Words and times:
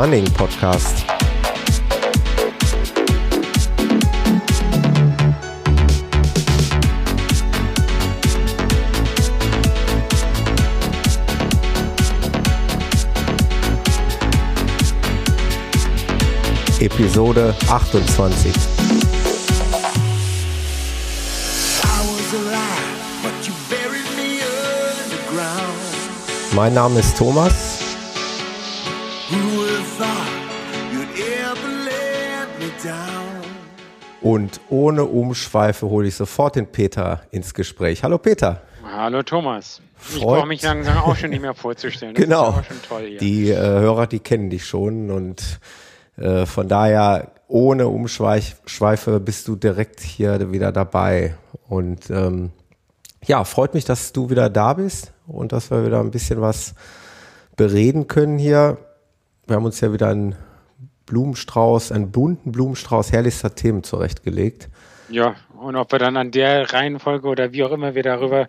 Running 0.00 0.30
Podcast. 0.32 1.04
Episode 16.78 17.52
28. 17.68 18.52
Mein 26.54 26.74
Name 26.74 27.00
ist 27.00 27.18
Thomas. 27.18 27.67
Und 34.48 34.60
ohne 34.70 35.04
Umschweife 35.04 35.90
hole 35.90 36.08
ich 36.08 36.14
sofort 36.14 36.56
den 36.56 36.68
Peter 36.68 37.20
ins 37.30 37.52
Gespräch. 37.52 38.02
Hallo 38.02 38.16
Peter. 38.16 38.62
Hallo 38.82 39.22
Thomas. 39.22 39.82
Freut. 39.94 40.16
Ich 40.16 40.24
brauche 40.24 40.46
mich 40.46 40.62
langsam 40.62 40.96
auch 40.96 41.16
schon 41.16 41.28
nicht 41.28 41.42
mehr 41.42 41.52
vorzustellen. 41.52 42.14
Das 42.14 42.24
genau. 42.24 42.58
Die 43.20 43.50
äh, 43.50 43.58
Hörer, 43.58 44.06
die 44.06 44.20
kennen 44.20 44.48
dich 44.48 44.64
schon 44.64 45.10
und 45.10 45.60
äh, 46.16 46.46
von 46.46 46.66
daher 46.66 47.32
ohne 47.46 47.88
Umschweife 47.88 49.20
bist 49.20 49.48
du 49.48 49.56
direkt 49.56 50.00
hier 50.00 50.50
wieder 50.50 50.72
dabei. 50.72 51.34
Und 51.68 52.08
ähm, 52.08 52.52
ja, 53.26 53.44
freut 53.44 53.74
mich, 53.74 53.84
dass 53.84 54.14
du 54.14 54.30
wieder 54.30 54.48
da 54.48 54.72
bist 54.72 55.12
und 55.26 55.52
dass 55.52 55.70
wir 55.70 55.84
wieder 55.84 56.00
ein 56.00 56.10
bisschen 56.10 56.40
was 56.40 56.74
bereden 57.56 58.06
können 58.06 58.38
hier. 58.38 58.78
Wir 59.46 59.56
haben 59.56 59.66
uns 59.66 59.78
ja 59.82 59.92
wieder 59.92 60.08
einen 60.08 60.36
Blumenstrauß, 61.08 61.92
einen 61.92 62.10
bunten 62.10 62.52
Blumenstrauß 62.52 63.12
herrlichster 63.12 63.54
Themen 63.54 63.82
zurechtgelegt. 63.82 64.68
Ja, 65.10 65.34
und 65.58 65.76
ob 65.76 65.90
wir 65.92 65.98
dann 65.98 66.16
an 66.16 66.30
der 66.30 66.72
Reihenfolge 66.72 67.26
oder 67.28 67.52
wie 67.52 67.64
auch 67.64 67.72
immer 67.72 67.94
wir 67.94 68.02
darüber 68.02 68.48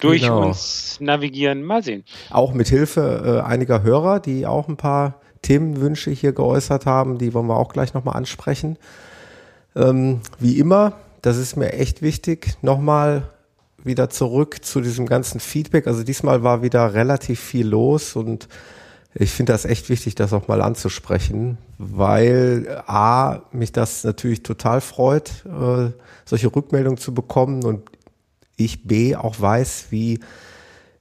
durch 0.00 0.22
genau. 0.22 0.46
uns 0.46 0.98
navigieren, 1.00 1.62
mal 1.62 1.82
sehen. 1.82 2.04
Auch 2.30 2.52
mit 2.52 2.68
Hilfe 2.68 3.42
äh, 3.42 3.48
einiger 3.48 3.82
Hörer, 3.82 4.20
die 4.20 4.46
auch 4.46 4.68
ein 4.68 4.76
paar 4.76 5.20
Themenwünsche 5.42 6.10
hier 6.10 6.32
geäußert 6.32 6.86
haben, 6.86 7.18
die 7.18 7.34
wollen 7.34 7.46
wir 7.46 7.56
auch 7.56 7.72
gleich 7.72 7.94
nochmal 7.94 8.16
ansprechen. 8.16 8.78
Ähm, 9.74 10.20
wie 10.38 10.58
immer, 10.58 10.92
das 11.22 11.38
ist 11.38 11.56
mir 11.56 11.72
echt 11.72 12.02
wichtig, 12.02 12.56
nochmal 12.62 13.30
wieder 13.82 14.10
zurück 14.10 14.64
zu 14.64 14.80
diesem 14.80 15.06
ganzen 15.06 15.40
Feedback. 15.40 15.86
Also 15.86 16.02
diesmal 16.02 16.42
war 16.42 16.62
wieder 16.62 16.94
relativ 16.94 17.40
viel 17.40 17.66
los 17.66 18.16
und 18.16 18.48
ich 19.14 19.30
finde 19.30 19.52
das 19.52 19.64
echt 19.64 19.88
wichtig, 19.88 20.16
das 20.16 20.32
auch 20.32 20.48
mal 20.48 20.60
anzusprechen, 20.60 21.58
weil 21.78 22.82
A, 22.86 23.42
mich 23.52 23.70
das 23.72 24.02
natürlich 24.02 24.42
total 24.42 24.80
freut, 24.80 25.44
äh, 25.46 25.90
solche 26.24 26.54
Rückmeldungen 26.54 26.98
zu 26.98 27.14
bekommen 27.14 27.64
und 27.64 27.82
ich 28.56 28.84
B 28.86 29.14
auch 29.14 29.40
weiß, 29.40 29.86
wie 29.90 30.20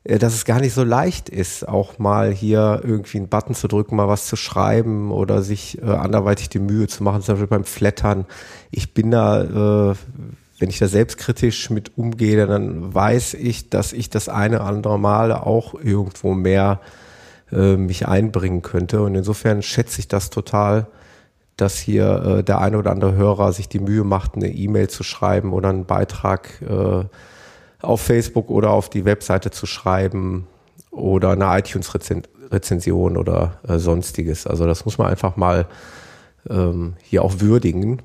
äh, 0.03 0.19
dass 0.19 0.35
es 0.35 0.45
gar 0.45 0.59
nicht 0.59 0.73
so 0.73 0.83
leicht 0.83 1.29
ist, 1.29 1.67
auch 1.67 1.97
mal 1.97 2.31
hier 2.31 2.81
irgendwie 2.83 3.17
einen 3.17 3.29
Button 3.29 3.55
zu 3.55 3.67
drücken, 3.67 3.95
mal 3.95 4.07
was 4.07 4.27
zu 4.27 4.35
schreiben 4.35 5.11
oder 5.11 5.41
sich 5.41 5.81
äh, 5.81 5.85
anderweitig 5.85 6.49
die 6.49 6.59
Mühe 6.59 6.87
zu 6.87 7.03
machen, 7.03 7.21
zum 7.21 7.35
Beispiel 7.35 7.47
beim 7.47 7.65
Flattern. 7.65 8.25
Ich 8.69 8.93
bin 8.93 9.11
da, 9.11 9.91
äh, 9.91 9.95
wenn 10.59 10.69
ich 10.69 10.79
da 10.79 10.87
selbstkritisch 10.87 11.69
mit 11.69 11.97
umgehe, 11.97 12.45
dann 12.45 12.93
weiß 12.93 13.33
ich, 13.35 13.69
dass 13.69 13.91
ich 13.93 14.09
das 14.09 14.29
eine 14.29 14.57
oder 14.57 14.65
andere 14.65 14.99
Mal 14.99 15.31
auch 15.31 15.73
irgendwo 15.73 16.33
mehr 16.33 16.79
äh, 17.53 17.77
mich 17.77 18.07
einbringen 18.07 18.61
könnte. 18.61 19.01
Und 19.01 19.15
insofern 19.15 19.61
schätze 19.61 19.99
ich 19.99 20.07
das 20.07 20.29
total, 20.29 20.87
dass 21.57 21.77
hier 21.77 22.39
äh, 22.39 22.43
der 22.43 22.59
eine 22.59 22.77
oder 22.77 22.91
andere 22.91 23.15
Hörer 23.15 23.53
sich 23.53 23.69
die 23.69 23.79
Mühe 23.79 24.03
macht, 24.03 24.35
eine 24.35 24.49
E-Mail 24.49 24.89
zu 24.89 25.03
schreiben 25.03 25.53
oder 25.53 25.69
einen 25.69 25.85
Beitrag 25.85 26.61
äh, 26.61 27.05
auf 27.81 28.01
Facebook 28.01 28.49
oder 28.49 28.71
auf 28.71 28.89
die 28.89 29.05
Webseite 29.05 29.51
zu 29.51 29.65
schreiben 29.65 30.47
oder 30.89 31.31
eine 31.31 31.45
iTunes-Rezension 31.57 33.17
oder 33.17 33.59
äh, 33.67 33.77
sonstiges. 33.77 34.47
Also 34.47 34.65
das 34.65 34.85
muss 34.85 34.97
man 34.97 35.07
einfach 35.07 35.35
mal 35.35 35.67
ähm, 36.49 36.95
hier 37.01 37.23
auch 37.23 37.39
würdigen. 37.39 38.01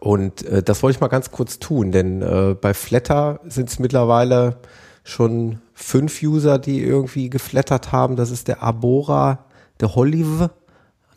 Und 0.00 0.44
äh, 0.46 0.62
das 0.62 0.82
wollte 0.82 0.96
ich 0.96 1.00
mal 1.00 1.08
ganz 1.08 1.30
kurz 1.30 1.58
tun, 1.58 1.92
denn 1.92 2.22
äh, 2.22 2.56
bei 2.60 2.74
Flatter 2.74 3.40
sind 3.46 3.68
es 3.68 3.78
mittlerweile 3.78 4.56
schon 5.02 5.60
fünf 5.74 6.22
User, 6.22 6.58
die 6.58 6.80
irgendwie 6.80 7.28
geflattert 7.28 7.92
haben. 7.92 8.16
Das 8.16 8.30
ist 8.30 8.48
der 8.48 8.62
Abora, 8.62 9.44
der 9.80 9.94
Hollywood, 9.94 10.50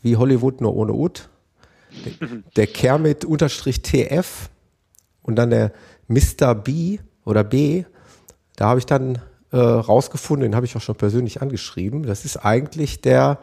wie 0.01 0.17
Hollywood 0.17 0.61
nur 0.61 0.75
ohne 0.75 0.93
Ut, 0.93 1.29
der, 2.03 2.27
der 2.55 2.67
Kermit 2.67 3.23
unterstrich 3.23 3.81
TF 3.81 4.49
und 5.21 5.35
dann 5.35 5.51
der 5.51 5.71
Mr. 6.07 6.55
B 6.55 6.99
oder 7.23 7.43
B. 7.43 7.85
Da 8.55 8.69
habe 8.69 8.79
ich 8.79 8.85
dann 8.85 9.19
äh, 9.51 9.57
rausgefunden, 9.57 10.51
den 10.51 10.55
habe 10.55 10.65
ich 10.65 10.75
auch 10.75 10.81
schon 10.81 10.95
persönlich 10.95 11.41
angeschrieben. 11.41 12.03
Das 12.03 12.25
ist 12.25 12.37
eigentlich 12.37 13.01
der, 13.01 13.39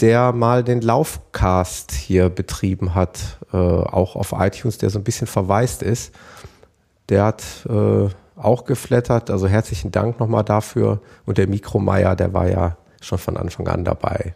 der 0.00 0.32
mal 0.32 0.64
den 0.64 0.80
Laufcast 0.80 1.92
hier 1.92 2.28
betrieben 2.28 2.94
hat, 2.94 3.38
äh, 3.52 3.56
auch 3.56 4.16
auf 4.16 4.34
iTunes, 4.36 4.78
der 4.78 4.90
so 4.90 4.98
ein 4.98 5.04
bisschen 5.04 5.26
verwaist 5.26 5.82
ist. 5.82 6.12
Der 7.08 7.24
hat 7.24 7.44
äh, 7.68 8.08
auch 8.36 8.64
geflattert, 8.64 9.30
also 9.30 9.46
herzlichen 9.46 9.90
Dank 9.90 10.20
nochmal 10.20 10.44
dafür. 10.44 11.00
Und 11.24 11.38
der 11.38 11.46
Mikromeier, 11.46 12.16
der 12.16 12.32
war 12.32 12.48
ja 12.48 12.76
schon 13.00 13.18
von 13.18 13.36
Anfang 13.36 13.68
an 13.68 13.84
dabei. 13.84 14.34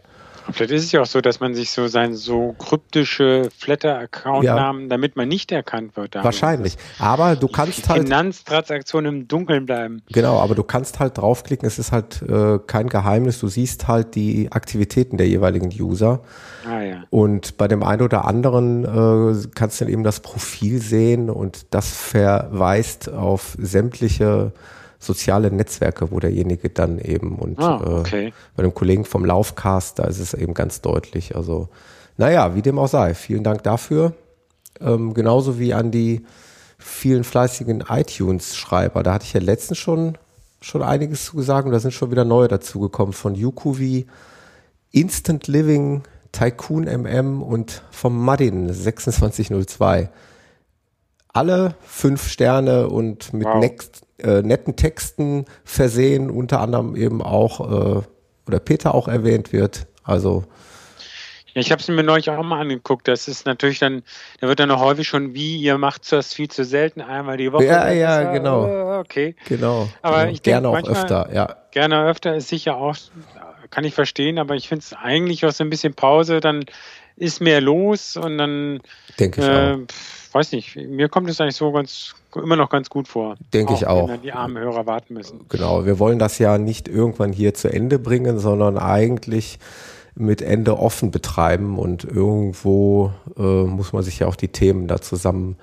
Vielleicht 0.51 0.71
ist 0.71 0.85
es 0.85 0.91
ja 0.91 1.01
auch 1.01 1.05
so, 1.05 1.21
dass 1.21 1.39
man 1.39 1.55
sich 1.55 1.71
so 1.71 1.87
sein 1.87 2.15
so 2.15 2.55
kryptische 2.57 3.49
Flatter-Account-Namen, 3.57 4.83
ja. 4.83 4.87
damit 4.87 5.15
man 5.15 5.27
nicht 5.27 5.51
erkannt 5.51 5.95
wird. 5.97 6.15
Damit. 6.15 6.25
Wahrscheinlich. 6.25 6.77
Aber 6.99 7.35
du 7.35 7.47
kannst 7.47 7.89
halt. 7.89 8.03
Finanztransaktionen 8.03 9.21
im 9.21 9.27
Dunkeln 9.27 9.65
bleiben. 9.65 10.01
Genau, 10.11 10.39
aber 10.39 10.55
du 10.55 10.63
kannst 10.63 10.99
halt 10.99 11.17
draufklicken. 11.17 11.67
Es 11.67 11.79
ist 11.79 11.91
halt 11.91 12.21
äh, 12.21 12.59
kein 12.65 12.89
Geheimnis. 12.89 13.39
Du 13.39 13.47
siehst 13.47 13.87
halt 13.87 14.15
die 14.15 14.51
Aktivitäten 14.51 15.17
der 15.17 15.27
jeweiligen 15.27 15.69
User. 15.69 16.21
Ah, 16.65 16.81
ja. 16.81 17.03
Und 17.09 17.57
bei 17.57 17.67
dem 17.67 17.83
einen 17.83 18.01
oder 18.01 18.25
anderen 18.25 18.83
äh, 18.83 19.47
kannst 19.55 19.79
du 19.79 19.85
dann 19.85 19.93
eben 19.93 20.03
das 20.03 20.19
Profil 20.19 20.81
sehen 20.81 21.29
und 21.29 21.73
das 21.73 21.89
verweist 21.89 23.11
auf 23.11 23.55
sämtliche 23.59 24.51
soziale 24.99 25.49
Netzwerke, 25.49 26.11
wo 26.11 26.19
derjenige 26.19 26.69
dann 26.69 26.99
eben 26.99 27.37
und 27.37 27.59
ah, 27.59 27.81
äh, 27.81 27.89
okay. 27.99 28.27
äh, 28.27 28.31
bei 28.55 28.63
dem 28.63 28.73
Kollegen 28.73 29.05
vom 29.05 29.25
Laufcast, 29.25 29.97
da 29.97 30.03
ist 30.03 30.19
es 30.19 30.33
eben 30.33 30.53
ganz 30.53 30.81
deutlich. 30.81 31.35
Also, 31.35 31.69
naja, 32.17 32.53
wie 32.55 32.61
dem 32.61 32.77
auch 32.77 32.89
sei, 32.89 33.13
vielen 33.13 33.43
Dank 33.43 33.63
dafür. 33.63 34.13
Ähm, 34.81 35.13
genauso 35.13 35.57
wie 35.57 35.73
an 35.73 35.91
die 35.91 36.25
vielen 36.77 37.23
fleißigen 37.23 37.85
iTunes-Schreiber. 37.89 39.03
Da 39.03 39.13
hatte 39.13 39.25
ich 39.25 39.33
ja 39.33 39.39
letztens 39.39 39.77
schon, 39.77 40.17
schon 40.61 40.83
einiges 40.83 41.25
zu 41.25 41.37
gesagt 41.37 41.65
und 41.65 41.71
da 41.71 41.79
sind 41.79 41.93
schon 41.93 42.11
wieder 42.11 42.25
neue 42.25 42.47
dazugekommen 42.47 43.13
von 43.13 43.35
Yukuvi, 43.35 44.05
Instant 44.91 45.47
Living, 45.47 46.03
Tycoon 46.31 46.83
MM 46.83 47.41
und 47.41 47.83
vom 47.91 48.17
Muddin 48.23 48.73
2602. 48.73 50.09
Alle 51.31 51.75
fünf 51.81 52.27
Sterne 52.27 52.87
und 52.87 53.33
mit 53.33 53.45
wow. 53.45 53.59
Next, 53.59 54.01
äh, 54.21 54.41
netten 54.41 54.75
Texten 54.75 55.45
versehen, 55.63 56.29
unter 56.29 56.59
anderem 56.61 56.95
eben 56.95 57.21
auch, 57.21 57.59
äh, 57.59 58.01
oder 58.47 58.59
Peter 58.59 58.95
auch 58.95 59.07
erwähnt 59.07 59.53
wird. 59.53 59.87
Also 60.03 60.45
ich 61.53 61.71
habe 61.71 61.81
es 61.81 61.87
mir 61.87 62.03
neulich 62.03 62.29
auch 62.29 62.43
mal 62.43 62.61
angeguckt. 62.61 63.07
Das 63.07 63.27
ist 63.27 63.45
natürlich 63.45 63.79
dann, 63.79 64.03
da 64.39 64.47
wird 64.47 64.59
dann 64.59 64.71
auch 64.71 64.81
häufig 64.81 65.07
schon, 65.07 65.33
wie 65.33 65.57
ihr 65.57 65.77
macht 65.77 66.11
das 66.11 66.33
viel 66.33 66.49
zu 66.49 66.63
selten, 66.63 67.01
einmal 67.01 67.37
die 67.37 67.51
Woche. 67.51 67.65
Ja, 67.65 67.89
ja, 67.89 68.21
ja 68.21 68.31
genau. 68.31 68.65
Oh, 68.65 68.99
okay. 68.99 69.35
Genau. 69.47 69.89
Aber 70.01 70.21
genau. 70.21 70.31
ich 70.31 70.43
gerne 70.43 70.69
auch 70.69 70.87
öfter, 70.87 71.29
ja. 71.33 71.55
Gerne 71.71 72.05
öfter 72.05 72.35
ist 72.35 72.49
sicher 72.49 72.77
auch, 72.77 72.95
kann 73.69 73.83
ich 73.83 73.93
verstehen, 73.93 74.39
aber 74.39 74.55
ich 74.55 74.67
finde 74.67 74.83
es 74.83 74.93
eigentlich 74.93 75.45
auch 75.45 75.51
so 75.51 75.63
ein 75.63 75.69
bisschen 75.69 75.93
Pause, 75.93 76.39
dann 76.39 76.65
ist 77.15 77.41
mehr 77.41 77.61
los 77.61 78.15
und 78.15 78.37
dann. 78.37 78.81
Denke 79.19 79.41
ich 79.41 79.47
äh, 79.47 79.73
auch 79.73 79.77
weiß 80.33 80.51
nicht, 80.51 80.75
mir 80.75 81.09
kommt 81.09 81.29
es 81.29 81.39
eigentlich 81.41 81.55
so 81.55 81.71
ganz 81.71 82.15
immer 82.35 82.55
noch 82.55 82.69
ganz 82.69 82.89
gut 82.89 83.07
vor. 83.07 83.35
Denke 83.53 83.73
ich 83.73 83.87
auch. 83.87 84.07
Wenn 84.07 84.21
die 84.21 84.31
armen 84.31 84.57
Hörer 84.57 84.85
warten 84.85 85.13
müssen. 85.13 85.45
Genau, 85.49 85.85
wir 85.85 85.99
wollen 85.99 86.19
das 86.19 86.37
ja 86.39 86.57
nicht 86.57 86.87
irgendwann 86.87 87.33
hier 87.33 87.53
zu 87.53 87.71
Ende 87.71 87.99
bringen, 87.99 88.39
sondern 88.39 88.77
eigentlich 88.77 89.59
mit 90.15 90.41
Ende 90.41 90.77
offen 90.77 91.11
betreiben 91.11 91.79
und 91.79 92.03
irgendwo 92.03 93.13
äh, 93.37 93.41
muss 93.41 93.93
man 93.93 94.03
sich 94.03 94.19
ja 94.19 94.27
auch 94.27 94.35
die 94.35 94.49
Themen 94.49 94.87
da 94.87 95.01
zusammen 95.01 95.55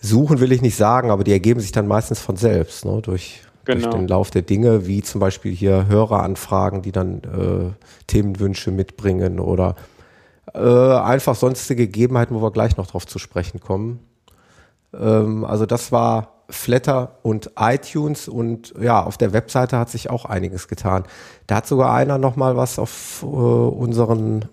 suchen, 0.00 0.40
will 0.40 0.52
ich 0.52 0.62
nicht 0.62 0.76
sagen, 0.76 1.10
aber 1.10 1.24
die 1.24 1.32
ergeben 1.32 1.60
sich 1.60 1.72
dann 1.72 1.88
meistens 1.88 2.20
von 2.20 2.36
selbst, 2.36 2.84
ne, 2.84 3.00
durch, 3.02 3.42
genau. 3.64 3.80
durch 3.80 3.94
den 3.94 4.08
Lauf 4.08 4.30
der 4.30 4.42
Dinge, 4.42 4.86
wie 4.86 5.02
zum 5.02 5.20
Beispiel 5.20 5.52
hier 5.52 5.86
Höreranfragen, 5.88 6.82
die 6.82 6.92
dann 6.92 7.22
äh, 7.22 7.72
Themenwünsche 8.06 8.70
mitbringen 8.70 9.40
oder 9.40 9.74
äh, 10.54 10.58
einfach 10.60 11.34
sonstige 11.34 11.86
Gegebenheiten, 11.86 12.34
wo 12.34 12.42
wir 12.42 12.50
gleich 12.50 12.76
noch 12.76 12.86
drauf 12.86 13.06
zu 13.06 13.18
sprechen 13.18 13.60
kommen. 13.60 14.00
Ähm, 14.98 15.44
also 15.44 15.66
das 15.66 15.92
war 15.92 16.44
Flatter 16.50 17.18
und 17.22 17.52
iTunes 17.58 18.28
und 18.28 18.74
ja, 18.80 19.02
auf 19.02 19.16
der 19.16 19.32
Webseite 19.32 19.78
hat 19.78 19.90
sich 19.90 20.10
auch 20.10 20.24
einiges 20.26 20.68
getan. 20.68 21.04
Da 21.46 21.56
hat 21.56 21.66
sogar 21.66 21.92
einer 21.92 22.18
nochmal 22.18 22.56
was 22.56 22.78
auf 22.78 23.22
äh, 23.22 23.26
unseren 23.26 24.46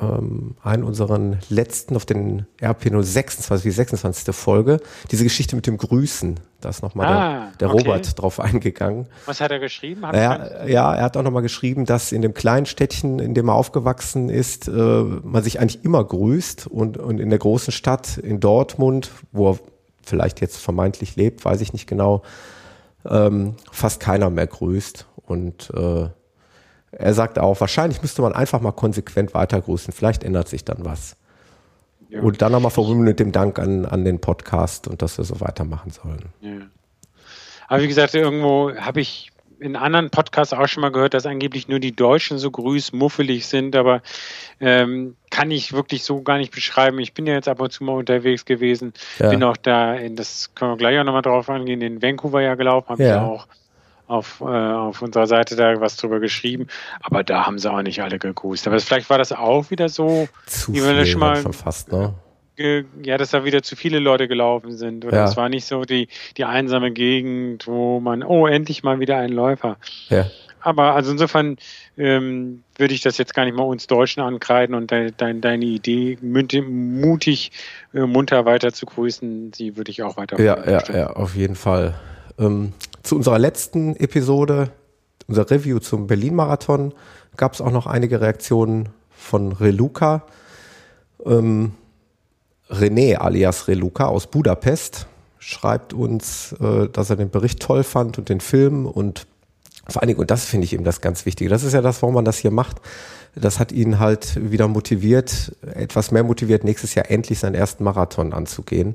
ähm, 0.00 0.54
einen 0.62 0.84
unseren 0.84 1.38
letzten 1.48 1.96
auf 1.96 2.04
den 2.04 2.46
RP 2.62 2.90
026, 2.90 3.62
die 3.62 3.70
26. 3.70 4.34
Folge, 4.34 4.80
diese 5.10 5.24
Geschichte 5.24 5.56
mit 5.56 5.66
dem 5.66 5.76
Grüßen. 5.76 6.40
Da 6.60 6.68
ist 6.68 6.82
nochmal 6.82 7.06
ah, 7.06 7.50
der, 7.58 7.68
der 7.68 7.74
okay. 7.74 7.88
Robert 7.88 8.20
drauf 8.20 8.40
eingegangen. 8.40 9.06
Was 9.26 9.40
hat 9.40 9.50
er 9.50 9.58
geschrieben? 9.58 10.06
Hat 10.06 10.14
ja, 10.14 10.66
ja, 10.66 10.94
er 10.94 11.04
hat 11.04 11.16
auch 11.16 11.22
nochmal 11.22 11.42
geschrieben, 11.42 11.86
dass 11.86 12.12
in 12.12 12.22
dem 12.22 12.34
kleinen 12.34 12.66
Städtchen, 12.66 13.18
in 13.18 13.34
dem 13.34 13.48
er 13.48 13.54
aufgewachsen 13.54 14.28
ist, 14.28 14.68
äh, 14.68 14.72
man 14.72 15.42
sich 15.42 15.60
eigentlich 15.60 15.84
immer 15.84 16.04
grüßt 16.04 16.66
und, 16.66 16.98
und 16.98 17.18
in 17.18 17.30
der 17.30 17.38
großen 17.38 17.72
Stadt 17.72 18.18
in 18.18 18.40
Dortmund, 18.40 19.10
wo 19.32 19.52
er 19.52 19.58
vielleicht 20.02 20.40
jetzt 20.40 20.58
vermeintlich 20.58 21.16
lebt, 21.16 21.44
weiß 21.44 21.60
ich 21.60 21.72
nicht 21.72 21.86
genau, 21.86 22.22
ähm, 23.08 23.54
fast 23.70 24.00
keiner 24.00 24.30
mehr 24.30 24.46
grüßt. 24.46 25.06
Und 25.24 25.70
äh, 25.74 26.08
er 26.92 27.14
sagt 27.14 27.38
auch, 27.38 27.60
wahrscheinlich 27.60 28.02
müsste 28.02 28.22
man 28.22 28.32
einfach 28.32 28.60
mal 28.60 28.72
konsequent 28.72 29.34
weiter 29.34 29.60
grüßen. 29.60 29.92
Vielleicht 29.92 30.24
ändert 30.24 30.48
sich 30.48 30.64
dann 30.64 30.84
was. 30.84 31.16
Ja. 32.08 32.20
Und 32.20 32.42
dann 32.42 32.52
nochmal 32.52 32.72
verbunden 32.72 33.04
mit 33.04 33.20
dem 33.20 33.30
Dank 33.30 33.58
an, 33.58 33.86
an 33.86 34.04
den 34.04 34.20
Podcast 34.20 34.88
und 34.88 35.00
dass 35.00 35.16
wir 35.16 35.24
so 35.24 35.40
weitermachen 35.40 35.92
sollen. 35.92 36.24
Ja. 36.40 36.66
Aber 37.68 37.82
wie 37.82 37.88
gesagt, 37.88 38.14
irgendwo 38.14 38.74
habe 38.74 39.00
ich 39.00 39.30
in 39.60 39.76
anderen 39.76 40.10
Podcasts 40.10 40.52
auch 40.52 40.66
schon 40.66 40.80
mal 40.80 40.90
gehört, 40.90 41.14
dass 41.14 41.26
angeblich 41.26 41.68
nur 41.68 41.78
die 41.78 41.94
Deutschen 41.94 42.38
so 42.38 42.50
grüßmuffelig 42.50 43.46
sind, 43.46 43.76
aber 43.76 44.02
ähm, 44.58 45.16
kann 45.30 45.50
ich 45.50 45.72
wirklich 45.72 46.02
so 46.02 46.22
gar 46.22 46.38
nicht 46.38 46.52
beschreiben. 46.52 46.98
Ich 46.98 47.12
bin 47.12 47.26
ja 47.26 47.34
jetzt 47.34 47.46
ab 47.46 47.60
und 47.60 47.70
zu 47.70 47.84
mal 47.84 47.92
unterwegs 47.92 48.44
gewesen, 48.44 48.92
ja. 49.18 49.28
bin 49.28 49.44
auch 49.44 49.56
da, 49.56 49.94
in, 49.94 50.16
das 50.16 50.50
können 50.54 50.72
wir 50.72 50.76
gleich 50.78 50.98
auch 50.98 51.04
nochmal 51.04 51.22
drauf 51.22 51.48
angehen, 51.48 51.82
in 51.82 52.02
Vancouver 52.02 52.40
ja 52.40 52.54
gelaufen, 52.54 52.88
habe 52.88 53.04
ja. 53.04 53.16
ich 53.16 53.20
auch 53.22 53.46
auf, 54.10 54.40
äh, 54.40 54.44
auf 54.44 55.02
unserer 55.02 55.26
Seite 55.26 55.56
da 55.56 55.80
was 55.80 55.96
drüber 55.96 56.20
geschrieben, 56.20 56.66
aber 57.00 57.22
da 57.22 57.46
haben 57.46 57.58
sie 57.58 57.70
auch 57.70 57.82
nicht 57.82 58.02
alle 58.02 58.18
gegrüßt. 58.18 58.66
Aber 58.66 58.78
vielleicht 58.80 59.08
war 59.08 59.18
das 59.18 59.32
auch 59.32 59.70
wieder 59.70 59.88
so, 59.88 60.28
Zu 60.46 60.74
wie 60.74 60.82
wir 60.82 61.06
schon 61.06 61.20
mal 61.20 61.36
schon 61.36 61.52
fast, 61.52 61.92
ne? 61.92 62.14
ja, 63.02 63.16
dass 63.16 63.30
da 63.30 63.44
wieder 63.44 63.62
zu 63.62 63.74
viele 63.74 64.00
Leute 64.00 64.28
gelaufen 64.28 64.76
sind. 64.76 65.04
Oder 65.06 65.18
ja. 65.18 65.24
es 65.24 65.36
war 65.36 65.48
nicht 65.48 65.64
so 65.64 65.84
die, 65.84 66.08
die 66.36 66.44
einsame 66.44 66.90
Gegend, 66.90 67.66
wo 67.66 68.00
man, 68.00 68.22
oh, 68.22 68.46
endlich 68.46 68.82
mal 68.82 69.00
wieder 69.00 69.16
ein 69.16 69.30
Läufer. 69.30 69.78
Ja. 70.10 70.26
Aber 70.60 70.94
also 70.94 71.12
insofern 71.12 71.56
ähm, 71.96 72.62
würde 72.76 72.92
ich 72.92 73.00
das 73.00 73.16
jetzt 73.16 73.32
gar 73.32 73.46
nicht 73.46 73.56
mal 73.56 73.62
uns 73.62 73.86
Deutschen 73.86 74.22
ankreiden 74.22 74.74
und 74.74 74.90
de, 74.90 75.10
de, 75.10 75.40
deine 75.40 75.64
Idee, 75.64 76.18
mutig, 76.20 77.50
äh, 77.94 78.00
munter 78.00 78.44
weiter 78.44 78.70
zu 78.74 78.84
grüßen, 78.84 79.52
die 79.52 79.78
würde 79.78 79.90
ich 79.90 80.02
auch 80.02 80.18
weiter 80.18 80.38
Ja, 80.38 80.62
ja, 80.70 80.82
ja, 80.92 81.06
auf 81.14 81.34
jeden 81.34 81.56
Fall. 81.56 81.94
Ähm, 82.38 82.74
zu 83.02 83.16
unserer 83.16 83.38
letzten 83.38 83.96
Episode, 83.96 84.70
unser 85.26 85.50
Review 85.50 85.78
zum 85.78 86.06
Berlin-Marathon, 86.06 86.92
gab 87.36 87.54
es 87.54 87.60
auch 87.60 87.70
noch 87.70 87.86
einige 87.86 88.20
Reaktionen 88.20 88.88
von 89.10 89.52
Reluca. 89.52 90.24
Ähm, 91.24 91.72
René 92.68 93.16
alias 93.16 93.68
Reluca 93.68 94.06
aus 94.06 94.26
Budapest 94.26 95.06
schreibt 95.38 95.92
uns, 95.92 96.54
äh, 96.60 96.88
dass 96.88 97.10
er 97.10 97.16
den 97.16 97.30
Bericht 97.30 97.60
toll 97.60 97.82
fand 97.82 98.18
und 98.18 98.28
den 98.28 98.40
Film 98.40 98.86
und 98.86 99.26
vor 99.88 100.02
allen 100.02 100.08
Dingen, 100.08 100.20
und 100.20 100.30
das 100.30 100.44
finde 100.44 100.66
ich 100.66 100.72
eben 100.72 100.84
das 100.84 101.00
ganz 101.00 101.26
Wichtige, 101.26 101.50
das 101.50 101.64
ist 101.64 101.72
ja 101.72 101.80
das, 101.80 102.00
warum 102.02 102.14
man 102.14 102.24
das 102.24 102.38
hier 102.38 102.52
macht. 102.52 102.76
Das 103.34 103.58
hat 103.58 103.72
ihn 103.72 103.98
halt 103.98 104.50
wieder 104.50 104.68
motiviert, 104.68 105.56
etwas 105.62 106.10
mehr 106.10 106.22
motiviert, 106.22 106.62
nächstes 106.62 106.94
Jahr 106.94 107.10
endlich 107.10 107.38
seinen 107.38 107.54
ersten 107.54 107.82
Marathon 107.82 108.32
anzugehen 108.32 108.94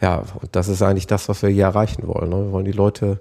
ja, 0.00 0.22
und 0.40 0.54
das 0.54 0.68
ist 0.68 0.82
eigentlich 0.82 1.06
das, 1.06 1.28
was 1.28 1.42
wir 1.42 1.48
hier 1.48 1.64
erreichen 1.64 2.06
wollen. 2.06 2.28
Ne? 2.30 2.36
Wir 2.46 2.52
wollen 2.52 2.64
die 2.64 2.72
Leute 2.72 3.18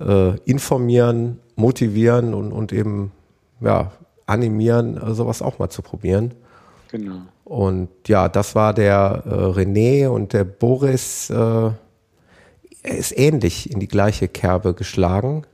äh, 0.00 0.36
informieren, 0.44 1.40
motivieren 1.56 2.34
und, 2.34 2.52
und 2.52 2.72
eben 2.72 3.12
ja, 3.60 3.90
animieren, 4.26 4.96
äh, 4.96 5.14
sowas 5.14 5.42
auch 5.42 5.58
mal 5.58 5.70
zu 5.70 5.82
probieren. 5.82 6.34
Genau. 6.90 7.22
Und 7.44 7.88
ja, 8.06 8.28
das 8.28 8.54
war 8.54 8.74
der 8.74 9.22
äh, 9.26 9.30
René 9.30 10.08
und 10.08 10.32
der 10.32 10.44
Boris. 10.44 11.30
Äh, 11.30 11.34
er 11.34 11.76
ist 12.96 13.18
ähnlich 13.18 13.70
in 13.70 13.80
die 13.80 13.88
gleiche 13.88 14.28
Kerbe 14.28 14.74
geschlagen. 14.74 15.44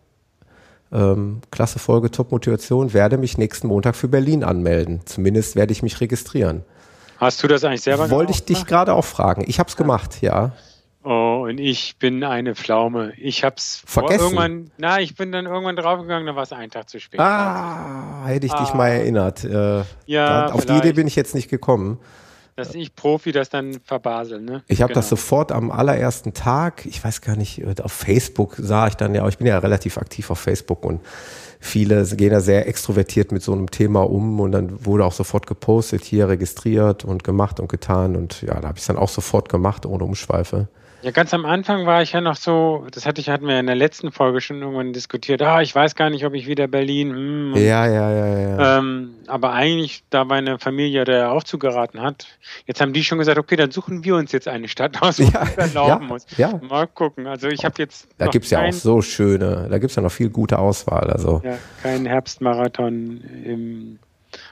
Ähm, 0.92 1.40
klasse 1.50 1.78
Folge, 1.78 2.10
Top-Motivation. 2.10 2.92
Werde 2.92 3.16
mich 3.16 3.38
nächsten 3.38 3.68
Montag 3.68 3.96
für 3.96 4.08
Berlin 4.08 4.44
anmelden. 4.44 5.00
Zumindest 5.06 5.56
werde 5.56 5.72
ich 5.72 5.82
mich 5.82 6.00
registrieren. 6.00 6.62
Hast 7.18 7.42
du 7.42 7.48
das 7.48 7.64
eigentlich 7.64 7.82
selber 7.82 8.04
gemacht? 8.04 8.16
Wollte 8.16 8.32
ich 8.32 8.44
dich 8.44 8.66
gerade 8.66 8.94
auch 8.94 9.04
fragen. 9.04 9.44
Ich 9.46 9.58
habe 9.58 9.68
es 9.68 9.76
gemacht, 9.76 10.20
ja. 10.20 10.52
Oh, 11.04 11.44
und 11.46 11.58
ich 11.58 11.98
bin 11.98 12.24
eine 12.24 12.54
Pflaume. 12.54 13.12
Ich 13.18 13.44
hab's 13.44 13.82
vergessen. 13.84 14.22
Irgendwann, 14.22 14.70
na, 14.78 15.00
ich 15.00 15.14
bin 15.14 15.32
dann 15.32 15.44
irgendwann 15.44 15.76
draufgegangen, 15.76 16.26
dann 16.26 16.34
war 16.34 16.44
es 16.44 16.52
einen 16.52 16.70
Tag 16.70 16.88
zu 16.88 16.98
spät. 16.98 17.20
Ah, 17.20 18.24
hätte 18.24 18.46
ich 18.46 18.52
ah. 18.52 18.64
dich 18.64 18.72
mal 18.72 18.88
erinnert. 18.88 19.44
Äh, 19.44 19.82
ja, 20.06 20.46
auf 20.46 20.64
die 20.64 20.72
Idee 20.72 20.92
bin 20.92 21.06
ich 21.06 21.14
jetzt 21.14 21.34
nicht 21.34 21.50
gekommen. 21.50 21.98
Dass 22.56 22.74
ich 22.74 22.94
Profi 22.94 23.32
das 23.32 23.50
dann 23.50 23.80
verbasel, 23.84 24.40
ne? 24.40 24.62
Ich 24.68 24.80
habe 24.80 24.92
genau. 24.92 25.00
das 25.00 25.08
sofort 25.08 25.50
am 25.50 25.70
allerersten 25.70 26.34
Tag, 26.34 26.86
ich 26.86 27.02
weiß 27.02 27.20
gar 27.20 27.36
nicht, 27.36 27.80
auf 27.80 27.92
Facebook 27.92 28.54
sah 28.58 28.86
ich 28.86 28.94
dann 28.94 29.14
ja, 29.14 29.26
ich 29.26 29.38
bin 29.38 29.46
ja 29.46 29.58
relativ 29.58 29.98
aktiv 29.98 30.30
auf 30.30 30.38
Facebook 30.38 30.84
und 30.84 31.00
viele 31.58 32.04
gehen 32.04 32.30
da 32.30 32.40
sehr 32.40 32.68
extrovertiert 32.68 33.32
mit 33.32 33.42
so 33.42 33.52
einem 33.52 33.70
Thema 33.70 34.02
um 34.02 34.38
und 34.38 34.52
dann 34.52 34.84
wurde 34.84 35.04
auch 35.04 35.12
sofort 35.12 35.46
gepostet, 35.46 36.04
hier 36.04 36.28
registriert 36.28 37.04
und 37.04 37.24
gemacht 37.24 37.58
und 37.58 37.68
getan 37.68 38.14
und 38.14 38.42
ja, 38.42 38.60
da 38.60 38.68
habe 38.68 38.76
ich 38.76 38.82
es 38.82 38.86
dann 38.86 38.98
auch 38.98 39.08
sofort 39.08 39.48
gemacht, 39.48 39.84
ohne 39.86 40.04
Umschweife. 40.04 40.68
Ja, 41.04 41.10
ganz 41.10 41.34
am 41.34 41.44
Anfang 41.44 41.84
war 41.84 42.00
ich 42.00 42.12
ja 42.12 42.22
noch 42.22 42.34
so, 42.34 42.86
das 42.90 43.04
hatte 43.04 43.20
ich, 43.20 43.28
hatten 43.28 43.46
wir 43.46 43.60
in 43.60 43.66
der 43.66 43.74
letzten 43.74 44.10
Folge 44.10 44.40
schon 44.40 44.62
irgendwann 44.62 44.94
diskutiert, 44.94 45.42
ah, 45.42 45.60
ich 45.60 45.74
weiß 45.74 45.96
gar 45.96 46.08
nicht, 46.08 46.24
ob 46.24 46.32
ich 46.32 46.46
wieder 46.46 46.66
Berlin. 46.66 47.10
Hm, 47.10 47.56
ja, 47.56 47.86
ja, 47.86 48.10
ja, 48.10 48.38
ja. 48.38 48.78
Ähm, 48.78 49.10
aber 49.26 49.52
eigentlich, 49.52 50.02
da 50.08 50.24
meine 50.24 50.58
Familie 50.58 51.04
da 51.04 51.30
auch 51.30 51.44
zugeraten 51.44 52.00
hat, 52.00 52.26
jetzt 52.64 52.80
haben 52.80 52.94
die 52.94 53.04
schon 53.04 53.18
gesagt, 53.18 53.36
okay, 53.36 53.56
dann 53.56 53.70
suchen 53.70 54.02
wir 54.02 54.16
uns 54.16 54.32
jetzt 54.32 54.48
eine 54.48 54.66
Stadt 54.66 55.02
aus, 55.02 55.18
wo 55.20 55.24
ja, 55.24 55.46
man 55.58 55.74
laufen 55.74 56.02
ja, 56.04 56.08
muss. 56.08 56.26
Ja. 56.38 56.60
Mal 56.66 56.86
gucken. 56.86 57.26
Also 57.26 57.48
ich 57.48 57.66
habe 57.66 57.74
jetzt. 57.76 58.08
Da 58.16 58.28
gibt 58.28 58.46
es 58.46 58.50
ja 58.50 58.62
auch 58.62 58.72
so 58.72 59.02
schöne, 59.02 59.66
da 59.68 59.76
gibt 59.76 59.90
es 59.90 59.96
ja 59.96 60.02
noch 60.02 60.12
viel 60.12 60.30
gute 60.30 60.58
Auswahl. 60.58 61.10
Also. 61.10 61.42
Ja, 61.44 61.58
kein 61.82 62.06
Herbstmarathon 62.06 63.20
im, 63.44 63.98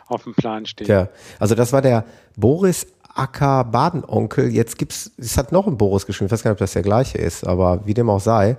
auf 0.06 0.25
dem 0.25 0.35
Plan 0.35 0.66
steht. 0.66 0.88
Ja, 0.88 1.09
also 1.38 1.54
das 1.54 1.73
war 1.73 1.80
der 1.80 2.04
Boris 2.37 2.87
Acker 3.14 3.64
Badenonkel. 3.64 4.49
Jetzt 4.49 4.78
gibt's, 4.78 5.11
es 5.16 5.37
hat 5.37 5.52
noch 5.52 5.66
ein 5.66 5.76
Boris 5.76 6.07
geschrieben, 6.07 6.26
ich 6.26 6.33
weiß 6.33 6.42
gar 6.42 6.50
nicht, 6.50 6.57
ob 6.57 6.61
das 6.61 6.73
der 6.73 6.83
gleiche 6.83 7.19
ist, 7.19 7.47
aber 7.47 7.87
wie 7.87 7.95
dem 7.95 8.11
auch 8.11 8.21
sei, 8.21 8.57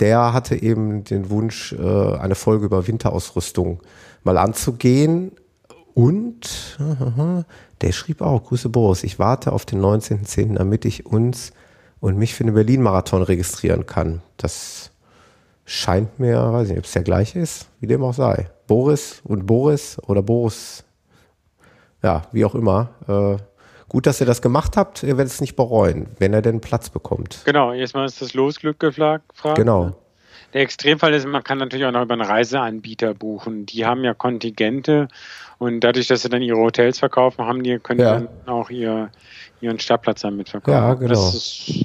der 0.00 0.32
hatte 0.32 0.60
eben 0.60 1.04
den 1.04 1.30
Wunsch, 1.30 1.72
äh, 1.72 2.16
eine 2.16 2.34
Folge 2.34 2.66
über 2.66 2.86
Winterausrüstung 2.86 3.80
mal 4.24 4.38
anzugehen. 4.38 5.32
Und 5.94 6.78
der 7.82 7.92
schrieb 7.92 8.22
auch, 8.22 8.44
Grüße 8.44 8.68
Boris, 8.68 9.04
ich 9.04 9.18
warte 9.18 9.52
auf 9.52 9.66
den 9.66 9.80
19.10., 9.80 10.54
damit 10.54 10.84
ich 10.84 11.06
uns 11.06 11.52
und 12.00 12.16
mich 12.16 12.34
für 12.34 12.44
den 12.44 12.54
Berlin-Marathon 12.54 13.22
registrieren 13.22 13.86
kann. 13.86 14.22
Das 14.36 14.90
scheint 15.64 16.18
mir, 16.18 16.52
weiß 16.52 16.68
nicht, 16.68 16.78
ob 16.78 16.84
es 16.84 16.92
der 16.92 17.02
gleiche 17.02 17.38
ist, 17.38 17.68
wie 17.80 17.86
dem 17.86 18.02
auch 18.02 18.14
sei. 18.14 18.50
Boris 18.66 19.20
und 19.24 19.46
Boris 19.46 19.98
oder 20.06 20.22
Boris, 20.22 20.84
ja, 22.02 22.22
wie 22.32 22.44
auch 22.44 22.54
immer, 22.54 22.90
äh, 23.06 23.36
Gut, 23.92 24.06
dass 24.06 24.20
ihr 24.22 24.26
das 24.26 24.40
gemacht 24.40 24.78
habt. 24.78 25.02
Ihr 25.02 25.18
werdet 25.18 25.34
es 25.34 25.42
nicht 25.42 25.54
bereuen, 25.54 26.06
wenn 26.18 26.32
er 26.32 26.40
denn 26.40 26.62
Platz 26.62 26.88
bekommt. 26.88 27.42
Genau, 27.44 27.74
erstmal 27.74 28.06
ist 28.06 28.22
das 28.22 28.32
Losglück 28.32 28.80
gefragt. 28.80 29.24
Genau. 29.54 29.92
Der 30.54 30.62
Extremfall 30.62 31.12
ist, 31.12 31.26
man 31.26 31.44
kann 31.44 31.58
natürlich 31.58 31.84
auch 31.84 31.92
noch 31.92 32.00
über 32.00 32.14
einen 32.14 32.22
Reiseanbieter 32.22 33.12
buchen. 33.12 33.66
Die 33.66 33.84
haben 33.84 34.02
ja 34.02 34.14
Kontingente 34.14 35.08
und 35.58 35.80
dadurch, 35.80 36.06
dass 36.06 36.22
sie 36.22 36.30
dann 36.30 36.40
ihre 36.40 36.56
Hotels 36.56 37.00
verkaufen, 37.00 37.44
haben 37.44 37.62
die, 37.62 37.78
können 37.80 38.00
ja. 38.00 38.14
dann 38.14 38.28
auch 38.46 38.70
ihr, 38.70 39.10
ihren 39.60 39.78
Startplatz 39.78 40.22
damit 40.22 40.48
verkaufen. 40.48 40.72
Ja, 40.72 40.94
genau. 40.94 41.08
Das 41.08 41.34
ist, 41.34 41.84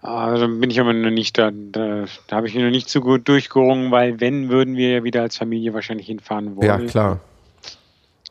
also 0.00 0.48
bin 0.48 0.70
ich 0.70 0.80
aber 0.80 0.94
noch 0.94 1.10
nicht 1.10 1.36
da, 1.36 1.50
da, 1.50 2.06
da 2.26 2.36
habe 2.36 2.48
ich 2.48 2.54
mich 2.54 2.64
noch 2.64 2.70
nicht 2.70 2.88
so 2.88 3.02
gut 3.02 3.28
durchgerungen, 3.28 3.90
weil 3.90 4.18
wenn, 4.18 4.48
würden 4.48 4.76
wir 4.76 4.90
ja 4.90 5.04
wieder 5.04 5.20
als 5.20 5.36
Familie 5.36 5.74
wahrscheinlich 5.74 6.06
hinfahren 6.06 6.56
wollen. 6.56 6.66
Ja, 6.66 6.78
klar. 6.78 7.20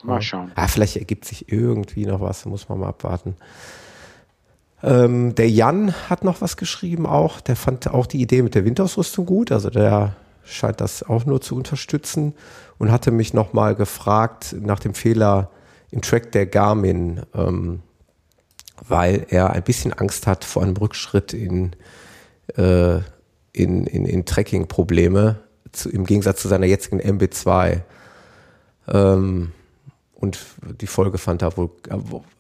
Mal 0.06 0.22
schauen. 0.22 0.52
Ah, 0.56 0.68
vielleicht 0.68 0.98
ergibt 0.98 1.26
sich 1.26 1.52
irgendwie 1.52 2.06
noch 2.06 2.22
was, 2.22 2.46
muss 2.46 2.70
man 2.70 2.80
mal 2.80 2.90
abwarten. 2.90 3.36
Ähm, 4.84 5.34
der 5.36 5.50
Jan 5.50 5.94
hat 6.10 6.24
noch 6.24 6.42
was 6.42 6.58
geschrieben 6.58 7.06
auch. 7.06 7.42
Der 7.42 7.56
fand 7.56 7.88
auch 7.88 8.06
die 8.06 8.22
Idee 8.22 8.42
mit 8.42 8.56
der 8.56 8.66
Winterausrüstung 8.66 9.26
gut. 9.26 9.52
Also 9.52 9.70
der 9.70 10.16
scheint 10.44 10.80
das 10.80 11.02
auch 11.04 11.26
nur 11.26 11.42
zu 11.42 11.56
unterstützen 11.56 12.34
und 12.78 12.92
hatte 12.92 13.12
mich 13.12 13.34
nochmal 13.34 13.76
gefragt 13.76 14.56
nach 14.60 14.80
dem 14.80 14.94
Fehler 14.94 15.50
im 15.92 16.02
Track 16.02 16.32
der 16.34 16.46
Garmin, 16.46 17.22
ähm, 17.34 17.82
weil 18.88 19.26
er 19.30 19.52
ein 19.52 19.64
bisschen 19.64 19.94
Angst 19.94 20.28
hat 20.28 20.44
vor 20.44 20.62
einem 20.62 20.78
Rückschritt 20.78 21.34
in, 21.34 21.72
äh, 22.56 22.98
in, 23.54 23.88
in, 23.88 24.06
in 24.06 24.26
Tracking-Probleme 24.26 25.40
im 25.92 26.06
Gegensatz 26.06 26.42
zu 26.42 26.48
seiner 26.48 26.68
jetzigen 26.68 27.02
MB2. 27.02 27.82
Ähm, 28.88 29.52
und 30.16 30.40
die 30.82 30.88
Folge 30.88 31.18
fand 31.18 31.42
er 31.42 31.56
wohl. 31.58 31.70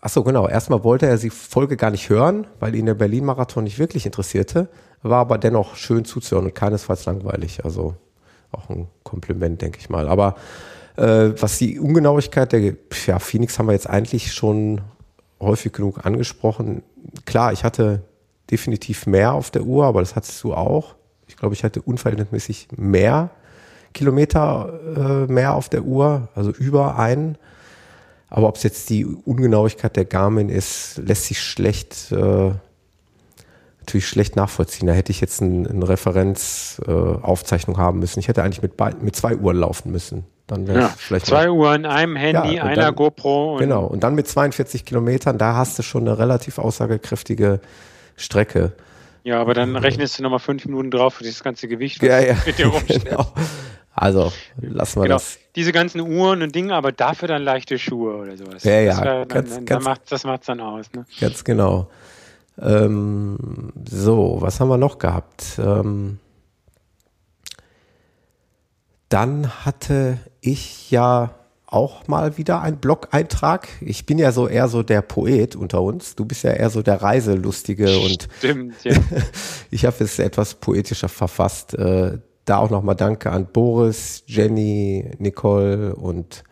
Achso, 0.01 0.24
genau. 0.24 0.48
Erstmal 0.48 0.84
wollte 0.84 1.08
er 1.08 1.17
die 1.17 1.29
Folge 1.29 1.77
gar 1.77 1.91
nicht 1.91 2.10
hören, 2.10 2.48
weil 2.60 2.75
ihn 2.75 2.86
der 2.86 2.96
Berlin-Marathon 2.96 3.65
nicht 3.65 3.79
wirklich 3.79 4.05
interessierte. 4.05 4.70
War 5.03 5.20
aber 5.20 5.38
dennoch 5.38 5.75
schön 5.75 6.05
zuzuhören 6.05 6.48
und 6.48 6.55
keinesfalls 6.55 7.05
langweilig. 7.05 7.63
Also 7.63 7.96
auch 8.51 8.70
ein 8.70 8.88
Kompliment, 9.03 9.62
denke 9.62 9.79
ich 9.79 9.89
mal. 9.89 10.08
Aber 10.08 10.36
Äh, 10.98 11.34
was 11.41 11.58
die 11.58 11.77
Ungenauigkeit 11.77 12.53
der 12.53 12.75
ja, 13.05 13.20
Phoenix 13.20 13.60
haben 13.60 13.67
wir 13.67 13.74
jetzt 13.74 13.89
eigentlich 13.89 14.34
schon 14.34 14.79
häufig 15.41 15.74
genug 15.74 16.05
angesprochen. 16.05 16.84
Klar, 17.25 17.51
ich 17.51 17.65
hatte 17.65 18.03
definitiv 18.50 19.05
mehr 19.05 19.34
auf 19.34 19.51
der 19.51 19.63
Uhr, 19.63 19.86
aber 19.86 20.00
das 20.00 20.15
hattest 20.15 20.41
du 20.44 20.53
auch. 20.53 20.96
Ich 21.27 21.36
glaube, 21.36 21.53
ich 21.53 21.63
hatte 21.63 21.82
unverhältnismäßig 21.82 22.70
mehr 22.77 23.32
Kilometer 23.94 24.79
äh, 25.27 25.32
mehr 25.32 25.53
auf 25.53 25.67
der 25.70 25.84
Uhr, 25.84 26.29
also 26.34 26.51
über 26.51 26.98
einen. 26.98 27.38
Aber 28.29 28.48
ob 28.48 28.55
es 28.58 28.63
jetzt 28.63 28.89
die 28.89 29.05
Ungenauigkeit 29.05 29.96
der 29.96 30.05
Garmin 30.05 30.50
ist, 30.50 30.98
lässt 30.98 31.25
sich 31.25 31.41
schlecht, 31.41 32.12
äh, 32.12 32.51
natürlich 33.79 34.08
schlecht 34.08 34.36
nachvollziehen. 34.36 34.88
Da 34.88 34.94
hätte 34.94 35.12
ich 35.12 35.22
jetzt 35.22 35.41
eine 35.41 35.70
ein 35.70 35.84
Referenzaufzeichnung 35.84 37.77
äh, 37.77 37.79
haben 37.79 38.00
müssen. 38.00 38.20
Ich 38.20 38.27
hätte 38.27 38.44
eigentlich 38.44 38.62
mit, 38.62 38.74
mit 39.01 39.15
zwei 39.15 39.36
Uhren 39.36 39.58
laufen 39.58 39.91
müssen. 39.91 40.25
Dann 40.48 40.67
ja, 40.67 40.89
vielleicht 40.96 41.25
zwei 41.25 41.50
Uhren, 41.50 41.86
einem 41.86 42.15
Handy, 42.15 42.55
ja, 42.55 42.63
einer 42.63 42.84
dann, 42.84 42.96
GoPro. 42.96 43.53
Und 43.53 43.60
genau, 43.60 43.86
und 43.86 44.03
dann 44.03 44.13
mit 44.13 44.27
42 44.27 44.86
Kilometern, 44.86 45.39
da 45.39 45.55
hast 45.55 45.79
du 45.79 45.84
schon 45.84 46.03
eine 46.08 46.20
relativ 46.20 46.60
aussagekräftige 46.60 47.62
Strecke. 48.15 48.74
Ja, 49.24 49.41
aber 49.41 49.55
dann 49.55 49.75
rechnest 49.75 50.20
du 50.20 50.24
nochmal 50.24 50.38
fünf 50.38 50.65
Minuten 50.65 50.91
drauf 50.91 51.15
für 51.15 51.24
dieses 51.24 51.44
ganze 51.44 51.67
Gewicht, 51.67 52.00
was 52.00 52.10
ja, 52.10 52.20
ja. 52.20 52.36
mit 52.46 52.60
dir 52.60 52.72
Genau. 52.88 53.25
Also, 53.95 54.33
lassen 54.59 54.99
wir 54.99 55.03
genau. 55.03 55.15
das. 55.15 55.39
Diese 55.55 55.71
ganzen 55.71 56.01
Uhren 56.01 56.41
und 56.41 56.53
Dinge, 56.53 56.75
aber 56.75 56.91
dafür 56.91 57.29
dann 57.29 57.41
leichte 57.43 57.79
Schuhe 57.79 58.17
oder 58.17 58.35
sowas. 58.35 58.63
Ja, 58.65 58.81
ja. 58.81 58.91
Das, 58.91 59.03
wär, 59.03 59.25
ganz, 59.25 59.55
dann, 59.55 59.65
ganz, 59.65 59.85
macht, 59.85 60.11
das 60.11 60.23
macht's 60.25 60.47
dann 60.47 60.59
aus. 60.59 60.91
Ne? 60.93 61.05
Ganz 61.21 61.45
genau. 61.45 61.89
Ähm, 62.61 63.71
so, 63.89 64.37
was 64.39 64.59
haben 64.59 64.67
wir 64.67 64.77
noch 64.77 64.97
gehabt? 64.97 65.57
Ähm, 65.59 66.19
dann 69.07 69.65
hatte 69.65 70.17
ich 70.41 70.91
ja 70.91 71.35
auch 71.65 72.07
mal 72.07 72.37
wieder 72.37 72.61
einen 72.61 72.77
Blog-Eintrag. 72.77 73.69
Ich 73.79 74.05
bin 74.05 74.17
ja 74.17 74.33
so 74.33 74.49
eher 74.49 74.67
so 74.67 74.83
der 74.83 75.01
Poet 75.01 75.55
unter 75.55 75.81
uns. 75.81 76.15
Du 76.15 76.25
bist 76.25 76.43
ja 76.43 76.51
eher 76.51 76.69
so 76.69 76.81
der 76.81 77.01
Reiselustige 77.01 77.97
und 77.99 78.27
Stimmt, 78.39 78.75
ja. 78.83 78.93
ich 79.71 79.85
habe 79.85 80.03
es 80.03 80.19
etwas 80.19 80.55
poetischer 80.55 81.09
verfasst. 81.09 81.73
Äh, 81.73 82.19
da 82.45 82.57
auch 82.57 82.69
nochmal 82.69 82.95
Danke 82.95 83.31
an 83.31 83.47
Boris, 83.51 84.23
Jenny, 84.27 85.11
Nicole 85.17 85.95
und 85.95 86.43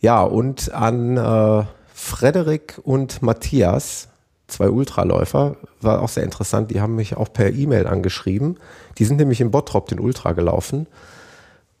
ja, 0.00 0.22
und 0.22 0.72
an 0.72 1.16
äh, 1.16 1.64
Frederik 1.94 2.78
und 2.82 3.22
Matthias, 3.22 4.08
zwei 4.48 4.68
Ultraläufer. 4.68 5.56
War 5.80 6.02
auch 6.02 6.10
sehr 6.10 6.24
interessant. 6.24 6.70
Die 6.70 6.80
haben 6.80 6.96
mich 6.96 7.16
auch 7.16 7.32
per 7.32 7.52
E-Mail 7.52 7.86
angeschrieben. 7.86 8.58
Die 8.98 9.04
sind 9.06 9.16
nämlich 9.16 9.40
in 9.40 9.50
Bottrop 9.50 9.88
den 9.88 10.00
Ultra 10.00 10.32
gelaufen 10.32 10.86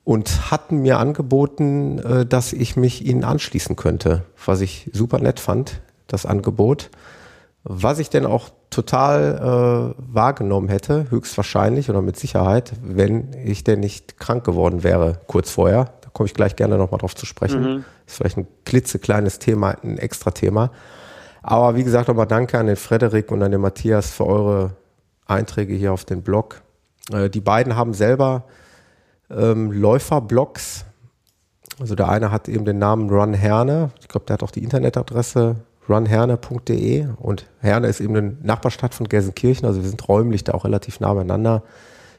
und 0.04 0.50
hatten 0.50 0.78
mir 0.78 0.98
angeboten, 0.98 1.98
äh, 1.98 2.26
dass 2.26 2.52
ich 2.52 2.76
mich 2.76 3.04
ihnen 3.04 3.24
anschließen 3.24 3.76
könnte, 3.76 4.22
was 4.44 4.60
ich 4.60 4.90
super 4.92 5.18
nett 5.18 5.40
fand, 5.40 5.80
das 6.06 6.24
Angebot. 6.24 6.90
Was 7.64 7.98
ich 7.98 8.10
denn 8.10 8.26
auch 8.26 8.50
total 8.74 9.94
äh, 9.96 10.14
wahrgenommen 10.14 10.68
hätte, 10.68 11.10
höchstwahrscheinlich 11.10 11.90
oder 11.90 12.02
mit 12.02 12.18
Sicherheit, 12.18 12.72
wenn 12.82 13.32
ich 13.44 13.64
denn 13.64 13.80
nicht 13.80 14.18
krank 14.18 14.44
geworden 14.44 14.82
wäre 14.82 15.20
kurz 15.26 15.50
vorher. 15.50 15.92
Da 16.00 16.08
komme 16.12 16.26
ich 16.26 16.34
gleich 16.34 16.56
gerne 16.56 16.76
nochmal 16.76 16.98
drauf 16.98 17.14
zu 17.14 17.26
sprechen. 17.26 17.62
Mhm. 17.62 17.84
Ist 18.06 18.16
vielleicht 18.16 18.36
ein 18.36 18.46
klitzekleines 18.64 19.38
Thema, 19.38 19.76
ein 19.82 19.98
extra 19.98 20.30
Thema. 20.30 20.70
Aber 21.42 21.76
wie 21.76 21.84
gesagt, 21.84 22.08
nochmal 22.08 22.26
danke 22.26 22.58
an 22.58 22.66
den 22.66 22.76
Frederik 22.76 23.30
und 23.30 23.42
an 23.42 23.50
den 23.50 23.60
Matthias 23.60 24.10
für 24.10 24.26
eure 24.26 24.70
Einträge 25.26 25.74
hier 25.74 25.92
auf 25.92 26.04
den 26.04 26.22
Blog. 26.22 26.62
Äh, 27.12 27.30
die 27.30 27.40
beiden 27.40 27.76
haben 27.76 27.94
selber 27.94 28.44
ähm, 29.30 29.72
Läuferblogs. 29.72 30.84
Also 31.80 31.94
der 31.94 32.08
eine 32.08 32.30
hat 32.30 32.48
eben 32.48 32.64
den 32.64 32.78
Namen 32.78 33.10
Run 33.10 33.34
Herne. 33.34 33.90
Ich 34.00 34.08
glaube, 34.08 34.26
der 34.26 34.34
hat 34.34 34.42
auch 34.42 34.50
die 34.50 34.62
Internetadresse 34.62 35.56
runherne.de 35.88 37.08
und 37.18 37.46
Herne 37.60 37.88
ist 37.88 38.00
eben 38.00 38.16
eine 38.16 38.36
Nachbarstadt 38.42 38.94
von 38.94 39.08
Gelsenkirchen, 39.08 39.66
also 39.66 39.82
wir 39.82 39.88
sind 39.88 40.08
räumlich 40.08 40.44
da 40.44 40.52
auch 40.52 40.64
relativ 40.64 41.00
nah 41.00 41.12
beieinander. 41.12 41.62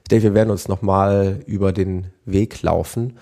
Ich 0.04 0.10
denke, 0.10 0.24
wir 0.24 0.34
werden 0.36 0.52
uns 0.52 0.68
nochmal 0.68 1.40
über 1.48 1.74
den 1.74 2.08
Weg 2.26 2.62
laufen. 2.62 3.18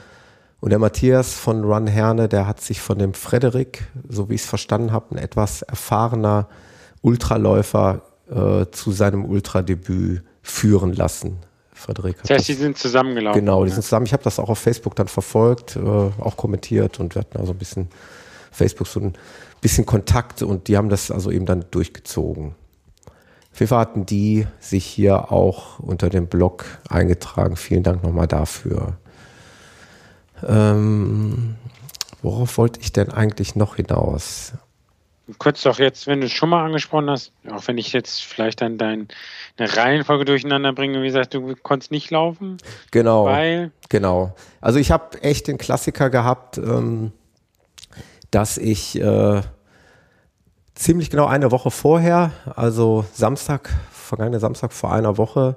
Und 0.59 0.69
der 0.69 0.79
Matthias 0.79 1.33
von 1.33 1.63
Run 1.63 1.88
Herne, 1.88 2.27
der 2.27 2.47
hat 2.47 2.62
sich 2.62 2.81
von 2.81 2.97
dem 2.97 3.13
Frederik, 3.13 3.85
so 4.07 4.29
wie 4.29 4.35
ich 4.35 4.41
es 4.41 4.47
verstanden 4.47 4.91
habe, 4.91 5.15
ein 5.15 5.17
etwas 5.17 5.62
erfahrener 5.62 6.47
Ultraläufer 7.01 8.01
äh, 8.29 8.65
zu 8.71 8.91
seinem 8.91 9.25
Ultradebüt 9.25 10.23
führen 10.41 10.93
lassen. 10.93 11.38
Frederik. 11.73 12.17
Das 12.21 12.29
heißt, 12.31 12.47
die 12.47 12.53
sind 12.53 12.77
zusammengelaufen. 12.77 13.39
Genau, 13.39 13.65
die 13.65 13.71
sind 13.71 13.83
zusammen. 13.83 14.05
Ich 14.05 14.13
habe 14.13 14.23
das 14.23 14.39
auch 14.39 14.50
auf 14.50 14.59
Facebook 14.59 14.95
dann 14.95 15.07
verfolgt, 15.07 15.75
äh, 15.75 15.79
auch 15.79 16.38
kommentiert 16.38 17.00
und 17.00 17.15
wir 17.15 17.21
hatten 17.21 17.38
also 17.38 17.51
ein 17.51 17.57
bisschen 17.57 17.89
Facebook 18.51 18.88
so 18.88 19.00
ein 19.00 19.13
bisschen 19.63 19.88
Kontakt 19.88 20.43
und 20.43 20.67
die 20.67 20.77
haben 20.77 20.89
das 20.89 21.10
also 21.10 21.32
eben 21.32 21.48
dann 21.48 21.65
durchgezogen. 21.72 22.53
Fall 23.53 23.79
hatten 23.79 24.05
die 24.05 24.48
sich 24.60 24.86
hier 24.86 25.32
auch 25.32 25.79
unter 25.79 26.10
dem 26.10 26.27
Blog 26.27 26.65
eingetragen. 26.89 27.55
Vielen 27.55 27.84
Dank 27.84 28.03
nochmal 28.03 28.27
dafür. 28.27 28.98
Ähm, 30.46 31.55
worauf 32.22 32.58
wollte 32.58 32.79
ich 32.82 32.91
denn 32.91 33.12
eigentlich 33.12 33.55
noch 33.55 33.75
hinaus? 33.75 34.53
Du 35.27 35.34
könntest 35.36 35.65
doch 35.65 35.79
jetzt, 35.79 36.05
wenn 36.08 36.20
du 36.20 36.25
es 36.25 36.34
schon 36.34 36.50
mal 36.50 36.65
angesprochen 36.65 37.10
hast, 37.10 37.32
auch 37.50 37.65
wenn 37.67 37.77
ich 37.77 37.93
jetzt 37.93 38.24
vielleicht 38.24 38.60
dann 38.60 38.77
deine 38.77 39.08
Reihenfolge 39.58 40.25
durcheinander 40.25 40.74
bringe, 40.74 41.01
wie 41.01 41.08
gesagt, 41.08 41.34
du 41.34 41.55
konntest 41.55 41.91
nicht 41.91 42.12
laufen. 42.12 42.58
Genau. 42.91 43.25
Weil. 43.25 43.72
Genau. 43.88 44.36
Also 44.60 44.79
ich 44.79 44.91
habe 44.91 45.22
echt 45.24 45.48
den 45.48 45.58
Klassiker 45.58 46.10
gehabt, 46.10 46.58
ähm, 46.58 47.13
dass 48.34 48.58
ich 48.58 49.00
äh, 49.00 49.42
ziemlich 50.75 51.10
genau 51.10 51.28
eine 51.28 51.52
Woche 51.52 51.72
vorher, 51.72 52.32
also 52.56 53.06
Samstag, 53.13 53.70
vergangene 53.92 54.40
Samstag 54.40 54.74
vor 54.74 54.92
einer 54.92 55.18
Woche, 55.18 55.56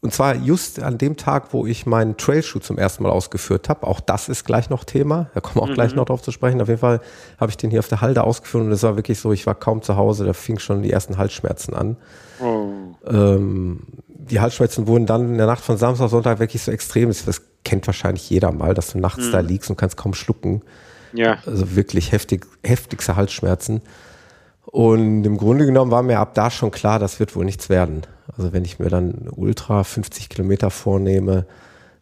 und 0.00 0.14
zwar 0.14 0.36
just 0.36 0.80
an 0.80 0.96
dem 0.96 1.16
Tag, 1.16 1.52
wo 1.52 1.66
ich 1.66 1.84
meinen 1.84 2.16
Trailshoot 2.16 2.62
zum 2.62 2.78
ersten 2.78 3.02
Mal 3.02 3.10
ausgeführt 3.10 3.68
habe. 3.68 3.84
Auch 3.84 3.98
das 3.98 4.28
ist 4.28 4.44
gleich 4.44 4.70
noch 4.70 4.84
Thema. 4.84 5.28
Da 5.34 5.40
kommen 5.40 5.56
wir 5.56 5.62
auch 5.62 5.68
mhm. 5.68 5.74
gleich 5.74 5.94
noch 5.96 6.04
drauf 6.04 6.22
zu 6.22 6.30
sprechen. 6.30 6.62
Auf 6.62 6.68
jeden 6.68 6.78
Fall 6.78 7.00
habe 7.36 7.50
ich 7.50 7.56
den 7.56 7.70
hier 7.70 7.80
auf 7.80 7.88
der 7.88 8.00
Halde 8.00 8.22
ausgeführt 8.22 8.64
und 8.64 8.70
es 8.70 8.84
war 8.84 8.94
wirklich 8.94 9.18
so, 9.18 9.32
ich 9.32 9.44
war 9.46 9.56
kaum 9.56 9.82
zu 9.82 9.96
Hause, 9.96 10.24
da 10.24 10.34
fing 10.34 10.60
schon 10.60 10.82
die 10.82 10.92
ersten 10.92 11.18
Halsschmerzen 11.18 11.74
an. 11.74 11.96
Oh. 12.40 12.68
Ähm, 13.10 13.80
die 14.06 14.38
Halsschmerzen 14.38 14.86
wurden 14.86 15.06
dann 15.06 15.30
in 15.30 15.38
der 15.38 15.46
Nacht 15.46 15.64
von 15.64 15.76
Samstag 15.76 16.04
auf 16.04 16.10
Sonntag 16.12 16.38
wirklich 16.38 16.62
so 16.62 16.70
extrem. 16.70 17.08
Das 17.08 17.42
kennt 17.64 17.84
wahrscheinlich 17.88 18.30
jeder 18.30 18.52
mal, 18.52 18.74
dass 18.74 18.92
du 18.92 18.98
nachts 18.98 19.26
mhm. 19.26 19.32
da 19.32 19.40
liegst 19.40 19.68
und 19.68 19.76
kannst 19.76 19.96
kaum 19.96 20.14
schlucken. 20.14 20.62
Ja. 21.12 21.38
Also 21.46 21.76
wirklich 21.76 22.12
heftig, 22.12 22.46
heftigste 22.64 23.16
Halsschmerzen. 23.16 23.82
Und 24.64 25.24
im 25.24 25.38
Grunde 25.38 25.64
genommen 25.64 25.90
war 25.90 26.02
mir 26.02 26.18
ab 26.18 26.34
da 26.34 26.50
schon 26.50 26.70
klar, 26.70 26.98
das 26.98 27.20
wird 27.20 27.34
wohl 27.34 27.44
nichts 27.44 27.68
werden. 27.70 28.02
Also 28.36 28.52
wenn 28.52 28.64
ich 28.64 28.78
mir 28.78 28.90
dann 28.90 29.28
Ultra 29.34 29.82
50 29.82 30.28
Kilometer 30.28 30.70
vornehme, 30.70 31.46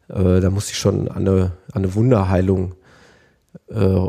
äh, 0.09 0.41
da 0.41 0.51
muss 0.51 0.71
ich 0.71 0.79
schon 0.79 1.09
an 1.09 1.29
eine, 1.29 1.53
an 1.73 1.85
eine 1.85 1.95
Wunderheilung 1.95 2.75
äh, 3.69 4.07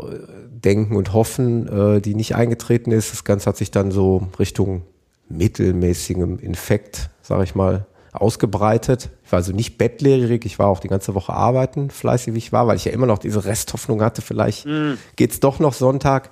denken 0.48 0.96
und 0.96 1.12
hoffen, 1.12 1.68
äh, 1.68 2.00
die 2.00 2.14
nicht 2.14 2.34
eingetreten 2.34 2.90
ist. 2.90 3.12
Das 3.12 3.24
Ganze 3.24 3.46
hat 3.46 3.56
sich 3.56 3.70
dann 3.70 3.90
so 3.90 4.26
Richtung 4.38 4.82
mittelmäßigem 5.28 6.38
Infekt, 6.38 7.10
sage 7.22 7.44
ich 7.44 7.54
mal, 7.54 7.86
ausgebreitet. 8.12 9.10
Ich 9.24 9.32
war 9.32 9.38
also 9.38 9.52
nicht 9.52 9.78
bettlehrig, 9.78 10.44
ich 10.44 10.58
war 10.58 10.68
auch 10.68 10.80
die 10.80 10.88
ganze 10.88 11.14
Woche 11.14 11.32
arbeiten, 11.32 11.90
fleißig 11.90 12.34
wie 12.34 12.38
ich 12.38 12.52
war, 12.52 12.66
weil 12.66 12.76
ich 12.76 12.84
ja 12.84 12.92
immer 12.92 13.06
noch 13.06 13.18
diese 13.18 13.44
Resthoffnung 13.44 14.02
hatte, 14.02 14.22
vielleicht 14.22 14.66
mm. 14.66 14.94
geht's 15.16 15.40
doch 15.40 15.58
noch 15.58 15.74
Sonntag. 15.74 16.30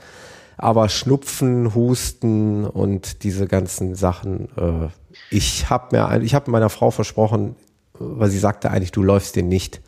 Aber 0.58 0.88
Schnupfen, 0.88 1.74
Husten 1.74 2.64
und 2.64 3.22
diese 3.24 3.46
ganzen 3.46 3.94
Sachen, 3.94 4.48
äh, 4.56 4.88
ich 5.30 5.68
habe 5.68 5.94
mir, 5.94 6.22
ich 6.22 6.34
habe 6.34 6.50
meiner 6.50 6.70
Frau 6.70 6.90
versprochen, 6.90 7.56
weil 7.98 8.30
sie 8.30 8.38
sagte 8.38 8.70
eigentlich, 8.70 8.92
du 8.92 9.02
läufst 9.02 9.36
den 9.36 9.48
nicht. 9.48 9.82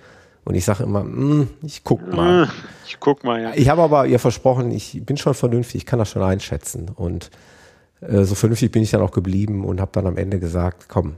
Und 0.44 0.54
ich 0.54 0.64
sage 0.64 0.82
immer, 0.82 1.04
mm, 1.04 1.48
ich 1.62 1.84
guck 1.84 2.12
mal. 2.12 2.44
Ah, 2.44 2.52
ich 2.86 2.98
guck 3.00 3.24
mal, 3.24 3.40
ja. 3.40 3.52
Ich 3.54 3.68
habe 3.68 3.82
aber 3.82 4.06
ihr 4.06 4.18
versprochen, 4.18 4.70
ich 4.70 5.04
bin 5.04 5.16
schon 5.16 5.34
vernünftig, 5.34 5.76
ich 5.82 5.86
kann 5.86 5.98
das 5.98 6.10
schon 6.10 6.22
einschätzen. 6.22 6.90
Und 6.94 7.30
äh, 8.00 8.24
so 8.24 8.34
vernünftig 8.34 8.72
bin 8.72 8.82
ich 8.82 8.90
dann 8.90 9.02
auch 9.02 9.10
geblieben 9.10 9.64
und 9.64 9.80
habe 9.80 9.90
dann 9.92 10.06
am 10.06 10.16
Ende 10.16 10.38
gesagt, 10.38 10.86
komm, 10.88 11.16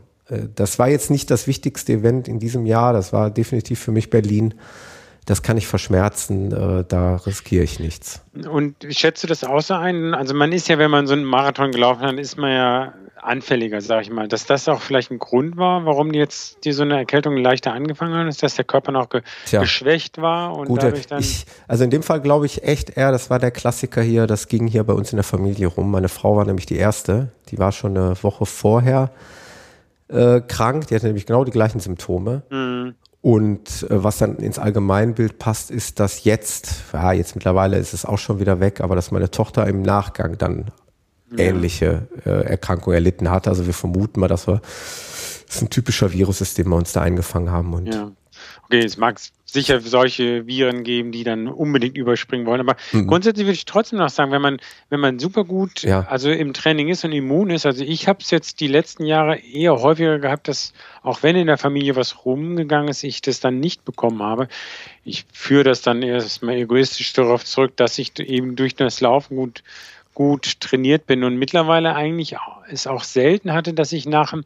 das 0.55 0.79
war 0.79 0.89
jetzt 0.89 1.11
nicht 1.11 1.31
das 1.31 1.47
wichtigste 1.47 1.93
Event 1.93 2.29
in 2.29 2.39
diesem 2.39 2.67
Jahr, 2.67 2.93
das 2.93 3.13
war 3.13 3.31
definitiv 3.31 3.81
für 3.81 3.93
mich 3.93 4.11
Berlin 4.11 4.55
das 5.27 5.43
kann 5.43 5.57
ich 5.57 5.69
verschmerzen, 5.69 6.51
äh, 6.51 6.85
da 6.89 7.17
riskiere 7.17 7.63
ich 7.63 7.79
nichts. 7.79 8.21
Und 8.51 8.75
schätzt 8.89 9.23
du 9.23 9.29
das 9.29 9.45
außer 9.45 9.79
ein? 9.79 10.13
Also 10.13 10.35
man 10.35 10.51
ist 10.51 10.69
ja, 10.69 10.79
wenn 10.79 10.91
man 10.91 11.07
so 11.07 11.13
einen 11.13 11.25
Marathon 11.25 11.71
gelaufen 11.71 12.03
hat, 12.03 12.19
ist 12.19 12.37
man 12.37 12.51
ja 12.51 12.95
anfälliger, 13.23 13.81
sage 13.81 14.03
ich 14.03 14.11
mal. 14.11 14.27
Dass 14.27 14.47
das 14.47 14.67
auch 14.69 14.81
vielleicht 14.81 15.11
ein 15.11 15.19
Grund 15.19 15.57
war, 15.57 15.85
warum 15.85 16.13
jetzt 16.13 16.65
die 16.65 16.73
so 16.73 16.83
eine 16.83 16.97
Erkältung 16.97 17.37
leichter 17.37 17.73
angefangen 17.73 18.15
hat, 18.15 18.27
ist, 18.27 18.43
dass 18.43 18.55
der 18.55 18.65
Körper 18.65 18.93
noch 18.93 19.09
ge 19.09 19.23
Tja. 19.47 19.61
geschwächt 19.61 20.21
war 20.21 20.57
und 20.57 20.67
Gute, 20.67 20.87
dadurch 20.87 21.07
dann. 21.07 21.21
Ich, 21.21 21.45
also 21.69 21.85
in 21.85 21.91
dem 21.91 22.03
Fall 22.03 22.21
glaube 22.21 22.47
ich 22.47 22.65
echt 22.65 22.97
eher, 22.97 23.13
das 23.13 23.31
war 23.31 23.39
der 23.39 23.51
Klassiker 23.51 24.03
hier, 24.03 24.27
das 24.27 24.49
ging 24.49 24.67
hier 24.67 24.85
bei 24.85 24.95
uns 24.95 25.13
in 25.13 25.17
der 25.17 25.25
Familie 25.25 25.67
rum. 25.67 25.91
Meine 25.91 26.09
Frau 26.09 26.37
war 26.37 26.47
nämlich 26.47 26.67
die 26.67 26.77
erste, 26.77 27.31
die 27.51 27.59
war 27.59 27.73
schon 27.73 27.97
eine 27.97 28.21
Woche 28.23 28.47
vorher 28.47 29.11
äh, 30.11 30.41
krank, 30.41 30.89
die 30.89 30.95
hatte 30.95 31.07
nämlich 31.07 31.27
genau 31.27 31.45
die 31.45 31.51
gleichen 31.51 31.81
Symptome. 31.81 32.43
Mhm. 32.51 32.95
Und 33.23 33.87
äh, 33.91 34.03
was 34.03 34.19
dann 34.19 34.37
ins 34.37 34.59
Allgemeinbild 34.59 35.39
passt, 35.39 35.71
ist, 35.71 36.01
dass 36.01 36.25
jetzt, 36.25 36.85
ja, 36.93 37.13
jetzt 37.13 37.35
mittlerweile 37.35 37.79
ist 37.79 37.93
es 37.93 38.05
auch 38.05 38.19
schon 38.19 38.41
wieder 38.41 38.61
weg, 38.61 38.81
aber 38.81 38.95
dass 38.95 39.11
meine 39.11 39.31
Tochter 39.31 39.67
im 39.67 39.83
Nachgang 39.83 40.39
dann 40.39 40.71
ja. 41.31 41.45
ähnliche 41.45 42.09
äh, 42.25 42.31
Erkrankungen 42.47 42.95
erlitten 42.95 43.31
hat. 43.31 43.47
Also 43.47 43.67
wir 43.67 43.75
vermuten 43.75 44.21
mal, 44.21 44.29
dass 44.29 44.47
wir 44.47 44.61
das 45.47 45.57
ist 45.57 45.63
ein 45.63 45.71
typischer 45.71 46.13
Virus 46.13 46.41
ist, 46.41 46.59
den 46.59 46.69
wir 46.69 46.77
uns 46.77 46.93
da 46.93 47.03
eingefangen 47.03 47.51
haben. 47.51 47.75
Und 47.75 47.93
ja. 47.93 48.13
Okay, 48.71 48.85
es 48.85 48.97
mag 48.97 49.19
sicher 49.47 49.81
solche 49.81 50.47
Viren 50.47 50.85
geben, 50.85 51.11
die 51.11 51.25
dann 51.25 51.49
unbedingt 51.49 51.97
überspringen 51.97 52.47
wollen. 52.47 52.61
Aber 52.61 52.77
mhm. 52.93 53.09
grundsätzlich 53.09 53.45
würde 53.45 53.57
ich 53.57 53.65
trotzdem 53.65 53.99
noch 53.99 54.11
sagen, 54.11 54.31
wenn 54.31 54.41
man, 54.41 54.59
wenn 54.91 55.01
man 55.01 55.19
super 55.19 55.43
gut, 55.43 55.83
ja. 55.83 56.07
also 56.09 56.31
im 56.31 56.53
Training 56.53 56.87
ist 56.87 57.05
und 57.05 57.11
immun 57.11 57.51
ist, 57.51 57.67
also 57.67 57.83
ich 57.83 58.07
habe 58.07 58.21
es 58.23 58.31
jetzt 58.31 58.61
die 58.61 58.69
letzten 58.69 59.07
Jahre 59.07 59.39
eher 59.39 59.73
häufiger 59.73 60.21
gehabt, 60.21 60.47
dass 60.47 60.73
auch 61.03 61.25
wenn 61.25 61.35
in 61.35 61.49
der 61.49 61.59
Familie 61.59 61.97
was 61.97 62.25
rumgegangen 62.25 62.87
ist, 62.87 63.03
ich 63.03 63.23
das 63.23 63.41
dann 63.41 63.59
nicht 63.59 63.85
bekommen 63.85 64.23
habe. 64.23 64.47
Ich 65.05 65.25
führe 65.33 65.65
das 65.65 65.83
dann 65.83 66.03
erstmal 66.03 66.55
egoistisch 66.55 67.13
darauf 67.13 67.45
zurück, 67.45 67.73
dass 67.75 67.99
ich 67.99 68.17
eben 68.21 68.55
durch 68.55 68.77
das 68.77 69.01
Laufen 69.01 69.35
gut 69.35 69.65
gut 70.15 70.61
trainiert 70.61 71.07
bin 71.07 71.25
und 71.25 71.37
mittlerweile 71.37 71.95
eigentlich 71.95 72.37
es 72.69 72.87
auch 72.87 73.05
selten 73.05 73.53
hatte, 73.53 73.73
dass 73.73 73.93
ich 73.93 74.07
nach 74.07 74.33
dem 74.33 74.45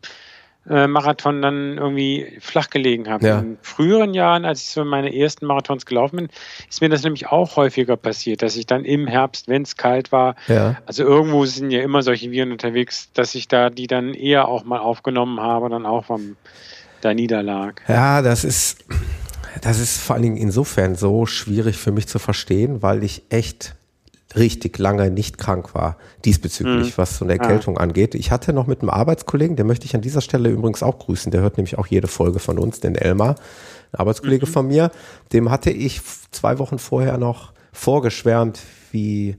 äh, 0.68 0.86
Marathon 0.86 1.42
dann 1.42 1.78
irgendwie 1.78 2.38
flach 2.40 2.70
gelegen 2.70 3.08
habe. 3.08 3.26
Ja. 3.26 3.38
In 3.40 3.58
früheren 3.62 4.14
Jahren, 4.14 4.44
als 4.44 4.62
ich 4.62 4.70
so 4.70 4.84
meine 4.84 5.14
ersten 5.14 5.46
Marathons 5.46 5.86
gelaufen 5.86 6.16
bin, 6.16 6.28
ist 6.68 6.80
mir 6.80 6.88
das 6.88 7.02
nämlich 7.02 7.26
auch 7.28 7.56
häufiger 7.56 7.96
passiert, 7.96 8.42
dass 8.42 8.56
ich 8.56 8.66
dann 8.66 8.84
im 8.84 9.06
Herbst, 9.06 9.48
wenn 9.48 9.62
es 9.62 9.76
kalt 9.76 10.12
war, 10.12 10.36
ja. 10.48 10.76
also 10.86 11.02
irgendwo 11.04 11.44
sind 11.44 11.70
ja 11.70 11.82
immer 11.82 12.02
solche 12.02 12.30
Viren 12.30 12.52
unterwegs, 12.52 13.10
dass 13.12 13.34
ich 13.34 13.48
da 13.48 13.70
die 13.70 13.86
dann 13.86 14.14
eher 14.14 14.48
auch 14.48 14.64
mal 14.64 14.78
aufgenommen 14.78 15.40
habe, 15.40 15.68
dann 15.68 15.86
auch 15.86 16.06
vom 16.06 16.36
da 17.00 17.12
niederlag. 17.12 17.82
Ja, 17.86 18.22
das 18.22 18.44
ist, 18.44 18.84
das 19.60 19.78
ist 19.78 20.00
vor 20.00 20.14
allen 20.14 20.22
Dingen 20.22 20.36
insofern 20.36 20.94
so 20.94 21.26
schwierig 21.26 21.76
für 21.76 21.92
mich 21.92 22.06
zu 22.06 22.18
verstehen, 22.18 22.82
weil 22.82 23.02
ich 23.04 23.24
echt 23.28 23.74
richtig 24.36 24.78
lange 24.78 25.10
nicht 25.10 25.38
krank 25.38 25.74
war, 25.74 25.96
diesbezüglich, 26.24 26.88
mhm. 26.88 26.98
was 26.98 27.18
so 27.18 27.24
eine 27.24 27.34
Erkältung 27.34 27.78
ah. 27.78 27.82
angeht. 27.82 28.14
Ich 28.14 28.30
hatte 28.30 28.52
noch 28.52 28.66
mit 28.66 28.80
einem 28.80 28.90
Arbeitskollegen, 28.90 29.56
der 29.56 29.64
möchte 29.64 29.86
ich 29.86 29.94
an 29.94 30.00
dieser 30.00 30.20
Stelle 30.20 30.50
übrigens 30.50 30.82
auch 30.82 30.98
grüßen, 30.98 31.30
der 31.30 31.40
hört 31.40 31.56
nämlich 31.56 31.78
auch 31.78 31.86
jede 31.86 32.08
Folge 32.08 32.38
von 32.38 32.58
uns, 32.58 32.80
den 32.80 32.94
Elmar, 32.94 33.36
ein 33.92 34.00
Arbeitskollege 34.00 34.46
mhm. 34.46 34.50
von 34.50 34.66
mir, 34.66 34.90
dem 35.32 35.50
hatte 35.50 35.70
ich 35.70 36.00
zwei 36.30 36.58
Wochen 36.58 36.78
vorher 36.78 37.18
noch 37.18 37.52
vorgeschwärmt, 37.72 38.60
wie 38.92 39.36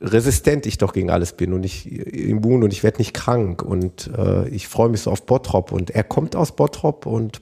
resistent 0.00 0.66
ich 0.66 0.78
doch 0.78 0.92
gegen 0.92 1.10
alles 1.10 1.32
bin 1.32 1.52
und 1.52 1.64
ich 1.64 1.90
immun 1.90 2.62
und 2.62 2.72
ich 2.72 2.82
werde 2.82 2.98
nicht 2.98 3.14
krank 3.14 3.62
und 3.62 4.10
äh, 4.16 4.48
ich 4.48 4.68
freue 4.68 4.90
mich 4.90 5.00
so 5.00 5.10
auf 5.10 5.24
Bottrop 5.24 5.72
und 5.72 5.90
er 5.90 6.04
kommt 6.04 6.36
aus 6.36 6.52
Bottrop 6.52 7.06
und 7.06 7.40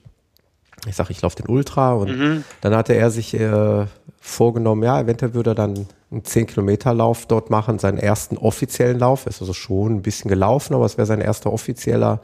ich 0.86 0.96
sage, 0.96 1.12
ich 1.12 1.22
laufe 1.22 1.36
den 1.36 1.48
Ultra 1.48 1.94
und 1.94 2.16
mhm. 2.16 2.44
dann 2.60 2.74
hatte 2.74 2.94
er 2.94 3.10
sich 3.10 3.34
äh, 3.34 3.86
vorgenommen, 4.20 4.82
ja, 4.82 5.00
eventuell 5.00 5.34
würde 5.34 5.50
er 5.50 5.54
dann 5.54 5.86
einen 6.12 6.22
10-Kilometer-Lauf 6.22 7.26
dort 7.26 7.50
machen, 7.50 7.78
seinen 7.78 7.98
ersten 7.98 8.36
offiziellen 8.36 8.98
Lauf. 8.98 9.26
Ist 9.26 9.40
also 9.40 9.52
schon 9.52 9.96
ein 9.96 10.02
bisschen 10.02 10.28
gelaufen, 10.28 10.74
aber 10.74 10.84
es 10.84 10.98
wäre 10.98 11.06
sein 11.06 11.20
erster 11.20 11.52
offizieller. 11.52 12.20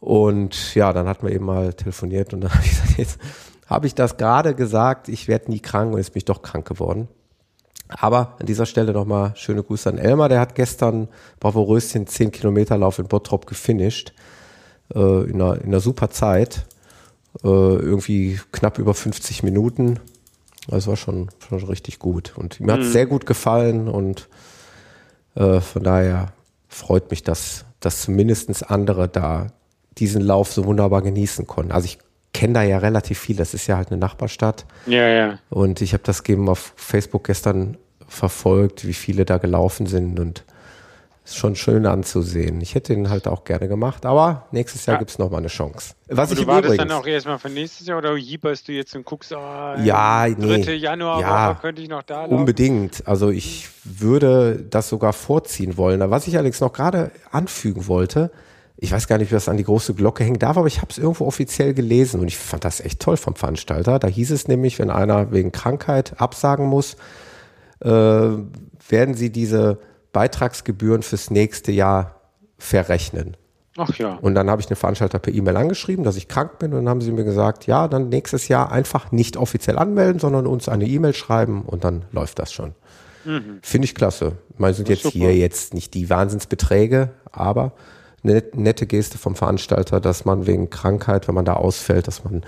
Und 0.00 0.74
ja, 0.74 0.92
dann 0.92 1.06
hatten 1.06 1.26
wir 1.26 1.34
eben 1.34 1.44
mal 1.44 1.72
telefoniert 1.72 2.34
und 2.34 2.42
dann 2.42 2.50
habe 2.54 2.64
ich 2.64 2.70
gesagt, 2.70 2.98
jetzt 2.98 3.18
habe 3.66 3.86
ich 3.86 3.94
das 3.94 4.16
gerade 4.16 4.54
gesagt, 4.54 5.08
ich 5.08 5.28
werde 5.28 5.50
nie 5.50 5.60
krank 5.60 5.92
und 5.92 5.98
jetzt 5.98 6.12
bin 6.12 6.18
ich 6.18 6.24
doch 6.24 6.42
krank 6.42 6.66
geworden. 6.66 7.08
Aber 7.88 8.36
an 8.38 8.46
dieser 8.46 8.66
Stelle 8.66 8.92
nochmal 8.92 9.32
schöne 9.34 9.62
Grüße 9.62 9.88
an 9.88 9.98
Elmar, 9.98 10.28
der 10.28 10.40
hat 10.40 10.54
gestern 10.54 11.08
Bravo 11.40 11.62
Röschen 11.62 12.06
10 12.06 12.30
Kilometer 12.30 12.78
Lauf 12.78 12.98
in 12.98 13.08
Bottrop 13.08 13.46
gefinisht, 13.46 14.12
äh, 14.94 15.24
in, 15.24 15.40
einer, 15.40 15.56
in 15.60 15.68
einer 15.68 15.80
super 15.80 16.10
Zeit, 16.10 16.66
äh, 17.42 17.48
irgendwie 17.48 18.40
knapp 18.52 18.78
über 18.78 18.94
50 18.94 19.42
Minuten 19.42 19.98
das 20.68 20.86
war 20.86 20.96
schon, 20.96 21.28
schon 21.48 21.64
richtig 21.64 21.98
gut. 21.98 22.34
Und 22.36 22.60
mir 22.60 22.72
hat 22.72 22.80
es 22.80 22.88
mhm. 22.88 22.92
sehr 22.92 23.06
gut 23.06 23.26
gefallen 23.26 23.88
und 23.88 24.28
äh, 25.34 25.60
von 25.60 25.82
daher 25.82 26.32
freut 26.68 27.10
mich, 27.10 27.22
dass, 27.22 27.64
dass 27.80 28.02
zumindest 28.02 28.70
andere 28.70 29.08
da 29.08 29.48
diesen 29.98 30.22
Lauf 30.22 30.52
so 30.52 30.64
wunderbar 30.64 31.02
genießen 31.02 31.46
konnten. 31.46 31.72
Also 31.72 31.86
ich 31.86 31.98
kenne 32.32 32.54
da 32.54 32.62
ja 32.62 32.78
relativ 32.78 33.18
viel, 33.18 33.36
das 33.36 33.54
ist 33.54 33.66
ja 33.66 33.76
halt 33.76 33.90
eine 33.90 33.98
Nachbarstadt. 33.98 34.66
Ja, 34.86 35.08
ja. 35.08 35.38
Und 35.48 35.80
ich 35.80 35.92
habe 35.92 36.02
das 36.04 36.24
eben 36.28 36.48
auf 36.48 36.72
Facebook 36.76 37.24
gestern 37.24 37.76
verfolgt, 38.06 38.86
wie 38.86 38.94
viele 38.94 39.24
da 39.24 39.38
gelaufen 39.38 39.86
sind 39.86 40.18
und 40.20 40.44
ist 41.24 41.36
schon 41.36 41.54
schön 41.54 41.86
anzusehen. 41.86 42.60
Ich 42.60 42.74
hätte 42.74 42.92
ihn 42.92 43.10
halt 43.10 43.28
auch 43.28 43.44
gerne 43.44 43.68
gemacht, 43.68 44.06
aber 44.06 44.46
nächstes 44.52 44.86
Jahr 44.86 44.96
ja. 44.96 44.98
gibt 44.98 45.10
es 45.10 45.18
nochmal 45.18 45.40
eine 45.40 45.48
Chance. 45.48 45.94
Was 46.08 46.30
aber 46.30 46.40
ich 46.40 46.46
du 46.46 46.50
wartest 46.50 46.74
übrigens, 46.74 46.88
dann 46.88 46.98
auch 46.98 47.06
erstmal 47.06 47.38
für 47.38 47.50
nächstes 47.50 47.86
Jahr 47.86 47.98
oder 47.98 48.16
jieberst 48.16 48.66
du 48.66 48.72
jetzt 48.72 48.96
und 48.96 49.04
guckst, 49.04 49.32
oh, 49.32 49.36
ja, 49.36 50.26
nee, 50.26 50.62
3. 50.62 50.72
Januar 50.74 51.20
ja, 51.20 51.58
könnte 51.60 51.82
ich 51.82 51.88
noch 51.88 52.02
da 52.02 52.22
laufen? 52.22 52.34
Unbedingt. 52.34 53.06
Also 53.06 53.30
ich 53.30 53.68
würde 53.84 54.64
das 54.70 54.88
sogar 54.88 55.12
vorziehen 55.12 55.76
wollen. 55.76 56.00
Was 56.10 56.26
ich 56.26 56.34
allerdings 56.34 56.60
noch 56.60 56.72
gerade 56.72 57.10
anfügen 57.30 57.86
wollte, 57.86 58.30
ich 58.82 58.92
weiß 58.92 59.06
gar 59.06 59.18
nicht, 59.18 59.30
wie 59.30 59.34
das 59.34 59.48
an 59.48 59.58
die 59.58 59.64
große 59.64 59.92
Glocke 59.92 60.24
hängen 60.24 60.38
darf, 60.38 60.56
aber 60.56 60.66
ich 60.66 60.78
habe 60.78 60.90
es 60.90 60.96
irgendwo 60.96 61.26
offiziell 61.26 61.74
gelesen 61.74 62.18
und 62.20 62.28
ich 62.28 62.38
fand 62.38 62.64
das 62.64 62.80
echt 62.80 62.98
toll 62.98 63.18
vom 63.18 63.36
Veranstalter. 63.36 63.98
Da 63.98 64.08
hieß 64.08 64.30
es 64.30 64.48
nämlich, 64.48 64.78
wenn 64.78 64.88
einer 64.88 65.32
wegen 65.32 65.52
Krankheit 65.52 66.18
absagen 66.18 66.66
muss, 66.66 66.96
äh, 67.80 67.88
werden 67.88 69.14
sie 69.14 69.30
diese 69.30 69.78
Beitragsgebühren 70.12 71.02
fürs 71.02 71.30
nächste 71.30 71.72
Jahr 71.72 72.20
verrechnen. 72.58 73.36
Ach 73.76 73.94
ja. 73.96 74.14
Und 74.14 74.34
dann 74.34 74.50
habe 74.50 74.60
ich 74.60 74.66
den 74.66 74.76
Veranstalter 74.76 75.18
per 75.18 75.32
E-Mail 75.32 75.56
angeschrieben, 75.56 76.04
dass 76.04 76.16
ich 76.16 76.28
krank 76.28 76.58
bin. 76.58 76.72
Und 76.72 76.80
dann 76.80 76.88
haben 76.88 77.00
sie 77.00 77.12
mir 77.12 77.24
gesagt, 77.24 77.66
ja, 77.66 77.88
dann 77.88 78.08
nächstes 78.08 78.48
Jahr 78.48 78.72
einfach 78.72 79.12
nicht 79.12 79.36
offiziell 79.36 79.78
anmelden, 79.78 80.18
sondern 80.18 80.46
uns 80.46 80.68
eine 80.68 80.86
E-Mail 80.86 81.14
schreiben 81.14 81.62
und 81.62 81.84
dann 81.84 82.04
läuft 82.12 82.38
das 82.38 82.52
schon. 82.52 82.74
Mhm. 83.24 83.60
Finde 83.62 83.84
ich 83.84 83.94
klasse. 83.94 84.38
Ich 84.52 84.58
meine, 84.58 84.74
sind 84.74 84.88
jetzt 84.88 85.04
super. 85.04 85.18
hier 85.18 85.36
jetzt 85.36 85.74
nicht 85.74 85.94
die 85.94 86.10
Wahnsinnsbeträge, 86.10 87.10
aber 87.30 87.72
eine 88.22 88.42
nette 88.54 88.86
Geste 88.86 89.18
vom 89.18 89.34
Veranstalter, 89.34 90.00
dass 90.00 90.24
man 90.24 90.46
wegen 90.46 90.68
Krankheit, 90.68 91.28
wenn 91.28 91.34
man 91.34 91.44
da 91.44 91.54
ausfällt, 91.54 92.06
dass 92.06 92.24
man 92.24 92.42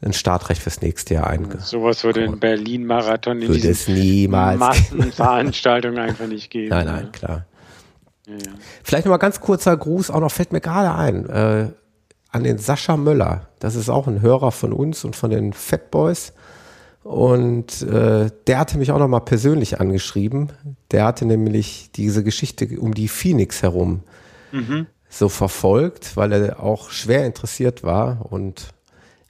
ein 0.00 0.12
Startrecht 0.12 0.62
fürs 0.62 0.80
nächste 0.80 1.14
Jahr 1.14 1.26
ein. 1.26 1.58
Sowas 1.58 2.04
würde 2.04 2.22
in 2.24 2.38
Berlin-Marathon 2.38 3.42
in 3.42 3.48
würde 3.48 3.68
es 3.68 3.88
niemals 3.88 4.58
Massenveranstaltungen 4.58 5.98
einfach 5.98 6.26
nicht 6.26 6.50
geben. 6.50 6.70
Nein, 6.70 6.86
nein, 6.86 7.04
ja. 7.04 7.10
klar. 7.10 7.46
Ja, 8.26 8.34
ja. 8.34 8.52
Vielleicht 8.84 9.06
noch 9.06 9.10
mal 9.10 9.18
ganz 9.18 9.40
kurzer 9.40 9.76
Gruß, 9.76 10.10
auch 10.10 10.20
noch 10.20 10.30
fällt 10.30 10.52
mir 10.52 10.60
gerade 10.60 10.94
ein, 10.94 11.28
äh, 11.28 11.68
an 12.30 12.44
den 12.44 12.58
Sascha 12.58 12.96
Möller. 12.96 13.48
Das 13.58 13.74
ist 13.74 13.88
auch 13.88 14.06
ein 14.06 14.20
Hörer 14.20 14.52
von 14.52 14.72
uns 14.72 15.04
und 15.04 15.16
von 15.16 15.30
den 15.30 15.52
Fat 15.52 15.90
Boys. 15.90 16.32
Und 17.02 17.82
äh, 17.82 18.30
der 18.46 18.58
hatte 18.58 18.76
mich 18.76 18.92
auch 18.92 18.98
noch 18.98 19.08
mal 19.08 19.20
persönlich 19.20 19.80
angeschrieben. 19.80 20.52
Der 20.90 21.06
hatte 21.06 21.24
nämlich 21.24 21.90
diese 21.94 22.22
Geschichte 22.22 22.78
um 22.78 22.92
die 22.92 23.08
Phoenix 23.08 23.62
herum 23.62 24.02
mhm. 24.52 24.86
so 25.08 25.30
verfolgt, 25.30 26.16
weil 26.16 26.32
er 26.32 26.62
auch 26.62 26.90
schwer 26.90 27.24
interessiert 27.24 27.82
war 27.82 28.30
und 28.30 28.74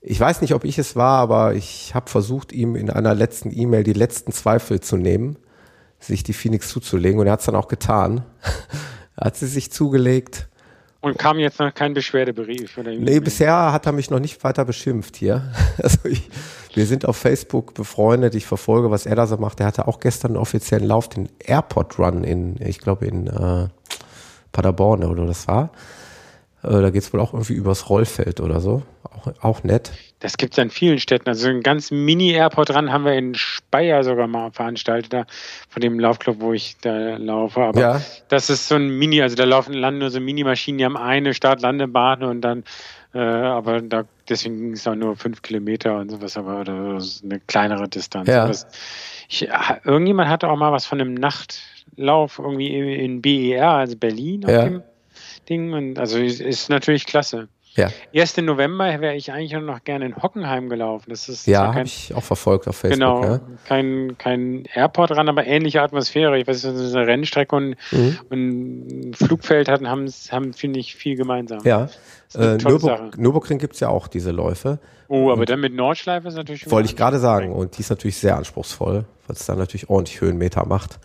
ich 0.08 0.18
weiß 0.18 0.40
nicht, 0.40 0.54
ob 0.54 0.64
ich 0.64 0.78
es 0.78 0.96
war, 0.96 1.18
aber 1.18 1.54
ich 1.54 1.94
habe 1.94 2.08
versucht, 2.08 2.52
ihm 2.52 2.76
in 2.76 2.88
einer 2.88 3.14
letzten 3.14 3.50
E-Mail 3.54 3.84
die 3.84 3.92
letzten 3.92 4.32
Zweifel 4.32 4.80
zu 4.80 4.96
nehmen, 4.96 5.36
sich 6.00 6.22
die 6.22 6.32
Phoenix 6.32 6.70
zuzulegen 6.70 7.20
und 7.20 7.26
er 7.26 7.32
hat 7.32 7.40
es 7.40 7.46
dann 7.46 7.54
auch 7.54 7.68
getan. 7.68 8.24
hat 9.20 9.36
sie 9.36 9.46
sich 9.46 9.70
zugelegt. 9.70 10.48
Und 11.00 11.18
kam 11.18 11.38
jetzt 11.38 11.60
noch 11.60 11.74
kein 11.74 11.92
Beschwerdebrief? 11.92 12.78
Oder 12.78 12.92
nee, 12.92 13.20
bisher 13.20 13.70
hat 13.70 13.84
er 13.84 13.92
mich 13.92 14.08
noch 14.08 14.18
nicht 14.18 14.42
weiter 14.44 14.64
beschimpft 14.64 15.16
hier. 15.16 15.52
Also 15.82 15.98
ich, 16.04 16.28
wir 16.74 16.86
sind 16.86 17.06
auf 17.06 17.16
Facebook 17.16 17.74
befreundet, 17.74 18.34
ich 18.34 18.46
verfolge, 18.46 18.90
was 18.90 19.04
er 19.04 19.14
da 19.14 19.26
so 19.26 19.36
macht. 19.36 19.60
Er 19.60 19.66
hatte 19.66 19.86
auch 19.86 20.00
gestern 20.00 20.32
einen 20.32 20.38
offiziellen 20.38 20.88
Lauf, 20.88 21.08
den 21.08 21.28
Airport 21.38 21.98
Run 21.98 22.24
in, 22.24 22.56
ich 22.60 22.78
glaube 22.78 23.06
in 23.06 23.26
äh, 23.26 23.68
Paderborn 24.52 25.04
oder 25.04 25.26
das 25.26 25.46
war. 25.46 25.70
Äh, 26.62 26.82
da 26.82 26.90
geht 26.90 27.02
es 27.02 27.12
wohl 27.12 27.20
auch 27.20 27.32
irgendwie 27.32 27.54
übers 27.54 27.88
Rollfeld 27.88 28.40
oder 28.40 28.60
so. 28.60 28.82
Auch, 29.04 29.32
auch 29.42 29.64
nett. 29.64 29.92
Das 30.20 30.36
gibt 30.36 30.54
es 30.54 30.58
an 30.58 30.70
vielen 30.70 30.98
Städten. 30.98 31.28
Also 31.28 31.48
ein 31.48 31.60
ganz 31.60 31.90
Mini-Airport 31.90 32.70
dran 32.70 32.92
haben 32.92 33.04
wir 33.04 33.12
in 33.12 33.34
Speyer 33.34 34.02
sogar 34.02 34.26
mal 34.26 34.50
veranstaltet, 34.50 35.12
da, 35.12 35.26
von 35.68 35.80
dem 35.80 36.00
Laufclub, 36.00 36.40
wo 36.40 36.52
ich 36.52 36.76
da 36.80 37.16
laufe. 37.16 37.60
Aber 37.60 37.80
ja. 37.80 38.00
das 38.28 38.50
ist 38.50 38.68
so 38.68 38.74
ein 38.74 38.88
Mini, 38.88 39.22
also 39.22 39.36
da 39.36 39.44
laufen 39.44 39.74
landen 39.74 40.00
nur 40.00 40.10
so 40.10 40.20
Mini-Maschinen, 40.20 40.78
die 40.78 40.84
haben 40.84 40.96
eine 40.96 41.34
Start-Landebahn 41.34 42.24
und 42.24 42.40
dann, 42.40 42.64
äh, 43.14 43.20
aber 43.20 43.80
da 43.80 44.04
deswegen 44.28 44.58
ging 44.58 44.72
es 44.72 44.86
auch 44.86 44.96
nur 44.96 45.16
fünf 45.16 45.42
Kilometer 45.42 45.96
und 45.98 46.10
sowas, 46.10 46.36
aber 46.36 46.60
oder 46.60 46.98
eine 47.22 47.40
kleinere 47.46 47.88
Distanz. 47.88 48.28
Ja. 48.28 48.46
Das, 48.46 48.66
ich, 49.28 49.48
irgendjemand 49.84 50.28
hatte 50.28 50.48
auch 50.48 50.56
mal 50.56 50.72
was 50.72 50.86
von 50.86 51.00
einem 51.00 51.14
Nachtlauf 51.14 52.40
irgendwie 52.40 52.94
in 52.96 53.22
BER, 53.22 53.70
also 53.70 53.96
Berlin, 53.96 54.42
ja. 54.42 54.58
auf 54.58 54.64
dem 54.64 54.82
Ding. 55.48 55.72
Und 55.72 55.98
also 55.98 56.18
ist 56.18 56.68
natürlich 56.68 57.06
klasse. 57.06 57.48
Ja. 57.78 57.90
1. 58.12 58.38
November 58.38 59.00
wäre 59.00 59.14
ich 59.14 59.30
eigentlich 59.32 59.52
noch 59.52 59.84
gerne 59.84 60.06
in 60.06 60.16
Hockenheim 60.16 60.68
gelaufen. 60.68 61.10
Das 61.10 61.28
ist 61.28 61.46
ja, 61.46 61.74
habe 61.74 61.84
ich 61.84 62.12
auch 62.12 62.24
verfolgt 62.24 62.66
auf 62.66 62.76
Facebook. 62.76 62.98
Genau, 62.98 63.24
ja. 63.24 63.40
kein, 63.66 64.16
kein 64.18 64.64
Airport 64.74 65.10
dran, 65.10 65.28
aber 65.28 65.46
ähnliche 65.46 65.80
Atmosphäre. 65.80 66.38
Ich 66.40 66.48
weiß, 66.48 66.62
das 66.62 66.74
ist 66.74 66.94
eine 66.96 67.06
Rennstrecke 67.06 67.54
und, 67.54 67.76
mhm. 67.92 68.18
und 68.30 69.10
ein 69.10 69.14
Flugfeld 69.14 69.68
hatten, 69.68 69.88
haben, 69.88 70.12
haben 70.30 70.52
finde 70.54 70.80
ich, 70.80 70.96
viel 70.96 71.14
gemeinsam. 71.14 71.60
Ja, 71.62 71.88
äh, 72.34 72.56
Nürburg, 72.56 73.16
Nürburgring 73.16 73.58
gibt 73.58 73.74
es 73.74 73.80
ja 73.80 73.88
auch 73.88 74.08
diese 74.08 74.32
Läufe. 74.32 74.80
Oh, 75.06 75.30
aber 75.30 75.42
und 75.42 75.48
dann 75.48 75.60
mit 75.60 75.72
Nordschleife 75.72 76.28
ist 76.28 76.34
natürlich. 76.34 76.68
Wollte 76.70 76.88
ich 76.88 76.96
gerade 76.96 77.18
sagen. 77.18 77.52
Und 77.52 77.76
die 77.78 77.82
ist 77.82 77.90
natürlich 77.90 78.18
sehr 78.18 78.36
anspruchsvoll, 78.36 79.04
weil 79.26 79.36
es 79.36 79.46
dann 79.46 79.56
natürlich 79.56 79.88
ordentlich 79.88 80.20
Höhenmeter 80.20 80.66
macht. 80.66 80.98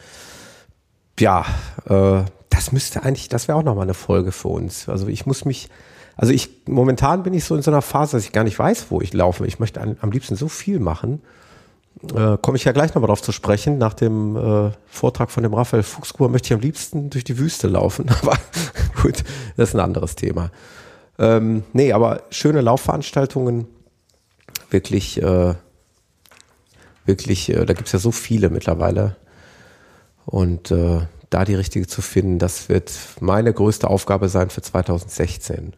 Ja, 1.19 1.45
äh, 1.87 2.23
das 2.53 2.71
müsste 2.71 3.03
eigentlich, 3.03 3.29
das 3.29 3.47
wäre 3.47 3.57
auch 3.57 3.63
nochmal 3.63 3.83
eine 3.83 3.93
Folge 3.93 4.31
für 4.31 4.49
uns. 4.49 4.87
Also 4.87 5.07
ich 5.07 5.25
muss 5.25 5.45
mich 5.45 5.69
also 6.15 6.31
ich, 6.31 6.49
momentan 6.67 7.23
bin 7.23 7.33
ich 7.33 7.43
so 7.43 7.55
in 7.55 7.61
so 7.61 7.71
einer 7.71 7.81
Phase, 7.81 8.17
dass 8.17 8.25
ich 8.25 8.31
gar 8.31 8.43
nicht 8.43 8.57
weiß, 8.57 8.87
wo 8.89 9.01
ich 9.01 9.13
laufe. 9.13 9.47
Ich 9.47 9.59
möchte 9.59 9.81
am 9.81 10.11
liebsten 10.11 10.35
so 10.35 10.47
viel 10.47 10.79
machen. 10.79 11.21
Äh, 12.13 12.37
Komme 12.37 12.57
ich 12.57 12.65
ja 12.65 12.71
gleich 12.71 12.93
nochmal 12.93 13.07
drauf 13.07 13.21
zu 13.21 13.31
sprechen. 13.31 13.77
Nach 13.77 13.93
dem 13.93 14.35
äh, 14.35 14.71
Vortrag 14.85 15.31
von 15.31 15.43
dem 15.43 15.53
Raphael 15.53 15.83
Fuchsgruber 15.83 16.29
möchte 16.29 16.47
ich 16.47 16.53
am 16.53 16.59
liebsten 16.59 17.09
durch 17.09 17.23
die 17.23 17.39
Wüste 17.39 17.67
laufen. 17.67 18.09
Aber 18.21 18.37
gut, 19.01 19.23
das 19.57 19.69
ist 19.69 19.75
ein 19.75 19.79
anderes 19.79 20.15
Thema. 20.15 20.51
Ähm, 21.19 21.63
nee, 21.73 21.93
aber 21.93 22.23
schöne 22.31 22.61
Laufveranstaltungen. 22.61 23.67
Wirklich, 24.71 25.21
äh, 25.21 25.53
wirklich, 27.05 27.49
äh, 27.49 27.65
da 27.65 27.73
gibt's 27.73 27.91
ja 27.91 27.99
so 27.99 28.11
viele 28.11 28.49
mittlerweile. 28.49 29.15
Und 30.25 30.71
äh, 30.71 31.01
da 31.33 31.45
die 31.45 31.55
richtige 31.55 31.87
zu 31.87 32.01
finden, 32.01 32.39
das 32.39 32.69
wird 32.69 32.91
meine 33.19 33.53
größte 33.53 33.89
Aufgabe 33.89 34.29
sein 34.29 34.49
für 34.49 34.61
2016. 34.61 35.73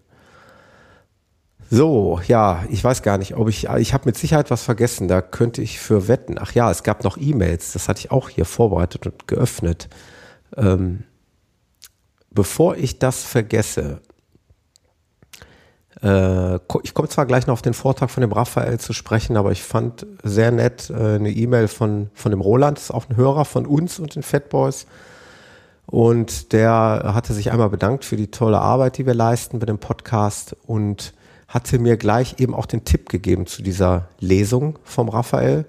So, 1.72 2.20
ja, 2.28 2.64
ich 2.70 2.84
weiß 2.84 3.02
gar 3.02 3.18
nicht, 3.18 3.36
ob 3.36 3.50
ich, 3.50 3.68
ich 3.70 3.94
habe 3.94 4.06
mit 4.06 4.18
Sicherheit 4.18 4.52
was 4.52 4.64
vergessen, 4.64 5.08
da 5.08 5.22
könnte 5.22 5.62
ich 5.62 5.80
für 5.80 6.08
wetten. 6.08 6.38
Ach 6.40 6.52
ja, 6.52 6.70
es 6.70 6.84
gab 6.84 7.04
noch 7.04 7.18
E-Mails, 7.18 7.74
das 7.74 7.90
hatte 7.90 8.02
ich 8.02 8.12
auch 8.12 8.30
hier 8.30 8.46
vorbereitet 8.46 9.08
und 9.08 9.28
geöffnet. 9.28 9.90
Ähm, 10.56 11.06
bevor 12.30 12.76
ich 12.76 13.00
das 13.00 13.24
vergesse, 13.24 14.02
äh, 16.04 16.56
ich 16.84 16.94
komme 16.94 17.10
zwar 17.10 17.26
gleich 17.26 17.48
noch 17.48 17.54
auf 17.54 17.62
den 17.64 17.74
Vortrag 17.74 18.12
von 18.12 18.22
dem 18.22 18.32
Raphael 18.32 18.80
zu 18.80 18.94
sprechen, 18.94 19.36
aber 19.36 19.52
ich 19.52 19.64
fand 19.64 20.06
sehr 20.22 20.52
nett 20.52 20.92
äh, 20.92 21.16
eine 21.16 21.32
E-Mail 21.32 21.68
von, 21.68 22.12
von 22.14 22.32
dem 22.32 22.42
Roland, 22.42 22.78
das 22.78 22.86
ist 22.86 22.92
auch 22.92 23.10
ein 23.10 23.16
Hörer 23.16 23.46
von 23.46 23.66
uns 23.66 24.00
und 24.00 24.14
den 24.16 24.24
Fat 24.24 24.50
Boys. 24.50 24.86
Und 25.88 26.52
der 26.52 27.12
hatte 27.14 27.34
sich 27.34 27.52
einmal 27.52 27.70
bedankt 27.70 28.06
für 28.06 28.16
die 28.16 28.32
tolle 28.32 28.60
Arbeit, 28.60 28.98
die 28.98 29.06
wir 29.06 29.14
leisten 29.14 29.60
bei 29.60 29.66
dem 29.66 29.78
Podcast 29.78 30.56
und 30.66 31.14
hatte 31.48 31.80
mir 31.80 31.96
gleich 31.98 32.40
eben 32.40 32.56
auch 32.56 32.66
den 32.66 32.86
Tipp 32.86 33.10
gegeben 33.10 33.46
zu 33.46 33.62
dieser 33.62 34.08
Lesung 34.20 34.80
vom 34.84 35.10
Raphael, 35.10 35.66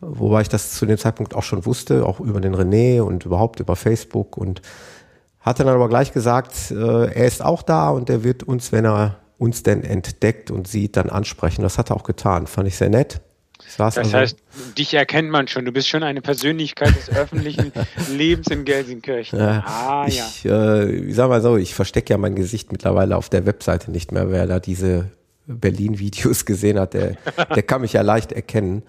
wobei 0.00 0.40
ich 0.40 0.48
das 0.48 0.72
zu 0.72 0.86
dem 0.86 0.98
Zeitpunkt 0.98 1.34
auch 1.34 1.42
schon 1.42 1.66
wusste, 1.66 2.06
auch 2.06 2.20
über 2.20 2.40
den 2.40 2.54
René 2.54 3.02
und 3.02 3.26
überhaupt 3.26 3.60
über 3.60 3.76
Facebook 3.76 4.36
und 4.36 4.62
hatte 5.40 5.62
dann 5.62 5.74
aber 5.74 5.90
gleich 5.90 6.12
gesagt, 6.12 6.70
äh, 6.70 7.12
er 7.12 7.26
ist 7.26 7.44
auch 7.44 7.62
da 7.62 7.90
und 7.90 8.08
er 8.08 8.24
wird 8.24 8.42
uns, 8.42 8.72
wenn 8.72 8.86
er 8.86 9.16
uns 9.36 9.62
denn 9.62 9.84
entdeckt 9.84 10.50
und 10.50 10.66
sieht, 10.66 10.96
dann 10.96 11.10
ansprechen. 11.10 11.62
Das 11.62 11.76
hat 11.76 11.90
er 11.90 11.96
auch 11.96 12.04
getan. 12.04 12.46
Fand 12.46 12.66
ich 12.66 12.76
sehr 12.76 12.88
nett. 12.88 13.20
Das 13.76 13.98
also, 13.98 14.12
heißt, 14.12 14.36
dich 14.78 14.94
erkennt 14.94 15.30
man 15.30 15.48
schon. 15.48 15.64
Du 15.64 15.72
bist 15.72 15.88
schon 15.88 16.02
eine 16.02 16.20
Persönlichkeit 16.20 16.94
des 16.96 17.10
öffentlichen 17.10 17.72
Lebens 18.10 18.48
in 18.48 18.64
Gelsenkirchen. 18.64 19.38
Ja, 19.38 19.64
ah, 19.66 20.04
ich, 20.06 20.44
ja. 20.44 20.80
Äh, 20.80 20.90
ich 20.90 21.14
sag 21.14 21.28
mal 21.28 21.40
so, 21.40 21.56
ich 21.56 21.74
verstecke 21.74 22.12
ja 22.12 22.18
mein 22.18 22.34
Gesicht 22.34 22.72
mittlerweile 22.72 23.16
auf 23.16 23.28
der 23.28 23.46
Webseite 23.46 23.90
nicht 23.90 24.12
mehr. 24.12 24.30
Wer 24.30 24.46
da 24.46 24.60
diese 24.60 25.10
Berlin-Videos 25.46 26.44
gesehen 26.44 26.78
hat, 26.78 26.94
der, 26.94 27.16
der 27.54 27.62
kann 27.62 27.80
mich 27.80 27.92
ja 27.92 28.02
leicht 28.02 28.32
erkennen. 28.32 28.82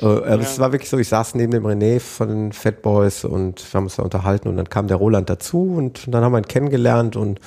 Äh, 0.00 0.06
ja. 0.06 0.36
Es 0.36 0.58
war 0.58 0.72
wirklich 0.72 0.90
so, 0.90 0.98
ich 0.98 1.08
saß 1.08 1.34
neben 1.34 1.52
dem 1.52 1.66
René 1.66 2.00
von 2.00 2.28
den 2.28 2.52
Fat 2.52 2.82
Boys 2.82 3.24
und 3.24 3.60
wir 3.72 3.78
haben 3.78 3.84
uns 3.84 3.96
da 3.96 4.02
unterhalten 4.02 4.48
und 4.48 4.56
dann 4.56 4.68
kam 4.68 4.88
der 4.88 4.96
Roland 4.96 5.30
dazu 5.30 5.74
und 5.76 6.12
dann 6.12 6.22
haben 6.24 6.32
wir 6.32 6.38
ihn 6.38 6.48
kennengelernt 6.48 7.16
und 7.16 7.40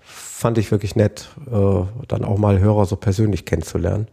fand 0.00 0.58
ich 0.58 0.70
wirklich 0.70 0.96
nett, 0.96 1.28
äh, 1.50 1.82
dann 2.08 2.24
auch 2.24 2.38
mal 2.38 2.58
Hörer 2.58 2.86
so 2.86 2.96
persönlich 2.96 3.44
kennenzulernen. 3.44 4.08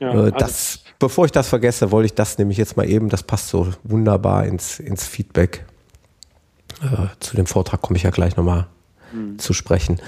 Ja, 0.00 0.08
äh, 0.08 0.16
also 0.16 0.30
das 0.30 0.83
Bevor 1.04 1.26
ich 1.26 1.32
das 1.32 1.48
vergesse, 1.50 1.90
wollte 1.92 2.06
ich 2.06 2.14
das 2.14 2.38
nämlich 2.38 2.56
jetzt 2.56 2.78
mal 2.78 2.88
eben, 2.88 3.10
das 3.10 3.22
passt 3.22 3.48
so 3.48 3.68
wunderbar 3.82 4.46
ins, 4.46 4.80
ins 4.80 5.06
Feedback. 5.06 5.66
Äh, 6.80 7.08
zu 7.20 7.36
dem 7.36 7.44
Vortrag 7.44 7.82
komme 7.82 7.98
ich 7.98 8.04
ja 8.04 8.10
gleich 8.10 8.38
nochmal 8.38 8.68
mhm. 9.12 9.38
zu 9.38 9.52
sprechen. 9.52 10.00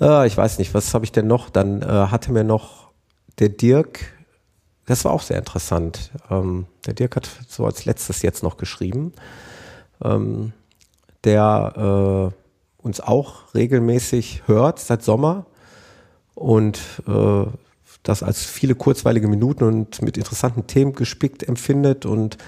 Äh, 0.00 0.28
ich 0.28 0.36
weiß 0.36 0.60
nicht, 0.60 0.72
was 0.72 0.94
habe 0.94 1.04
ich 1.04 1.10
denn 1.10 1.26
noch? 1.26 1.50
Dann 1.50 1.82
äh, 1.82 1.86
hatte 1.86 2.30
mir 2.30 2.44
noch 2.44 2.92
der 3.40 3.48
Dirk, 3.48 3.98
das 4.86 5.04
war 5.04 5.10
auch 5.10 5.22
sehr 5.22 5.36
interessant. 5.36 6.12
Ähm, 6.30 6.68
der 6.86 6.94
Dirk 6.94 7.16
hat 7.16 7.28
so 7.48 7.66
als 7.66 7.84
letztes 7.84 8.22
jetzt 8.22 8.44
noch 8.44 8.56
geschrieben, 8.56 9.12
ähm, 10.00 10.52
der 11.24 12.30
äh, 12.30 12.84
uns 12.86 13.00
auch 13.00 13.52
regelmäßig 13.56 14.44
hört 14.46 14.78
seit 14.78 15.02
Sommer 15.02 15.46
und 16.36 16.78
äh, 17.08 17.46
das 18.02 18.22
als 18.22 18.44
viele 18.44 18.74
kurzweilige 18.74 19.28
Minuten 19.28 19.64
und 19.64 20.02
mit 20.02 20.16
interessanten 20.16 20.66
Themen 20.66 20.94
gespickt 20.94 21.46
empfindet 21.46 22.06
und 22.06 22.38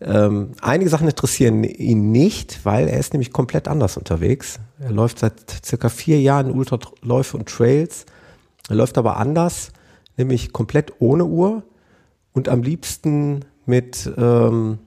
ähm, 0.00 0.52
einige 0.60 0.90
Sachen 0.90 1.08
interessieren 1.08 1.64
ihn 1.64 2.12
nicht, 2.12 2.64
weil 2.64 2.88
er 2.88 2.98
ist 2.98 3.14
nämlich 3.14 3.32
komplett 3.32 3.68
anders 3.68 3.96
unterwegs. 3.96 4.58
Er 4.80 4.90
läuft 4.90 5.20
seit 5.20 5.34
circa 5.64 5.88
vier 5.88 6.20
Jahren 6.20 6.50
Ultraläufe 6.50 7.36
und 7.36 7.48
Trails. 7.48 8.04
Er 8.68 8.76
läuft 8.76 8.98
aber 8.98 9.16
anders, 9.16 9.72
nämlich 10.16 10.52
komplett 10.52 10.92
ohne 10.98 11.24
Uhr 11.24 11.62
und 12.32 12.48
am 12.48 12.62
liebsten 12.62 13.44
mit 13.66 14.10
ähm, 14.18 14.78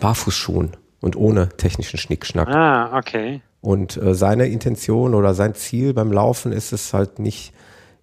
Barfußschuhen 0.00 0.76
und 1.00 1.16
ohne 1.16 1.48
technischen 1.56 1.98
Schnickschnack. 1.98 2.48
Ah, 2.48 2.96
okay. 2.96 3.40
Und 3.60 3.96
äh, 3.96 4.14
seine 4.14 4.46
Intention 4.46 5.14
oder 5.14 5.34
sein 5.34 5.54
Ziel 5.54 5.92
beim 5.92 6.12
Laufen 6.12 6.52
ist 6.52 6.72
es 6.72 6.92
halt 6.94 7.18
nicht 7.18 7.52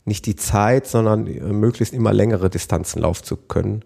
nicht 0.06 0.26
die 0.26 0.36
Zeit, 0.36 0.88
sondern 0.88 1.28
äh, 1.28 1.40
möglichst 1.42 1.94
immer 1.94 2.14
längere 2.14 2.50
Distanzen 2.50 3.02
laufen 3.02 3.24
zu 3.24 3.38
können. 3.38 3.84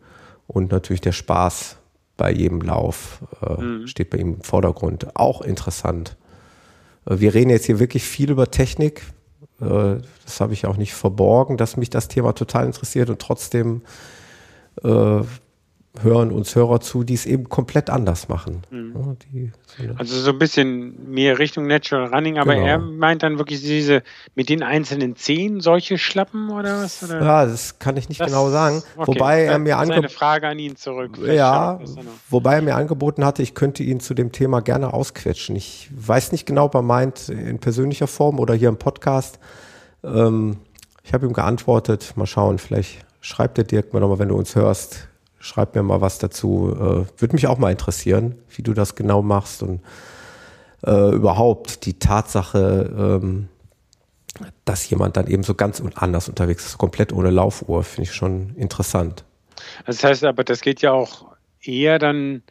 Und 0.47 0.71
natürlich 0.71 1.01
der 1.01 1.12
Spaß 1.12 1.77
bei 2.15 2.32
jedem 2.32 2.62
Lauf 2.62 3.23
äh, 3.41 3.62
mhm. 3.62 3.88
steht 3.88 4.10
bei 4.10 4.17
ihm 4.17 4.36
im 4.36 4.41
Vordergrund. 4.41 5.15
Auch 5.15 5.41
interessant. 5.41 6.17
Äh, 7.06 7.19
wir 7.19 7.34
reden 7.34 7.49
jetzt 7.49 7.65
hier 7.65 7.80
wirklich 7.80 8.03
viel 8.03 8.32
über 8.32 8.49
Technik. 8.49 9.03
Äh, 9.62 9.97
das 10.25 10.41
habe 10.41 10.53
ich 10.53 10.65
auch 10.65 10.77
nicht 10.77 10.93
verborgen, 10.93 11.58
dass 11.58 11.77
mich 11.77 11.89
das 11.89 12.08
Thema 12.08 12.34
total 12.34 12.65
interessiert 12.65 13.10
und 13.10 13.19
trotzdem 13.19 13.82
äh, 14.84 15.21
hören 16.04 16.32
uns 16.32 16.56
Hörer 16.56 16.80
zu, 16.80 17.04
die 17.04 17.14
es 17.14 17.26
eben 17.26 17.50
komplett 17.50 17.90
anders 17.90 18.30
machen. 18.30 18.62
Mhm. 18.70 19.18
Die, 19.32 19.52
so 19.66 19.94
also 19.96 20.20
so 20.20 20.32
ein 20.32 20.40
bisschen 20.40 21.12
mehr 21.12 21.40
Richtung 21.40 21.68
Natural 21.68 22.14
Running, 22.14 22.38
aber 22.38 22.56
genau. 22.56 22.68
er 22.68 22.80
meint 22.80 23.24
dann 23.24 23.38
wirklich 23.38 23.62
diese 23.62 24.04
mit 24.36 24.50
den 24.50 24.64
einzelnen 24.64 25.16
Zehen 25.16 25.62
solche 25.62 25.98
Schlappen 25.98 26.50
oder 26.50 26.84
was? 26.84 27.04
Oder? 27.04 27.22
Ja, 27.22 27.46
das 27.46 27.80
kann 27.80 27.98
ich 27.98 28.10
nicht 28.10 28.22
das, 28.22 28.28
genau 28.28 28.50
sagen. 28.50 28.84
Okay. 28.96 29.08
Wobei 29.08 29.44
er 29.44 29.60
mir 29.60 29.78
eine 29.78 30.10
Frage 30.10 30.48
an 30.48 30.60
ihn 30.60 30.76
zurück. 30.76 31.12
Vielleicht 31.16 31.38
ja, 31.38 31.80
wobei 32.30 32.56
er 32.56 32.62
mir 32.62 32.76
angeboten 32.76 33.26
hatte, 33.26 33.42
ich 33.42 33.54
könnte 33.54 33.84
ihn 33.84 34.00
zu 34.00 34.14
dem 34.14 34.32
Thema 34.32 34.62
gerne 34.62 34.94
ausquetschen. 34.94 35.56
Ich 35.56 35.90
weiß 35.96 36.32
nicht 36.32 36.46
genau, 36.46 36.66
ob 36.66 36.76
er 36.76 36.82
meint 36.82 37.30
in 37.30 37.60
persönlicher 37.60 38.08
Form 38.08 38.40
oder 38.40 38.54
hier 38.54 38.70
im 38.70 38.78
Podcast. 38.78 39.40
Ähm, 40.04 40.58
ich 41.04 41.14
habe 41.14 41.26
ihm 41.26 41.34
geantwortet. 41.34 42.14
Mal 42.16 42.26
schauen, 42.26 42.60
vielleicht 42.60 43.06
schreibt 43.22 43.58
der 43.58 43.64
Dirk 43.64 43.94
mir 43.94 44.00
nochmal, 44.00 44.20
wenn 44.20 44.30
du 44.30 44.36
uns 44.36 44.56
hörst 44.56 45.08
schreib 45.39 45.76
mir 45.76 45.84
mal 45.84 46.02
was 46.02 46.19
dazu. 46.19 46.73
Äh, 46.76 47.21
Würde 47.21 47.34
mich 47.34 47.47
auch 47.47 47.58
mal 47.58 47.71
interessieren, 47.71 48.36
wie 48.56 48.63
du 48.63 48.73
das 48.73 48.95
genau 48.95 49.21
machst 49.21 49.63
und 49.63 49.82
äh, 50.86 51.13
überhaupt 51.13 51.86
die 51.86 52.00
Tatsache, 52.00 52.93
ähm, 52.97 53.50
dass 54.65 54.89
jemand 54.89 55.17
dann 55.17 55.28
eben 55.28 55.43
so 55.43 55.56
ganz 55.56 55.82
anders 55.95 56.30
unterwegs 56.30 56.65
ist, 56.65 56.78
komplett 56.78 57.12
ohne 57.12 57.32
Laufuhr, 57.32 57.84
finde 57.84 58.10
ich 58.10 58.15
schon 58.15 58.56
interessant. 58.56 59.23
Das 59.86 60.04
heißt 60.04 60.23
aber, 60.23 60.43
das 60.43 60.62
geht 60.62 60.82
ja 60.82 60.91
auch 60.91 61.26
eher 61.62 61.97
dann 61.97 62.43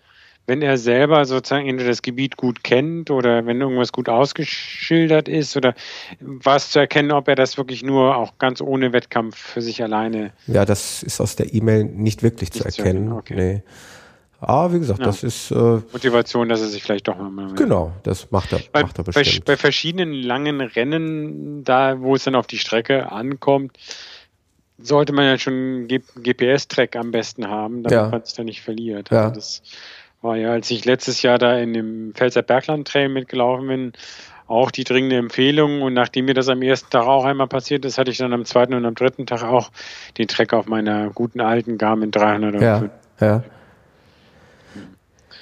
wenn 0.47 0.63
er 0.63 0.79
selber 0.79 1.25
sozusagen 1.25 1.69
entweder 1.69 1.91
das 1.91 2.03
Gebiet 2.03 2.37
gut 2.37 2.63
kennt 2.63 3.11
oder 3.11 3.47
wenn 3.47 3.61
irgendwas 3.61 3.93
gut 3.93 4.09
ausgeschildert 4.09 5.29
ist 5.29 5.57
oder 5.57 5.75
was 6.21 6.71
zu 6.71 6.79
erkennen, 6.79 7.13
ob 7.13 7.29
er 7.29 7.35
das 7.35 7.59
wirklich 7.59 7.83
nur 7.83 8.17
auch 8.17 8.39
ganz 8.39 8.61
ohne 8.61 8.93
Wettkampf 8.93 9.37
für 9.37 9.63
sich 9.63 9.83
alleine. 9.83 10.33
Ja, 10.47 10.65
das 10.65 11.03
ist 11.03 11.21
aus 11.21 11.37
der 11.37 11.53
E-Mail 11.53 11.85
nicht 11.85 12.23
wirklich 12.23 12.53
nicht 12.53 12.63
zu 12.63 12.65
erkennen. 12.65 13.09
Zu 13.09 13.17
okay. 13.17 13.35
nee. 13.35 13.63
Aber 14.39 14.75
wie 14.75 14.79
gesagt, 14.79 15.01
ja. 15.01 15.07
das 15.07 15.23
ist. 15.23 15.51
Äh, 15.51 15.55
Motivation, 15.55 16.49
dass 16.49 16.61
er 16.61 16.69
sich 16.69 16.83
vielleicht 16.83 17.09
doch 17.09 17.19
mal. 17.19 17.55
Genau, 17.55 17.93
das 18.03 18.31
macht 18.31 18.53
er, 18.53 18.61
bei, 18.71 18.83
macht 18.83 18.99
er 18.99 19.05
bestimmt. 19.05 19.45
Bei, 19.47 19.55
bei 19.55 19.57
verschiedenen 19.57 20.13
langen 20.13 20.61
Rennen, 20.61 21.65
da 21.65 22.01
wo 22.01 22.15
es 22.15 22.25
dann 22.25 22.35
auf 22.35 22.47
die 22.47 22.59
Strecke 22.59 23.11
ankommt, 23.11 23.79
sollte 24.79 25.13
man 25.13 25.25
ja 25.25 25.39
schon 25.39 25.89
GPS-Track 25.89 26.97
am 26.97 27.13
besten 27.13 27.49
haben, 27.49 27.83
damit 27.83 27.93
ja. 27.93 28.09
man 28.11 28.21
es 28.21 28.35
dann 28.35 28.45
nicht 28.45 28.61
verliert. 28.61 29.11
Also 29.11 29.25
ja. 29.25 29.31
das 29.31 29.63
war 30.23 30.37
ja, 30.37 30.51
als 30.51 30.71
ich 30.71 30.85
letztes 30.85 31.23
Jahr 31.23 31.39
da 31.39 31.59
in 31.59 31.73
dem 31.73 32.13
Pfälzer 32.15 32.43
Bergland 32.43 32.89
Trail 32.89 33.09
mitgelaufen 33.09 33.69
bin, 33.69 33.93
auch 34.47 34.71
die 34.71 34.85
dringende 34.85 35.17
Empfehlung. 35.17 35.83
Und 35.83 35.95
nachdem 35.95 36.27
mir 36.27 36.35
das 36.35 36.49
am 36.49 36.63
ersten 36.63 36.91
Tag 36.91 37.07
auch 37.07 37.25
einmal 37.25 37.49
passiert 37.49 37.85
ist, 37.85 37.99
hatte 37.99 38.11
ich 38.11 38.19
dann 38.19 38.33
am 38.33 38.45
zweiten 38.45 38.75
und 38.75 38.85
am 38.85 38.95
dritten 38.95 39.27
Tag 39.27 39.43
auch 39.43 39.71
den 40.19 40.29
Treck 40.29 40.53
auf 40.53 40.67
meiner 40.67 41.11
guten 41.11 41.41
alten 41.41 41.79
Garmin 41.79 42.11
300. 42.11 42.61
Ja, 42.61 42.85
ja. 43.21 43.43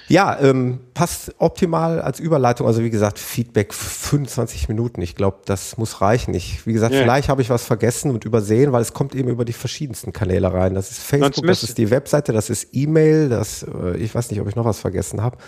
Ja, 0.09 0.39
ähm, 0.39 0.81
passt 0.93 1.35
optimal 1.39 2.01
als 2.01 2.21
Überleitung. 2.21 2.67
Also 2.67 2.83
wie 2.83 2.91
gesagt, 2.91 3.19
Feedback 3.19 3.73
25 3.73 4.69
Minuten. 4.69 5.01
Ich 5.01 5.15
glaube, 5.15 5.39
das 5.47 5.79
muss 5.79 6.01
reichen. 6.01 6.35
Ich, 6.35 6.67
wie 6.67 6.73
gesagt, 6.75 6.93
yeah. 6.93 7.03
vielleicht 7.03 7.29
habe 7.29 7.41
ich 7.41 7.49
was 7.49 7.65
vergessen 7.65 8.11
und 8.11 8.25
übersehen, 8.25 8.73
weil 8.73 8.83
es 8.83 8.93
kommt 8.93 9.15
eben 9.15 9.29
über 9.29 9.45
die 9.45 9.55
verschiedensten 9.55 10.13
Kanäle 10.13 10.53
rein. 10.53 10.75
Das 10.75 10.91
ist 10.91 11.01
Facebook, 11.01 11.47
das 11.47 11.63
ist 11.63 11.79
die 11.79 11.91
Webseite, 11.91 12.33
das 12.33 12.51
ist 12.51 12.69
E-Mail, 12.73 13.29
das, 13.31 13.63
äh, 13.63 13.97
ich 13.97 14.15
weiß 14.15 14.31
nicht, 14.31 14.41
ob 14.41 14.49
ich 14.49 14.57
noch 14.57 14.67
was 14.67 14.79
vergessen 14.79 15.23
habe. 15.23 15.39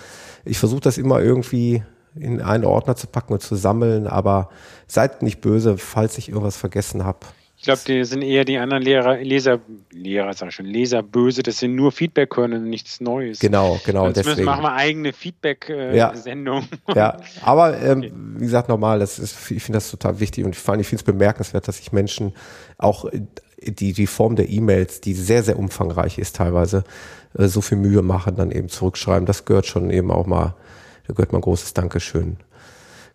Ich 0.45 0.59
versuche 0.59 0.81
das 0.81 0.97
immer 0.97 1.21
irgendwie 1.21 1.83
in 2.15 2.41
einen 2.41 2.65
Ordner 2.65 2.97
zu 2.97 3.07
packen 3.07 3.35
und 3.35 3.43
zu 3.43 3.57
sammeln, 3.57 4.07
aber 4.07 4.49
seid 4.87 5.23
nicht 5.23 5.43
böse, 5.43 5.77
falls 5.77 6.17
ich 6.17 6.31
irgendwas 6.31 6.57
vergessen 6.57 7.05
habe. 7.05 7.19
Ich 7.67 7.83
glaube, 7.83 7.83
die 7.85 8.05
sind 8.05 8.23
eher 8.23 8.45
die 8.45 8.59
anderen 8.59 8.85
Lehrer, 8.85 9.17
Leser, 9.17 9.59
Lehrer, 9.91 10.33
sag 10.35 10.51
ich 10.51 10.55
schon, 10.55 10.67
Leser 10.67 11.03
böse, 11.03 11.43
das 11.43 11.59
sind 11.59 11.75
nur 11.75 11.91
Feedback-Körner 11.91 12.59
und 12.59 12.71
nichts 12.71 13.01
Neues. 13.01 13.41
Genau, 13.41 13.81
genau. 13.85 14.05
Sonst 14.05 14.19
deswegen 14.19 14.45
machen 14.45 14.63
wir 14.63 14.73
eigene 14.73 15.13
Feedback-Sendung. 15.13 16.69
Ja. 16.87 16.95
ja. 16.95 17.17
aber 17.43 17.77
ähm, 17.83 17.99
okay. 17.99 18.13
wie 18.37 18.45
gesagt, 18.45 18.69
nochmal, 18.69 19.01
das 19.01 19.19
ist, 19.19 19.51
ich 19.51 19.65
finde 19.65 19.79
das 19.79 19.91
total 19.91 20.21
wichtig 20.21 20.45
und 20.45 20.55
vor 20.55 20.75
allem, 20.75 20.81
ich 20.81 20.87
finde 20.87 21.01
es 21.01 21.05
bemerkenswert, 21.07 21.67
dass 21.67 21.79
sich 21.79 21.91
Menschen 21.91 22.35
auch 22.79 23.11
die, 23.61 23.93
die 23.93 24.07
Form 24.07 24.37
der 24.37 24.49
E-Mails, 24.49 25.01
die 25.01 25.15
sehr, 25.15 25.43
sehr 25.43 25.59
umfangreich 25.59 26.19
ist 26.19 26.37
teilweise, 26.37 26.85
äh, 27.37 27.49
so 27.49 27.63
viel 27.63 27.79
Mühe 27.79 28.03
machen, 28.03 28.37
dann 28.37 28.53
eben 28.53 28.69
zurückschreiben. 28.69 29.27
Das 29.27 29.45
gehört 29.45 29.67
schon 29.67 29.91
eben 29.91 30.13
auch 30.13 30.27
mal, 30.27 30.55
da 31.09 31.15
gehört 31.15 31.33
mal 31.33 31.41
ein 31.41 31.43
großes 31.43 31.75
Dankeschön 31.75 32.37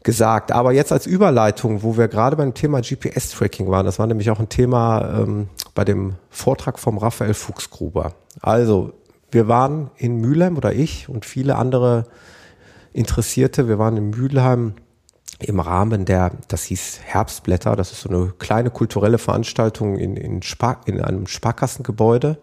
gesagt. 0.04 0.52
Aber 0.52 0.72
jetzt 0.72 0.92
als 0.92 1.06
Überleitung, 1.06 1.84
wo 1.84 1.98
wir 1.98 2.08
gerade 2.08 2.36
beim 2.36 2.54
Thema 2.54 2.82
GPS-Tracking 2.82 3.70
waren, 3.70 3.86
das 3.86 4.00
war 4.00 4.08
nämlich 4.08 4.30
auch 4.32 4.40
ein 4.40 4.50
Thema 4.50 5.22
ähm, 5.22 5.50
bei 5.76 5.86
dem 5.86 6.16
Vortrag 6.30 6.80
vom 6.80 6.98
Raphael 6.98 7.34
Fuchsgruber. 7.34 8.14
Also, 8.42 8.94
wir 9.32 9.48
waren 9.48 9.92
in 9.98 10.18
Mülheim 10.18 10.58
oder 10.58 10.74
ich 10.74 11.08
und 11.08 11.26
viele 11.26 11.56
andere 11.56 12.06
Interessierte, 12.94 13.68
wir 13.68 13.80
waren 13.80 13.96
in 13.96 14.10
Mülheim 14.10 14.74
im 15.40 15.60
Rahmen 15.60 16.06
der, 16.06 16.32
das 16.48 16.64
hieß 16.64 17.00
Herbstblätter, 17.04 17.76
das 17.76 17.92
ist 17.92 18.02
so 18.02 18.10
eine 18.10 18.34
kleine 18.38 18.70
kulturelle 18.70 19.18
Veranstaltung 19.18 19.98
in, 19.98 20.18
in, 20.18 20.42
Spar, 20.42 20.82
in 20.86 21.02
einem 21.02 21.28
Sparkassengebäude. 21.28 22.38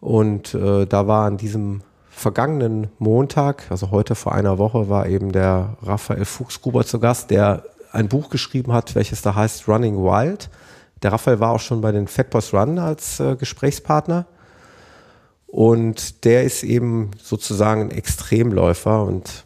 Und 0.00 0.54
äh, 0.54 0.86
da 0.86 1.06
war 1.06 1.26
an 1.26 1.36
diesem 1.36 1.82
vergangenen 2.22 2.88
Montag, 2.98 3.64
also 3.68 3.90
heute 3.90 4.14
vor 4.14 4.32
einer 4.32 4.56
Woche, 4.56 4.88
war 4.88 5.06
eben 5.08 5.32
der 5.32 5.76
Raphael 5.82 6.24
Fuchsgruber 6.24 6.86
zu 6.86 7.00
Gast, 7.00 7.30
der 7.30 7.64
ein 7.90 8.08
Buch 8.08 8.30
geschrieben 8.30 8.72
hat, 8.72 8.94
welches 8.94 9.22
da 9.22 9.34
heißt 9.34 9.68
Running 9.68 9.96
Wild. 9.96 10.48
Der 11.02 11.12
Raphael 11.12 11.40
war 11.40 11.50
auch 11.50 11.60
schon 11.60 11.80
bei 11.80 11.90
den 11.90 12.06
Fatboys 12.06 12.54
Run 12.54 12.78
als 12.78 13.18
äh, 13.18 13.34
Gesprächspartner. 13.34 14.26
Und 15.48 16.24
der 16.24 16.44
ist 16.44 16.62
eben 16.62 17.10
sozusagen 17.20 17.82
ein 17.82 17.90
Extremläufer 17.90 19.02
und 19.02 19.44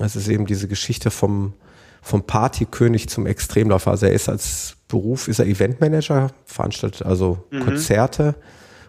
es 0.00 0.16
ist 0.16 0.28
eben 0.28 0.46
diese 0.46 0.68
Geschichte 0.68 1.10
vom, 1.10 1.52
vom 2.00 2.22
Partykönig 2.22 3.08
zum 3.08 3.26
Extremläufer. 3.26 3.90
Also 3.90 4.06
er 4.06 4.12
ist 4.12 4.28
als 4.28 4.76
Beruf, 4.88 5.28
ist 5.28 5.40
er 5.40 5.46
Eventmanager, 5.46 6.30
veranstaltet 6.46 7.04
also 7.04 7.44
mhm. 7.50 7.60
Konzerte 7.60 8.36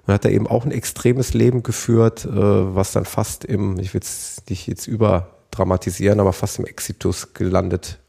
und 0.05 0.13
hat 0.13 0.25
da 0.25 0.29
eben 0.29 0.47
auch 0.47 0.65
ein 0.65 0.71
extremes 0.71 1.33
Leben 1.33 1.63
geführt, 1.63 2.25
äh, 2.25 2.29
was 2.31 2.91
dann 2.91 3.05
fast 3.05 3.43
im, 3.43 3.79
ich 3.79 3.93
will 3.93 4.01
es 4.01 4.41
nicht 4.49 4.67
jetzt 4.67 4.87
überdramatisieren, 4.87 6.19
aber 6.19 6.33
fast 6.33 6.59
im 6.59 6.65
Exitus 6.65 7.33
gelandet 7.33 7.99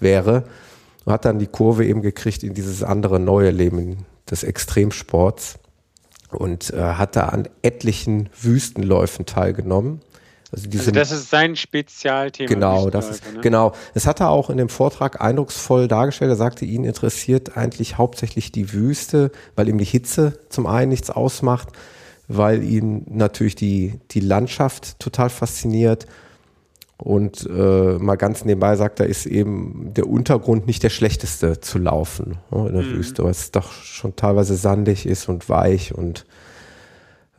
wäre. 0.00 0.44
Und 1.04 1.12
hat 1.12 1.24
dann 1.24 1.38
die 1.38 1.46
Kurve 1.46 1.86
eben 1.86 2.02
gekriegt 2.02 2.42
in 2.42 2.54
dieses 2.54 2.82
andere 2.82 3.20
neue 3.20 3.50
Leben 3.50 4.06
des 4.28 4.42
Extremsports 4.42 5.58
und 6.30 6.70
äh, 6.72 6.80
hat 6.80 7.14
da 7.14 7.26
an 7.26 7.48
etlichen 7.62 8.28
Wüstenläufen 8.40 9.24
teilgenommen. 9.24 10.00
Also, 10.52 10.68
also 10.78 10.90
das 10.92 11.10
ist 11.10 11.30
sein 11.30 11.56
Spezialthema. 11.56 12.48
Genau, 12.48 12.90
das 12.90 13.10
ist, 13.10 13.34
ne? 13.34 13.40
genau. 13.40 13.72
Das 13.94 14.06
hat 14.06 14.20
er 14.20 14.30
auch 14.30 14.48
in 14.48 14.58
dem 14.58 14.68
Vortrag 14.68 15.20
eindrucksvoll 15.20 15.88
dargestellt. 15.88 16.30
Er 16.30 16.36
sagte, 16.36 16.64
ihn 16.64 16.84
interessiert 16.84 17.56
eigentlich 17.56 17.98
hauptsächlich 17.98 18.52
die 18.52 18.72
Wüste, 18.72 19.32
weil 19.56 19.68
ihm 19.68 19.78
die 19.78 19.84
Hitze 19.84 20.38
zum 20.48 20.66
einen 20.66 20.90
nichts 20.90 21.10
ausmacht, 21.10 21.68
weil 22.28 22.62
ihn 22.62 23.04
natürlich 23.08 23.56
die, 23.56 23.98
die 24.12 24.20
Landschaft 24.20 25.00
total 25.00 25.30
fasziniert. 25.30 26.06
Und 26.98 27.46
äh, 27.50 27.98
mal 27.98 28.16
ganz 28.16 28.44
nebenbei 28.44 28.74
sagt 28.76 29.00
er, 29.00 29.06
ist 29.06 29.26
eben 29.26 29.92
der 29.94 30.06
Untergrund 30.06 30.66
nicht 30.66 30.82
der 30.82 30.88
schlechteste 30.88 31.60
zu 31.60 31.78
laufen 31.78 32.38
ne, 32.50 32.68
in 32.68 32.72
der 32.72 32.82
mhm. 32.82 32.96
Wüste, 32.96 33.22
weil 33.24 33.32
es 33.32 33.50
doch 33.50 33.72
schon 33.72 34.16
teilweise 34.16 34.56
sandig 34.56 35.04
ist 35.04 35.28
und 35.28 35.50
weich 35.50 35.92
und 35.92 36.24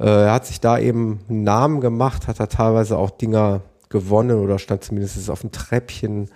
er 0.06 0.34
hat 0.34 0.46
sich 0.46 0.60
da 0.60 0.78
eben 0.78 1.20
einen 1.30 1.44
Namen 1.44 1.82
gemacht, 1.82 2.28
hat 2.28 2.40
da 2.40 2.46
teilweise 2.48 2.98
auch 2.98 3.10
Dinger 3.10 3.62
gewonnen 3.90 4.40
oder 4.40 4.60
stand 4.60 4.84
zumindest 4.84 5.30
auf 5.30 5.42
dem 5.42 5.52
Treppchen. 5.52 6.30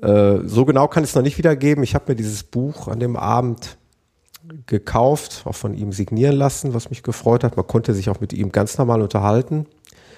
Äh, 0.00 0.38
so 0.44 0.64
genau 0.64 0.88
kann 0.88 1.02
ich 1.02 1.10
es 1.10 1.16
noch 1.16 1.22
nicht 1.22 1.38
wiedergeben. 1.38 1.82
Ich 1.82 1.94
habe 1.94 2.04
mir 2.08 2.16
dieses 2.16 2.42
Buch 2.42 2.88
an 2.88 3.00
dem 3.00 3.16
Abend 3.16 3.78
gekauft, 4.66 5.42
auch 5.44 5.54
von 5.54 5.74
ihm 5.74 5.92
signieren 5.92 6.36
lassen, 6.36 6.74
was 6.74 6.90
mich 6.90 7.02
gefreut 7.02 7.44
hat. 7.44 7.56
Man 7.56 7.66
konnte 7.66 7.94
sich 7.94 8.08
auch 8.10 8.20
mit 8.20 8.32
ihm 8.32 8.52
ganz 8.52 8.78
normal 8.78 9.02
unterhalten. 9.02 9.66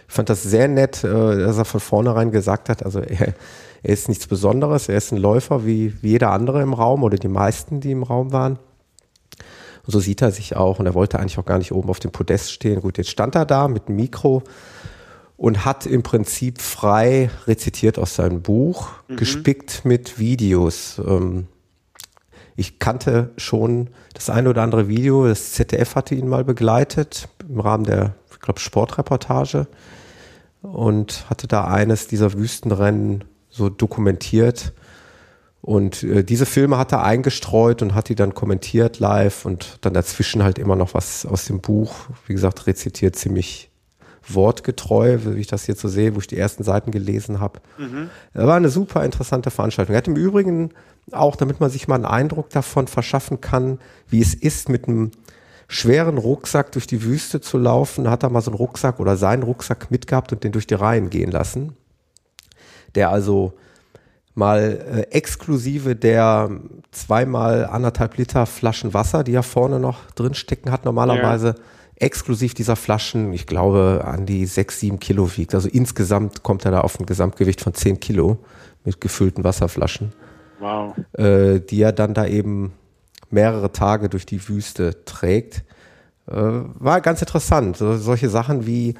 Ich 0.08 0.14
fand 0.14 0.28
das 0.28 0.42
sehr 0.42 0.68
nett, 0.68 1.04
äh, 1.04 1.38
dass 1.38 1.58
er 1.58 1.64
von 1.64 1.80
vornherein 1.80 2.30
gesagt 2.30 2.68
hat, 2.68 2.84
also 2.84 3.00
er, 3.00 3.34
er 3.82 3.92
ist 3.92 4.08
nichts 4.08 4.26
Besonderes, 4.26 4.88
er 4.88 4.96
ist 4.96 5.12
ein 5.12 5.18
Läufer 5.18 5.64
wie, 5.64 5.94
wie 6.02 6.10
jeder 6.10 6.32
andere 6.32 6.62
im 6.62 6.74
Raum 6.74 7.02
oder 7.04 7.16
die 7.16 7.28
meisten, 7.28 7.80
die 7.80 7.92
im 7.92 8.02
Raum 8.02 8.32
waren. 8.32 8.58
Und 9.90 9.94
so 9.94 9.98
sieht 9.98 10.22
er 10.22 10.30
sich 10.30 10.54
auch. 10.54 10.78
Und 10.78 10.86
er 10.86 10.94
wollte 10.94 11.18
eigentlich 11.18 11.36
auch 11.38 11.44
gar 11.44 11.58
nicht 11.58 11.72
oben 11.72 11.90
auf 11.90 11.98
dem 11.98 12.12
Podest 12.12 12.52
stehen. 12.52 12.80
Gut, 12.80 12.96
jetzt 12.96 13.10
stand 13.10 13.34
er 13.34 13.44
da 13.44 13.66
mit 13.66 13.88
dem 13.88 13.96
Mikro 13.96 14.44
und 15.36 15.64
hat 15.64 15.84
im 15.84 16.04
Prinzip 16.04 16.60
frei 16.60 17.28
rezitiert 17.48 17.98
aus 17.98 18.14
seinem 18.14 18.40
Buch, 18.40 18.90
mhm. 19.08 19.16
gespickt 19.16 19.84
mit 19.84 20.20
Videos. 20.20 21.02
Ähm, 21.04 21.48
ich 22.54 22.78
kannte 22.78 23.32
schon 23.36 23.90
das 24.14 24.30
eine 24.30 24.50
oder 24.50 24.62
andere 24.62 24.86
Video. 24.86 25.26
Das 25.26 25.54
ZDF 25.54 25.96
hatte 25.96 26.14
ihn 26.14 26.28
mal 26.28 26.44
begleitet 26.44 27.28
im 27.48 27.58
Rahmen 27.58 27.82
der, 27.82 28.14
ich 28.30 28.38
glaube, 28.38 28.60
Sportreportage 28.60 29.66
und 30.62 31.28
hatte 31.28 31.48
da 31.48 31.64
eines 31.64 32.06
dieser 32.06 32.32
Wüstenrennen 32.34 33.24
so 33.48 33.68
dokumentiert. 33.68 34.72
Und 35.62 36.02
äh, 36.02 36.24
diese 36.24 36.46
Filme 36.46 36.78
hat 36.78 36.92
er 36.92 37.02
eingestreut 37.02 37.82
und 37.82 37.94
hat 37.94 38.08
die 38.08 38.14
dann 38.14 38.34
kommentiert 38.34 38.98
live 38.98 39.44
und 39.44 39.78
dann 39.82 39.92
dazwischen 39.92 40.42
halt 40.42 40.58
immer 40.58 40.76
noch 40.76 40.94
was 40.94 41.26
aus 41.26 41.44
dem 41.44 41.60
Buch, 41.60 41.94
wie 42.26 42.32
gesagt, 42.32 42.66
rezitiert 42.66 43.16
ziemlich 43.16 43.70
wortgetreu, 44.26 45.18
wie 45.24 45.40
ich 45.40 45.46
das 45.46 45.66
jetzt 45.66 45.80
so 45.80 45.88
sehe, 45.88 46.14
wo 46.14 46.20
ich 46.20 46.26
die 46.26 46.38
ersten 46.38 46.62
Seiten 46.62 46.90
gelesen 46.90 47.40
habe. 47.40 47.60
Mhm. 47.78 48.10
War 48.32 48.56
eine 48.56 48.68
super 48.68 49.04
interessante 49.04 49.50
Veranstaltung. 49.50 49.94
Er 49.94 49.98
hat 49.98 50.08
im 50.08 50.16
Übrigen 50.16 50.70
auch, 51.12 51.36
damit 51.36 51.60
man 51.60 51.70
sich 51.70 51.88
mal 51.88 51.96
einen 51.96 52.04
Eindruck 52.04 52.50
davon 52.50 52.86
verschaffen 52.86 53.40
kann, 53.40 53.80
wie 54.08 54.20
es 54.20 54.34
ist, 54.34 54.68
mit 54.68 54.86
einem 54.86 55.10
schweren 55.68 56.18
Rucksack 56.18 56.72
durch 56.72 56.86
die 56.86 57.02
Wüste 57.02 57.40
zu 57.40 57.58
laufen, 57.58 58.10
hat 58.10 58.22
er 58.22 58.30
mal 58.30 58.40
so 58.40 58.50
einen 58.50 58.58
Rucksack 58.58 58.98
oder 59.00 59.16
seinen 59.16 59.42
Rucksack 59.42 59.90
mitgehabt 59.90 60.32
und 60.32 60.44
den 60.44 60.52
durch 60.52 60.66
die 60.66 60.74
Reihen 60.74 61.10
gehen 61.10 61.30
lassen. 61.30 61.76
Der 62.94 63.10
also 63.10 63.52
mal 64.34 65.06
äh, 65.10 65.14
exklusive 65.14 65.96
der 65.96 66.50
zweimal 66.92 67.66
anderthalb 67.66 68.16
Liter 68.16 68.46
Flaschen 68.46 68.94
Wasser, 68.94 69.24
die 69.24 69.34
er 69.34 69.42
vorne 69.42 69.80
noch 69.80 70.10
drin 70.12 70.34
stecken 70.34 70.70
hat, 70.70 70.84
normalerweise 70.84 71.48
ja. 71.48 71.54
exklusiv 71.96 72.54
dieser 72.54 72.76
Flaschen, 72.76 73.32
ich 73.32 73.46
glaube, 73.46 74.02
an 74.04 74.26
die 74.26 74.46
sechs, 74.46 74.80
sieben 74.80 75.00
Kilo 75.00 75.36
wiegt. 75.36 75.54
Also 75.54 75.68
insgesamt 75.68 76.42
kommt 76.42 76.64
er 76.64 76.70
da 76.70 76.80
auf 76.80 76.98
ein 76.98 77.06
Gesamtgewicht 77.06 77.60
von 77.60 77.74
zehn 77.74 78.00
Kilo 78.00 78.38
mit 78.84 79.00
gefüllten 79.00 79.44
Wasserflaschen. 79.44 80.12
Wow. 80.58 80.94
Äh, 81.12 81.60
die 81.60 81.80
er 81.80 81.92
dann 81.92 82.14
da 82.14 82.26
eben 82.26 82.72
mehrere 83.30 83.72
Tage 83.72 84.08
durch 84.08 84.26
die 84.26 84.48
Wüste 84.48 85.04
trägt. 85.04 85.64
Äh, 86.26 86.34
war 86.34 87.00
ganz 87.00 87.20
interessant. 87.20 87.76
So, 87.76 87.96
solche 87.96 88.28
Sachen 88.28 88.66
wie 88.66 88.94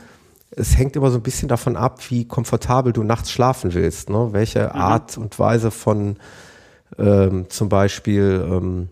es 0.51 0.77
hängt 0.77 0.97
immer 0.97 1.11
so 1.11 1.19
ein 1.19 1.23
bisschen 1.23 1.49
davon 1.49 1.77
ab, 1.77 2.01
wie 2.09 2.27
komfortabel 2.27 2.93
du 2.93 3.03
nachts 3.03 3.31
schlafen 3.31 3.75
willst. 3.75 4.11
Ne? 4.11 4.29
Welche 4.33 4.65
mhm. 4.65 4.81
Art 4.81 5.19
und 5.19 5.39
Weise 5.39 5.71
von 5.71 6.17
ähm, 6.99 7.49
zum 7.49 7.69
Beispiel, 7.69 8.47
ähm, 8.51 8.89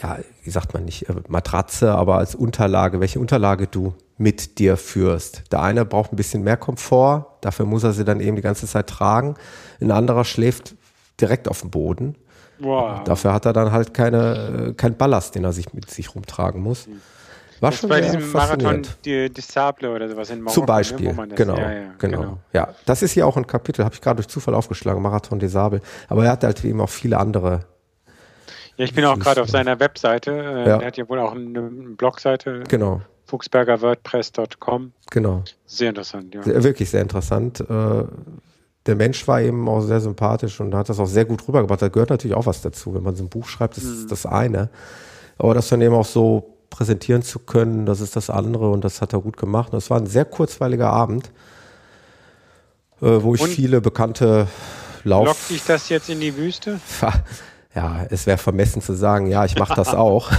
ja, 0.00 0.18
wie 0.42 0.50
sagt 0.50 0.72
man 0.72 0.84
nicht, 0.84 1.08
äh, 1.08 1.14
Matratze, 1.28 1.94
aber 1.94 2.16
als 2.16 2.34
Unterlage, 2.34 3.00
welche 3.00 3.20
Unterlage 3.20 3.66
du 3.66 3.94
mit 4.16 4.58
dir 4.58 4.76
führst. 4.76 5.44
Der 5.52 5.62
eine 5.62 5.84
braucht 5.84 6.12
ein 6.12 6.16
bisschen 6.16 6.42
mehr 6.42 6.56
Komfort, 6.56 7.26
dafür 7.40 7.66
muss 7.66 7.84
er 7.84 7.92
sie 7.92 8.04
dann 8.04 8.20
eben 8.20 8.36
die 8.36 8.42
ganze 8.42 8.66
Zeit 8.66 8.86
tragen. 8.86 9.34
Ein 9.80 9.90
anderer 9.90 10.24
schläft 10.24 10.76
direkt 11.20 11.48
auf 11.48 11.60
dem 11.60 11.70
Boden. 11.70 12.16
Wow. 12.58 13.02
Dafür 13.04 13.32
hat 13.32 13.46
er 13.46 13.52
dann 13.52 13.72
halt 13.72 13.94
keine, 13.94 14.68
äh, 14.68 14.72
kein 14.74 14.96
Ballast, 14.96 15.34
den 15.34 15.44
er 15.44 15.52
sich 15.52 15.72
mit 15.72 15.90
sich 15.90 16.14
rumtragen 16.14 16.62
muss. 16.62 16.86
Mhm. 16.86 17.00
War 17.60 17.70
das 17.70 17.80
schon 17.80 17.88
bei 17.90 18.00
diesem 18.00 18.32
Marathon 18.32 18.82
die, 19.04 19.28
die 19.30 19.40
Sable 19.40 19.90
oder 19.94 20.08
sowas 20.08 20.30
in 20.30 20.38
Marokko. 20.40 20.54
Zum 20.54 20.66
Beispiel, 20.66 21.08
ne, 21.08 21.12
man 21.14 21.28
das- 21.28 21.36
genau, 21.36 21.56
ja, 21.56 21.72
ja, 21.72 21.94
genau, 21.98 22.38
Ja, 22.52 22.74
das 22.86 23.02
ist 23.02 23.12
hier 23.12 23.26
auch 23.26 23.36
ein 23.36 23.46
Kapitel, 23.46 23.84
habe 23.84 23.94
ich 23.94 24.00
gerade 24.00 24.16
durch 24.16 24.28
Zufall 24.28 24.54
aufgeschlagen, 24.54 25.02
Marathon 25.02 25.38
des 25.38 25.52
Sables. 25.52 25.82
Aber 26.08 26.24
er 26.24 26.32
hat 26.32 26.44
halt 26.44 26.64
eben 26.64 26.80
auch 26.80 26.88
viele 26.88 27.18
andere. 27.18 27.66
Ja, 28.76 28.84
ich 28.86 28.94
bin 28.94 29.04
auch 29.04 29.18
gerade 29.18 29.42
auf 29.42 29.50
seiner 29.50 29.78
Webseite. 29.78 30.30
Äh, 30.30 30.68
Ja. 30.68 30.76
Er 30.80 30.86
hat 30.86 30.96
ja 30.96 31.06
wohl 31.08 31.18
auch 31.18 31.32
eine, 31.32 31.58
eine 31.58 31.68
Blogseite, 31.96 32.62
Genau, 32.68 33.02
fuchsbergerwordpress.com. 33.26 34.92
genau. 35.10 35.42
Sehr 35.66 35.90
interessant, 35.90 36.34
ja. 36.34 36.42
Sehr, 36.42 36.62
wirklich 36.64 36.90
sehr 36.90 37.02
interessant. 37.02 37.60
Äh, 37.60 38.04
der 38.86 38.96
Mensch 38.96 39.26
war 39.28 39.40
eben 39.42 39.68
auch 39.68 39.80
sehr 39.82 40.00
sympathisch 40.00 40.58
und 40.60 40.74
hat 40.74 40.88
das 40.88 40.98
auch 40.98 41.06
sehr 41.06 41.24
gut 41.26 41.46
rübergebracht. 41.46 41.82
Da 41.82 41.88
gehört 41.88 42.10
natürlich 42.10 42.34
auch 42.36 42.46
was 42.46 42.62
dazu. 42.62 42.94
Wenn 42.94 43.02
man 43.02 43.14
so 43.14 43.24
ein 43.24 43.28
Buch 43.28 43.46
schreibt, 43.46 43.76
das 43.76 43.84
Mhm. 43.84 43.92
ist 43.92 44.10
das 44.10 44.24
eine. 44.26 44.70
Aber 45.38 45.54
das 45.54 45.68
dann 45.68 45.80
eben 45.82 45.94
auch 45.94 46.04
so 46.06 46.56
präsentieren 46.70 47.22
zu 47.22 47.40
können, 47.40 47.84
das 47.84 48.00
ist 48.00 48.16
das 48.16 48.30
andere 48.30 48.70
und 48.70 48.82
das 48.84 49.02
hat 49.02 49.12
er 49.12 49.20
gut 49.20 49.36
gemacht. 49.36 49.72
Und 49.72 49.78
es 49.78 49.90
war 49.90 49.98
ein 49.98 50.06
sehr 50.06 50.24
kurzweiliger 50.24 50.90
Abend, 50.90 51.30
äh, 53.02 53.06
wo 53.22 53.34
ich 53.34 53.42
Und 53.42 53.50
viele 53.50 53.80
bekannte 53.80 54.46
Lauf... 55.04 55.26
Lockt 55.26 55.50
dich 55.50 55.64
das 55.64 55.88
jetzt 55.88 56.08
in 56.08 56.20
die 56.20 56.36
Wüste? 56.36 56.80
Ja, 57.72 58.04
es 58.10 58.26
wäre 58.26 58.36
vermessen 58.36 58.82
zu 58.82 58.94
sagen, 58.94 59.28
ja, 59.28 59.44
ich 59.44 59.56
mache 59.56 59.74
das 59.74 59.94
auch. 59.94 60.32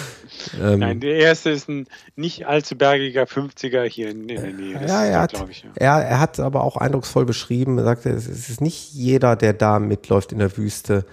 ähm, 0.60 0.78
Nein, 0.78 1.00
der 1.00 1.16
erste 1.16 1.50
ist 1.50 1.68
ein 1.68 1.86
nicht 2.16 2.46
allzu 2.46 2.76
bergiger 2.76 3.24
50er 3.24 3.82
hier 3.84 4.08
in, 4.08 4.26
in 4.28 4.40
der 4.40 4.52
Nähe. 4.52 4.78
Das 4.78 4.90
ja, 4.90 5.04
er 5.04 5.20
hat, 5.20 5.50
ich. 5.50 5.64
Ja. 5.64 5.70
er, 5.74 6.08
er 6.08 6.20
hat 6.20 6.40
aber 6.40 6.64
auch 6.64 6.78
eindrucksvoll 6.78 7.26
beschrieben, 7.26 7.76
er 7.76 7.84
sagte, 7.84 8.08
es 8.08 8.26
ist 8.26 8.62
nicht 8.62 8.94
jeder, 8.94 9.36
der 9.36 9.52
da 9.52 9.78
mitläuft 9.80 10.32
in 10.32 10.38
der 10.38 10.56
Wüste, 10.56 11.04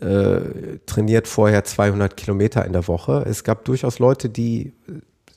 äh, 0.00 0.78
trainiert 0.86 1.28
vorher 1.28 1.64
200 1.64 2.16
Kilometer 2.16 2.64
in 2.64 2.72
der 2.72 2.86
Woche. 2.88 3.24
Es 3.28 3.44
gab 3.44 3.64
durchaus 3.64 3.98
Leute, 3.98 4.28
die, 4.28 4.72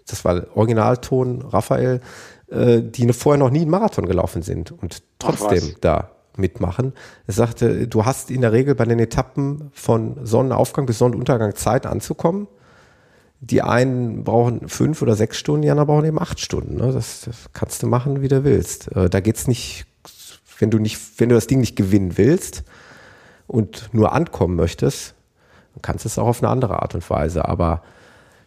das 0.08 0.24
war 0.26 0.46
Originalton, 0.56 1.42
Raphael, 1.42 2.02
äh, 2.50 2.82
die 2.82 3.12
vorher 3.14 3.40
noch 3.40 3.50
nie 3.50 3.62
einen 3.62 3.72
Marathon 3.72 4.06
gelaufen 4.06 4.42
sind 4.42 4.72
und 4.72 5.04
trotzdem 5.20 5.76
da 5.82 6.12
mitmachen. 6.38 6.94
Er 7.28 7.34
sagte, 7.34 7.88
du 7.88 8.06
hast 8.06 8.32
in 8.32 8.42
der 8.42 8.52
Regel 8.52 8.76
bei 8.76 8.86
den 8.86 9.00
Etappen 9.00 9.72
von 9.74 10.18
Sonnenaufgang 10.24 10.86
bis 10.86 10.98
Sonnenuntergang 10.98 11.56
Zeit 11.56 11.86
anzukommen. 11.86 12.48
Die 13.40 13.62
einen 13.62 14.24
brauchen 14.24 14.68
fünf 14.70 15.02
oder 15.02 15.16
sechs 15.16 15.38
Stunden, 15.38 15.64
die 15.64 15.72
anderen 15.72 15.88
brauchen 15.88 16.06
eben 16.06 16.20
acht 16.20 16.40
Stunden. 16.40 16.76
Ne? 16.76 16.92
Das, 16.94 17.22
das 17.22 17.36
kannst 17.54 17.82
du 17.82 17.88
machen, 17.88 18.22
wie 18.22 18.28
du 18.28 18.44
willst. 18.44 18.96
Äh, 18.96 19.10
da 19.10 19.20
geht's 19.20 19.48
nicht, 19.48 19.86
wenn 20.60 20.70
du 20.70 20.78
nicht, 20.78 21.00
wenn 21.18 21.30
du 21.30 21.36
das 21.36 21.48
Ding 21.48 21.60
nicht 21.60 21.76
gewinnen 21.76 22.18
willst 22.18 22.64
und 23.52 23.90
nur 23.94 24.14
ankommen 24.14 24.56
möchtest, 24.56 25.14
dann 25.76 25.82
kannst 25.82 26.06
du 26.06 26.10
es 26.10 26.18
auch 26.18 26.28
auf 26.28 26.42
eine 26.42 26.52
andere 26.52 26.82
Art 26.82 26.96
und 26.96 27.08
Weise. 27.10 27.48
Aber 27.48 27.84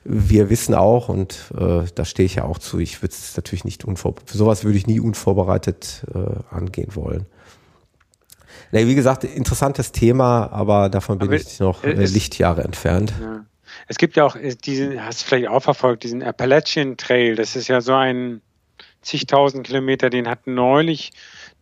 wir 0.05 0.51
wissen 0.51 0.75
auch, 0.75 1.09
und 1.09 1.53
äh, 1.59 1.83
da 1.95 2.05
stehe 2.05 2.27
ich 2.27 2.37
ja 2.37 2.45
auch 2.45 2.59
zu, 2.59 2.79
ich 2.79 3.03
würde 3.03 3.15
es 3.15 3.37
natürlich 3.37 3.65
nicht 3.65 3.85
unvorbereitet, 3.85 4.31
für 4.31 4.37
sowas 4.37 4.65
würde 4.65 4.77
ich 4.77 4.87
nie 4.87 5.01
unvorbereitet 5.01 6.05
äh, 6.15 6.55
angehen 6.55 6.95
wollen. 6.95 7.27
Nee, 8.73 8.87
wie 8.87 8.95
gesagt, 8.95 9.25
interessantes 9.25 9.93
Thema, 9.93 10.51
aber 10.53 10.89
davon 10.89 11.19
bin 11.19 11.29
Aber 11.29 11.37
ich 11.37 11.61
noch 11.61 11.85
äh, 11.85 11.93
Lichtjahre 11.93 12.65
entfernt. 12.65 13.13
Ja. 13.21 13.45
Es 13.87 13.99
gibt 13.99 14.17
ja 14.17 14.25
auch 14.25 14.37
äh, 14.37 14.55
diesen, 14.55 15.05
hast 15.05 15.23
du 15.23 15.27
vielleicht 15.27 15.49
auch 15.49 15.63
verfolgt, 15.63 16.05
diesen 16.05 16.23
Appalachian 16.23 16.97
Trail. 16.97 17.37
Das 17.37 17.57
ist 17.57 17.69
ja 17.69 17.81
so 17.81 17.95
ein 17.95 18.41
zigtausend 19.03 19.67
Kilometer, 19.67 20.11
den 20.11 20.29
hat 20.29 20.47
neulich 20.47 21.13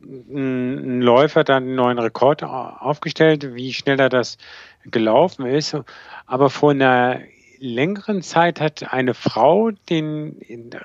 ein, 0.05 1.01
Läufer 1.01 1.45
dann 1.45 1.65
einen 1.65 1.75
neuen 1.75 1.99
Rekord 1.99 2.43
au- 2.43 2.49
aufgestellt, 2.81 3.55
wie 3.55 3.73
schnell 3.73 4.01
er 4.01 4.09
das 4.09 4.39
gelaufen 4.85 5.47
ist. 5.47 5.77
Aber 6.27 6.51
vor 6.51 6.71
einer 6.73 7.21
längeren 7.59 8.23
Zeit 8.23 8.61
hat 8.61 8.93
eine 8.93 9.15
Frau 9.15 9.71
den 9.89 10.37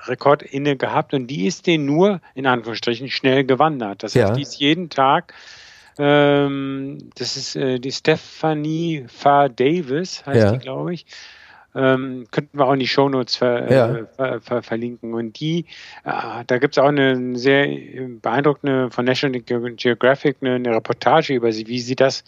Rekord 0.06 0.42
inne 0.42 0.76
gehabt 0.76 1.12
und 1.14 1.26
die 1.26 1.46
ist 1.46 1.66
den 1.66 1.84
nur 1.84 2.20
in 2.34 2.46
Anführungsstrichen 2.46 3.10
schnell 3.10 3.44
gewandert. 3.44 4.02
Das 4.04 4.14
Ja. 4.14 4.26
heißt, 4.28 4.36
die 4.36 4.42
ist 4.42 4.60
jeden 4.60 4.88
Tag 4.90 5.34
ähm, 6.00 6.98
das 7.16 7.36
ist 7.36 7.56
äh, 7.56 7.80
die 7.80 7.90
Stephanie 7.90 9.04
Farr 9.08 9.48
Davis, 9.48 10.24
heißt 10.24 10.40
Ja. 10.44 10.52
die, 10.52 10.58
glaube 10.58 10.94
ich. 10.94 11.06
Ähm, 11.74 12.26
könnten 12.30 12.58
wir 12.58 12.66
auch 12.66 12.72
in 12.72 12.80
die 12.80 12.86
Shownotes 12.88 13.36
ver, 13.36 13.70
Ja. 13.72 13.94
äh, 13.94 14.06
ver, 14.16 14.40
ver, 14.40 14.62
verlinken. 14.62 15.12
Und 15.14 15.38
die, 15.38 15.66
äh, 16.04 16.44
da 16.46 16.58
gibt 16.58 16.76
es 16.76 16.82
auch 16.82 16.88
eine 16.88 17.36
sehr 17.38 17.66
beeindruckende 18.22 18.90
von 18.90 19.04
National 19.04 19.40
Ge- 19.40 19.74
Geographic 19.76 20.38
eine, 20.40 20.54
eine 20.54 20.70
Reportage 20.74 21.34
über 21.34 21.52
sie, 21.52 21.66
wie 21.66 21.78
sie 21.80 21.94
das 21.94 22.24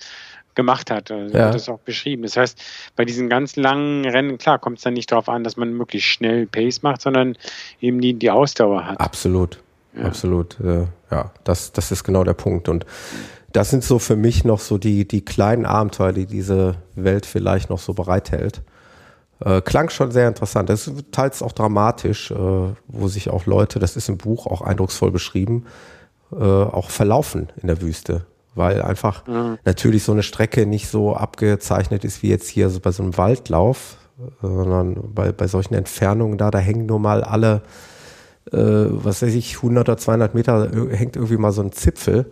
gemacht 0.55 0.91
hat. 0.91 1.11
Also 1.11 1.35
Ja. 1.37 1.45
wird 1.45 1.55
das 1.55 1.69
auch 1.69 1.79
beschrieben. 1.79 2.23
Das 2.23 2.37
heißt, 2.37 2.61
bei 2.97 3.05
diesen 3.05 3.29
ganz 3.29 3.57
langen 3.57 4.05
Rennen, 4.05 4.37
klar, 4.37 4.59
kommt 4.59 4.79
es 4.79 4.85
dann 4.85 4.95
nicht 4.95 5.11
darauf 5.11 5.29
an, 5.29 5.43
dass 5.43 5.57
man 5.57 5.73
möglichst 5.73 6.09
schnell 6.11 6.47
Pace 6.47 6.83
macht, 6.83 7.01
sondern 7.01 7.37
eben 7.81 8.01
die, 8.01 8.13
die 8.15 8.31
Ausdauer 8.31 8.87
hat. 8.87 9.01
Absolut, 9.01 9.59
Ja. 9.97 10.03
absolut. 10.05 10.61
Äh, 10.61 10.87
ja, 11.11 11.31
das, 11.45 11.73
das 11.73 11.91
ist 11.93 12.05
genau 12.05 12.25
der 12.25 12.35
Punkt. 12.35 12.69
Und 12.69 12.85
das 13.53 13.71
sind 13.71 13.83
so 13.85 13.99
für 13.99 14.17
mich 14.17 14.45
noch 14.45 14.61
so 14.61 14.77
die, 14.77 15.09
die 15.09 15.25
kleinen 15.25 15.65
Abenteuer, 15.67 16.13
die 16.13 16.27
diese 16.27 16.77
Welt 16.95 17.27
vielleicht 17.27 17.71
noch 17.71 17.79
so 17.79 17.95
bereithält. 17.95 18.61
Äh, 19.45 19.61
klang 19.63 19.89
schon 19.91 20.11
sehr 20.11 20.29
interessant. 20.29 20.69
Das 20.69 20.87
ist 20.87 21.13
teils 21.13 21.43
auch 21.43 21.53
dramatisch, 21.53 22.31
äh, 22.31 22.35
wo 22.89 23.09
sich 23.09 23.31
auch 23.31 23.47
Leute, 23.47 23.79
das 23.79 23.97
ist 23.97 24.09
im 24.09 24.19
Buch 24.19 24.47
auch 24.47 24.61
eindrucksvoll 24.63 25.11
beschrieben, 25.11 25.65
äh, 26.33 26.37
auch 26.45 26.91
verlaufen 26.91 27.49
in 27.61 27.69
der 27.69 27.81
Wüste. 27.81 28.27
Weil 28.55 28.83
einfach 28.83 29.23
natürlich 29.65 30.03
so 30.03 30.13
eine 30.13 30.23
Strecke 30.25 30.67
nicht 30.67 30.89
so 30.89 31.15
abgezeichnet 31.15 32.05
ist 32.05 32.23
wie 32.23 32.29
jetzt 32.29 32.49
hier 32.49 32.69
so 32.69 32.81
bei 32.81 32.91
so 32.91 33.03
einem 33.03 33.17
Waldlauf, 33.17 33.97
äh, 34.19 34.47
sondern 34.47 35.15
bei, 35.15 35.33
bei 35.33 35.47
solchen 35.47 35.75
Entfernungen 35.75 36.37
da, 36.37 36.51
da 36.51 36.59
hängen 36.59 36.87
nur 36.87 36.99
mal 36.99 37.23
alle 37.23 37.63
äh, 38.53 38.57
was 38.57 39.23
weiß 39.23 39.35
ich, 39.35 39.57
100 39.57 39.89
oder 39.89 39.97
200 39.99 40.35
Meter 40.35 40.73
äh, 40.73 40.97
hängt 40.97 41.17
irgendwie 41.17 41.37
mal 41.37 41.53
so 41.53 41.63
ein 41.63 41.73
Zipfel, 41.73 42.27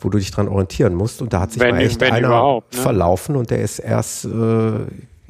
wo 0.00 0.08
du 0.08 0.18
dich 0.18 0.30
dran 0.30 0.48
orientieren 0.48 0.94
musst. 0.94 1.22
Und 1.22 1.32
da 1.32 1.40
hat 1.40 1.52
sich 1.52 1.62
Wenn- 1.62 1.76
mal 1.76 1.82
echt 1.82 2.02
einer 2.02 2.26
überhaupt, 2.28 2.74
ne? 2.74 2.80
verlaufen 2.80 3.36
und 3.36 3.50
der 3.50 3.60
ist 3.60 3.78
erst, 3.78 4.24
äh, 4.24 4.30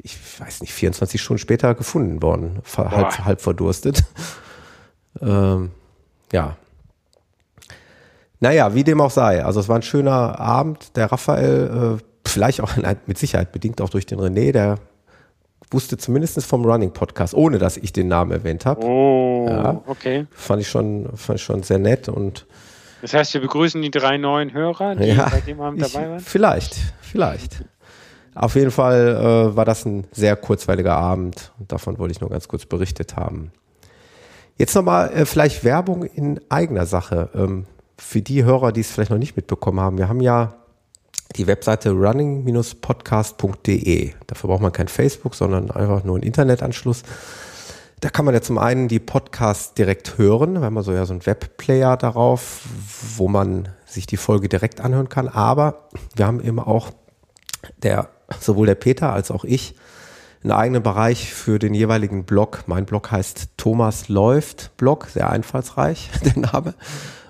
ich 0.05 0.17
weiß 0.39 0.61
nicht, 0.61 0.71
24 0.71 1.19
Stunden 1.19 1.39
später 1.39 1.73
gefunden 1.73 2.21
worden, 2.21 2.59
halb, 2.77 3.25
halb 3.25 3.41
verdurstet. 3.41 4.03
ähm, 5.21 5.71
ja. 6.31 6.55
Naja, 8.39 8.75
wie 8.75 8.83
dem 8.83 9.01
auch 9.01 9.09
sei. 9.09 9.43
Also 9.43 9.59
es 9.59 9.67
war 9.67 9.77
ein 9.77 9.81
schöner 9.81 10.39
Abend. 10.39 10.95
Der 10.95 11.11
Raphael, 11.11 11.97
äh, 11.99 12.03
vielleicht 12.29 12.61
auch 12.61 12.71
mit 13.07 13.17
Sicherheit 13.17 13.51
bedingt 13.51 13.81
auch 13.81 13.89
durch 13.89 14.05
den 14.05 14.19
René, 14.19 14.51
der 14.51 14.77
wusste 15.71 15.97
zumindest 15.97 16.45
vom 16.45 16.63
Running 16.63 16.91
Podcast, 16.93 17.33
ohne 17.33 17.57
dass 17.57 17.75
ich 17.77 17.91
den 17.91 18.07
Namen 18.07 18.31
erwähnt 18.31 18.67
habe. 18.67 18.85
Oh, 18.85 19.47
Ja. 19.49 19.81
okay. 19.87 20.27
Fand 20.31 20.61
ich 20.61 20.69
schon, 20.69 21.09
fand 21.17 21.39
ich 21.39 21.43
schon 21.45 21.63
sehr 21.63 21.79
nett 21.79 22.07
und 22.09 22.45
Das 23.01 23.15
heißt, 23.15 23.33
wir 23.33 23.41
begrüßen 23.41 23.81
die 23.81 23.89
drei 23.89 24.17
neuen 24.17 24.53
Hörer, 24.53 24.95
die 24.95 25.05
ja, 25.05 25.29
bei 25.29 25.41
dem 25.41 25.59
Abend 25.61 25.81
dabei 25.81 26.11
waren. 26.11 26.19
vielleicht, 26.19 26.75
vielleicht. 27.01 27.63
Auf 28.35 28.55
jeden 28.55 28.71
Fall 28.71 29.15
äh, 29.15 29.55
war 29.55 29.65
das 29.65 29.85
ein 29.85 30.05
sehr 30.11 30.35
kurzweiliger 30.35 30.95
Abend 30.95 31.53
und 31.57 31.71
davon 31.71 31.97
wollte 31.97 32.11
ich 32.11 32.21
nur 32.21 32.29
ganz 32.29 32.47
kurz 32.47 32.65
berichtet 32.65 33.15
haben. 33.15 33.51
Jetzt 34.57 34.75
nochmal 34.75 35.11
äh, 35.13 35.25
vielleicht 35.25 35.63
Werbung 35.63 36.03
in 36.03 36.39
eigener 36.49 36.85
Sache. 36.85 37.29
Ähm, 37.33 37.65
für 37.97 38.21
die 38.21 38.43
Hörer, 38.43 38.73
die 38.73 38.81
es 38.81 38.91
vielleicht 38.91 39.11
noch 39.11 39.17
nicht 39.17 39.37
mitbekommen 39.37 39.79
haben. 39.79 39.97
Wir 39.97 40.09
haben 40.09 40.21
ja 40.21 40.55
die 41.35 41.47
Webseite 41.47 41.89
running-podcast.de. 41.91 44.13
Dafür 44.27 44.49
braucht 44.49 44.61
man 44.61 44.73
kein 44.73 44.87
Facebook, 44.87 45.33
sondern 45.35 45.69
einfach 45.71 46.03
nur 46.03 46.15
einen 46.15 46.23
Internetanschluss. 46.23 47.03
Da 48.01 48.09
kann 48.09 48.25
man 48.25 48.33
ja 48.33 48.41
zum 48.41 48.57
einen 48.57 48.89
die 48.89 48.99
Podcasts 48.99 49.73
direkt 49.73 50.17
hören. 50.17 50.55
Wir 50.55 50.63
haben 50.63 50.77
also 50.77 50.91
ja 50.93 51.05
so 51.05 51.13
einen 51.13 51.25
Webplayer 51.25 51.95
darauf, 51.97 52.63
wo 53.17 53.27
man 53.27 53.69
sich 53.85 54.05
die 54.05 54.17
Folge 54.17 54.49
direkt 54.49 54.81
anhören 54.81 55.09
kann. 55.09 55.27
Aber 55.29 55.87
wir 56.15 56.27
haben 56.27 56.41
eben 56.41 56.59
auch 56.59 56.91
der, 57.81 58.09
sowohl 58.39 58.67
der 58.67 58.75
Peter 58.75 59.13
als 59.13 59.31
auch 59.31 59.43
ich, 59.43 59.75
einen 60.43 60.51
eigenen 60.51 60.83
Bereich 60.83 61.33
für 61.33 61.57
den 61.57 61.73
jeweiligen 61.73 62.23
Blog. 62.25 62.63
Mein 62.67 62.85
Blog 62.85 63.11
heißt 63.11 63.49
Thomas 63.57 64.09
läuft 64.09 64.77
Blog, 64.77 65.07
sehr 65.11 65.29
einfallsreich, 65.29 66.09
der 66.23 66.37
Name. 66.39 66.75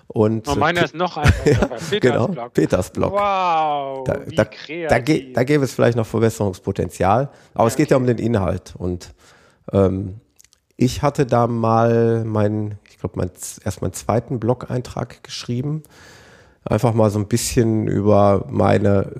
Und 0.07 0.47
Oh, 0.47 0.55
meiner 0.55 0.83
ist 0.83 0.95
noch 0.95 1.17
einfacher. 1.17 1.67
Peters 1.89 1.99
genau, 2.01 2.27
Blog. 2.27 2.53
Peters 2.53 2.91
Blog. 2.91 3.11
Wow, 3.13 4.03
Da, 4.05 4.19
wie 4.25 4.35
da, 4.35 4.45
kreativ. 4.45 4.87
da, 5.33 5.33
da 5.33 5.43
gäbe 5.43 5.63
es 5.65 5.73
vielleicht 5.73 5.97
noch 5.97 6.05
Verbesserungspotenzial. 6.05 7.29
Aber 7.53 7.67
es 7.67 7.75
geht 7.75 7.91
ja 7.91 7.97
um 7.97 8.05
den 8.05 8.17
Inhalt. 8.17 8.75
Und 8.77 9.13
ähm, 9.73 10.21
ich 10.77 11.01
hatte 11.01 11.25
da 11.25 11.47
mal 11.47 12.23
meinen, 12.25 12.79
ich 12.89 12.97
glaube, 12.97 13.15
mein, 13.17 13.31
erst 13.63 13.81
meinen 13.81 13.93
zweiten 13.93 14.39
Blog-Eintrag 14.39 15.23
geschrieben. 15.23 15.83
Einfach 16.63 16.93
mal 16.93 17.09
so 17.09 17.19
ein 17.19 17.27
bisschen 17.27 17.87
über 17.87 18.45
meine 18.49 19.11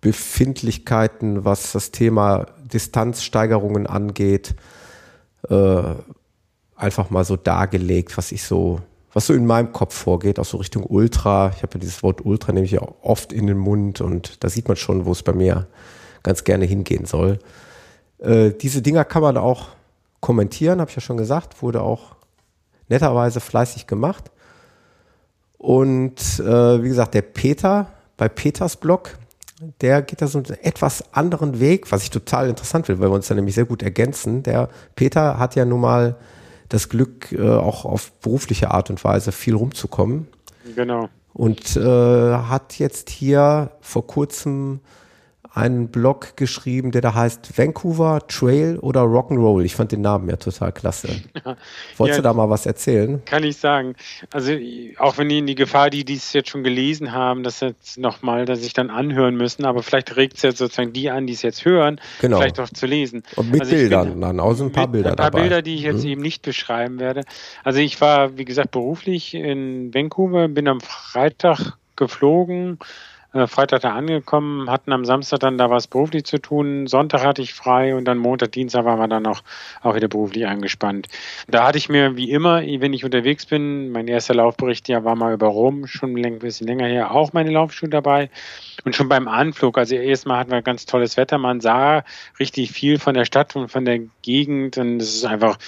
Befindlichkeiten, 0.00 1.44
was 1.44 1.72
das 1.72 1.90
Thema 1.90 2.46
Distanzsteigerungen 2.72 3.86
angeht. 3.86 4.54
Äh, 5.48 5.82
einfach 6.76 7.10
mal 7.10 7.24
so 7.24 7.36
dargelegt, 7.36 8.16
was 8.16 8.30
ich 8.30 8.42
so, 8.44 8.80
was 9.12 9.26
so 9.26 9.34
in 9.34 9.46
meinem 9.46 9.72
Kopf 9.72 9.94
vorgeht, 9.94 10.38
auch 10.38 10.44
so 10.44 10.58
Richtung 10.58 10.84
Ultra. 10.84 11.52
Ich 11.56 11.62
habe 11.62 11.74
ja 11.74 11.80
dieses 11.80 12.02
Wort 12.02 12.24
Ultra 12.24 12.52
nämlich 12.52 12.72
ja 12.72 12.82
oft 13.02 13.32
in 13.32 13.46
den 13.46 13.58
Mund 13.58 14.00
und 14.00 14.44
da 14.44 14.48
sieht 14.48 14.68
man 14.68 14.76
schon, 14.76 15.04
wo 15.04 15.12
es 15.12 15.22
bei 15.22 15.32
mir 15.32 15.66
ganz 16.22 16.44
gerne 16.44 16.64
hingehen 16.64 17.04
soll. 17.04 17.38
Äh, 18.18 18.50
diese 18.52 18.82
Dinger 18.82 19.04
kann 19.04 19.22
man 19.22 19.36
auch 19.36 19.68
kommentieren, 20.20 20.80
habe 20.80 20.90
ich 20.90 20.96
ja 20.96 21.02
schon 21.02 21.16
gesagt, 21.16 21.62
wurde 21.62 21.82
auch 21.82 22.16
netterweise 22.88 23.40
fleißig 23.40 23.86
gemacht. 23.86 24.30
Und 25.58 26.20
äh, 26.38 26.82
wie 26.82 26.88
gesagt, 26.88 27.14
der 27.14 27.22
Peter 27.22 27.92
bei 28.16 28.28
Peters 28.28 28.76
Blog, 28.76 29.16
der 29.80 30.02
geht 30.02 30.22
da 30.22 30.26
so 30.26 30.38
einen 30.38 30.56
etwas 30.62 31.12
anderen 31.12 31.60
Weg, 31.60 31.90
was 31.90 32.02
ich 32.02 32.10
total 32.10 32.48
interessant 32.48 32.86
finde, 32.86 33.00
weil 33.00 33.10
wir 33.10 33.14
uns 33.14 33.28
da 33.28 33.34
nämlich 33.34 33.54
sehr 33.54 33.64
gut 33.64 33.82
ergänzen. 33.82 34.42
Der 34.42 34.68
Peter 34.94 35.38
hat 35.38 35.56
ja 35.56 35.64
nun 35.64 35.80
mal 35.80 36.16
das 36.68 36.88
Glück, 36.88 37.32
äh, 37.32 37.48
auch 37.48 37.84
auf 37.84 38.12
berufliche 38.20 38.70
Art 38.70 38.90
und 38.90 39.02
Weise 39.04 39.32
viel 39.32 39.54
rumzukommen. 39.54 40.28
Genau. 40.76 41.08
Und 41.32 41.76
äh, 41.76 41.82
hat 41.82 42.78
jetzt 42.78 43.10
hier 43.10 43.70
vor 43.80 44.06
kurzem 44.06 44.80
einen 45.54 45.88
Blog 45.88 46.36
geschrieben, 46.36 46.90
der 46.90 47.00
da 47.00 47.14
heißt 47.14 47.56
Vancouver 47.56 48.26
Trail 48.28 48.78
oder 48.78 49.02
Rock'n'Roll. 49.02 49.64
Ich 49.64 49.74
fand 49.74 49.92
den 49.92 50.02
Namen 50.02 50.28
ja 50.28 50.36
total 50.36 50.72
klasse. 50.72 51.08
Wolltest 51.96 52.16
ja, 52.16 52.16
du 52.16 52.22
da 52.22 52.32
mal 52.32 52.50
was 52.50 52.66
erzählen? 52.66 53.22
Kann 53.24 53.44
ich 53.44 53.56
sagen. 53.56 53.94
Also 54.30 54.52
auch 54.98 55.18
wenn 55.18 55.28
die 55.28 55.38
in 55.38 55.46
die 55.46 55.54
Gefahr, 55.54 55.90
die 55.90 56.04
dies 56.04 56.32
jetzt 56.32 56.50
schon 56.50 56.62
gelesen 56.62 57.12
haben, 57.12 57.42
dass 57.42 57.60
jetzt 57.60 57.98
nochmal, 57.98 58.44
dass 58.44 58.60
sich 58.60 58.72
dann 58.72 58.90
anhören 58.90 59.36
müssen, 59.36 59.64
aber 59.64 59.82
vielleicht 59.82 60.16
regt 60.16 60.36
es 60.36 60.42
jetzt 60.42 60.58
sozusagen 60.58 60.92
die 60.92 61.10
an, 61.10 61.26
die 61.26 61.32
es 61.32 61.42
jetzt 61.42 61.64
hören, 61.64 62.00
genau. 62.20 62.38
vielleicht 62.38 62.60
auch 62.60 62.68
zu 62.68 62.86
lesen. 62.86 63.22
Und 63.36 63.50
mit 63.50 63.62
also 63.62 63.74
Bildern 63.74 64.10
bin, 64.10 64.20
dann, 64.20 64.40
außer 64.40 64.64
ein 64.64 64.72
paar 64.72 64.88
Bilder 64.88 65.10
Ein 65.10 65.16
paar 65.16 65.30
dabei. 65.30 65.42
Bilder, 65.42 65.62
die 65.62 65.74
ich 65.74 65.82
jetzt 65.82 66.04
mhm. 66.04 66.10
eben 66.10 66.22
nicht 66.22 66.42
beschreiben 66.42 67.00
werde. 67.00 67.22
Also 67.64 67.80
ich 67.80 68.00
war, 68.00 68.36
wie 68.36 68.44
gesagt, 68.44 68.70
beruflich 68.70 69.34
in 69.34 69.92
Vancouver, 69.94 70.48
bin 70.48 70.68
am 70.68 70.80
Freitag 70.80 71.78
geflogen, 71.96 72.78
Freitag 73.32 73.82
da 73.82 73.94
angekommen, 73.94 74.70
hatten 74.70 74.90
am 74.90 75.04
Samstag 75.04 75.40
dann 75.40 75.58
da 75.58 75.68
was 75.68 75.86
beruflich 75.86 76.24
zu 76.24 76.38
tun, 76.38 76.86
Sonntag 76.86 77.24
hatte 77.24 77.42
ich 77.42 77.52
frei 77.52 77.94
und 77.94 78.06
dann 78.06 78.16
Montag, 78.16 78.52
Dienstag 78.52 78.86
waren 78.86 78.98
wir 78.98 79.06
dann 79.06 79.26
auch, 79.26 79.42
auch 79.82 79.94
wieder 79.94 80.08
beruflich 80.08 80.46
angespannt. 80.46 81.08
Da 81.46 81.66
hatte 81.66 81.76
ich 81.76 81.90
mir 81.90 82.16
wie 82.16 82.30
immer, 82.30 82.62
wenn 82.62 82.94
ich 82.94 83.04
unterwegs 83.04 83.44
bin, 83.44 83.90
mein 83.90 84.08
erster 84.08 84.34
Laufbericht 84.34 84.88
ja 84.88 85.04
war 85.04 85.14
mal 85.14 85.34
über 85.34 85.48
Rom, 85.48 85.86
schon 85.86 86.16
ein 86.16 86.38
bisschen 86.38 86.66
länger 86.66 86.86
her, 86.86 87.10
auch 87.10 87.34
meine 87.34 87.50
Laufschuhe 87.50 87.90
dabei. 87.90 88.30
Und 88.84 88.96
schon 88.96 89.08
beim 89.08 89.28
Anflug, 89.28 89.76
also 89.76 89.94
erstmal 89.94 90.38
hatten 90.38 90.50
wir 90.50 90.62
ganz 90.62 90.86
tolles 90.86 91.16
Wetter, 91.18 91.36
man 91.36 91.60
sah 91.60 92.04
richtig 92.38 92.70
viel 92.70 92.98
von 92.98 93.12
der 93.12 93.26
Stadt 93.26 93.54
und 93.56 93.70
von 93.70 93.84
der 93.84 94.00
Gegend 94.22 94.78
und 94.78 95.02
es 95.02 95.16
ist 95.16 95.26
einfach 95.26 95.58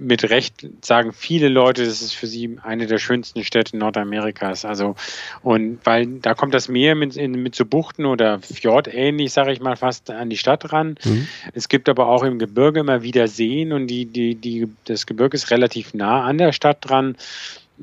mit 0.00 0.30
Recht 0.30 0.66
sagen 0.82 1.12
viele 1.12 1.48
Leute, 1.48 1.84
das 1.84 2.00
ist 2.00 2.14
für 2.14 2.26
sie 2.26 2.58
eine 2.62 2.86
der 2.86 2.98
schönsten 2.98 3.44
Städte 3.44 3.76
Nordamerikas. 3.76 4.64
Also, 4.64 4.96
und 5.42 5.78
weil 5.84 6.06
da 6.06 6.34
kommt 6.34 6.54
das 6.54 6.68
Meer 6.68 6.94
mit, 6.94 7.16
in, 7.16 7.32
mit 7.42 7.54
so 7.54 7.66
Buchten 7.66 8.06
oder 8.06 8.40
Fjord 8.40 8.92
ähnlich, 8.92 9.32
sage 9.32 9.52
ich 9.52 9.60
mal, 9.60 9.76
fast 9.76 10.10
an 10.10 10.30
die 10.30 10.38
Stadt 10.38 10.72
ran. 10.72 10.96
Mhm. 11.04 11.28
Es 11.52 11.68
gibt 11.68 11.88
aber 11.88 12.08
auch 12.08 12.22
im 12.22 12.38
Gebirge 12.38 12.80
immer 12.80 13.02
wieder 13.02 13.28
Seen 13.28 13.72
und 13.72 13.86
die, 13.86 14.06
die, 14.06 14.34
die, 14.34 14.68
das 14.86 15.06
Gebirge 15.06 15.36
ist 15.36 15.50
relativ 15.50 15.92
nah 15.92 16.24
an 16.24 16.38
der 16.38 16.52
Stadt 16.52 16.78
dran. 16.80 17.16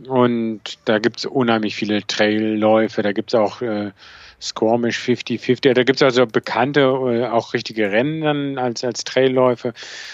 Und 0.07 0.61
da 0.85 0.99
gibt 0.99 1.19
es 1.19 1.25
unheimlich 1.25 1.75
viele 1.75 2.05
Trailläufe, 2.05 3.01
da 3.01 3.11
gibt 3.13 3.33
es 3.33 3.39
auch 3.39 3.61
äh, 3.61 3.91
Squamish 4.39 4.99
50-50. 4.99 5.73
Da 5.73 5.83
gibt 5.83 5.97
es 5.97 6.03
also 6.03 6.25
bekannte, 6.27 6.81
äh, 6.81 7.25
auch 7.27 7.53
richtige 7.53 7.91
Rennen 7.91 8.21
dann 8.21 8.57
als, 8.57 8.83
als 8.83 9.03
Trailläufe. 9.03 9.73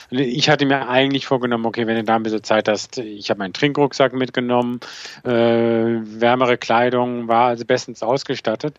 Ich 0.10 0.50
hatte 0.50 0.66
mir 0.66 0.88
eigentlich 0.88 1.26
vorgenommen, 1.26 1.66
okay, 1.66 1.88
wenn 1.88 1.98
du 1.98 2.04
da 2.04 2.16
ein 2.16 2.24
bisschen 2.24 2.44
Zeit 2.44 2.70
hast, 2.70 2.98
ich 2.98 3.30
habe 3.30 3.40
meinen 3.40 3.54
Trinkrucksack 3.54 4.14
mitgenommen, 4.14 4.80
äh, 5.24 5.30
wärmere 5.30 6.58
Kleidung, 6.58 7.28
war 7.28 7.48
also 7.48 7.66
bestens 7.66 8.02
ausgestattet. 8.02 8.78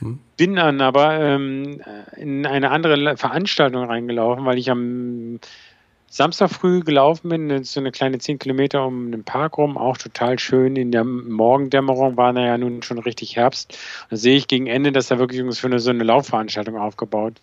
Mhm. 0.00 0.18
Bin 0.36 0.56
dann 0.56 0.80
aber 0.80 1.20
ähm, 1.20 1.82
in 2.16 2.46
eine 2.46 2.70
andere 2.70 3.16
Veranstaltung 3.16 3.84
reingelaufen, 3.84 4.44
weil 4.44 4.58
ich 4.58 4.70
am 4.70 5.38
Samstag 6.14 6.50
früh 6.50 6.78
gelaufen 6.78 7.28
bin, 7.28 7.64
so 7.64 7.80
eine 7.80 7.90
kleine 7.90 8.18
10 8.18 8.38
Kilometer 8.38 8.86
um 8.86 9.10
den 9.10 9.24
Park 9.24 9.58
rum, 9.58 9.76
auch 9.76 9.96
total 9.96 10.38
schön. 10.38 10.76
In 10.76 10.92
der 10.92 11.02
Morgendämmerung 11.02 12.16
war 12.16 12.32
da 12.32 12.40
ja 12.40 12.56
nun 12.56 12.84
schon 12.84 13.00
richtig 13.00 13.34
Herbst. 13.34 13.76
Da 14.10 14.16
sehe 14.16 14.36
ich 14.36 14.46
gegen 14.46 14.68
Ende, 14.68 14.92
dass 14.92 15.08
da 15.08 15.18
wirklich 15.18 15.42
für 15.58 15.66
eine, 15.66 15.80
so 15.80 15.90
eine 15.90 16.04
Laufveranstaltung 16.04 16.78
aufgebaut 16.78 17.40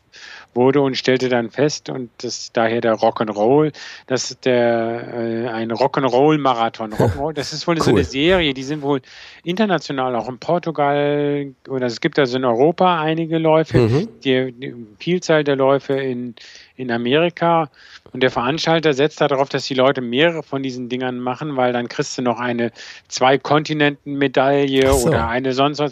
wurde 0.54 0.80
und 0.80 0.96
stellte 0.96 1.28
dann 1.28 1.50
fest, 1.50 1.90
und 1.90 2.12
das 2.20 2.54
daher 2.54 2.80
der 2.80 2.96
Rock'n'Roll, 2.96 3.74
dass 4.08 4.38
der 4.40 5.16
äh, 5.16 5.48
ein 5.50 5.70
Rock'n'Roll-Marathon, 5.74 6.94
Rock'n'Roll, 6.98 7.34
das 7.34 7.52
ist 7.52 7.68
wohl 7.68 7.76
cool. 7.76 7.84
so 7.84 7.92
eine 7.92 8.06
Serie, 8.06 8.54
die 8.54 8.64
sind 8.64 8.84
wohl 8.84 9.02
international 9.44 10.16
auch 10.16 10.30
in 10.30 10.38
Portugal 10.38 11.54
oder 11.68 11.88
es 11.88 12.00
gibt 12.00 12.18
also 12.20 12.38
in 12.38 12.46
Europa 12.46 13.02
einige 13.02 13.38
Läufe, 13.38 13.80
mhm. 13.80 14.08
die, 14.24 14.54
die 14.54 14.76
Vielzahl 14.98 15.44
der 15.44 15.58
Läufe 15.58 15.94
in 15.94 16.36
in 16.82 16.92
Amerika. 16.92 17.70
Und 18.12 18.24
der 18.24 18.32
Veranstalter 18.32 18.94
setzt 18.94 19.22
darauf, 19.22 19.48
dass 19.50 19.66
die 19.66 19.74
Leute 19.74 20.02
mehrere 20.02 20.44
von 20.44 20.64
diesen 20.64 20.90
Dingern 20.90 21.20
machen, 21.20 21.56
weil 21.56 21.72
dann 21.72 21.88
kriegst 21.88 22.18
du 22.18 22.22
noch 22.22 22.40
eine 22.40 22.72
Zwei-Kontinenten-Medaille 23.08 24.92
so. 24.92 25.08
oder 25.08 25.30
eine 25.30 25.54
sonst 25.54 25.80
was. 25.80 25.92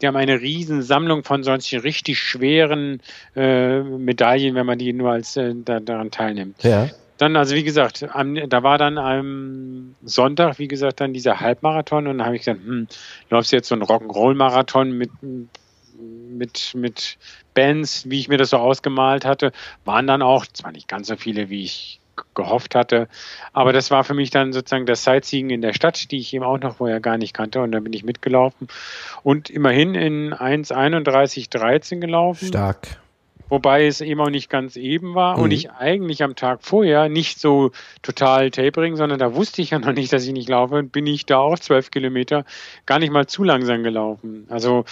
Die 0.00 0.06
haben 0.06 0.16
eine 0.16 0.40
riesen 0.40 0.82
Sammlung 0.82 1.24
von 1.24 1.42
solchen 1.42 1.80
richtig 1.80 2.18
schweren 2.18 3.00
äh, 3.36 3.80
Medaillen, 3.80 4.54
wenn 4.54 4.66
man 4.66 4.78
die 4.78 4.92
nur 4.92 5.10
als 5.10 5.36
äh, 5.36 5.54
da, 5.64 5.80
daran 5.80 6.10
teilnimmt. 6.10 6.62
Ja. 6.62 6.88
Dann, 7.18 7.36
also 7.36 7.56
wie 7.56 7.64
gesagt, 7.64 8.06
am, 8.12 8.36
da 8.48 8.62
war 8.62 8.78
dann 8.78 8.96
am 8.96 9.96
Sonntag, 10.04 10.60
wie 10.60 10.68
gesagt, 10.68 11.00
dann 11.00 11.12
dieser 11.12 11.40
Halbmarathon 11.40 12.06
und 12.06 12.18
dann 12.18 12.26
habe 12.26 12.36
ich 12.36 12.42
gesagt, 12.42 12.60
hm, 12.64 12.86
läufst 13.28 13.50
du 13.50 13.56
jetzt 13.56 13.68
so 13.68 13.74
einen 13.74 13.82
Rock'n'Roll-Marathon 13.82 14.92
mit 14.92 15.10
mit, 15.98 16.74
mit 16.74 17.18
Bands, 17.54 18.08
wie 18.08 18.20
ich 18.20 18.28
mir 18.28 18.38
das 18.38 18.50
so 18.50 18.58
ausgemalt 18.58 19.24
hatte, 19.24 19.52
waren 19.84 20.06
dann 20.06 20.22
auch, 20.22 20.46
zwar 20.46 20.72
nicht 20.72 20.88
ganz 20.88 21.08
so 21.08 21.16
viele, 21.16 21.50
wie 21.50 21.64
ich 21.64 22.00
gehofft 22.34 22.74
hatte, 22.74 23.08
aber 23.52 23.72
das 23.72 23.92
war 23.92 24.02
für 24.02 24.14
mich 24.14 24.30
dann 24.30 24.52
sozusagen 24.52 24.86
das 24.86 25.04
Sightseeing 25.04 25.50
in 25.50 25.62
der 25.62 25.72
Stadt, 25.72 26.10
die 26.10 26.18
ich 26.18 26.34
eben 26.34 26.44
auch 26.44 26.58
noch 26.58 26.76
vorher 26.76 26.98
gar 26.98 27.16
nicht 27.16 27.32
kannte 27.32 27.60
und 27.60 27.70
da 27.70 27.78
bin 27.78 27.92
ich 27.92 28.02
mitgelaufen 28.02 28.66
und 29.22 29.50
immerhin 29.50 29.94
in 29.94 30.34
1,31,13 30.34 32.00
gelaufen. 32.00 32.48
Stark 32.48 32.98
wobei 33.48 33.86
es 33.86 34.00
eben 34.00 34.20
auch 34.20 34.30
nicht 34.30 34.50
ganz 34.50 34.76
eben 34.76 35.14
war 35.14 35.36
mhm. 35.36 35.44
und 35.44 35.50
ich 35.52 35.70
eigentlich 35.70 36.22
am 36.22 36.36
Tag 36.36 36.60
vorher 36.62 37.08
nicht 37.08 37.40
so 37.40 37.70
total 38.02 38.50
tapering, 38.50 38.96
sondern 38.96 39.18
da 39.18 39.34
wusste 39.34 39.62
ich 39.62 39.70
ja 39.70 39.78
noch 39.78 39.92
nicht, 39.92 40.12
dass 40.12 40.26
ich 40.26 40.32
nicht 40.32 40.48
laufe, 40.48 40.82
bin 40.82 41.06
ich 41.06 41.26
da 41.26 41.38
auch 41.38 41.58
zwölf 41.58 41.90
Kilometer 41.90 42.44
gar 42.86 42.98
nicht 42.98 43.12
mal 43.12 43.26
zu 43.26 43.44
langsam 43.44 43.82
gelaufen. 43.82 44.46
Also 44.48 44.84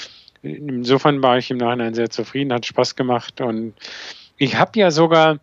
insofern 0.42 1.22
war 1.22 1.38
ich 1.38 1.50
im 1.50 1.58
Nachhinein 1.58 1.94
sehr 1.94 2.10
zufrieden, 2.10 2.52
hat 2.52 2.66
Spaß 2.66 2.96
gemacht 2.96 3.40
und 3.40 3.74
ich 4.38 4.56
habe 4.56 4.78
ja 4.78 4.90
sogar 4.90 5.38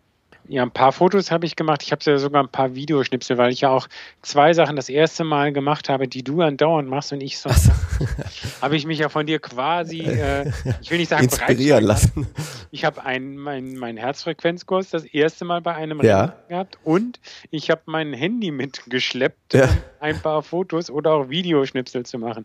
ja, 0.48 0.62
ein 0.62 0.70
paar 0.70 0.92
Fotos 0.92 1.30
habe 1.30 1.46
ich 1.46 1.56
gemacht. 1.56 1.82
Ich 1.82 1.92
habe 1.92 2.02
ja 2.04 2.18
sogar 2.18 2.42
ein 2.42 2.48
paar 2.48 2.74
Videoschnipsel, 2.74 3.38
weil 3.38 3.50
ich 3.52 3.62
ja 3.62 3.70
auch 3.70 3.88
zwei 4.20 4.52
Sachen 4.52 4.76
das 4.76 4.88
erste 4.88 5.24
Mal 5.24 5.52
gemacht 5.52 5.88
habe, 5.88 6.06
die 6.06 6.22
du 6.22 6.42
andauernd 6.42 6.88
machst 6.88 7.12
und 7.12 7.22
ich 7.22 7.38
so. 7.38 7.50
habe 8.60 8.76
ich 8.76 8.84
mich 8.84 8.98
ja 8.98 9.08
von 9.08 9.26
dir 9.26 9.38
quasi, 9.38 10.00
äh, 10.00 10.50
ich 10.82 10.90
will 10.90 10.98
nicht 10.98 11.08
sagen, 11.08 11.24
inspirieren 11.24 11.84
lassen. 11.84 12.26
Ich 12.70 12.84
habe 12.84 13.04
einen, 13.04 13.36
mein, 13.36 13.76
mein 13.76 13.96
Herzfrequenzkurs 13.96 14.90
das 14.90 15.04
erste 15.04 15.44
Mal 15.44 15.62
bei 15.62 15.74
einem 15.74 16.02
ja. 16.02 16.20
Rennen 16.20 16.32
gehabt 16.48 16.78
und 16.84 17.20
ich 17.50 17.70
habe 17.70 17.82
mein 17.86 18.12
Handy 18.12 18.50
mitgeschleppt, 18.50 19.54
ja. 19.54 19.64
um 19.64 19.70
ein 20.00 20.20
paar 20.20 20.42
Fotos 20.42 20.90
oder 20.90 21.12
auch 21.12 21.28
Videoschnipsel 21.30 22.04
zu 22.04 22.18
machen. 22.18 22.44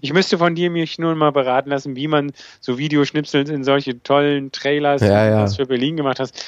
Ich 0.00 0.12
müsste 0.12 0.36
von 0.36 0.54
dir 0.54 0.70
mich 0.70 0.98
nur 0.98 1.14
mal 1.14 1.32
beraten 1.32 1.70
lassen, 1.70 1.96
wie 1.96 2.08
man 2.08 2.32
so 2.60 2.76
Videoschnipsel 2.76 3.48
in 3.48 3.64
solche 3.64 4.02
tollen 4.02 4.52
Trailers, 4.52 5.00
ja, 5.00 5.28
ja. 5.28 5.42
was 5.42 5.56
für 5.56 5.66
Berlin 5.66 5.96
gemacht 5.96 6.20
hast 6.20 6.44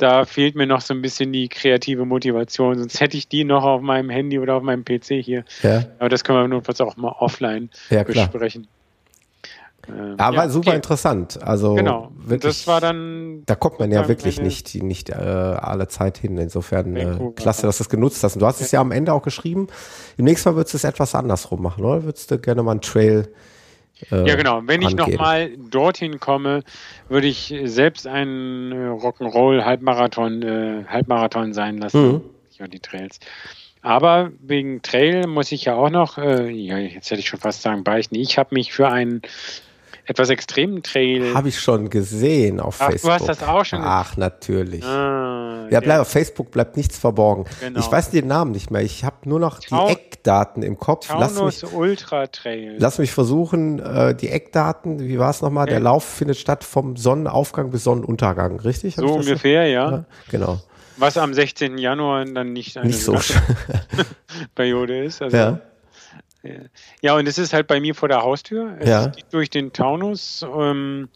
da 0.00 0.24
fehlt 0.24 0.56
mir 0.56 0.66
noch 0.66 0.80
so 0.80 0.94
ein 0.94 1.02
bisschen 1.02 1.32
die 1.32 1.48
kreative 1.48 2.04
Motivation. 2.04 2.78
Sonst 2.78 3.00
hätte 3.00 3.16
ich 3.16 3.28
die 3.28 3.44
noch 3.44 3.64
auf 3.64 3.80
meinem 3.82 4.10
Handy 4.10 4.38
oder 4.38 4.54
auf 4.56 4.62
meinem 4.62 4.84
PC 4.84 5.22
hier. 5.22 5.44
Ja. 5.62 5.84
Aber 5.98 6.08
das 6.08 6.24
können 6.24 6.38
wir 6.38 6.48
notfalls 6.48 6.80
auch 6.80 6.96
mal 6.96 7.14
offline 7.18 7.70
ja, 7.90 8.02
besprechen. 8.02 8.68
Ähm, 9.88 10.16
ja, 10.18 10.36
war 10.36 10.50
super 10.50 10.68
okay. 10.68 10.76
interessant. 10.76 11.42
Also 11.42 11.74
genau. 11.74 12.10
Wirklich, 12.16 12.58
das 12.58 12.66
war 12.66 12.80
dann. 12.80 13.42
Da 13.46 13.54
kommt 13.54 13.78
man 13.78 13.90
ja 13.90 14.08
wirklich 14.08 14.40
nicht, 14.40 14.74
nicht 14.82 15.10
äh, 15.10 15.14
alle 15.14 15.88
Zeit 15.88 16.18
hin. 16.18 16.36
Insofern 16.38 16.96
äh, 16.96 17.16
klasse, 17.34 17.66
dass 17.66 17.78
du 17.78 17.84
es 17.84 17.88
genutzt 17.88 18.22
hast. 18.22 18.34
Und 18.34 18.40
du 18.40 18.46
hast 18.46 18.60
ja. 18.60 18.66
es 18.66 18.72
ja 18.72 18.80
am 18.80 18.92
Ende 18.92 19.12
auch 19.12 19.22
geschrieben. 19.22 19.68
Im 20.16 20.24
nächsten 20.24 20.48
Mal 20.50 20.56
würdest 20.56 20.74
du 20.74 20.76
es 20.76 20.84
etwas 20.84 21.14
andersrum 21.14 21.62
machen, 21.62 21.84
oder? 21.84 22.04
Würdest 22.04 22.30
du 22.30 22.38
gerne 22.38 22.62
mal 22.62 22.72
einen 22.72 22.80
Trail 22.82 23.28
äh, 24.10 24.28
ja, 24.28 24.36
genau. 24.36 24.62
Wenn 24.64 24.82
ich 24.82 24.94
nochmal 24.94 25.50
dorthin 25.56 26.20
komme, 26.20 26.62
würde 27.08 27.26
ich 27.26 27.54
selbst 27.64 28.06
einen 28.06 28.72
äh, 28.72 28.88
Rock'n'Roll-Halbmarathon 28.88 30.42
äh, 30.42 30.84
Halbmarathon 30.86 31.52
sein 31.52 31.78
lassen. 31.78 32.12
Mhm. 32.12 32.20
Ja, 32.58 32.66
die 32.66 32.80
Trails. 32.80 33.20
Aber 33.82 34.30
wegen 34.40 34.82
Trail 34.82 35.26
muss 35.26 35.52
ich 35.52 35.64
ja 35.64 35.74
auch 35.74 35.90
noch, 35.90 36.18
äh, 36.18 36.50
ja, 36.50 36.76
jetzt 36.76 37.10
hätte 37.10 37.20
ich 37.20 37.28
schon 37.28 37.40
fast 37.40 37.62
sagen, 37.62 37.82
beichten. 37.82 38.14
Ich 38.14 38.36
habe 38.36 38.54
mich 38.54 38.72
für 38.72 38.88
einen 38.88 39.22
etwas 40.04 40.30
extremen 40.30 40.82
Trail. 40.82 41.34
Habe 41.34 41.48
ich 41.48 41.60
schon 41.60 41.90
gesehen 41.90 42.60
auf 42.60 42.76
Ach, 42.80 42.90
Facebook. 42.90 43.10
Du 43.10 43.14
hast 43.14 43.28
das 43.28 43.42
auch 43.42 43.64
schon 43.64 43.80
Ach, 43.82 44.16
natürlich. 44.16 44.84
Ah, 44.84 45.68
Ja, 45.70 45.80
bleib, 45.80 46.00
auf 46.00 46.08
Facebook 46.08 46.50
bleibt 46.50 46.76
nichts 46.76 46.98
verborgen. 46.98 47.44
Genau. 47.60 47.78
Ich 47.80 47.90
weiß 47.90 48.10
den 48.10 48.26
Namen 48.26 48.52
nicht 48.52 48.70
mehr. 48.70 48.82
Ich 48.82 49.04
habe 49.04 49.16
nur 49.24 49.38
noch 49.40 49.60
Tau 49.60 49.86
die 49.86 49.92
Eckdaten 49.92 50.62
im 50.62 50.78
Kopf. 50.78 51.08
Taunus 51.08 51.36
lass 51.36 51.62
mich, 51.62 51.72
Ultra 51.72 52.26
Trail. 52.26 52.76
Lass 52.78 52.98
mich 52.98 53.12
versuchen, 53.12 53.78
äh, 53.78 54.14
die 54.14 54.28
Eckdaten, 54.28 55.00
wie 55.00 55.18
war 55.18 55.30
es 55.30 55.42
nochmal? 55.42 55.66
Der 55.66 55.80
Lauf 55.80 56.04
findet 56.04 56.36
statt 56.36 56.64
vom 56.64 56.96
Sonnenaufgang 56.96 57.70
bis 57.70 57.84
Sonnenuntergang, 57.84 58.60
richtig? 58.60 58.96
Hab 58.96 59.06
so 59.06 59.14
ungefähr, 59.14 59.66
ja. 59.66 59.90
ja. 59.90 60.04
Genau. 60.30 60.60
Was 60.96 61.16
am 61.16 61.32
16. 61.32 61.78
Januar 61.78 62.24
dann 62.26 62.52
nicht 62.52 62.76
eine 62.76 62.88
nicht 62.88 63.02
so 63.02 63.16
Periode 64.54 65.04
ist. 65.04 65.22
Also, 65.22 65.36
ja. 65.36 65.60
Ja, 67.02 67.16
und 67.16 67.26
es 67.26 67.38
ist 67.38 67.52
halt 67.52 67.66
bei 67.66 67.80
mir 67.80 67.94
vor 67.94 68.08
der 68.08 68.22
Haustür. 68.22 68.76
Es 68.78 68.88
ja. 68.88 69.06
geht 69.08 69.32
durch 69.32 69.50
den 69.50 69.72
Taunus. 69.72 70.44
Ähm, 70.54 71.08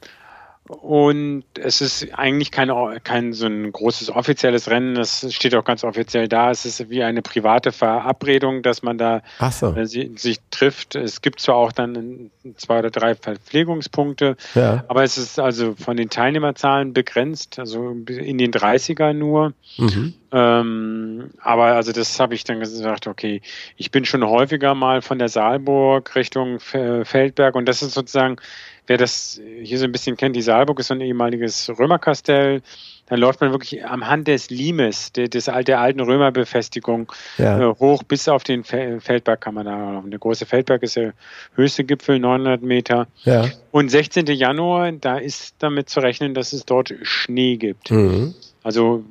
und 0.66 1.44
es 1.60 1.82
ist 1.82 2.14
eigentlich 2.14 2.50
kein, 2.50 2.70
kein 3.02 3.34
so 3.34 3.46
ein 3.46 3.70
großes 3.70 4.08
offizielles 4.10 4.70
Rennen, 4.70 4.94
das 4.94 5.30
steht 5.30 5.54
auch 5.54 5.64
ganz 5.64 5.84
offiziell 5.84 6.26
da. 6.26 6.50
Es 6.50 6.64
ist 6.64 6.88
wie 6.88 7.02
eine 7.02 7.20
private 7.20 7.70
Verabredung, 7.70 8.62
dass 8.62 8.82
man 8.82 8.96
da 8.96 9.20
so. 9.50 9.74
äh, 9.74 9.84
sich 9.84 10.38
trifft. 10.50 10.94
Es 10.94 11.20
gibt 11.20 11.40
zwar 11.40 11.56
auch 11.56 11.72
dann 11.72 12.30
zwei 12.56 12.78
oder 12.78 12.90
drei 12.90 13.14
Verpflegungspunkte, 13.14 14.36
ja. 14.54 14.84
aber 14.88 15.04
es 15.04 15.18
ist 15.18 15.38
also 15.38 15.74
von 15.74 15.98
den 15.98 16.08
Teilnehmerzahlen 16.08 16.94
begrenzt, 16.94 17.58
also 17.58 17.90
in 17.90 18.38
den 18.38 18.50
30er 18.50 19.12
nur. 19.12 19.52
Mhm. 19.76 20.14
Ähm, 20.34 21.30
aber 21.40 21.66
also 21.66 21.92
das 21.92 22.18
habe 22.18 22.34
ich 22.34 22.42
dann 22.42 22.58
gesagt, 22.58 23.06
okay, 23.06 23.40
ich 23.76 23.92
bin 23.92 24.04
schon 24.04 24.26
häufiger 24.26 24.74
mal 24.74 25.00
von 25.00 25.18
der 25.18 25.28
Saalburg 25.28 26.16
Richtung 26.16 26.58
Feldberg 26.58 27.54
und 27.54 27.66
das 27.66 27.82
ist 27.82 27.94
sozusagen 27.94 28.38
wer 28.86 28.96
das 28.96 29.40
hier 29.62 29.78
so 29.78 29.84
ein 29.84 29.92
bisschen 29.92 30.16
kennt, 30.16 30.36
die 30.36 30.42
Saalburg 30.42 30.78
ist 30.80 30.88
so 30.88 30.94
ein 30.94 31.00
ehemaliges 31.00 31.70
Römerkastell. 31.78 32.62
Da 33.06 33.16
läuft 33.16 33.40
man 33.42 33.50
wirklich 33.50 33.84
am 33.84 34.08
Hand 34.08 34.28
des 34.28 34.48
Limes, 34.48 35.12
der, 35.12 35.28
des, 35.28 35.44
der 35.44 35.80
alten 35.80 36.00
Römerbefestigung, 36.00 37.12
ja. 37.36 37.60
äh, 37.60 37.74
hoch 37.78 38.02
bis 38.02 38.28
auf 38.28 38.44
den 38.44 38.64
Feldberg 38.64 39.40
kann 39.42 39.54
man 39.54 39.66
da 39.66 39.92
laufen. 39.92 40.10
Der 40.10 40.18
große 40.18 40.46
Feldberg 40.46 40.82
ist 40.82 40.96
der 40.96 41.12
höchste 41.54 41.84
Gipfel, 41.84 42.18
900 42.18 42.62
Meter. 42.62 43.06
Ja. 43.24 43.44
Und 43.70 43.90
16. 43.90 44.26
Januar, 44.26 44.92
da 44.92 45.18
ist 45.18 45.56
damit 45.58 45.90
zu 45.90 46.00
rechnen, 46.00 46.32
dass 46.32 46.54
es 46.54 46.64
dort 46.64 46.94
Schnee 47.02 47.56
gibt. 47.56 47.90
Mhm. 47.90 48.34
Also 48.62 49.04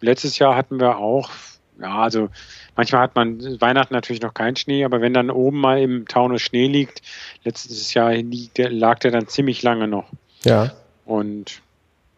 letztes 0.00 0.38
Jahr 0.38 0.56
hatten 0.56 0.80
wir 0.80 0.98
auch, 0.98 1.30
ja, 1.80 1.98
also 1.98 2.28
Manchmal 2.78 3.00
hat 3.00 3.16
man 3.16 3.60
Weihnachten 3.60 3.92
natürlich 3.92 4.22
noch 4.22 4.34
keinen 4.34 4.54
Schnee, 4.54 4.84
aber 4.84 5.00
wenn 5.00 5.12
dann 5.12 5.32
oben 5.32 5.60
mal 5.60 5.82
im 5.82 6.06
Taunus 6.06 6.42
Schnee 6.42 6.68
liegt, 6.68 7.02
letztes 7.42 7.92
Jahr 7.92 8.12
liegt, 8.12 8.56
lag 8.56 9.00
der 9.00 9.10
dann 9.10 9.26
ziemlich 9.26 9.64
lange 9.64 9.88
noch. 9.88 10.04
Ja. 10.44 10.70
Und 11.04 11.60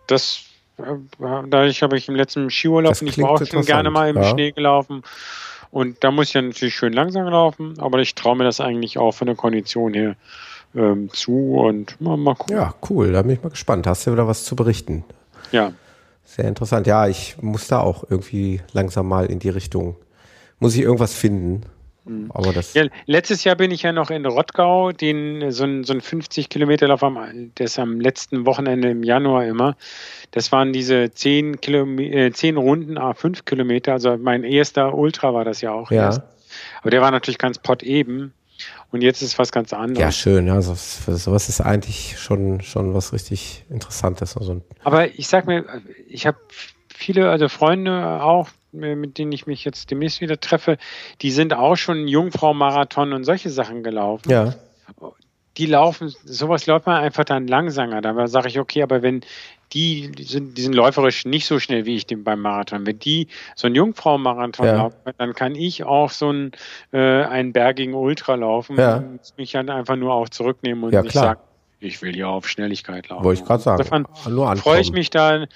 das, 0.06 0.42
äh, 0.76 0.82
dadurch 1.18 1.82
habe 1.82 1.96
ich 1.96 2.10
im 2.10 2.14
letzten 2.14 2.50
Skiurlaub, 2.50 3.00
ich 3.00 3.16
war 3.16 3.30
auch 3.30 3.46
schon 3.46 3.64
gerne 3.64 3.88
mal 3.88 4.10
im 4.10 4.18
ja. 4.18 4.24
Schnee 4.24 4.52
gelaufen. 4.52 5.02
Und 5.70 6.04
da 6.04 6.10
muss 6.10 6.28
ich 6.28 6.34
ja 6.34 6.42
natürlich 6.42 6.74
schön 6.74 6.92
langsam 6.92 7.26
laufen, 7.26 7.80
aber 7.80 8.00
ich 8.00 8.14
traue 8.14 8.36
mir 8.36 8.44
das 8.44 8.60
eigentlich 8.60 8.98
auch 8.98 9.12
von 9.12 9.28
der 9.28 9.36
Kondition 9.36 9.94
her 9.94 10.16
ähm, 10.74 11.08
zu 11.10 11.54
und 11.54 11.98
mal, 12.02 12.18
mal 12.18 12.34
gucken. 12.34 12.54
Ja, 12.54 12.74
cool, 12.90 13.12
da 13.12 13.22
bin 13.22 13.30
ich 13.30 13.42
mal 13.42 13.48
gespannt. 13.48 13.86
Hast 13.86 14.06
du 14.06 14.12
wieder 14.12 14.28
was 14.28 14.44
zu 14.44 14.54
berichten? 14.56 15.04
Ja. 15.52 15.72
Sehr 16.30 16.44
interessant. 16.44 16.86
Ja, 16.86 17.08
ich 17.08 17.42
muss 17.42 17.66
da 17.66 17.80
auch 17.80 18.04
irgendwie 18.08 18.60
langsam 18.72 19.08
mal 19.08 19.26
in 19.26 19.40
die 19.40 19.48
Richtung 19.48 19.96
muss 20.60 20.76
ich 20.76 20.82
irgendwas 20.82 21.12
finden. 21.12 21.62
Mhm. 22.04 22.30
Aber 22.32 22.52
das 22.52 22.72
ja, 22.74 22.84
letztes 23.06 23.42
Jahr 23.42 23.56
bin 23.56 23.72
ich 23.72 23.82
ja 23.82 23.90
noch 23.90 24.10
in 24.10 24.24
Rottgau, 24.24 24.92
den, 24.92 25.50
so 25.50 25.64
ein, 25.64 25.82
so 25.82 25.92
ein 25.92 26.00
50 26.00 26.48
Kilometer 26.48 26.86
Lauf 26.86 27.02
am, 27.02 27.50
das 27.56 27.80
am 27.80 28.00
letzten 28.00 28.46
Wochenende 28.46 28.90
im 28.90 29.02
Januar 29.02 29.44
immer. 29.44 29.76
Das 30.30 30.52
waren 30.52 30.72
diese 30.72 31.10
10, 31.10 31.60
Kilome 31.60 32.04
äh, 32.04 32.30
10 32.30 32.58
Runden, 32.58 32.96
a 32.96 33.12
5 33.12 33.44
Kilometer. 33.44 33.94
Also 33.94 34.16
mein 34.16 34.44
erster 34.44 34.94
Ultra 34.94 35.34
war 35.34 35.44
das 35.44 35.60
ja 35.62 35.72
auch 35.72 35.90
ja. 35.90 36.04
erst. 36.04 36.22
Aber 36.80 36.92
der 36.92 37.00
war 37.00 37.10
natürlich 37.10 37.38
ganz 37.38 37.58
pott 37.58 37.82
eben. 37.82 38.34
Und 38.92 39.02
jetzt 39.02 39.22
ist 39.22 39.38
was 39.38 39.52
ganz 39.52 39.72
anderes. 39.72 40.00
Ja, 40.00 40.12
schön. 40.12 40.46
Ja, 40.46 40.60
so, 40.60 40.74
sowas 40.74 41.48
ist 41.48 41.60
eigentlich 41.60 42.18
schon, 42.18 42.60
schon 42.60 42.92
was 42.92 43.12
richtig 43.12 43.64
Interessantes. 43.70 44.36
Also 44.36 44.62
Aber 44.82 45.06
ich 45.14 45.28
sag 45.28 45.46
mir, 45.46 45.64
ich 46.08 46.26
habe 46.26 46.38
viele, 46.92 47.30
also 47.30 47.48
Freunde 47.48 48.22
auch, 48.22 48.48
mit 48.72 49.18
denen 49.18 49.32
ich 49.32 49.46
mich 49.46 49.64
jetzt 49.64 49.90
demnächst 49.90 50.20
wieder 50.20 50.40
treffe, 50.40 50.76
die 51.22 51.30
sind 51.30 51.54
auch 51.54 51.76
schon 51.76 52.08
Jungfrau-Marathon 52.08 53.12
und 53.12 53.24
solche 53.24 53.50
Sachen 53.50 53.82
gelaufen. 53.82 54.30
Ja. 54.30 54.54
Die 55.56 55.66
laufen, 55.66 56.12
sowas 56.24 56.66
läuft 56.66 56.86
man 56.86 57.02
einfach 57.02 57.24
dann 57.24 57.46
langsamer. 57.46 58.00
Da 58.00 58.26
sage 58.28 58.48
ich, 58.48 58.58
okay, 58.58 58.82
aber 58.82 59.02
wenn 59.02 59.22
die, 59.72 60.10
die 60.10 60.24
sind, 60.24 60.58
die 60.58 60.62
sind 60.62 60.74
läuferisch 60.74 61.24
nicht 61.24 61.46
so 61.46 61.58
schnell 61.58 61.86
wie 61.86 61.96
ich 61.96 62.06
den 62.06 62.24
beim 62.24 62.40
Marathon. 62.40 62.86
Wenn 62.86 62.98
die 62.98 63.28
so 63.54 63.66
einen 63.66 63.76
Jungfrau-Marathon 63.76 64.66
ja. 64.66 64.76
laufen, 64.76 64.96
dann 65.18 65.34
kann 65.34 65.54
ich 65.54 65.84
auch 65.84 66.10
so 66.10 66.28
einen, 66.28 66.52
äh, 66.92 66.98
einen 66.98 67.52
bergigen 67.52 67.94
Ultra 67.94 68.34
laufen 68.34 68.78
ja. 68.78 68.96
und 68.96 69.20
mich 69.36 69.52
dann 69.52 69.70
einfach 69.70 69.96
nur 69.96 70.14
auch 70.14 70.28
zurücknehmen 70.28 70.84
und 70.84 70.92
ja, 70.92 71.02
nicht 71.02 71.12
sagen, 71.12 71.40
ich 71.78 72.02
will 72.02 72.12
hier 72.12 72.28
auf 72.28 72.48
Schnelligkeit 72.48 73.08
laufen. 73.08 73.24
Wollte 73.24 73.42
ich 73.42 73.46
gerade 73.46 73.62
sagen. 73.62 73.80
Insofern 73.80 74.56
freue 74.56 74.80
ich 74.80 74.92
mich 74.92 75.10
da 75.10 75.46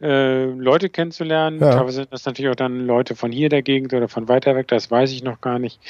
äh, 0.00 0.44
Leute 0.44 0.88
kennenzulernen. 0.88 1.60
Ja. 1.60 1.72
Teilweise 1.72 1.96
sind 2.02 2.12
das 2.12 2.24
natürlich 2.24 2.50
auch 2.50 2.56
dann 2.56 2.86
Leute 2.86 3.14
von 3.14 3.32
hier 3.32 3.48
der 3.48 3.62
Gegend 3.62 3.92
oder 3.92 4.08
von 4.08 4.28
weiter 4.28 4.54
weg, 4.56 4.68
das 4.68 4.90
weiß 4.90 5.10
ich 5.12 5.22
noch 5.22 5.40
gar 5.40 5.58
nicht. 5.58 5.80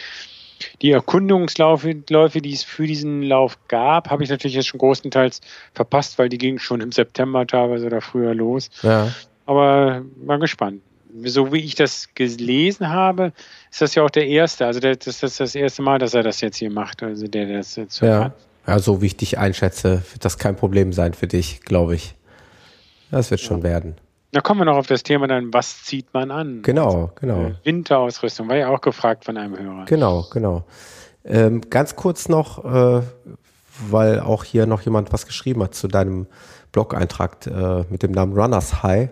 Die 0.83 0.91
Erkundungsläufe, 0.91 1.95
die 1.95 2.53
es 2.53 2.63
für 2.63 2.87
diesen 2.87 3.23
Lauf 3.23 3.59
gab, 3.69 4.11
habe 4.11 4.25
ich 4.25 4.31
natürlich 4.31 4.55
jetzt 4.55 4.69
schon 4.69 4.79
größtenteils 4.79 5.41
verpasst, 5.73 6.19
weil 6.19 6.29
die 6.29 6.39
gingen 6.39 6.59
schon 6.59 6.81
im 6.81 6.93
September 6.93 7.47
teilweise 7.47 7.87
oder 7.87 8.01
früher 8.01 8.35
los. 8.35 8.71
Ja. 8.83 9.13
Aber 9.47 10.03
mal 10.25 10.39
gespannt. 10.39 10.81
So 11.25 11.53
wie 11.53 11.61
ich 11.61 11.77
das 11.77 12.09
gelesen 12.15 12.89
habe, 12.89 13.33
ist 13.71 13.81
das 13.81 13.95
ja 13.95 14.03
auch 14.03 14.11
der 14.11 14.27
erste. 14.27 14.67
Also 14.67 14.81
das 14.81 15.07
ist 15.07 15.39
das 15.39 15.55
erste 15.55 15.83
Mal, 15.83 15.99
dass 15.99 16.15
er 16.15 16.25
das 16.25 16.41
jetzt 16.41 16.57
hier 16.57 16.71
macht. 16.71 17.03
Also 17.03 17.29
der, 17.29 17.47
der 17.47 17.59
das 17.59 17.77
jetzt 17.77 18.01
ja. 18.01 18.33
ja, 18.67 18.79
so 18.79 19.01
wie 19.01 19.07
ich 19.07 19.17
dich 19.17 19.39
einschätze, 19.39 20.03
wird 20.13 20.25
das 20.25 20.39
kein 20.39 20.57
Problem 20.57 20.93
sein 20.93 21.15
für 21.15 21.29
dich, 21.29 21.61
glaube 21.61 21.95
ich. 21.95 22.15
Das 23.11 23.31
wird 23.31 23.41
schon 23.41 23.59
ja. 23.59 23.65
werden. 23.65 23.95
Da 24.35 24.41
kommen 24.41 24.63
wir 24.63 24.65
noch 24.65 24.77
auf 24.77 24.89
das 24.89 25.05
Thema 25.05 25.29
dann, 25.29 25.55
was 25.55 25.85
zieht 25.85 26.13
man 26.13 26.33
an? 26.33 26.63
Genau, 26.63 27.13
genau. 27.15 27.41
Äh, 27.45 27.55
Winterausrüstung, 27.63 28.49
war 28.49 28.57
ja 28.57 28.69
auch 28.69 28.81
gefragt 28.81 29.25
von 29.25 29.37
einem 29.37 29.57
Hörer. 29.57 29.85
Genau, 29.85 30.27
genau. 30.33 30.65
Ähm, 31.25 31.61
ganz 31.71 31.95
kurz 31.95 32.29
noch, 32.29 32.65
äh, 32.65 33.03
weil 33.89 34.19
auch 34.19 34.43
hier 34.43 34.67
noch 34.67 34.81
jemand 34.81 35.13
was 35.13 35.27
geschrieben 35.27 35.63
hat 35.63 35.77
zu 35.77 35.87
deinem 35.87 36.27
Blog-Eintrag 36.73 37.47
äh, 37.47 37.85
mit 37.91 38.03
dem 38.03 38.11
Namen 38.11 38.33
Runners 38.33 38.83
High. 38.83 39.11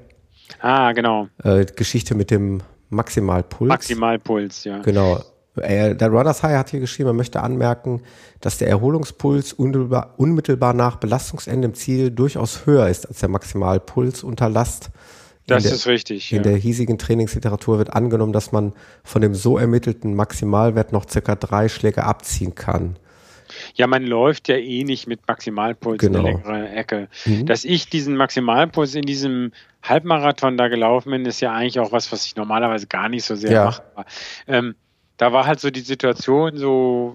Ah, 0.58 0.90
genau. 0.90 1.28
Äh, 1.44 1.66
Geschichte 1.66 2.16
mit 2.16 2.32
dem 2.32 2.60
Maximalpuls. 2.90 3.68
Maximalpuls, 3.68 4.64
ja. 4.64 4.78
Genau. 4.80 5.20
Äh, 5.57 5.94
der 5.94 6.09
Runners 6.09 6.42
High 6.42 6.57
hat 6.57 6.70
hier 6.70 6.80
geschrieben, 6.80 7.11
er 7.11 7.14
möchte 7.14 7.42
anmerken, 7.42 8.03
dass 8.40 8.59
der 8.59 8.68
Erholungspuls 8.68 9.53
unmittelbar, 9.53 10.14
unmittelbar 10.16 10.72
nach 10.72 10.96
Belastungsende 10.96 11.68
im 11.68 11.74
Ziel 11.74 12.11
durchaus 12.11 12.66
höher 12.66 12.88
ist 12.88 13.07
als 13.07 13.18
der 13.18 13.28
Maximalpuls 13.28 14.22
unter 14.22 14.48
Last. 14.48 14.90
Das 15.46 15.64
der, 15.64 15.72
ist 15.72 15.86
richtig. 15.86 16.32
In 16.32 16.38
ja. 16.38 16.42
der 16.42 16.57
hiesigen 16.57 16.98
Trainingsliteratur 16.98 17.78
wird 17.78 17.92
angenommen, 17.92 18.32
dass 18.32 18.53
man 18.53 18.72
von 19.03 19.20
dem 19.20 19.34
so 19.34 19.59
ermittelten 19.59 20.14
Maximalwert 20.14 20.92
noch 20.92 21.09
circa 21.09 21.34
drei 21.34 21.68
Schläge 21.68 22.05
abziehen 22.05 22.55
kann. 22.55 22.96
Ja, 23.74 23.86
man 23.86 24.05
läuft 24.05 24.48
ja 24.48 24.57
eh 24.57 24.84
nicht 24.84 25.07
mit 25.07 25.26
Maximalpuls 25.26 25.98
genau. 25.98 26.20
in 26.20 26.24
der 26.24 26.32
längeren 26.32 26.66
Ecke. 26.66 27.09
Mhm. 27.26 27.44
Dass 27.44 27.64
ich 27.64 27.88
diesen 27.88 28.16
Maximalpuls 28.16 28.94
in 28.94 29.03
diesem 29.03 29.53
Halbmarathon 29.82 30.57
da 30.57 30.68
gelaufen 30.68 31.11
bin, 31.11 31.26
ist 31.26 31.40
ja 31.40 31.53
eigentlich 31.53 31.78
auch 31.80 31.92
was, 31.92 32.12
was 32.12 32.24
ich 32.24 32.36
normalerweise 32.36 32.86
gar 32.86 33.09
nicht 33.09 33.24
so 33.24 33.34
sehr 33.34 33.53
ja. 33.53 33.64
mache. 33.66 33.82
Ähm, 34.46 34.74
da 35.22 35.32
war 35.32 35.46
halt 35.46 35.60
so 35.60 35.70
die 35.70 35.82
Situation, 35.82 36.56
so 36.56 37.14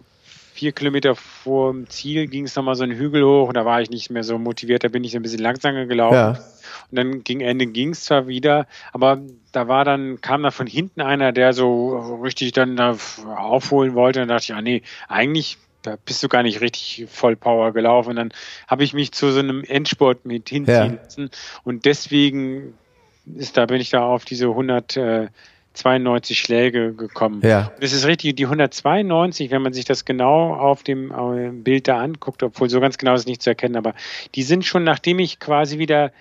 vier 0.54 0.72
Kilometer 0.72 1.14
vor 1.14 1.74
dem 1.74 1.90
Ziel 1.90 2.28
ging 2.28 2.46
es 2.46 2.56
nochmal 2.56 2.76
so 2.76 2.84
einen 2.84 2.98
Hügel 2.98 3.22
hoch 3.26 3.50
und 3.50 3.58
da 3.58 3.66
war 3.66 3.82
ich 3.82 3.90
nicht 3.90 4.10
mehr 4.10 4.24
so 4.24 4.38
motiviert, 4.38 4.86
da 4.86 4.88
bin 4.88 5.04
ich 5.04 5.12
so 5.12 5.18
ein 5.18 5.22
bisschen 5.24 5.42
langsamer 5.42 5.86
gelaufen. 5.88 6.16
Ja. 6.16 6.30
Und 6.90 6.96
dann 6.96 7.24
gegen 7.26 7.42
Ende 7.42 7.68
ging 7.68 7.90
es 7.90 8.06
zwar 8.06 8.28
wieder, 8.28 8.66
aber 8.94 9.20
da 9.52 9.68
war 9.68 9.84
dann, 9.84 10.22
kam 10.22 10.42
da 10.42 10.52
von 10.52 10.68
hinten 10.68 11.02
einer, 11.02 11.34
der 11.34 11.52
so 11.52 12.22
richtig 12.24 12.54
dann 12.54 12.78
da 12.78 12.98
aufholen 13.36 13.94
wollte. 13.94 14.22
Und 14.22 14.30
dann 14.30 14.38
dachte 14.38 14.54
ich, 14.54 14.58
ah 14.58 14.62
nee, 14.62 14.84
eigentlich 15.10 15.58
da 15.82 15.98
bist 16.06 16.24
du 16.24 16.30
gar 16.30 16.44
nicht 16.44 16.62
richtig 16.62 17.08
voll 17.10 17.36
Power 17.36 17.74
gelaufen. 17.74 18.12
Und 18.12 18.16
dann 18.16 18.32
habe 18.68 18.86
ich 18.86 18.94
mich 18.94 19.12
zu 19.12 19.32
so 19.34 19.40
einem 19.40 19.66
Endsport 19.66 20.26
mit 20.26 20.48
hinziehen 20.48 20.94
Ja. 20.94 21.00
lassen. 21.04 21.30
Und 21.66 21.84
deswegen 21.84 22.74
ist 23.36 23.58
da 23.58 23.66
bin 23.66 23.82
ich 23.82 23.90
da 23.90 24.06
auf 24.06 24.24
diese 24.24 24.48
100 24.48 24.98
92 25.78 26.40
Schläge 26.40 26.94
gekommen. 26.94 27.42
Ja. 27.44 27.72
Das 27.80 27.94
ist 27.94 28.06
richtig, 28.06 28.36
die 28.36 28.46
192, 28.46 29.52
wenn 29.52 29.62
man 29.62 29.74
sich 29.74 29.86
das 29.86 30.06
genau 30.06 30.54
auf 30.56 30.84
dem 30.84 31.12
äh, 31.12 31.50
Bild 31.52 31.88
da 31.88 32.00
anguckt, 32.00 32.44
obwohl 32.44 32.70
so 32.70 32.80
ganz 32.80 32.98
genau 32.98 33.14
ist 33.14 33.28
nicht 33.28 33.42
zu 33.42 33.50
erkennen, 33.50 33.76
aber 33.76 33.94
die 34.36 34.44
sind 34.44 34.66
schon, 34.66 34.84
nachdem 34.84 35.20
ich 35.20 35.40
quasi 35.40 35.80
wieder 35.80 36.12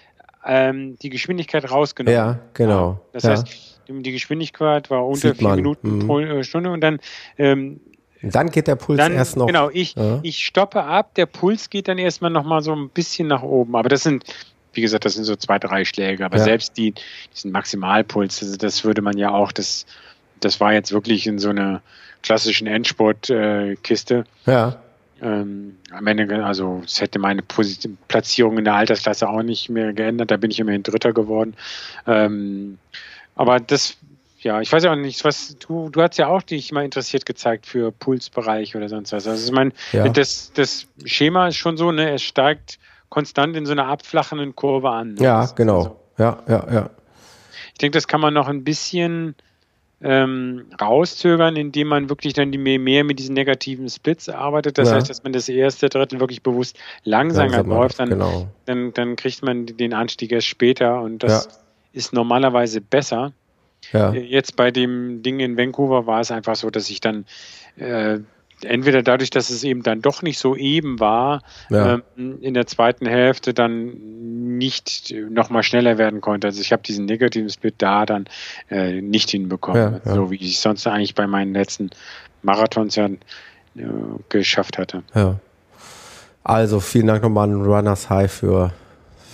ähm, 0.45 0.97
die 1.03 1.11
Geschwindigkeit 1.11 1.71
rausgenommen 1.71 2.15
Ja, 2.15 2.39
genau. 2.55 2.75
habe. 2.81 3.01
Das 3.13 3.25
ja. 3.25 3.31
heißt, 3.31 3.49
die 3.49 4.03
die 4.03 4.13
Geschwindigkeit 4.13 4.91
war 4.91 5.07
unter 5.07 5.29
Sieht 5.29 5.39
vier 5.39 5.49
man. 5.49 5.57
Minuten 5.57 5.99
Mhm. 5.99 6.07
pro 6.07 6.19
äh, 6.21 6.43
Stunde 6.43 6.71
und 6.73 6.81
dann 6.81 6.99
ähm, 7.39 7.81
Dann 8.23 8.51
geht 8.51 8.67
der 8.67 8.75
Puls 8.75 8.99
dann, 8.99 9.13
erst 9.13 9.37
noch. 9.37 9.47
genau, 9.47 9.71
ich, 9.73 9.95
Ja. 9.95 10.19
ich 10.25 10.45
stoppe 10.45 10.83
ab, 10.83 11.15
der 11.15 11.27
Puls 11.27 11.71
geht 11.71 11.87
dann 11.87 11.99
erstmal 11.99 12.33
nochmal 12.33 12.63
so 12.63 12.73
ein 12.75 12.89
bisschen 12.89 13.29
nach 13.29 13.43
oben. 13.43 13.77
Aber 13.77 13.89
das 13.89 14.03
sind 14.03 14.25
wie 14.77 14.83
gesagt, 14.83 15.05
das 15.05 15.15
sind 15.15 15.25
so 15.25 15.37
zwei, 15.37 15.59
drei 15.59 15.85
Schläge, 15.85 16.25
aber 16.25 16.39
ja. 16.39 16.45
selbst 16.45 16.77
die, 16.77 16.95
diesen 17.35 17.51
Maximalpuls, 17.51 18.41
das, 18.41 18.59
das, 18.59 18.85
würde 18.85 19.03
man 19.03 19.17
ja 19.17 19.31
auch, 19.31 19.53
das, 19.53 19.87
das 20.41 20.61
war 20.61 20.73
jetzt 20.73 20.93
wirklich 20.93 21.27
in 21.27 21.39
so 21.39 21.51
einer 21.51 21.83
klassischen 22.23 22.67
Endsportkiste. 22.67 24.25
Äh, 24.47 24.51
ja. 24.51 24.77
Ähm, 25.23 25.79
am 25.93 26.07
Ende, 26.07 26.45
also 26.45 26.83
es 26.85 27.01
hätte 27.01 27.19
meine 27.19 27.41
Position, 27.41 27.97
Platzierung 28.07 28.59
in 28.59 28.65
der 28.65 28.75
Altersklasse 28.75 29.29
auch 29.29 29.43
nicht 29.43 29.71
mehr 29.71 29.95
geändert, 29.95 30.31
da 30.31 30.37
bin 30.37 30.51
ich 30.51 30.61
immerhin 30.61 30.83
Dritter 30.83 31.15
geworden. 31.15 31.55
Ähm, 32.07 32.77
aber 33.35 33.59
das, 33.61 33.97
ja, 34.41 34.61
ich 34.61 34.71
weiß 34.71 34.85
ja 34.85 34.93
auch 34.93 34.97
nicht, 34.97 35.25
was 35.25 35.57
du, 35.59 35.89
du 35.89 36.03
hast 36.03 36.19
ja 36.19 36.29
auch 36.29 36.43
dich 36.43 36.71
mal 36.71 36.85
interessiert 36.85 37.25
gezeigt 37.25 37.67
für 37.67 37.93
Pulsbereich 37.93 38.77
oder 38.77 38.91
sonst 38.91 39.13
was. 39.13 39.27
Also 39.27 39.47
ich 39.47 39.53
meine, 39.53 39.73
ja. 39.93 40.07
das, 40.09 40.53
das 40.53 40.87
Schema 41.07 41.49
ist 41.49 41.57
schon 41.57 41.79
so, 41.79 41.93
ne, 41.93 42.11
es 42.13 42.23
steigt 42.23 42.79
konstant 43.09 43.57
in 43.57 43.67
so 43.67 43.73
einer 43.73 43.87
abflachenden 43.87 44.55
Kurve 44.55 44.91
an. 44.91 45.17
Ja, 45.19 45.47
genau. 45.55 45.79
Also, 45.79 46.01
ja, 46.19 46.39
ja, 46.49 46.73
ja. 46.73 46.91
Ich 47.73 47.79
denke, 47.79 47.97
das 47.97 48.09
kann 48.09 48.21
man 48.21 48.35
noch 48.35 48.49
ein 48.49 48.65
bisschen 48.65 49.35
ähm, 50.03 50.67
rauszögern, 50.81 51.57
indem 51.57 51.89
man 51.89 52.09
wirklich 52.09 52.35
dann 52.35 52.53
die 52.53 52.59
mehr 52.59 53.05
mit 53.05 53.19
diesen 53.19 53.35
negativen 53.35 53.89
Splits 53.89 54.29
arbeitet. 54.29 54.79
Das 54.79 54.89
ja. 54.89 54.97
heißt, 54.97 55.09
dass 55.09 55.23
man 55.23 55.33
das 55.33 55.49
erste 55.49 55.89
Drittel 55.89 56.21
wirklich 56.21 56.43
bewusst 56.43 56.79
langsamer 57.05 57.51
Langsam 57.51 57.69
läuft, 57.69 57.99
dann, 57.99 58.11
genau. 58.11 58.49
dann, 58.67 58.93
dann 58.93 59.17
kriegt 59.17 59.43
man 59.43 59.67
den 59.67 59.95
Anstieg 59.95 60.33
erst 60.33 60.47
später 60.47 61.01
und 61.01 61.23
das 61.23 61.47
ja. 61.47 61.53
ist 61.93 62.13
normalerweise 62.13 62.81
besser. 62.81 63.33
Ja. 63.93 64.13
Äh, 64.13 64.21
jetzt 64.21 64.57
bei 64.57 64.71
dem 64.71 65.23
Ding 65.23 65.41
in 65.41 65.57
Vancouver 65.57 66.07
war 66.07 66.21
es 66.21 66.31
einfach 66.31 66.57
so, 66.57 66.71
dass 66.71 66.91
ich 66.91 67.01
dann 67.01 67.25
äh, 67.77 68.19
entweder 68.63 69.03
dadurch, 69.03 69.31
dass 69.31 69.51
es 69.51 69.65
eben 69.65 69.83
dann 69.83 70.01
doch 70.01 70.23
nicht 70.23 70.39
so 70.39 70.57
eben 70.57 70.99
war, 71.01 71.43
ja. 71.69 72.01
ähm, 72.17 72.39
in 72.41 72.55
der 72.55 72.67
zweiten 72.67 73.07
Hälfte 73.07 73.53
dann 73.55 74.57
nicht 74.59 75.15
nochmal 75.31 75.63
schneller 75.63 75.99
werden 75.99 76.21
konnte. 76.21 76.47
Also 76.47 76.61
ich 76.61 76.73
habe 76.73 76.83
diesen 76.83 77.05
negativen 77.05 77.51
Split 77.51 77.75
da 77.79 78.07
dann 78.07 78.27
äh, 78.71 79.01
nicht 79.01 79.31
hinbekommen, 79.31 80.01
ja, 80.05 80.15
so 80.15 80.31
wie 80.31 80.37
ich 80.37 80.55
es 80.55 80.63
sonst 80.63 80.87
eigentlich 80.87 81.15
bei 81.15 81.27
meinen 81.27 81.53
letzten 81.53 81.91
Marathons 82.43 82.97
ja 82.97 83.07
äh, 83.07 83.19
geschafft 84.29 84.79
hatte. 84.79 85.03
Ja. 85.15 85.39
Also 86.43 86.81
vielen 86.81 87.09
Dank 87.09 87.23
nochmal 87.23 87.51
an 87.51 87.61
Runners 87.63 88.09
High 88.09 88.33
für, 88.33 88.73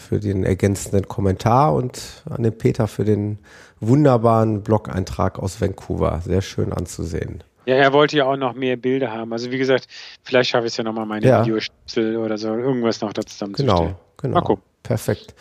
für 0.08 0.18
den 0.18 0.44
ergänzenden 0.44 1.06
Kommentar 1.06 1.74
und 1.74 2.22
an 2.28 2.42
den 2.42 2.56
Peter 2.56 2.88
für 2.88 3.04
den 3.04 3.38
wunderbaren 3.80 4.62
Blog-Eintrag 4.62 5.38
aus 5.38 5.60
Vancouver. 5.60 6.22
Sehr 6.24 6.40
schön 6.40 6.72
anzusehen. 6.72 7.44
Ja, 7.64 7.76
er 7.76 7.92
wollte 7.92 8.16
ja 8.16 8.24
auch 8.24 8.36
noch 8.36 8.54
mehr 8.54 8.76
Bilder 8.76 9.12
haben. 9.12 9.32
Also 9.32 9.50
wie 9.50 9.58
gesagt, 9.58 9.86
vielleicht 10.22 10.50
schaffe 10.50 10.66
ich 10.66 10.72
es 10.72 10.76
ja 10.76 10.84
nochmal 10.84 11.06
meine 11.06 11.26
ja. 11.26 11.42
Videoschnipsel 11.42 12.16
oder 12.16 12.38
so, 12.38 12.48
irgendwas 12.48 13.00
noch 13.00 13.12
da 13.12 13.24
zusammenzustellen. 13.24 13.78
Genau, 13.78 14.00
genau. 14.16 14.40
Gucken. 14.40 14.64
Perfekt. 14.82 15.34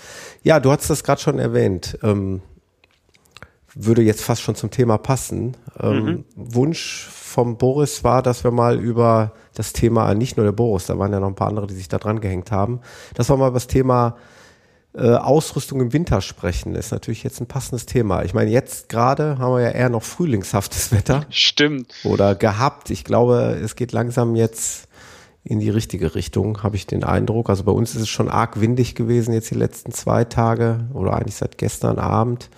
Ja, 0.43 0.59
du 0.59 0.71
hast 0.71 0.89
das 0.89 1.03
gerade 1.03 1.19
schon 1.19 1.39
erwähnt. 1.39 1.97
Ähm, 2.03 2.41
würde 3.73 4.01
jetzt 4.01 4.23
fast 4.23 4.41
schon 4.41 4.55
zum 4.55 4.69
Thema 4.69 4.97
passen. 4.97 5.57
Ähm, 5.79 6.05
mhm. 6.05 6.25
Wunsch 6.35 7.07
vom 7.09 7.57
Boris 7.57 8.03
war, 8.03 8.21
dass 8.21 8.43
wir 8.43 8.51
mal 8.51 8.79
über 8.79 9.33
das 9.55 9.73
Thema, 9.73 10.13
nicht 10.13 10.37
nur 10.37 10.45
der 10.45 10.51
Boris, 10.51 10.85
da 10.85 10.99
waren 10.99 11.11
ja 11.13 11.19
noch 11.19 11.27
ein 11.27 11.35
paar 11.35 11.47
andere, 11.47 11.67
die 11.67 11.73
sich 11.73 11.87
da 11.87 11.97
dran 11.97 12.19
gehängt 12.19 12.51
haben, 12.51 12.81
dass 13.15 13.29
wir 13.29 13.37
mal 13.37 13.47
über 13.47 13.55
das 13.55 13.67
Thema 13.67 14.17
äh, 14.93 15.15
Ausrüstung 15.15 15.79
im 15.79 15.93
Winter 15.93 16.21
sprechen, 16.21 16.75
ist 16.75 16.91
natürlich 16.91 17.23
jetzt 17.23 17.39
ein 17.39 17.47
passendes 17.47 17.85
Thema. 17.85 18.23
Ich 18.23 18.33
meine, 18.33 18.51
jetzt 18.51 18.89
gerade 18.89 19.37
haben 19.37 19.55
wir 19.55 19.61
ja 19.61 19.69
eher 19.69 19.89
noch 19.89 20.03
frühlingshaftes 20.03 20.91
Wetter. 20.91 21.25
Stimmt. 21.29 21.93
Oder 22.03 22.35
gehabt. 22.35 22.89
Ich 22.89 23.03
glaube, 23.03 23.59
es 23.63 23.75
geht 23.75 23.91
langsam 23.91 24.35
jetzt 24.35 24.87
in 25.43 25.59
die 25.59 25.69
richtige 25.69 26.13
Richtung, 26.13 26.61
habe 26.61 26.75
ich 26.75 26.87
den 26.87 27.03
Eindruck. 27.03 27.49
Also 27.49 27.63
bei 27.63 27.71
uns 27.71 27.95
ist 27.95 28.01
es 28.01 28.09
schon 28.09 28.29
arg 28.29 28.59
windig 28.59 28.95
gewesen 28.95 29.33
jetzt 29.33 29.49
die 29.49 29.55
letzten 29.55 29.91
zwei 29.91 30.23
Tage 30.23 30.87
oder 30.93 31.13
eigentlich 31.13 31.35
seit 31.35 31.57
gestern 31.57 31.97
Abend. 31.97 32.49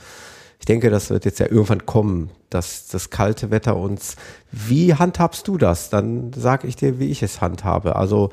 Ich 0.60 0.66
denke, 0.66 0.90
das 0.90 1.10
wird 1.10 1.26
jetzt 1.26 1.40
ja 1.40 1.48
irgendwann 1.48 1.86
kommen, 1.86 2.30
dass 2.50 2.88
das 2.88 3.10
kalte 3.10 3.52
Wetter 3.52 3.78
uns. 3.78 4.16
Wie 4.52 4.94
handhabst 4.94 5.48
du 5.48 5.58
das? 5.58 5.90
Dann 5.90 6.32
sage 6.34 6.68
ich 6.68 6.76
dir, 6.76 7.00
wie 7.00 7.10
ich 7.10 7.22
es 7.22 7.42
handhabe. 7.42 7.96
Also 7.96 8.32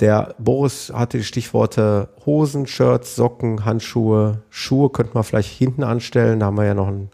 der 0.00 0.34
Boris 0.38 0.92
hatte 0.94 1.18
die 1.18 1.24
Stichworte 1.24 2.10
Hosen, 2.26 2.66
Shirts, 2.66 3.16
Socken, 3.16 3.64
Handschuhe, 3.64 4.42
Schuhe 4.50 4.90
könnte 4.90 5.14
man 5.14 5.24
vielleicht 5.24 5.50
hinten 5.50 5.84
anstellen. 5.84 6.40
Da 6.40 6.46
haben 6.46 6.56
wir 6.56 6.64
ja 6.64 6.74
noch, 6.74 6.88
ein, 6.88 7.10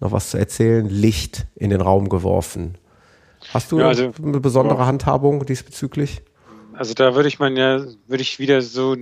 noch 0.00 0.12
was 0.12 0.30
zu 0.30 0.38
erzählen. 0.38 0.88
Licht 0.88 1.46
in 1.56 1.70
den 1.70 1.80
Raum 1.80 2.08
geworfen. 2.08 2.78
Hast 3.52 3.72
du 3.72 3.80
ja, 3.80 3.88
also, 3.88 4.12
eine 4.22 4.40
besondere 4.40 4.78
ja. 4.78 4.86
Handhabung 4.86 5.44
diesbezüglich? 5.44 6.22
Also 6.72 6.94
da 6.94 7.14
würde 7.14 7.28
ich 7.28 7.38
man 7.38 7.56
ja, 7.56 7.84
würde 8.06 8.22
ich 8.22 8.38
wieder 8.38 8.62
so 8.62 8.96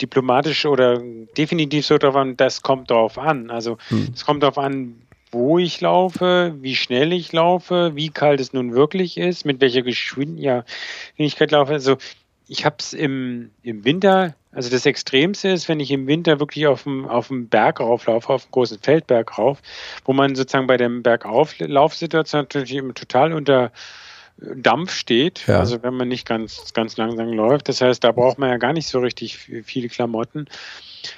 diplomatisch 0.00 0.66
oder 0.66 1.00
definitiv 1.36 1.86
so 1.86 1.98
drauf 1.98 2.16
an, 2.16 2.36
das 2.36 2.62
kommt 2.62 2.90
drauf 2.90 3.16
an. 3.16 3.50
Also 3.50 3.78
hm. 3.88 4.08
es 4.12 4.24
kommt 4.24 4.42
darauf 4.42 4.58
an, 4.58 4.96
wo 5.30 5.58
ich 5.58 5.80
laufe, 5.80 6.54
wie 6.60 6.74
schnell 6.74 7.12
ich 7.12 7.32
laufe, 7.32 7.92
wie 7.94 8.08
kalt 8.08 8.40
es 8.40 8.52
nun 8.52 8.74
wirklich 8.74 9.18
ist, 9.18 9.44
mit 9.44 9.60
welcher 9.60 9.82
Geschwindigkeit 9.82 11.50
laufe. 11.50 11.72
Also 11.72 11.96
ich 12.48 12.64
habe 12.64 12.76
es 12.78 12.92
im, 12.92 13.50
im 13.62 13.84
Winter, 13.84 14.34
also 14.52 14.70
das 14.70 14.86
Extremste 14.86 15.48
ist, 15.48 15.68
wenn 15.68 15.80
ich 15.80 15.90
im 15.90 16.06
Winter 16.06 16.38
wirklich 16.40 16.66
auf 16.66 16.84
dem, 16.84 17.06
auf 17.06 17.28
dem 17.28 17.48
Berg 17.48 17.80
rauflaufe, 17.80 18.32
auf 18.32 18.44
dem 18.44 18.52
großen 18.52 18.78
Feldberg 18.78 19.36
rauf, 19.38 19.60
wo 20.04 20.12
man 20.12 20.34
sozusagen 20.34 20.66
bei 20.66 20.76
der 20.76 20.88
Bergauflaufsituation 20.88 22.42
natürlich 22.42 22.80
total 22.94 23.32
unter 23.32 23.72
Dampf 24.38 24.92
steht, 24.92 25.46
ja. 25.46 25.58
also 25.58 25.82
wenn 25.82 25.94
man 25.94 26.08
nicht 26.08 26.26
ganz, 26.26 26.72
ganz 26.74 26.96
langsam 26.98 27.32
läuft. 27.32 27.68
Das 27.68 27.80
heißt, 27.80 28.04
da 28.04 28.12
braucht 28.12 28.38
man 28.38 28.50
ja 28.50 28.58
gar 28.58 28.74
nicht 28.74 28.86
so 28.86 28.98
richtig 28.98 29.38
viele 29.38 29.88
Klamotten 29.88 30.46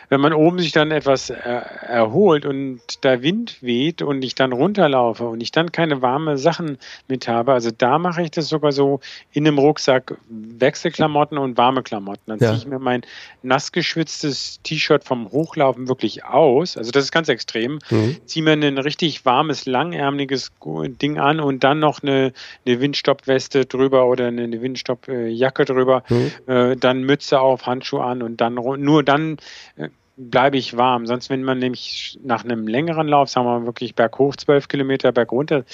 wenn 0.08 0.20
man 0.20 0.32
oben 0.32 0.58
sich 0.58 0.72
dann 0.72 0.90
etwas 0.90 1.30
er, 1.30 1.62
erholt 1.82 2.46
und 2.46 2.80
der 3.04 3.22
Wind 3.22 3.62
weht 3.62 4.02
und 4.02 4.22
ich 4.22 4.34
dann 4.34 4.52
runterlaufe 4.52 5.26
und 5.26 5.40
ich 5.40 5.52
dann 5.52 5.72
keine 5.72 6.02
warme 6.02 6.38
Sachen 6.38 6.78
mit 7.08 7.28
habe, 7.28 7.52
also 7.52 7.70
da 7.76 7.98
mache 7.98 8.22
ich 8.22 8.30
das 8.30 8.48
sogar 8.48 8.72
so 8.72 9.00
in 9.32 9.46
einem 9.46 9.58
Rucksack 9.58 10.16
Wechselklamotten 10.28 11.38
und 11.38 11.56
warme 11.56 11.82
Klamotten. 11.82 12.22
Dann 12.26 12.38
ja. 12.38 12.48
ziehe 12.48 12.58
ich 12.58 12.66
mir 12.66 12.78
mein 12.78 13.02
nass 13.42 13.72
geschwitztes 13.72 14.60
T-Shirt 14.62 15.04
vom 15.04 15.30
Hochlaufen 15.30 15.88
wirklich 15.88 16.24
aus. 16.24 16.76
Also 16.76 16.90
das 16.90 17.04
ist 17.04 17.12
ganz 17.12 17.28
extrem. 17.28 17.78
Mhm. 17.90 18.16
Ziehe 18.26 18.44
mir 18.44 18.52
ein 18.52 18.78
richtig 18.78 19.24
warmes, 19.24 19.66
langärmeliges 19.66 20.52
Ding 21.00 21.18
an 21.18 21.40
und 21.40 21.64
dann 21.64 21.78
noch 21.78 22.02
eine, 22.02 22.32
eine 22.66 22.80
Windstoppweste 22.80 23.66
drüber 23.66 24.06
oder 24.06 24.26
eine 24.28 24.60
Windstoppjacke 24.60 25.64
drüber. 25.64 26.02
Mhm. 26.08 26.30
Äh, 26.46 26.76
dann 26.76 27.02
Mütze 27.02 27.40
auf, 27.40 27.66
Handschuhe 27.66 28.02
an 28.02 28.22
und 28.22 28.40
dann 28.40 28.54
nur 28.54 29.02
dann 29.02 29.38
bleibe 30.18 30.56
ich 30.56 30.76
warm. 30.76 31.06
Sonst, 31.06 31.30
wenn 31.30 31.44
man 31.44 31.58
nämlich 31.58 32.18
nach 32.24 32.44
einem 32.44 32.66
längeren 32.66 33.06
Lauf, 33.06 33.28
sagen 33.28 33.46
wir 33.46 33.60
mal 33.60 33.66
wirklich 33.66 33.94
berghoch 33.94 34.34
zwölf 34.36 34.66
Kilometer, 34.66 35.12
bergunter 35.12 35.64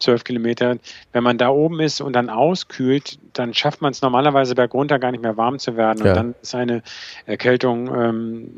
zwölf 0.00 0.24
Kilometer, 0.24 0.76
wenn 1.12 1.22
man 1.22 1.38
da 1.38 1.48
oben 1.50 1.80
ist 1.80 2.00
und 2.00 2.12
dann 2.14 2.28
auskühlt, 2.28 3.18
dann 3.32 3.54
schafft 3.54 3.80
man 3.80 3.92
es 3.92 4.02
normalerweise 4.02 4.54
bergunter 4.56 4.98
gar 4.98 5.12
nicht 5.12 5.22
mehr 5.22 5.36
warm 5.36 5.58
zu 5.58 5.76
werden. 5.76 6.04
Ja. 6.04 6.10
Und 6.10 6.16
dann 6.16 6.34
ist 6.42 6.54
eine 6.54 6.82
Erkältung 7.26 7.94
ähm, 7.94 8.50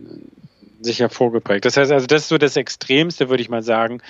sicher 0.80 1.10
vorgeprägt. 1.10 1.66
Das 1.66 1.76
heißt 1.76 1.92
also, 1.92 2.06
das 2.06 2.22
ist 2.22 2.28
so 2.28 2.38
das 2.38 2.56
Extremste, 2.56 3.28
würde 3.28 3.42
ich 3.42 3.50
mal 3.50 3.62
sagen, 3.62 4.00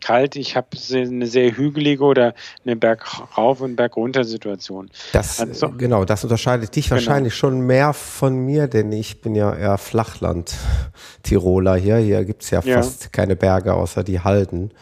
kalt, 0.00 0.36
ich 0.36 0.56
habe 0.56 0.68
eine 0.92 1.26
sehr 1.26 1.56
hügelige 1.56 2.04
oder 2.04 2.34
eine 2.64 2.76
Bergauf- 2.76 3.60
und 3.60 3.76
Bergunter-Situation. 3.76 4.90
Das, 5.12 5.40
also, 5.40 5.70
genau, 5.70 6.04
das 6.04 6.24
unterscheidet 6.24 6.74
dich 6.74 6.86
genau. 6.86 6.96
wahrscheinlich 6.96 7.34
schon 7.34 7.60
mehr 7.60 7.92
von 7.92 8.36
mir, 8.44 8.66
denn 8.68 8.92
ich 8.92 9.20
bin 9.20 9.34
ja 9.34 9.54
eher 9.54 9.78
Flachland-Tiroler 9.78 11.76
hier. 11.76 11.96
Hier 11.96 12.24
gibt's 12.24 12.50
ja, 12.50 12.60
ja 12.64 12.76
fast 12.76 13.12
keine 13.12 13.36
Berge 13.36 13.74
außer 13.74 14.04
die 14.04 14.20
Halden. 14.20 14.72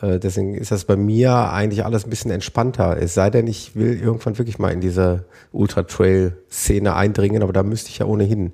Äh, 0.00 0.18
deswegen 0.18 0.54
ist 0.54 0.70
das 0.70 0.84
bei 0.84 0.96
mir 0.96 1.52
eigentlich 1.52 1.84
alles 1.84 2.04
ein 2.04 2.10
bisschen 2.10 2.30
entspannter. 2.30 2.96
Es 3.00 3.14
sei 3.14 3.30
denn, 3.30 3.46
ich 3.46 3.74
will 3.74 4.00
irgendwann 4.00 4.38
wirklich 4.38 4.58
mal 4.58 4.72
in 4.72 4.80
diese 4.80 5.24
Ultra-Trail-Szene 5.52 6.94
eindringen, 6.94 7.42
aber 7.42 7.52
da 7.52 7.62
müsste 7.62 7.90
ich 7.90 7.98
ja 7.98 8.06
ohnehin 8.06 8.52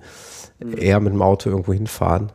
mhm. 0.58 0.78
eher 0.78 1.00
mit 1.00 1.12
dem 1.12 1.22
Auto 1.22 1.50
irgendwo 1.50 1.72
hinfahren. 1.72 2.32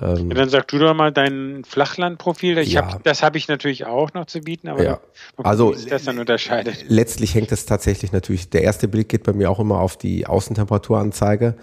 Ähm, 0.00 0.30
ja, 0.30 0.34
dann 0.34 0.48
sag 0.48 0.68
du 0.68 0.78
doch 0.78 0.94
mal 0.94 1.12
dein 1.12 1.62
Flachlandprofil. 1.66 2.58
Ich 2.58 2.72
ja. 2.72 2.92
hab, 2.92 3.04
das 3.04 3.22
habe 3.22 3.38
ich 3.38 3.48
natürlich 3.48 3.86
auch 3.86 4.12
noch 4.14 4.26
zu 4.26 4.40
bieten, 4.40 4.68
aber 4.68 4.82
ja. 4.82 5.00
also, 5.36 5.72
wie 5.72 5.78
sich 5.78 5.90
das 5.90 6.04
dann 6.04 6.18
unterscheidet. 6.18 6.84
Letztlich 6.88 7.34
hängt 7.34 7.52
es 7.52 7.66
tatsächlich 7.66 8.12
natürlich, 8.12 8.50
der 8.50 8.62
erste 8.62 8.88
Blick 8.88 9.08
geht 9.08 9.24
bei 9.24 9.32
mir 9.32 9.50
auch 9.50 9.60
immer 9.60 9.80
auf 9.80 9.96
die 9.96 10.26
Außentemperaturanzeige. 10.26 11.54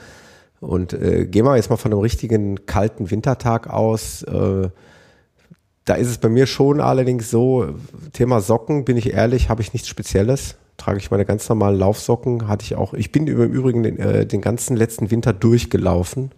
Und 0.60 0.94
äh, 0.94 1.26
gehen 1.26 1.46
wir 1.46 1.56
jetzt 1.56 1.70
mal 1.70 1.78
von 1.78 1.92
einem 1.92 2.02
richtigen 2.02 2.66
kalten 2.66 3.12
Wintertag 3.12 3.70
aus. 3.70 4.24
Äh, 4.24 4.70
da 5.86 5.94
ist 5.94 6.10
es 6.10 6.18
bei 6.18 6.30
mir 6.30 6.48
schon 6.48 6.82
allerdings 6.82 7.30
so, 7.30 7.68
Thema 8.12 8.42
Socken, 8.42 8.84
bin 8.84 8.98
ich 8.98 9.14
ehrlich, 9.14 9.50
habe 9.50 9.62
ich 9.62 9.74
nichts 9.74 9.88
Spezielles. 9.88 10.58
Trage 10.78 10.98
ich 11.00 11.10
meine 11.10 11.26
ganz 11.26 11.48
normalen 11.50 11.78
Laufsocken, 11.80 12.48
hatte 12.48 12.64
ich 12.64 12.76
auch. 12.76 12.94
Ich 12.94 13.12
bin 13.12 13.26
im 13.28 13.52
Übrigen 13.52 13.84
den, 13.84 13.98
äh, 13.98 14.26
den 14.26 14.42
ganzen 14.42 14.76
letzten 14.76 15.10
Winter 15.10 15.34
durchgelaufen. 15.34 16.32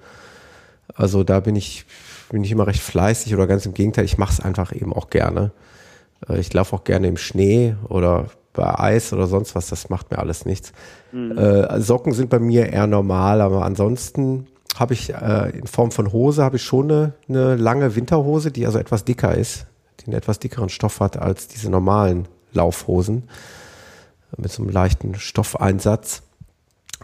Also 0.96 1.24
da 1.24 1.40
bin 1.40 1.56
ich, 1.56 1.86
bin 2.30 2.44
ich 2.44 2.52
immer 2.52 2.68
recht 2.68 2.82
fleißig 2.82 3.34
oder 3.34 3.48
ganz 3.48 3.66
im 3.66 3.74
Gegenteil, 3.74 4.06
ich 4.06 4.18
mache 4.18 4.34
es 4.34 4.40
einfach 4.40 4.74
eben 4.74 4.94
auch 4.94 5.10
gerne. 5.10 5.52
Äh, 6.28 6.40
ich 6.40 6.54
laufe 6.54 6.76
auch 6.76 6.84
gerne 6.84 7.08
im 7.08 7.18
Schnee 7.18 7.76
oder 7.88 8.28
bei 8.54 8.78
Eis 8.78 9.14
oder 9.14 9.28
sonst 9.28 9.56
was, 9.56 9.68
das 9.68 9.90
macht 9.90 10.12
mir 10.12 10.20
alles 10.20 10.46
nichts. 10.46 10.74
Mhm. 11.12 11.38
Äh, 11.38 11.80
Socken 11.82 12.14
sind 12.14 12.30
bei 12.30 12.40
mir 12.40 12.72
eher 12.74 12.88
normal, 12.88 13.42
aber 13.42 13.64
ansonsten 13.64 14.48
habe 14.78 14.94
ich 14.94 15.14
äh, 15.14 15.50
in 15.58 15.68
Form 15.68 15.92
von 15.92 16.12
Hose 16.12 16.44
habe 16.44 16.58
ich 16.58 16.64
schon 16.64 16.92
eine, 16.92 17.14
eine 17.28 17.56
lange 17.56 17.96
Winterhose, 17.96 18.52
die 18.52 18.66
also 18.66 18.80
etwas 18.80 19.06
dicker 19.06 19.36
ist, 19.36 19.66
die 20.00 20.08
einen 20.08 20.16
etwas 20.16 20.40
dickeren 20.40 20.70
Stoff 20.70 21.00
hat 21.00 21.18
als 21.18 21.48
diese 21.48 21.70
normalen 21.70 22.28
Laufhosen 22.54 23.30
mit 24.38 24.52
so 24.52 24.64
einem 24.64 24.72
leichten 24.72 25.16
Stoffeinsatz. 25.16 26.24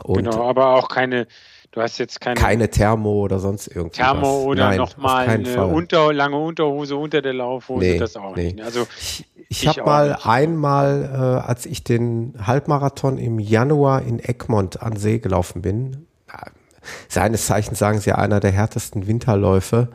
Und 0.04 0.18
genau, 0.18 0.48
aber 0.48 0.76
auch 0.76 0.90
keine, 0.90 1.28
du 1.76 1.82
hast 1.82 1.98
jetzt 1.98 2.20
keine, 2.22 2.40
keine 2.40 2.70
Thermo 2.70 3.22
oder 3.24 3.40
sonst 3.40 3.68
irgendwas. 3.68 3.98
Thermo 3.98 4.44
oder 4.44 4.76
nochmal 4.76 5.28
eine 5.28 5.66
unter, 5.68 6.12
lange 6.14 6.38
Unterhose 6.38 6.96
unter 6.96 7.22
der 7.22 7.34
Laufhose, 7.34 7.86
nee, 7.86 7.98
das 8.00 8.16
auch 8.16 8.36
nee. 8.36 8.54
nicht. 8.54 8.62
Also 8.62 8.88
ich, 9.00 9.26
ich 9.50 9.68
habe 9.68 9.84
mal 9.84 10.10
nicht. 10.12 10.26
einmal, 10.26 11.10
äh, 11.14 11.48
als 11.48 11.66
ich 11.66 11.84
den 11.84 12.34
Halbmarathon 12.42 13.18
im 13.18 13.40
Januar 13.40 14.02
in 14.02 14.20
Egmont 14.20 14.82
an 14.82 14.96
See 14.96 15.20
gelaufen 15.20 15.62
bin, 15.62 16.08
seines 17.10 17.46
Zeichens 17.46 17.80
sagen 17.80 18.00
sie 18.00 18.14
einer 18.14 18.40
der 18.40 18.52
härtesten 18.52 19.08
Winterläufe 19.08 19.90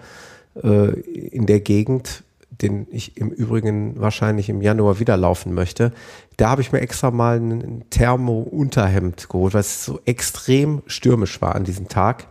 äh, 0.62 0.90
in 1.00 1.46
der 1.46 1.60
Gegend, 1.60 2.24
den 2.50 2.86
ich 2.90 3.16
im 3.16 3.30
Übrigen 3.30 3.98
wahrscheinlich 4.00 4.48
im 4.48 4.60
Januar 4.60 4.98
wieder 4.98 5.16
laufen 5.16 5.54
möchte. 5.54 5.92
Da 6.40 6.48
habe 6.48 6.62
ich 6.62 6.72
mir 6.72 6.80
extra 6.80 7.10
mal 7.10 7.36
ein 7.36 7.84
Thermo-Unterhemd 7.90 9.28
geholt, 9.28 9.52
weil 9.52 9.60
es 9.60 9.84
so 9.84 10.00
extrem 10.06 10.80
stürmisch 10.86 11.42
war 11.42 11.54
an 11.54 11.64
diesem 11.64 11.88
Tag. 11.88 12.28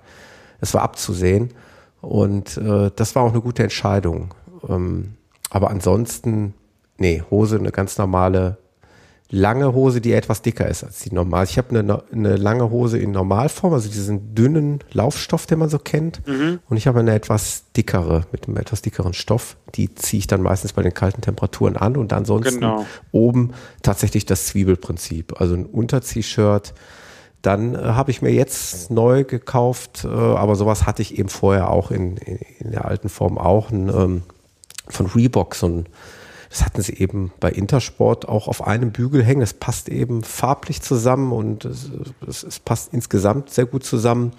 Es 0.60 0.74
war 0.74 0.82
abzusehen 0.82 1.52
und 2.02 2.58
äh, 2.58 2.90
das 2.96 3.14
war 3.14 3.22
auch 3.22 3.34
eine 3.34 3.42
gute 3.42 3.62
Entscheidung. 3.62 4.34
Ähm, 4.68 5.14
aber 5.52 5.70
ansonsten, 5.70 6.56
nee, 6.98 7.22
Hose 7.30 7.60
eine 7.60 7.70
ganz 7.72 8.00
normale 8.00 8.58
lange 9.32 9.74
Hose, 9.74 10.02
die 10.02 10.14
etwas 10.14 10.42
dicker 10.42 10.68
ist 10.68 10.84
als 10.84 11.00
die 11.00 11.14
normal. 11.14 11.46
Ich 11.46 11.58
habe 11.58 11.78
eine, 11.78 12.04
eine 12.12 12.36
lange 12.36 12.72
Hose 12.72 12.98
in 12.98 13.12
Normalform, 13.12 13.74
also 13.74 13.88
diesen 13.88 14.34
dünnen 14.34 14.80
Laufstoff, 14.92 15.46
den 15.46 15.60
man 15.60 15.70
so 15.70 15.78
kennt. 15.78 16.26
Mhm. 16.28 16.60
Und 16.68 16.78
ich 16.78 16.88
habe 16.88 17.00
eine 17.00 17.14
etwas 17.14 17.72
dickere, 17.78 18.26
mit 18.32 18.48
einem 18.48 18.58
etwas 18.58 18.82
dickeren 18.82 19.14
Stoff. 19.14 19.56
Die 19.76 19.94
ziehe 19.94 20.20
ich 20.20 20.28
dann 20.28 20.42
meistens 20.42 20.74
bei 20.74 20.82
den 20.82 20.94
kalten 20.94 21.22
Temperaturen 21.22 21.78
an 21.78 21.96
und 21.96 22.12
ansonsten 22.12 22.62
genau. 22.62 22.86
oben 23.12 23.52
tatsächlich 23.84 24.26
das 24.26 24.48
Zwiebelprinzip. 24.48 25.40
Also 25.40 25.54
ein 25.54 25.66
Unterzieh-Shirt. 25.66 26.74
Dann 27.44 27.76
äh, 27.76 27.78
habe 27.78 28.10
ich 28.12 28.22
mir 28.24 28.32
jetzt 28.32 28.90
neu 28.90 29.24
gekauft, 29.24 30.06
äh, 30.06 30.08
aber 30.08 30.56
sowas 30.56 30.88
hatte 30.88 31.04
ich 31.04 31.20
eben 31.20 31.30
vorher 31.30 31.70
auch 31.70 31.92
in, 31.92 32.18
in, 32.18 32.40
in 32.60 32.72
der 32.72 32.86
alten 32.86 33.10
Form 33.10 33.38
auch, 33.38 33.70
ein, 33.70 33.90
ähm, 33.90 34.24
von 34.88 35.06
Reebok, 35.06 35.54
so 35.54 35.68
ein 35.68 35.86
das 36.50 36.66
hatten 36.66 36.82
sie 36.82 36.94
eben 36.98 37.32
bei 37.40 37.52
Intersport 37.52 38.28
auch 38.28 38.48
auf 38.48 38.66
einem 38.66 38.92
Bügel 38.92 39.24
hängen. 39.24 39.42
Es 39.42 39.54
passt 39.54 39.88
eben 39.88 40.24
farblich 40.24 40.82
zusammen 40.82 41.32
und 41.32 41.66
es, 41.66 41.92
es, 42.28 42.44
es 42.44 42.60
passt 42.60 42.92
insgesamt 42.92 43.52
sehr 43.52 43.66
gut 43.66 43.84
zusammen. 43.84 44.32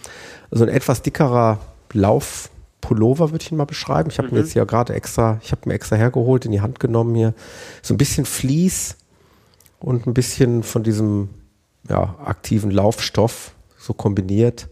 Also 0.50 0.64
ein 0.64 0.70
etwas 0.70 1.02
dickerer 1.02 1.61
Laufpullover 1.92 3.30
würde 3.30 3.44
ich 3.44 3.52
ihn 3.52 3.58
mal 3.58 3.64
beschreiben. 3.64 4.11
Ich 4.11 4.18
habe 4.18 4.28
mhm. 4.28 4.34
mir 4.34 4.40
jetzt 4.40 4.54
ja 4.54 4.64
gerade 4.64 4.92
extra, 4.92 5.38
ich 5.42 5.52
habe 5.52 5.68
mir 5.68 5.74
extra 5.74 5.94
hergeholt, 5.94 6.44
in 6.44 6.50
die 6.50 6.61
Hand 6.61 6.80
genommen 6.80 7.14
hier. 7.14 7.32
So 7.80 7.94
ein 7.94 7.98
bisschen 7.98 8.26
Vlies 8.26 8.96
und 9.78 10.08
ein 10.08 10.14
bisschen 10.14 10.64
von 10.64 10.82
diesem 10.82 11.28
ja, 11.88 12.16
aktiven 12.24 12.72
Laufstoff 12.72 13.52
so 13.78 13.94
kombiniert. 13.94 14.68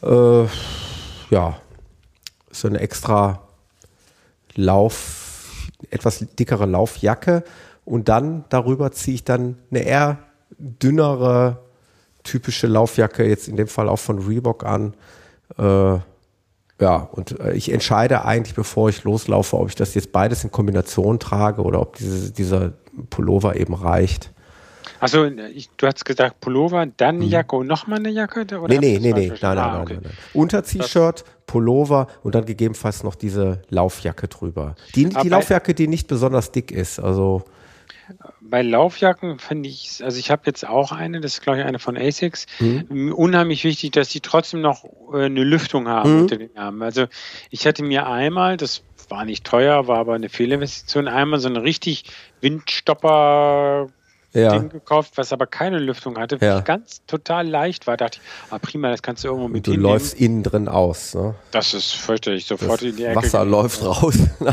Äh, 0.00 0.44
ja, 1.30 1.56
so 2.52 2.68
eine 2.68 2.78
extra 2.78 3.40
Lauf 4.54 5.23
etwas 5.94 6.24
dickere 6.38 6.66
Laufjacke 6.66 7.44
und 7.84 8.08
dann 8.08 8.44
darüber 8.48 8.92
ziehe 8.92 9.14
ich 9.14 9.24
dann 9.24 9.56
eine 9.70 9.80
eher 9.80 10.18
dünnere 10.58 11.58
typische 12.22 12.66
Laufjacke, 12.66 13.24
jetzt 13.24 13.48
in 13.48 13.56
dem 13.56 13.68
Fall 13.68 13.88
auch 13.88 13.98
von 13.98 14.18
Reebok 14.18 14.64
an. 14.64 14.94
Äh, 15.58 15.98
ja, 16.80 16.96
und 17.12 17.38
äh, 17.38 17.52
ich 17.52 17.70
entscheide 17.70 18.24
eigentlich, 18.24 18.54
bevor 18.54 18.88
ich 18.88 19.04
loslaufe, 19.04 19.56
ob 19.56 19.68
ich 19.68 19.74
das 19.74 19.94
jetzt 19.94 20.10
beides 20.10 20.42
in 20.42 20.50
Kombination 20.50 21.18
trage 21.18 21.62
oder 21.62 21.80
ob 21.80 21.96
diese, 21.96 22.32
dieser 22.32 22.72
Pullover 23.10 23.56
eben 23.56 23.74
reicht. 23.74 24.32
Achso, 25.04 25.28
du 25.28 25.86
hast 25.86 26.02
gesagt 26.06 26.40
Pullover, 26.40 26.86
dann 26.86 27.16
eine 27.16 27.26
mhm. 27.26 27.30
Jacke 27.30 27.56
und 27.56 27.66
nochmal 27.66 27.98
eine 27.98 28.08
Jacke? 28.08 28.40
Oder 28.40 28.68
nee, 28.68 28.78
nee, 28.78 28.98
nee, 28.98 29.12
nee, 29.12 29.28
nein, 29.28 29.38
nein, 29.42 29.58
ah, 29.58 29.82
okay. 29.82 29.94
nein, 29.94 30.02
nein. 30.04 30.12
Unter-T-Shirt, 30.32 31.24
Pullover 31.46 32.06
und 32.22 32.34
dann 32.34 32.46
gegebenenfalls 32.46 33.02
noch 33.02 33.14
diese 33.14 33.60
Laufjacke 33.68 34.28
drüber. 34.28 34.76
Die, 34.94 35.10
die 35.10 35.28
Laufjacke, 35.28 35.74
die 35.74 35.88
nicht 35.88 36.08
besonders 36.08 36.52
dick 36.52 36.70
ist, 36.70 37.00
also 37.00 37.44
bei 38.40 38.62
Laufjacken 38.62 39.38
finde 39.38 39.68
ich, 39.68 40.02
also 40.02 40.18
ich 40.18 40.30
habe 40.30 40.42
jetzt 40.46 40.66
auch 40.66 40.90
eine, 40.90 41.20
das 41.20 41.34
ist 41.34 41.42
glaube 41.42 41.58
ich 41.58 41.64
eine 41.66 41.78
von 41.78 41.98
ASICS, 41.98 42.46
mhm. 42.60 43.12
unheimlich 43.12 43.64
wichtig, 43.64 43.92
dass 43.92 44.08
die 44.08 44.20
trotzdem 44.20 44.62
noch 44.62 44.84
äh, 45.12 45.24
eine 45.24 45.44
Lüftung 45.44 45.86
haben 45.86 46.14
mhm. 46.14 46.20
unter 46.22 46.36
den 46.36 46.56
Armen. 46.56 46.82
Also 46.82 47.06
ich 47.50 47.66
hatte 47.66 47.82
mir 47.82 48.06
einmal, 48.06 48.56
das 48.56 48.82
war 49.10 49.26
nicht 49.26 49.44
teuer, 49.44 49.86
war 49.86 49.98
aber 49.98 50.14
eine 50.14 50.30
Fehlinvestition, 50.30 51.08
einmal 51.08 51.40
so 51.40 51.48
eine 51.48 51.62
richtig 51.62 52.04
Windstopper 52.40 53.88
ja. 54.34 54.58
Ding 54.58 54.68
gekauft, 54.68 55.12
was 55.16 55.32
aber 55.32 55.46
keine 55.46 55.78
Lüftung 55.78 56.18
hatte, 56.18 56.38
ja. 56.40 56.60
ganz 56.60 57.02
total 57.06 57.48
leicht 57.48 57.86
war. 57.86 57.96
Da 57.96 58.06
dachte 58.06 58.20
ich, 58.22 58.52
ah, 58.52 58.58
prima, 58.58 58.90
das 58.90 59.02
kannst 59.02 59.24
du 59.24 59.28
irgendwo 59.28 59.48
mit 59.48 59.66
Du 59.66 59.72
hinnehmen. 59.72 59.92
läufst 59.92 60.20
innen 60.20 60.42
drin 60.42 60.68
aus. 60.68 61.14
Ne? 61.14 61.34
Das 61.52 61.74
ist 61.74 61.92
fürchterlich, 61.92 62.46
sofort 62.46 62.82
das 62.82 62.90
in 62.90 62.96
die 62.96 63.04
Ecke. 63.04 63.16
Wasser 63.16 63.44
läuft 63.44 63.82
raus. 63.84 64.18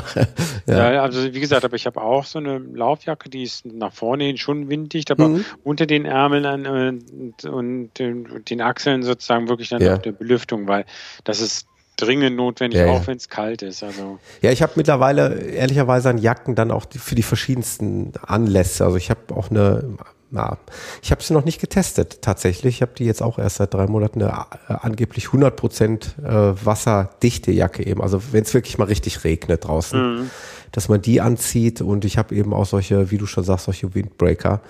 ja. 0.68 0.94
ja. 0.94 1.02
also 1.02 1.34
wie 1.34 1.40
gesagt, 1.40 1.66
aber 1.66 1.76
ich 1.76 1.86
habe 1.86 2.02
auch 2.02 2.26
so 2.26 2.40
eine 2.40 2.60
Laufjacke, 2.60 3.30
die 3.30 3.44
ist 3.44 3.66
nach 3.66 3.94
vorne 3.94 4.26
hin 4.26 4.38
schon 4.38 4.70
winddicht, 4.70 5.12
aber 5.12 5.30
mhm. 5.30 5.46
unter 5.64 5.86
den 5.86 6.06
Ärmeln 6.06 6.46
an, 6.46 6.68
und, 6.68 7.46
und, 7.46 8.00
und, 8.00 8.50
den 8.50 8.62
Achseln 8.62 9.04
sozusagen 9.04 9.50
wirklich 9.50 9.70
dann 9.70 9.82
ja. 9.82 9.96
auch 9.96 10.00
der 10.00 10.12
Belüftung, 10.12 10.68
weil 10.68 10.86
das 11.24 11.42
ist 11.42 11.68
dringend 12.02 12.36
notwendig, 12.36 12.80
ja, 12.80 12.88
auch 12.88 13.08
wenn 13.08 13.18
es 13.18 13.30
kalt 13.30 13.62
ist. 13.62 13.84
Also. 13.84 14.20
Ja, 14.42 14.52
ich 14.52 14.62
habe 14.62 14.74
mittlerweile 14.76 15.40
ehrlicherweise 15.40 16.10
an 16.10 16.18
Jacken 16.18 16.56
dann 16.56 16.72
auch 16.72 16.86
die, 16.86 17.00
für 17.00 17.16
die 17.16 17.24
verschiedensten 17.24 18.14
Anlässe. 18.26 18.86
Also 18.86 18.98
ich 18.98 19.10
habe 19.10 19.36
auch 19.36 19.50
eine, 19.50 19.98
na, 20.32 20.58
ich 21.02 21.12
habe 21.12 21.22
sie 21.22 21.34
noch 21.34 21.46
nicht 21.46 21.60
getestet 21.60 22.22
tatsächlich. 22.22 22.76
Ich 22.76 22.82
habe 22.82 22.94
die 22.98 23.06
jetzt 23.06 23.22
auch 23.22 23.38
erst 23.38 23.58
seit 23.58 23.74
drei 23.74 23.88
Monaten 23.88 24.22
eine 24.22 24.46
äh, 24.70 24.74
angeblich 24.82 25.28
100 25.28 25.56
Prozent 25.56 26.16
äh, 26.24 26.30
wasserdichte 26.30 27.52
Jacke 27.52 27.86
eben. 27.86 28.02
Also 28.02 28.22
wenn 28.32 28.44
es 28.44 28.54
wirklich 28.54 28.78
mal 28.78 28.86
richtig 28.86 29.24
regnet 29.24 29.66
draußen, 29.66 30.22
mhm. 30.22 30.30
dass 30.72 30.90
man 30.90 31.02
die 31.02 31.22
anzieht. 31.22 31.82
Und 31.82 32.06
ich 32.06 32.18
habe 32.18 32.34
eben 32.36 32.54
auch 32.54 32.66
solche, 32.66 33.12
wie 33.12 33.18
du 33.18 33.26
schon 33.26 33.44
sagst, 33.44 33.66
solche 33.66 33.94
Windbreaker 33.94 34.62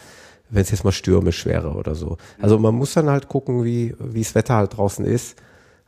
wenn 0.51 0.63
es 0.63 0.71
jetzt 0.71 0.84
mal 0.84 0.91
stürmisch 0.91 1.45
wäre 1.45 1.69
oder 1.69 1.95
so. 1.95 2.17
Also 2.39 2.59
man 2.59 2.75
muss 2.75 2.93
dann 2.93 3.09
halt 3.09 3.27
gucken, 3.29 3.63
wie 3.63 3.95
wie 3.99 4.21
das 4.21 4.36
Wetter 4.36 4.55
halt 4.55 4.77
draußen 4.77 5.05
ist. 5.05 5.38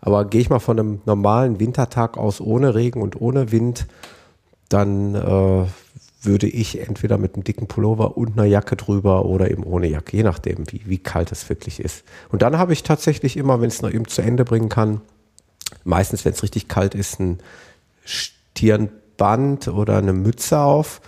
Aber 0.05 0.25
gehe 0.25 0.41
ich 0.41 0.49
mal 0.49 0.59
von 0.59 0.77
einem 0.77 1.01
normalen 1.05 1.61
Wintertag 1.61 2.17
aus 2.17 2.41
ohne 2.41 2.75
Regen 2.75 3.01
und 3.01 3.21
ohne 3.21 3.53
Wind, 3.53 3.87
dann 4.67 5.15
äh, 5.15 5.65
würde 6.21 6.47
ich 6.47 6.85
entweder 6.85 7.17
mit 7.17 7.35
einem 7.35 7.45
dicken 7.45 7.67
Pullover 7.67 8.17
und 8.17 8.33
einer 8.33 8.43
Jacke 8.43 8.75
drüber 8.75 9.23
oder 9.23 9.49
eben 9.49 9.63
ohne 9.63 9.87
Jacke, 9.87 10.17
je 10.17 10.23
nachdem, 10.23 10.69
wie, 10.69 10.81
wie 10.85 10.97
kalt 10.97 11.31
es 11.31 11.47
wirklich 11.47 11.79
ist. 11.79 12.03
Und 12.29 12.41
dann 12.41 12.57
habe 12.57 12.73
ich 12.73 12.83
tatsächlich 12.83 13.37
immer, 13.37 13.61
wenn 13.61 13.69
es 13.69 13.81
noch 13.81 13.91
eben 13.91 14.05
zu 14.05 14.21
Ende 14.21 14.43
bringen 14.43 14.67
kann, 14.67 14.99
meistens, 15.85 16.25
wenn 16.25 16.33
es 16.33 16.43
richtig 16.43 16.67
kalt 16.67 16.95
ist, 16.95 17.21
ein 17.21 17.39
Stirnband 18.03 19.69
oder 19.69 19.97
eine 19.97 20.11
Mütze 20.11 20.59
auf. 20.59 20.99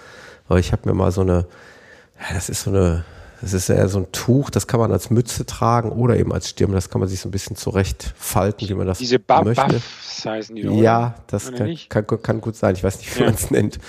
Aber 0.47 0.59
ich 0.59 0.71
habe 0.71 0.87
mir 0.87 0.95
mal 0.95 1.11
so 1.11 1.19
eine, 1.19 1.47
ja, 2.17 2.33
das 2.33 2.47
ist 2.47 2.63
so 2.63 2.69
eine 2.69 3.03
das 3.41 3.53
ist 3.53 3.69
eher 3.69 3.87
so 3.87 3.99
ein 3.99 4.11
Tuch, 4.11 4.49
das 4.49 4.67
kann 4.67 4.79
man 4.79 4.91
als 4.91 5.09
Mütze 5.09 5.45
tragen 5.45 5.91
oder 5.91 6.17
eben 6.17 6.33
als 6.33 6.49
Stirn. 6.49 6.71
Das 6.71 6.89
kann 6.89 6.99
man 6.99 7.09
sich 7.09 7.19
so 7.19 7.27
ein 7.27 7.31
bisschen 7.31 7.55
zurecht 7.55 8.13
falten, 8.17 8.67
wie 8.69 8.73
man 8.73 8.87
das 8.87 8.99
Diese 8.99 9.19
ba 9.19 9.43
möchte. 9.43 9.65
Buffs 9.65 10.25
heißen 10.25 10.55
die, 10.55 10.67
oder? 10.67 10.81
Ja, 10.81 11.15
das 11.27 11.51
kann, 11.53 11.77
kann, 11.89 12.21
kann, 12.21 12.41
gut 12.41 12.55
sein. 12.55 12.75
Ich 12.75 12.83
weiß 12.83 12.99
nicht, 12.99 13.15
wie 13.15 13.19
ja. 13.19 13.25
man 13.25 13.35
es 13.35 13.51
nennt. 13.51 13.79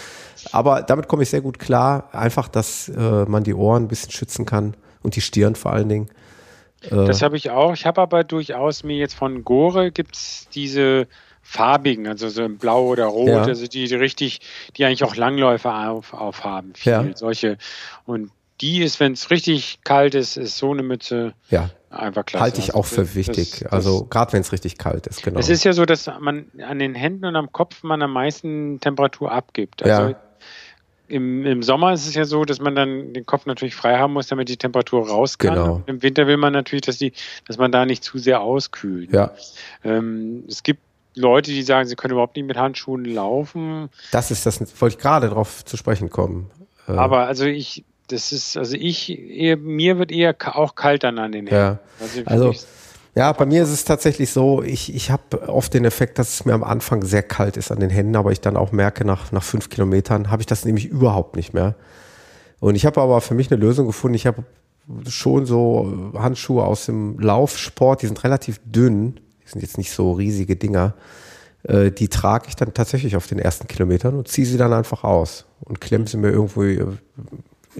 Aber 0.52 0.82
damit 0.82 1.08
komme 1.08 1.22
ich 1.22 1.30
sehr 1.30 1.40
gut 1.40 1.58
klar. 1.58 2.08
Einfach, 2.12 2.48
dass 2.48 2.88
äh, 2.88 3.24
man 3.26 3.44
die 3.44 3.54
Ohren 3.54 3.84
ein 3.84 3.88
bisschen 3.88 4.10
schützen 4.10 4.46
kann 4.46 4.74
und 5.02 5.16
die 5.16 5.20
Stirn 5.20 5.54
vor 5.54 5.72
allen 5.72 5.88
Dingen. 5.88 6.08
Äh, 6.82 7.06
das 7.06 7.22
habe 7.22 7.36
ich 7.36 7.50
auch. 7.50 7.72
Ich 7.74 7.86
habe 7.86 8.00
aber 8.00 8.24
durchaus 8.24 8.84
mir 8.84 8.96
jetzt 8.96 9.14
von 9.14 9.44
Gore 9.44 9.90
gibt 9.90 10.16
es 10.16 10.48
diese 10.52 11.06
farbigen, 11.42 12.08
also 12.08 12.28
so 12.28 12.42
in 12.42 12.58
Blau 12.58 12.86
oder 12.86 13.04
Rot, 13.04 13.28
ja. 13.28 13.42
also 13.44 13.68
die, 13.68 13.86
die, 13.86 13.94
richtig, 13.94 14.40
die 14.76 14.84
eigentlich 14.84 15.04
auch 15.04 15.14
Langläufer 15.14 15.90
auf, 15.90 16.12
aufhaben, 16.12 16.74
viel 16.74 16.92
ja. 16.92 17.04
solche. 17.14 17.56
Und 18.04 18.32
die 18.60 18.82
ist, 18.82 19.00
wenn 19.00 19.12
es 19.12 19.30
richtig 19.30 19.80
kalt 19.84 20.14
ist, 20.14 20.36
ist 20.36 20.58
so 20.58 20.72
eine 20.72 20.82
Mütze 20.82 21.34
ja. 21.50 21.70
einfach 21.90 22.24
klasse. 22.24 22.42
Halte 22.42 22.60
ich 22.60 22.68
also 22.74 22.78
auch 22.78 22.86
für 22.86 23.14
wichtig. 23.14 23.60
Das, 23.60 23.72
also 23.72 24.04
gerade 24.04 24.32
wenn 24.32 24.40
es 24.40 24.52
richtig 24.52 24.78
kalt 24.78 25.06
ist, 25.06 25.22
genau. 25.22 25.38
Es 25.38 25.48
ist 25.48 25.64
ja 25.64 25.72
so, 25.72 25.84
dass 25.84 26.10
man 26.20 26.46
an 26.66 26.78
den 26.78 26.94
Händen 26.94 27.26
und 27.26 27.36
am 27.36 27.52
Kopf 27.52 27.82
man 27.82 28.02
am 28.02 28.12
meisten 28.12 28.80
Temperatur 28.80 29.30
abgibt. 29.30 29.82
Also 29.82 30.10
ja. 30.10 30.20
im, 31.08 31.44
im 31.44 31.62
Sommer 31.62 31.92
ist 31.92 32.06
es 32.06 32.14
ja 32.14 32.24
so, 32.24 32.44
dass 32.44 32.60
man 32.60 32.74
dann 32.74 33.12
den 33.12 33.26
Kopf 33.26 33.46
natürlich 33.46 33.74
frei 33.74 33.98
haben 33.98 34.14
muss, 34.14 34.28
damit 34.28 34.48
die 34.48 34.56
Temperatur 34.56 35.08
raus 35.08 35.38
kann. 35.38 35.54
Genau. 35.54 35.82
Im 35.86 36.02
Winter 36.02 36.26
will 36.26 36.38
man 36.38 36.52
natürlich, 36.52 36.82
dass 36.82 36.98
die, 36.98 37.12
dass 37.46 37.58
man 37.58 37.72
da 37.72 37.84
nicht 37.84 38.04
zu 38.04 38.18
sehr 38.18 38.40
auskühlt. 38.40 39.12
Ja. 39.12 39.32
Ähm, 39.84 40.44
es 40.48 40.62
gibt 40.62 40.80
Leute, 41.14 41.50
die 41.50 41.62
sagen, 41.62 41.88
sie 41.88 41.96
können 41.96 42.12
überhaupt 42.12 42.36
nicht 42.36 42.46
mit 42.46 42.56
Handschuhen 42.58 43.04
laufen. 43.04 43.88
Das 44.12 44.30
ist 44.30 44.44
das, 44.46 44.60
wollte 44.80 44.96
ich 44.96 45.02
gerade 45.02 45.28
darauf 45.28 45.64
zu 45.64 45.76
sprechen 45.76 46.10
kommen. 46.10 46.50
Äh, 46.86 46.92
Aber 46.92 47.26
also 47.26 47.46
ich, 47.46 47.84
das 48.08 48.32
ist, 48.32 48.56
also 48.56 48.76
ich, 48.76 49.18
eher, 49.18 49.56
mir 49.56 49.98
wird 49.98 50.12
eher 50.12 50.34
auch 50.54 50.74
kalt 50.74 51.04
dann 51.04 51.18
an 51.18 51.32
den 51.32 51.46
Händen. 51.46 51.54
Ja. 51.54 51.78
Also, 52.00 52.50
also 52.50 52.66
Ja, 53.14 53.32
bei 53.32 53.46
mir 53.46 53.62
ist 53.62 53.70
es 53.70 53.84
tatsächlich 53.84 54.30
so, 54.30 54.62
ich, 54.62 54.94
ich 54.94 55.10
habe 55.10 55.48
oft 55.48 55.72
den 55.74 55.84
Effekt, 55.84 56.18
dass 56.18 56.34
es 56.34 56.44
mir 56.44 56.54
am 56.54 56.62
Anfang 56.62 57.02
sehr 57.02 57.22
kalt 57.22 57.56
ist 57.56 57.72
an 57.72 57.80
den 57.80 57.90
Händen, 57.90 58.16
aber 58.16 58.30
ich 58.32 58.40
dann 58.40 58.56
auch 58.56 58.72
merke, 58.72 59.04
nach, 59.04 59.32
nach 59.32 59.42
fünf 59.42 59.70
Kilometern 59.70 60.30
habe 60.30 60.42
ich 60.42 60.46
das 60.46 60.64
nämlich 60.64 60.86
überhaupt 60.86 61.36
nicht 61.36 61.54
mehr. 61.54 61.74
Und 62.60 62.74
ich 62.74 62.86
habe 62.86 63.00
aber 63.00 63.20
für 63.20 63.34
mich 63.34 63.50
eine 63.50 63.60
Lösung 63.60 63.86
gefunden. 63.86 64.14
Ich 64.14 64.26
habe 64.26 64.44
schon 65.08 65.46
so 65.46 66.12
Handschuhe 66.14 66.64
aus 66.64 66.86
dem 66.86 67.18
Laufsport, 67.18 68.02
die 68.02 68.06
sind 68.06 68.22
relativ 68.22 68.60
dünn, 68.64 69.20
die 69.44 69.48
sind 69.48 69.62
jetzt 69.62 69.78
nicht 69.78 69.90
so 69.90 70.12
riesige 70.12 70.56
Dinger. 70.56 70.94
Äh, 71.64 71.90
die 71.90 72.08
trage 72.08 72.46
ich 72.48 72.56
dann 72.56 72.74
tatsächlich 72.74 73.16
auf 73.16 73.26
den 73.26 73.38
ersten 73.38 73.66
Kilometern 73.66 74.14
und 74.14 74.28
ziehe 74.28 74.46
sie 74.46 74.58
dann 74.58 74.72
einfach 74.72 75.04
aus 75.04 75.46
und 75.60 75.80
klemme 75.80 76.06
sie 76.06 76.16
mir 76.16 76.30
irgendwo. 76.30 76.62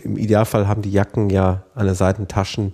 Im 0.02 0.16
Idealfall 0.16 0.68
haben 0.68 0.82
die 0.82 0.92
Jacken 0.92 1.30
ja 1.30 1.64
an 1.74 1.86
der 1.86 1.94
Seitentaschen, 1.94 2.72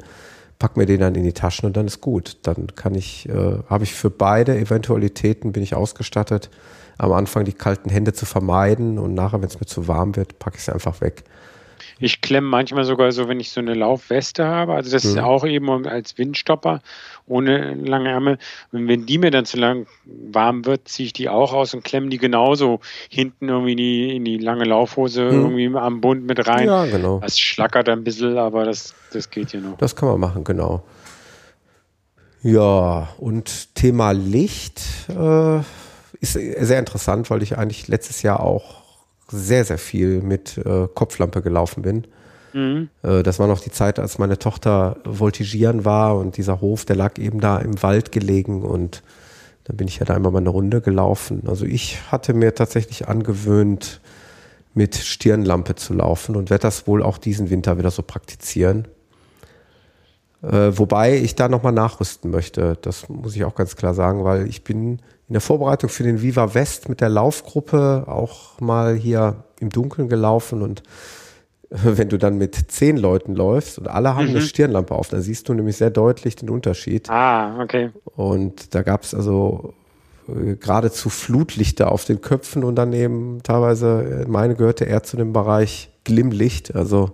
pack 0.58 0.76
mir 0.76 0.86
den 0.86 1.00
dann 1.00 1.14
in 1.14 1.24
die 1.24 1.32
Taschen 1.32 1.66
und 1.66 1.76
dann 1.76 1.86
ist 1.86 2.00
gut. 2.00 2.38
Dann 2.42 2.68
kann 2.76 2.94
ich, 2.94 3.28
äh, 3.28 3.58
habe 3.68 3.84
ich 3.84 3.94
für 3.94 4.10
beide 4.10 4.56
Eventualitäten 4.56 5.52
bin 5.52 5.62
ich 5.62 5.74
ausgestattet, 5.74 6.50
am 6.98 7.12
Anfang 7.12 7.44
die 7.44 7.52
kalten 7.52 7.90
Hände 7.90 8.12
zu 8.12 8.26
vermeiden 8.26 8.98
und 8.98 9.14
nachher, 9.14 9.40
wenn 9.40 9.48
es 9.48 9.58
mir 9.58 9.66
zu 9.66 9.88
warm 9.88 10.14
wird, 10.14 10.38
packe 10.38 10.56
ich 10.56 10.64
sie 10.64 10.72
einfach 10.72 11.00
weg. 11.00 11.24
Ich 12.02 12.20
klemme 12.20 12.48
manchmal 12.48 12.84
sogar 12.84 13.12
so, 13.12 13.28
wenn 13.28 13.40
ich 13.40 13.50
so 13.50 13.60
eine 13.60 13.74
Laufweste 13.74 14.44
habe. 14.44 14.74
Also 14.74 14.90
das 14.90 15.04
mhm. 15.04 15.10
ist 15.10 15.18
auch 15.18 15.44
eben 15.46 15.86
als 15.86 16.18
Windstopper 16.18 16.80
ohne 17.26 17.74
lange 17.74 18.10
Ärmel. 18.10 18.38
Und 18.72 18.88
wenn 18.88 19.06
die 19.06 19.18
mir 19.18 19.30
dann 19.30 19.44
zu 19.44 19.56
lang 19.56 19.86
warm 20.04 20.64
wird, 20.64 20.88
ziehe 20.88 21.06
ich 21.06 21.12
die 21.12 21.28
auch 21.28 21.52
aus 21.52 21.74
und 21.74 21.84
klemme 21.84 22.08
die 22.08 22.18
genauso 22.18 22.80
hinten 23.08 23.48
irgendwie 23.48 23.72
in 23.72 23.76
die, 23.76 24.16
in 24.16 24.24
die 24.24 24.38
lange 24.38 24.64
Laufhose 24.64 25.24
mhm. 25.24 25.58
irgendwie 25.58 25.78
am 25.78 26.00
Bund 26.00 26.26
mit 26.26 26.46
rein. 26.46 26.66
Ja, 26.66 26.86
genau. 26.86 27.20
Das 27.20 27.38
schlackert 27.38 27.88
ein 27.88 28.04
bisschen, 28.04 28.36
aber 28.36 28.64
das, 28.64 28.94
das 29.12 29.30
geht 29.30 29.52
ja 29.52 29.60
noch. 29.60 29.78
Das 29.78 29.94
kann 29.96 30.08
man 30.08 30.20
machen, 30.20 30.44
genau. 30.44 30.82
Ja, 32.42 33.08
und 33.18 33.74
Thema 33.76 34.10
Licht 34.10 34.82
äh, 35.08 35.60
ist 36.20 36.32
sehr 36.32 36.78
interessant, 36.78 37.30
weil 37.30 37.42
ich 37.42 37.56
eigentlich 37.56 37.86
letztes 37.86 38.22
Jahr 38.22 38.40
auch 38.40 38.81
sehr, 39.32 39.64
sehr 39.64 39.78
viel 39.78 40.22
mit 40.22 40.58
äh, 40.58 40.86
Kopflampe 40.94 41.42
gelaufen 41.42 41.82
bin. 41.82 42.06
Mhm. 42.52 42.88
Äh, 43.02 43.22
das 43.22 43.38
war 43.38 43.46
noch 43.46 43.60
die 43.60 43.70
Zeit, 43.72 43.98
als 43.98 44.18
meine 44.18 44.38
Tochter 44.38 44.98
voltigieren 45.04 45.84
war 45.84 46.16
und 46.18 46.36
dieser 46.36 46.60
Hof, 46.60 46.84
der 46.84 46.96
lag 46.96 47.18
eben 47.18 47.40
da 47.40 47.58
im 47.58 47.82
Wald 47.82 48.12
gelegen 48.12 48.62
und 48.62 49.02
dann 49.64 49.76
bin 49.76 49.88
ich 49.88 49.98
ja 49.98 50.04
da 50.04 50.14
immer 50.14 50.30
mal 50.30 50.38
eine 50.38 50.50
Runde 50.50 50.80
gelaufen. 50.80 51.42
Also 51.46 51.64
ich 51.64 52.10
hatte 52.10 52.34
mir 52.34 52.54
tatsächlich 52.54 53.08
angewöhnt, 53.08 54.00
mit 54.74 54.96
Stirnlampe 54.96 55.74
zu 55.74 55.94
laufen 55.94 56.34
und 56.36 56.50
werde 56.50 56.62
das 56.62 56.86
wohl 56.86 57.02
auch 57.02 57.18
diesen 57.18 57.50
Winter 57.50 57.78
wieder 57.78 57.90
so 57.90 58.02
praktizieren. 58.02 58.88
Äh, 60.42 60.76
wobei 60.76 61.18
ich 61.18 61.34
da 61.34 61.48
nochmal 61.48 61.72
nachrüsten 61.72 62.30
möchte. 62.30 62.78
Das 62.80 63.08
muss 63.08 63.36
ich 63.36 63.44
auch 63.44 63.54
ganz 63.54 63.76
klar 63.76 63.94
sagen, 63.94 64.24
weil 64.24 64.48
ich 64.48 64.64
bin 64.64 65.00
in 65.32 65.34
der 65.34 65.40
Vorbereitung 65.40 65.88
für 65.88 66.02
den 66.02 66.20
Viva 66.20 66.52
West 66.52 66.90
mit 66.90 67.00
der 67.00 67.08
Laufgruppe 67.08 68.04
auch 68.06 68.60
mal 68.60 68.94
hier 68.94 69.44
im 69.60 69.70
Dunkeln 69.70 70.10
gelaufen 70.10 70.60
und 70.60 70.82
wenn 71.70 72.10
du 72.10 72.18
dann 72.18 72.36
mit 72.36 72.54
zehn 72.70 72.98
Leuten 72.98 73.34
läufst 73.34 73.78
und 73.78 73.88
alle 73.88 74.14
haben 74.14 74.24
mhm. 74.24 74.32
eine 74.32 74.40
Stirnlampe 74.42 74.94
auf, 74.94 75.08
dann 75.08 75.22
siehst 75.22 75.48
du 75.48 75.54
nämlich 75.54 75.78
sehr 75.78 75.88
deutlich 75.88 76.36
den 76.36 76.50
Unterschied. 76.50 77.08
Ah, 77.08 77.62
okay. 77.62 77.92
Und 78.04 78.74
da 78.74 78.82
gab 78.82 79.04
es 79.04 79.14
also 79.14 79.72
äh, 80.28 80.56
geradezu 80.56 81.08
Flutlichter 81.08 81.90
auf 81.90 82.04
den 82.04 82.20
Köpfen 82.20 82.62
und 82.62 82.74
dann 82.74 82.92
eben 82.92 83.42
teilweise, 83.42 84.24
äh, 84.26 84.28
meine 84.28 84.54
gehörte 84.54 84.84
eher 84.84 85.02
zu 85.02 85.16
dem 85.16 85.32
Bereich 85.32 85.88
Glimmlicht. 86.04 86.76
Also 86.76 87.12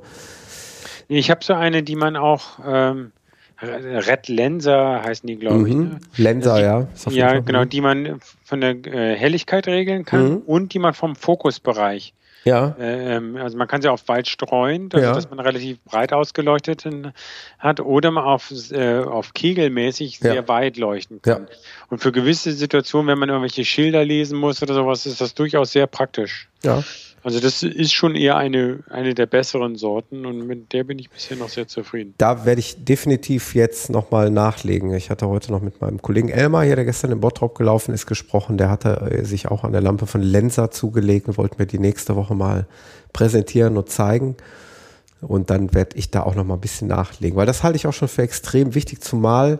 ich 1.07 1.31
habe 1.31 1.45
so 1.45 1.53
eine, 1.53 1.85
die 1.85 1.95
man 1.95 2.17
auch 2.17 2.59
ähm, 2.67 3.13
Red 3.61 4.29
Lenser 4.29 5.03
heißen 5.03 5.27
die, 5.27 5.37
glaube 5.37 5.59
mhm. 5.59 5.67
ich. 5.67 5.75
Ne? 5.75 6.01
Lenser, 6.17 6.55
also 6.55 7.11
die, 7.11 7.17
ja. 7.17 7.35
Ja, 7.35 7.41
genau, 7.41 7.65
die 7.65 7.81
man 7.81 8.21
von 8.45 8.61
der 8.61 8.77
äh, 8.87 9.17
Helligkeit 9.17 9.67
regeln 9.67 10.05
kann 10.05 10.31
mhm. 10.31 10.37
und 10.47 10.75
die 10.75 10.79
man 10.79 10.95
vom 10.95 11.17
Fokusbereich. 11.17 12.15
Ja. 12.45 12.77
Äh, 12.79 13.17
ähm, 13.17 13.37
also 13.37 13.59
man 13.59 13.67
kann 13.67 13.83
sie 13.83 13.89
auf 13.89 14.07
weit 14.09 14.29
streuen, 14.29 14.89
also 14.93 15.05
ja. 15.05 15.13
dass 15.13 15.29
man 15.29 15.41
relativ 15.41 15.83
breit 15.85 16.13
ausgeleuchtet 16.13 16.85
hat, 17.59 17.81
oder 17.81 18.11
man 18.11 18.25
auf, 18.25 18.53
äh, 18.71 19.01
auf 19.01 19.35
kegelmäßig 19.35 20.21
sehr 20.21 20.35
ja. 20.35 20.49
weit 20.49 20.77
leuchten 20.77 21.21
kann. 21.21 21.43
Ja. 21.43 21.57
Und 21.91 21.99
für 21.99 22.13
gewisse 22.13 22.53
Situationen, 22.53 23.09
wenn 23.09 23.19
man 23.19 23.29
irgendwelche 23.29 23.65
Schilder 23.65 24.05
lesen 24.05 24.39
muss 24.39 24.63
oder 24.63 24.75
sowas, 24.75 25.05
ist 25.05 25.21
das 25.21 25.35
durchaus 25.35 25.73
sehr 25.73 25.87
praktisch. 25.87 26.49
Ja. 26.63 26.83
Also 27.23 27.41
das 27.41 27.63
ist 27.63 27.93
schon 27.93 28.15
eher 28.15 28.37
eine, 28.37 28.81
eine 28.91 29.15
der 29.15 29.27
besseren 29.27 29.77
Sorten 29.77 30.25
und 30.27 30.47
mit 30.47 30.73
der 30.73 30.85
bin 30.85 30.99
ich 30.99 31.11
bisher 31.11 31.37
noch 31.37 31.49
sehr 31.49 31.67
zufrieden. 31.67 32.15
Da 32.19 32.45
werde 32.45 32.61
ich 32.61 32.85
definitiv 32.85 33.55
jetzt 33.55 33.91
nochmal 33.91 34.31
nachlegen. 34.31 34.93
Ich 34.95 35.11
hatte 35.11 35.29
heute 35.29 35.53
noch 35.53 35.61
mit 35.61 35.81
meinem 35.81 36.01
Kollegen 36.01 36.29
Elmar 36.29 36.65
hier, 36.65 36.77
der 36.77 36.85
gestern 36.85 37.11
im 37.11 37.21
Bottrop 37.21 37.57
gelaufen 37.57 37.93
ist, 37.93 38.07
gesprochen. 38.07 38.57
Der 38.57 38.71
hatte 38.71 39.11
äh, 39.11 39.25
sich 39.25 39.49
auch 39.49 39.65
an 39.65 39.73
der 39.73 39.81
Lampe 39.81 40.07
von 40.07 40.23
Lenser 40.23 40.71
zugelegt 40.71 41.29
und 41.29 41.39
wollte 41.39 41.57
mir 41.59 41.67
die 41.67 41.79
nächste 41.79 42.17
Woche 42.17 42.35
mal 42.35 42.67
präsentieren 43.13 43.77
und 43.77 43.89
zeigen. 43.89 44.37
Und 45.21 45.51
dann 45.51 45.75
werde 45.75 45.97
ich 45.97 46.11
da 46.11 46.23
auch 46.23 46.35
nochmal 46.35 46.57
ein 46.57 46.61
bisschen 46.61 46.89
nachlegen, 46.89 47.37
weil 47.37 47.47
das 47.47 47.65
halte 47.65 47.77
ich 47.77 47.87
auch 47.87 47.93
schon 47.93 48.09
für 48.09 48.23
extrem 48.23 48.75
wichtig, 48.75 49.01
zumal 49.01 49.59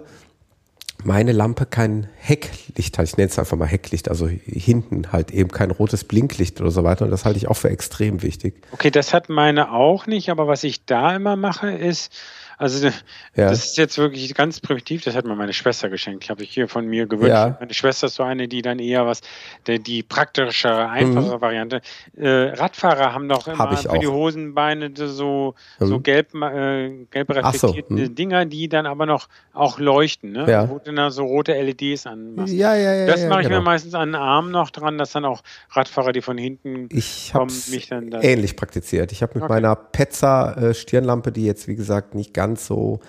meine 1.05 1.33
Lampe 1.33 1.67
kein 1.67 2.09
Hecklicht 2.17 2.99
hat. 2.99 3.07
Ich 3.07 3.17
nenne 3.17 3.31
es 3.31 3.39
einfach 3.39 3.57
mal 3.57 3.67
Hecklicht, 3.67 4.09
also 4.09 4.27
hinten 4.27 5.13
halt 5.13 5.31
eben 5.31 5.51
kein 5.51 5.71
rotes 5.71 6.05
Blinklicht 6.05 6.61
oder 6.61 6.71
so 6.71 6.85
weiter. 6.85 7.05
Und 7.05 7.11
das 7.11 7.25
halte 7.25 7.39
ich 7.39 7.49
auch 7.49 7.57
für 7.57 7.71
extrem 7.71 8.23
wichtig. 8.23 8.55
Okay, 8.73 8.91
das 8.91 9.15
hat 9.15 9.29
meine 9.29 9.73
auch 9.73 10.07
nicht, 10.07 10.29
aber 10.29 10.49
was 10.49 10.65
ich 10.65 10.85
da 10.85 11.15
immer 11.15 11.37
mache, 11.37 11.71
ist, 11.71 12.13
also 12.59 12.89
ja. 12.89 12.93
das 13.35 13.67
ist 13.67 13.79
jetzt 13.79 13.99
wirklich 13.99 14.35
ganz 14.35 14.59
primitiv, 14.59 15.05
das 15.05 15.15
hat 15.15 15.25
mir 15.25 15.37
meine 15.37 15.53
Schwester 15.53 15.89
geschenkt. 15.89 16.29
Habe 16.29 16.43
ich 16.43 16.51
hier 16.51 16.67
von 16.67 16.87
mir 16.87 17.07
gewünscht. 17.07 17.31
Ja. 17.31 17.57
Meine 17.61 17.73
Schwester 17.73 18.09
ist 18.09 18.17
so 18.17 18.25
eine, 18.25 18.49
die 18.49 18.63
dann 18.63 18.81
eher 18.81 19.07
was, 19.07 19.21
die, 19.69 19.79
die 19.79 20.03
praktischere, 20.03 20.89
einfachere 20.89 21.37
mhm. 21.37 21.41
Variante. 21.41 21.81
Äh, 22.17 22.29
Radfahrer 22.29 23.15
haben 23.15 23.29
doch 23.29 23.47
immer 23.47 23.59
hab 23.59 23.79
für 23.79 23.91
auch. 23.91 23.99
die 23.99 24.09
Hosenbeine 24.09 24.91
so, 24.95 25.55
mhm. 25.79 25.87
so 25.87 26.01
gelb, 26.01 26.35
äh, 26.35 27.07
gelb 27.13 27.31
reflektierte 27.31 27.87
so. 27.89 27.95
mhm. 27.95 28.15
Dinger, 28.17 28.45
die 28.45 28.69
dann 28.69 28.87
aber 28.87 29.07
noch 29.07 29.29
auch 29.53 29.79
leuchten, 29.79 30.33
ne? 30.33 30.51
Ja. 30.51 30.69
Wo 30.69 30.81
du 30.81 30.93
dann 30.93 31.13
so 31.13 31.25
rote 31.25 31.53
LEDs 31.53 32.07
anmachst. 32.07 32.53
Ja, 32.53 32.75
ja, 32.75 32.93
ja. 32.93 33.07
Das 33.07 33.25
mache 33.27 33.43
ich 33.43 33.47
genau. 33.47 33.61
mir 33.61 33.65
meistens 33.65 33.95
an 33.95 34.11
den 34.11 34.15
Arm 34.17 34.51
noch 34.51 34.71
dran, 34.71 34.99
dass 34.99 35.13
dann 35.13 35.25
auch 35.25 35.43
Radfahrer, 35.71 36.11
die 36.11 36.23
von 36.23 36.37
hinten 36.37 36.89
ich 36.91 37.31
kommen, 37.33 37.55
mich 37.71 37.89
dann, 37.89 38.11
dann 38.11 38.23
ähnlich 38.23 38.57
praktiziert. 38.57 39.13
Ich 39.13 39.23
habe 39.23 39.35
mit 39.35 39.45
okay. 39.45 39.53
meiner 39.53 39.77
Petzer 39.77 40.57
äh, 40.57 40.75
Stirnlampe, 40.75 41.31
die 41.31 41.45
jetzt 41.45 41.69
wie 41.69 41.77
gesagt 41.77 42.17
nicht 42.17 42.35
ganz 42.35 42.48
ganz 42.49 42.67
so 42.67 43.01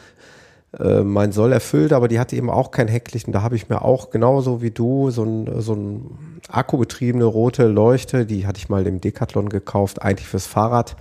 äh, 0.77 1.01
mein 1.01 1.31
Soll 1.31 1.53
erfüllt, 1.53 1.93
aber 1.93 2.07
die 2.07 2.19
hatte 2.19 2.35
eben 2.35 2.49
auch 2.49 2.71
kein 2.71 2.87
Hecklicht 2.87 3.27
und 3.27 3.33
da 3.33 3.41
habe 3.41 3.55
ich 3.55 3.69
mir 3.69 3.81
auch 3.81 4.09
genauso 4.09 4.61
wie 4.61 4.71
du 4.71 5.11
so 5.11 5.23
ein, 5.23 5.61
so 5.61 5.73
ein 5.73 6.41
akkubetriebene 6.49 7.25
rote 7.25 7.67
Leuchte, 7.67 8.25
die 8.25 8.45
hatte 8.45 8.59
ich 8.59 8.69
mal 8.69 8.85
im 8.85 8.99
Decathlon 9.01 9.49
gekauft, 9.49 10.01
eigentlich 10.01 10.27
fürs 10.27 10.45
Fahrrad. 10.45 10.95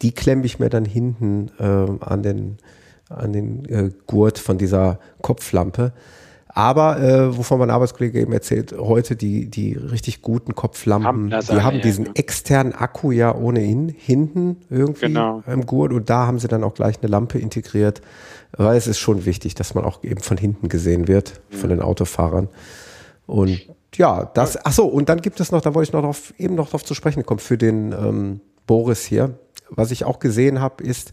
Die 0.00 0.12
klemme 0.12 0.46
ich 0.46 0.58
mir 0.58 0.68
dann 0.68 0.84
hinten 0.84 1.50
äh, 1.58 2.04
an 2.04 2.22
den, 2.22 2.58
an 3.08 3.32
den 3.32 3.64
äh, 3.66 3.90
Gurt 4.06 4.38
von 4.38 4.58
dieser 4.58 4.98
Kopflampe. 5.20 5.92
Aber 6.54 7.00
äh, 7.00 7.36
wovon 7.36 7.58
mein 7.58 7.70
Arbeitskollege 7.70 8.20
eben 8.20 8.32
erzählt, 8.32 8.74
heute 8.76 9.16
die, 9.16 9.48
die 9.48 9.72
richtig 9.74 10.20
guten 10.20 10.54
Kopflampen, 10.54 11.06
haben 11.06 11.30
die 11.30 11.62
haben 11.62 11.76
ja, 11.76 11.82
diesen 11.82 12.06
ja. 12.06 12.12
externen 12.14 12.74
Akku 12.74 13.10
ja 13.10 13.34
ohnehin 13.34 13.88
hinten 13.88 14.58
irgendwie 14.68 15.06
genau. 15.06 15.42
im 15.46 15.64
Gurt 15.64 15.92
und 15.92 16.10
da 16.10 16.26
haben 16.26 16.38
sie 16.38 16.48
dann 16.48 16.62
auch 16.62 16.74
gleich 16.74 17.00
eine 17.00 17.10
Lampe 17.10 17.38
integriert, 17.38 18.02
weil 18.54 18.76
es 18.76 18.86
ist 18.86 18.98
schon 18.98 19.24
wichtig, 19.24 19.54
dass 19.54 19.74
man 19.74 19.84
auch 19.84 20.04
eben 20.04 20.20
von 20.20 20.36
hinten 20.36 20.68
gesehen 20.68 21.08
wird, 21.08 21.40
mhm. 21.50 21.56
von 21.56 21.70
den 21.70 21.80
Autofahrern. 21.80 22.48
Und 23.26 23.66
ja, 23.94 24.30
das, 24.34 24.58
ach 24.62 24.72
so, 24.72 24.86
und 24.86 25.08
dann 25.08 25.22
gibt 25.22 25.40
es 25.40 25.52
noch, 25.52 25.62
da 25.62 25.74
wollte 25.74 25.88
ich 25.88 25.92
noch 25.94 26.02
drauf, 26.02 26.34
eben 26.36 26.54
noch 26.54 26.68
drauf 26.68 26.84
zu 26.84 26.92
sprechen 26.92 27.24
kommen, 27.24 27.40
für 27.40 27.56
den 27.56 27.92
ähm, 27.92 28.40
Boris 28.66 29.04
hier. 29.04 29.38
Was 29.70 29.90
ich 29.90 30.04
auch 30.04 30.18
gesehen 30.18 30.60
habe, 30.60 30.84
ist, 30.84 31.12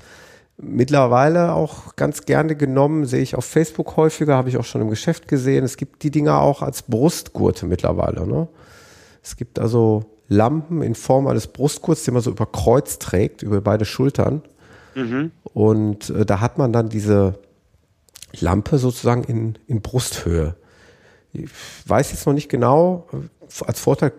mittlerweile 0.62 1.54
auch 1.54 1.96
ganz 1.96 2.26
gerne 2.26 2.56
genommen, 2.56 3.06
sehe 3.06 3.22
ich 3.22 3.36
auf 3.36 3.46
Facebook 3.46 3.96
häufiger, 3.96 4.36
habe 4.36 4.50
ich 4.50 4.58
auch 4.58 4.66
schon 4.66 4.82
im 4.82 4.90
Geschäft 4.90 5.28
gesehen. 5.28 5.64
Es 5.64 5.78
gibt 5.78 6.04
die 6.04 6.12
Dinger 6.12 6.42
auch 6.42 6.62
als 6.62 6.84
Brustgurte 6.84 7.66
mittlerweile. 7.66 8.28
Ne? 8.28 8.48
Es 9.24 9.38
gibt 9.38 9.60
also 9.60 10.06
Lampen 10.28 10.82
in 10.82 10.96
Form 10.96 11.28
eines 11.28 11.48
Brustgurts, 11.48 12.04
die 12.04 12.12
man 12.12 12.22
so 12.22 12.32
über 12.32 12.46
Kreuz 12.46 13.00
trägt, 13.00 13.42
über 13.42 13.62
beide 13.62 13.86
Schultern. 13.86 14.44
Mhm. 14.96 15.32
Und 15.54 16.10
äh, 16.10 16.26
da 16.26 16.42
hat 16.42 16.58
man 16.58 16.74
dann 16.74 16.90
diese 16.90 17.40
Lampe 18.40 18.78
sozusagen 18.78 19.24
in, 19.24 19.58
in 19.68 19.82
Brusthöhe. 19.82 20.56
Ich 21.34 21.50
weiß 21.86 22.12
jetzt 22.12 22.26
noch 22.26 22.34
nicht 22.34 22.50
genau, 22.50 23.08
als 23.66 23.80
Vorteil 23.80 24.12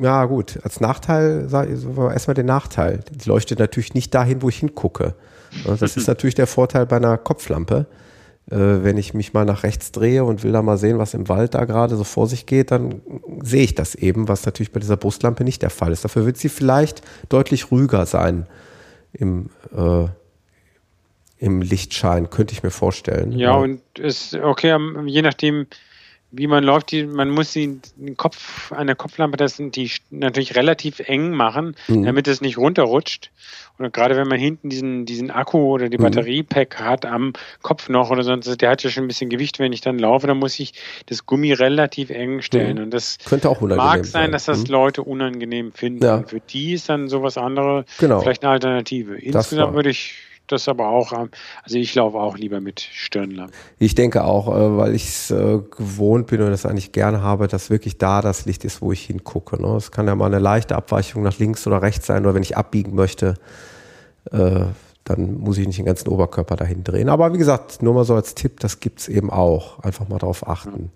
ja 0.00 0.24
gut, 0.24 0.58
als 0.62 0.80
Nachteil, 0.80 1.48
erstmal 1.52 2.34
den 2.34 2.46
Nachteil. 2.46 3.00
Die 3.10 3.28
leuchtet 3.28 3.58
natürlich 3.58 3.94
nicht 3.94 4.14
dahin, 4.14 4.42
wo 4.42 4.48
ich 4.48 4.58
hingucke. 4.58 5.14
Das 5.66 5.96
ist 5.96 6.06
natürlich 6.08 6.34
der 6.34 6.46
Vorteil 6.46 6.86
bei 6.86 6.96
einer 6.96 7.16
Kopflampe. 7.18 7.86
Äh, 8.50 8.82
wenn 8.82 8.96
ich 8.96 9.12
mich 9.12 9.34
mal 9.34 9.44
nach 9.44 9.62
rechts 9.62 9.92
drehe 9.92 10.24
und 10.24 10.42
will 10.42 10.52
da 10.52 10.62
mal 10.62 10.78
sehen, 10.78 10.98
was 10.98 11.12
im 11.12 11.28
Wald 11.28 11.54
da 11.54 11.66
gerade 11.66 11.96
so 11.96 12.04
vor 12.04 12.26
sich 12.26 12.46
geht, 12.46 12.70
dann 12.70 13.02
sehe 13.42 13.62
ich 13.62 13.74
das 13.74 13.94
eben, 13.94 14.28
was 14.28 14.46
natürlich 14.46 14.72
bei 14.72 14.80
dieser 14.80 14.96
Brustlampe 14.96 15.44
nicht 15.44 15.60
der 15.60 15.70
Fall 15.70 15.92
ist. 15.92 16.04
Dafür 16.04 16.24
wird 16.24 16.38
sie 16.38 16.48
vielleicht 16.48 17.02
deutlich 17.28 17.70
ruhiger 17.70 18.06
sein 18.06 18.46
im, 19.12 19.50
äh, 19.76 20.06
im 21.38 21.60
Lichtschein, 21.60 22.30
könnte 22.30 22.54
ich 22.54 22.62
mir 22.62 22.70
vorstellen. 22.70 23.32
Ja, 23.32 23.54
und 23.54 23.82
ist 23.98 24.34
okay, 24.34 24.78
je 25.04 25.20
nachdem, 25.20 25.66
wie 26.30 26.46
man 26.46 26.62
läuft, 26.62 26.92
die, 26.92 27.04
man 27.04 27.30
muss 27.30 27.52
die, 27.52 27.80
den 27.96 28.16
Kopf, 28.16 28.70
eine 28.72 28.94
Kopflampe, 28.94 29.36
das 29.36 29.56
sind 29.56 29.76
die 29.76 29.90
natürlich 30.10 30.56
relativ 30.56 31.00
eng 31.00 31.30
machen, 31.30 31.74
mhm. 31.86 32.04
damit 32.04 32.28
es 32.28 32.40
nicht 32.40 32.58
runterrutscht. 32.58 33.30
Und 33.78 33.92
gerade 33.94 34.16
wenn 34.16 34.28
man 34.28 34.38
hinten 34.38 34.68
diesen, 34.68 35.06
diesen 35.06 35.30
Akku 35.30 35.58
oder 35.58 35.88
die 35.88 35.96
mhm. 35.96 36.02
Batteriepack 36.02 36.80
hat 36.80 37.06
am 37.06 37.32
Kopf 37.62 37.88
noch 37.88 38.10
oder 38.10 38.24
sonst, 38.24 38.60
der 38.60 38.70
hat 38.70 38.82
ja 38.82 38.90
schon 38.90 39.04
ein 39.04 39.08
bisschen 39.08 39.30
Gewicht, 39.30 39.58
wenn 39.58 39.72
ich 39.72 39.80
dann 39.80 39.98
laufe, 39.98 40.26
dann 40.26 40.38
muss 40.38 40.58
ich 40.58 40.74
das 41.06 41.24
Gummi 41.24 41.52
relativ 41.52 42.10
eng 42.10 42.42
stellen. 42.42 42.76
Mhm. 42.76 42.84
Und 42.84 42.90
das 42.94 43.18
könnte 43.24 43.48
auch 43.48 43.60
unangenehm 43.60 43.86
mag 43.86 44.04
sein, 44.04 44.32
dass 44.32 44.44
das 44.44 44.64
mhm. 44.64 44.72
Leute 44.72 45.02
unangenehm 45.04 45.72
finden. 45.72 46.04
Ja. 46.04 46.22
Für 46.24 46.40
die 46.40 46.74
ist 46.74 46.88
dann 46.88 47.08
sowas 47.08 47.38
andere 47.38 47.84
genau. 47.98 48.20
vielleicht 48.20 48.42
eine 48.42 48.52
Alternative. 48.52 49.16
Insgesamt 49.16 49.74
würde 49.74 49.90
ich 49.90 50.14
das 50.52 50.68
aber 50.68 50.88
auch, 50.88 51.12
ähm, 51.12 51.30
also 51.62 51.78
ich 51.78 51.94
laufe 51.94 52.18
auch 52.18 52.36
lieber 52.36 52.60
mit 52.60 52.80
Stirnlampe. 52.80 53.52
Ich 53.78 53.94
denke 53.94 54.24
auch, 54.24 54.48
äh, 54.48 54.76
weil 54.76 54.94
ich 54.94 55.08
es 55.08 55.30
äh, 55.30 55.58
gewohnt 55.76 56.26
bin 56.26 56.42
und 56.42 56.50
das 56.50 56.66
eigentlich 56.66 56.92
gerne 56.92 57.22
habe, 57.22 57.48
dass 57.48 57.70
wirklich 57.70 57.98
da 57.98 58.20
das 58.20 58.46
Licht 58.46 58.64
ist, 58.64 58.82
wo 58.82 58.92
ich 58.92 59.02
hingucke. 59.02 59.60
Ne? 59.60 59.76
Es 59.76 59.90
kann 59.90 60.06
ja 60.06 60.14
mal 60.14 60.26
eine 60.26 60.38
leichte 60.38 60.76
Abweichung 60.76 61.22
nach 61.22 61.38
links 61.38 61.66
oder 61.66 61.82
rechts 61.82 62.06
sein 62.06 62.24
oder 62.24 62.34
wenn 62.34 62.42
ich 62.42 62.56
abbiegen 62.56 62.94
möchte, 62.94 63.34
äh, 64.32 64.66
dann 65.08 65.40
muss 65.40 65.58
ich 65.58 65.66
nicht 65.66 65.78
den 65.78 65.86
ganzen 65.86 66.08
Oberkörper 66.08 66.56
dahin 66.56 66.84
drehen. 66.84 67.08
Aber 67.08 67.32
wie 67.32 67.38
gesagt, 67.38 67.82
nur 67.82 67.94
mal 67.94 68.04
so 68.04 68.14
als 68.14 68.34
Tipp, 68.34 68.60
das 68.60 68.80
gibt 68.80 69.00
es 69.00 69.08
eben 69.08 69.30
auch. 69.30 69.78
Einfach 69.80 70.08
mal 70.08 70.18
darauf 70.18 70.46
achten. 70.46 70.90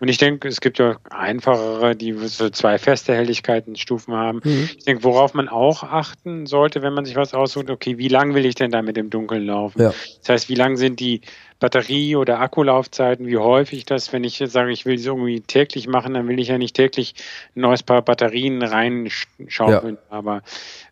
Und 0.00 0.08
ich 0.08 0.18
denke, 0.18 0.48
es 0.48 0.60
gibt 0.60 0.78
ja 0.78 0.96
einfachere, 1.10 1.94
die 1.94 2.12
so 2.26 2.50
zwei 2.50 2.78
feste 2.78 3.14
Helligkeitenstufen 3.14 4.14
haben. 4.14 4.40
Mhm. 4.42 4.68
Ich 4.76 4.84
denke, 4.84 5.04
worauf 5.04 5.34
man 5.34 5.48
auch 5.48 5.82
achten 5.82 6.46
sollte, 6.46 6.82
wenn 6.82 6.94
man 6.94 7.04
sich 7.04 7.16
was 7.16 7.34
aussucht, 7.34 7.70
okay, 7.70 7.98
wie 7.98 8.08
lang 8.08 8.34
will 8.34 8.46
ich 8.46 8.54
denn 8.54 8.70
da 8.70 8.82
mit 8.82 8.96
dem 8.96 9.10
Dunkeln 9.10 9.46
laufen? 9.46 9.82
Ja. 9.82 9.92
Das 10.20 10.28
heißt, 10.28 10.48
wie 10.48 10.54
lang 10.54 10.76
sind 10.76 11.00
die 11.00 11.20
Batterie- 11.60 12.16
oder 12.16 12.40
Akkulaufzeiten, 12.40 13.26
wie 13.26 13.36
häufig 13.36 13.84
das, 13.84 14.12
wenn 14.12 14.24
ich 14.24 14.38
jetzt 14.38 14.52
sage, 14.52 14.72
ich 14.72 14.86
will 14.86 14.94
es 14.94 15.04
irgendwie 15.04 15.42
täglich 15.42 15.86
machen, 15.86 16.14
dann 16.14 16.26
will 16.26 16.40
ich 16.40 16.48
ja 16.48 16.56
nicht 16.56 16.74
täglich 16.74 17.14
ein 17.54 17.60
neues 17.60 17.82
Paar 17.82 18.00
Batterien 18.02 18.62
reinschaufeln. 18.62 19.98
Ja. 20.10 20.16
Aber 20.16 20.42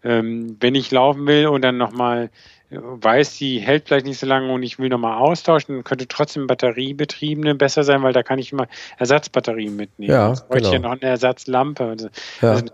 ähm, 0.04 0.58
wenn 0.60 0.74
ich 0.74 0.90
laufen 0.90 1.26
will 1.26 1.46
und 1.46 1.62
dann 1.62 1.78
nochmal 1.78 2.28
weiß, 2.70 3.38
die 3.38 3.60
hält 3.60 3.88
vielleicht 3.88 4.06
nicht 4.06 4.18
so 4.18 4.26
lange 4.26 4.52
und 4.52 4.62
ich 4.62 4.78
will 4.78 4.88
nochmal 4.88 5.18
austauschen, 5.18 5.76
dann 5.76 5.84
könnte 5.84 6.06
trotzdem 6.06 6.46
batteriebetriebene 6.46 7.54
besser 7.54 7.82
sein, 7.82 8.02
weil 8.02 8.12
da 8.12 8.22
kann 8.22 8.38
ich 8.38 8.52
immer 8.52 8.68
Ersatzbatterien 8.98 9.74
mitnehmen. 9.74 10.12
Ja, 10.12 10.28
Jetzt 10.30 10.48
bräuchte 10.48 10.64
genau. 10.64 10.68
ich 10.68 10.74
ja 10.74 10.78
noch 10.80 11.00
eine 11.00 11.10
Ersatzlampe. 11.10 11.84
Also, 11.84 12.08
ja. 12.42 12.50
also, 12.50 12.66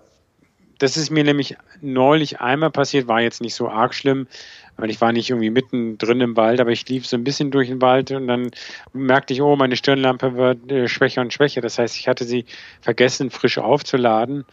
das 0.79 0.97
ist 0.97 1.11
mir 1.11 1.23
nämlich 1.23 1.57
neulich 1.81 2.41
einmal 2.41 2.71
passiert, 2.71 3.07
war 3.07 3.21
jetzt 3.21 3.41
nicht 3.41 3.55
so 3.55 3.69
arg 3.69 3.95
schlimm, 3.95 4.27
weil 4.77 4.91
ich 4.91 5.01
war 5.01 5.13
nicht 5.13 5.31
irgendwie 5.31 5.51
mitten 5.51 5.97
drin 5.99 6.21
im 6.21 6.37
Wald, 6.37 6.61
aber 6.61 6.71
ich 6.71 6.89
lief 6.89 7.07
so 7.07 7.17
ein 7.17 7.23
bisschen 7.23 7.53
durch 7.53 7.69
den 7.69 7.81
Wald 7.81 8.11
und 8.11 8.27
dann 8.27 8.51
merkte 8.93 9.33
ich, 9.33 9.41
oh, 9.41 9.55
meine 9.55 9.77
Stirnlampe 9.77 10.35
wird 10.35 10.71
äh, 10.73 10.89
schwächer 10.89 11.21
und 11.21 11.33
schwächer. 11.33 11.61
Das 11.61 11.79
heißt, 11.79 11.97
ich 11.97 12.09
hatte 12.09 12.25
sie 12.25 12.47
vergessen, 12.81 13.31
frisch 13.31 13.59
aufzuladen 13.59 14.45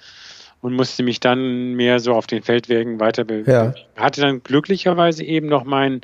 und 0.61 0.73
musste 0.73 1.03
mich 1.03 1.19
dann 1.19 1.73
mehr 1.73 1.99
so 1.99 2.13
auf 2.13 2.27
den 2.27 2.43
Feldwegen 2.43 2.99
weiter 2.99 3.23
bewegen. 3.23 3.51
Ja. 3.51 3.73
Hatte 3.95 4.21
dann 4.21 4.43
glücklicherweise 4.43 5.23
eben 5.23 5.47
noch 5.47 5.63
mein, 5.63 6.01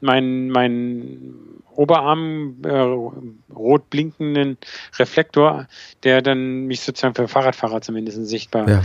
mein, 0.00 0.48
mein 0.48 1.34
Oberarm 1.74 2.56
äh, 2.64 3.52
rot 3.54 3.88
blinkenden 3.90 4.56
Reflektor, 4.98 5.68
der 6.02 6.22
dann 6.22 6.66
mich 6.66 6.80
sozusagen 6.80 7.14
für 7.14 7.28
Fahrradfahrer 7.28 7.82
zumindest 7.82 8.26
sichtbar 8.26 8.68
ja. 8.68 8.82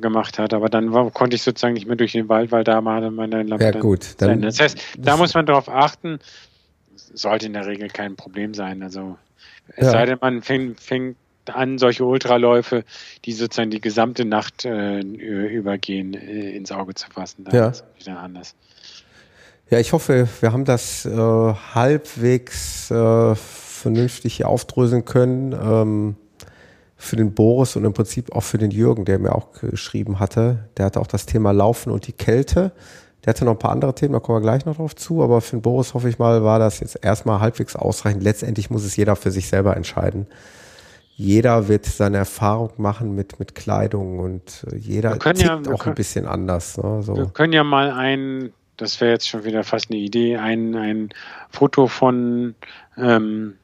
gemacht 0.00 0.38
hat. 0.38 0.54
Aber 0.54 0.68
dann 0.68 0.92
war, 0.92 1.10
konnte 1.10 1.36
ich 1.36 1.42
sozusagen 1.42 1.74
nicht 1.74 1.86
mehr 1.86 1.96
durch 1.96 2.12
den 2.12 2.28
Wald, 2.28 2.52
weil 2.52 2.64
da 2.64 2.80
mal 2.80 3.10
meine 3.10 3.42
Lampe. 3.42 3.64
Ja, 3.64 3.70
gut. 3.72 4.14
Dann, 4.18 4.40
das 4.40 4.60
heißt, 4.60 4.78
da 4.98 5.16
muss 5.16 5.34
man 5.34 5.46
darauf 5.46 5.68
achten, 5.68 6.18
sollte 6.94 7.46
in 7.46 7.52
der 7.52 7.66
Regel 7.66 7.88
kein 7.88 8.16
Problem 8.16 8.54
sein. 8.54 8.82
Also 8.82 9.18
es 9.76 9.86
ja. 9.86 9.90
sei 9.90 10.06
denn, 10.06 10.18
man 10.20 10.42
fängt, 10.42 10.80
fängt 10.80 11.16
an, 11.50 11.78
solche 11.78 12.04
Ultraläufe, 12.04 12.84
die 13.24 13.32
sozusagen 13.32 13.70
die 13.70 13.80
gesamte 13.80 14.24
Nacht 14.24 14.64
äh, 14.64 15.00
übergehen, 15.00 16.14
äh, 16.14 16.50
ins 16.50 16.72
Auge 16.72 16.94
zu 16.94 17.10
fassen. 17.10 17.44
Da 17.44 17.56
ja. 17.56 17.68
ist 17.68 17.84
wieder 17.98 18.18
anders. 18.18 18.54
Ja, 19.70 19.78
ich 19.78 19.92
hoffe, 19.92 20.28
wir 20.40 20.52
haben 20.52 20.64
das 20.64 21.06
äh, 21.06 21.10
halbwegs 21.10 22.90
äh, 22.90 23.34
vernünftig 23.34 24.34
hier 24.34 24.48
aufdröseln 24.48 25.04
können. 25.04 25.52
Ähm, 25.52 26.16
für 26.96 27.16
den 27.16 27.34
Boris 27.34 27.76
und 27.76 27.84
im 27.84 27.92
Prinzip 27.92 28.32
auch 28.34 28.42
für 28.42 28.58
den 28.58 28.70
Jürgen, 28.70 29.04
der 29.04 29.18
mir 29.18 29.34
auch 29.34 29.52
geschrieben 29.52 30.20
hatte. 30.20 30.68
Der 30.76 30.86
hatte 30.86 31.00
auch 31.00 31.06
das 31.06 31.26
Thema 31.26 31.52
Laufen 31.52 31.92
und 31.92 32.06
die 32.06 32.12
Kälte. 32.12 32.72
Der 33.24 33.32
hatte 33.32 33.44
noch 33.44 33.52
ein 33.52 33.58
paar 33.58 33.72
andere 33.72 33.94
Themen, 33.94 34.12
da 34.12 34.20
kommen 34.20 34.38
wir 34.38 34.42
gleich 34.42 34.64
noch 34.64 34.76
drauf 34.76 34.96
zu. 34.96 35.22
Aber 35.22 35.40
für 35.40 35.56
den 35.56 35.62
Boris 35.62 35.94
hoffe 35.94 36.08
ich 36.08 36.18
mal, 36.18 36.44
war 36.44 36.58
das 36.58 36.80
jetzt 36.80 36.98
erstmal 37.02 37.40
halbwegs 37.40 37.76
ausreichend. 37.76 38.22
Letztendlich 38.22 38.70
muss 38.70 38.84
es 38.84 38.96
jeder 38.96 39.16
für 39.16 39.30
sich 39.30 39.48
selber 39.48 39.76
entscheiden 39.76 40.26
jeder 41.16 41.68
wird 41.68 41.86
seine 41.86 42.18
Erfahrung 42.18 42.72
machen 42.76 43.14
mit, 43.14 43.38
mit 43.38 43.54
Kleidung 43.54 44.18
und 44.18 44.64
äh, 44.70 44.76
jeder 44.76 45.18
tickt 45.18 45.42
ja, 45.42 45.56
auch 45.56 45.62
können, 45.62 45.80
ein 45.84 45.94
bisschen 45.94 46.26
anders. 46.26 46.76
Ne? 46.76 47.02
So. 47.02 47.16
Wir 47.16 47.26
können 47.26 47.52
ja 47.52 47.62
mal 47.62 47.92
ein, 47.92 48.52
das 48.76 49.00
wäre 49.00 49.12
jetzt 49.12 49.28
schon 49.28 49.44
wieder 49.44 49.62
fast 49.62 49.90
eine 49.90 50.00
Idee, 50.00 50.36
ein, 50.36 50.74
ein 50.74 51.10
Foto 51.50 51.86
von, 51.86 52.56
ähm, 52.96 53.54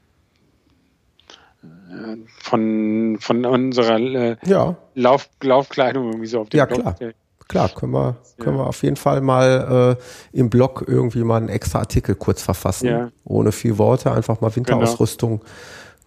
äh, 1.64 2.16
von, 2.40 3.18
von 3.20 3.44
unserer 3.44 3.98
äh, 3.98 4.36
ja. 4.44 4.76
Lauf, 4.94 5.28
Laufkleidung 5.42 6.07
irgendwie 6.07 6.28
so 6.28 6.40
auf 6.42 6.51
dem 6.51 6.59
Ja, 6.59 6.66
Blog. 6.66 6.96
klar. 6.96 7.12
Klar, 7.48 7.68
können 7.70 7.90
wir, 7.90 8.16
können 8.38 8.59
ja. 8.59 8.62
wir 8.62 8.68
auf 8.68 8.80
jeden 8.84 8.94
Fall 8.94 9.20
mal 9.20 9.96
äh, 9.98 10.38
im 10.38 10.51
Blog 10.51 10.84
irgendwie 10.86 11.24
mal 11.24 11.38
einen 11.38 11.48
extra 11.48 11.80
Artikel 11.80 12.14
kurz 12.14 12.42
verfassen. 12.42 13.11
Ohne 13.24 13.51
viel 13.51 13.76
Worte, 13.76 14.12
einfach 14.12 14.40
mal 14.40 14.55
Winterausrüstung. 14.55 15.40
Genau 15.40 15.51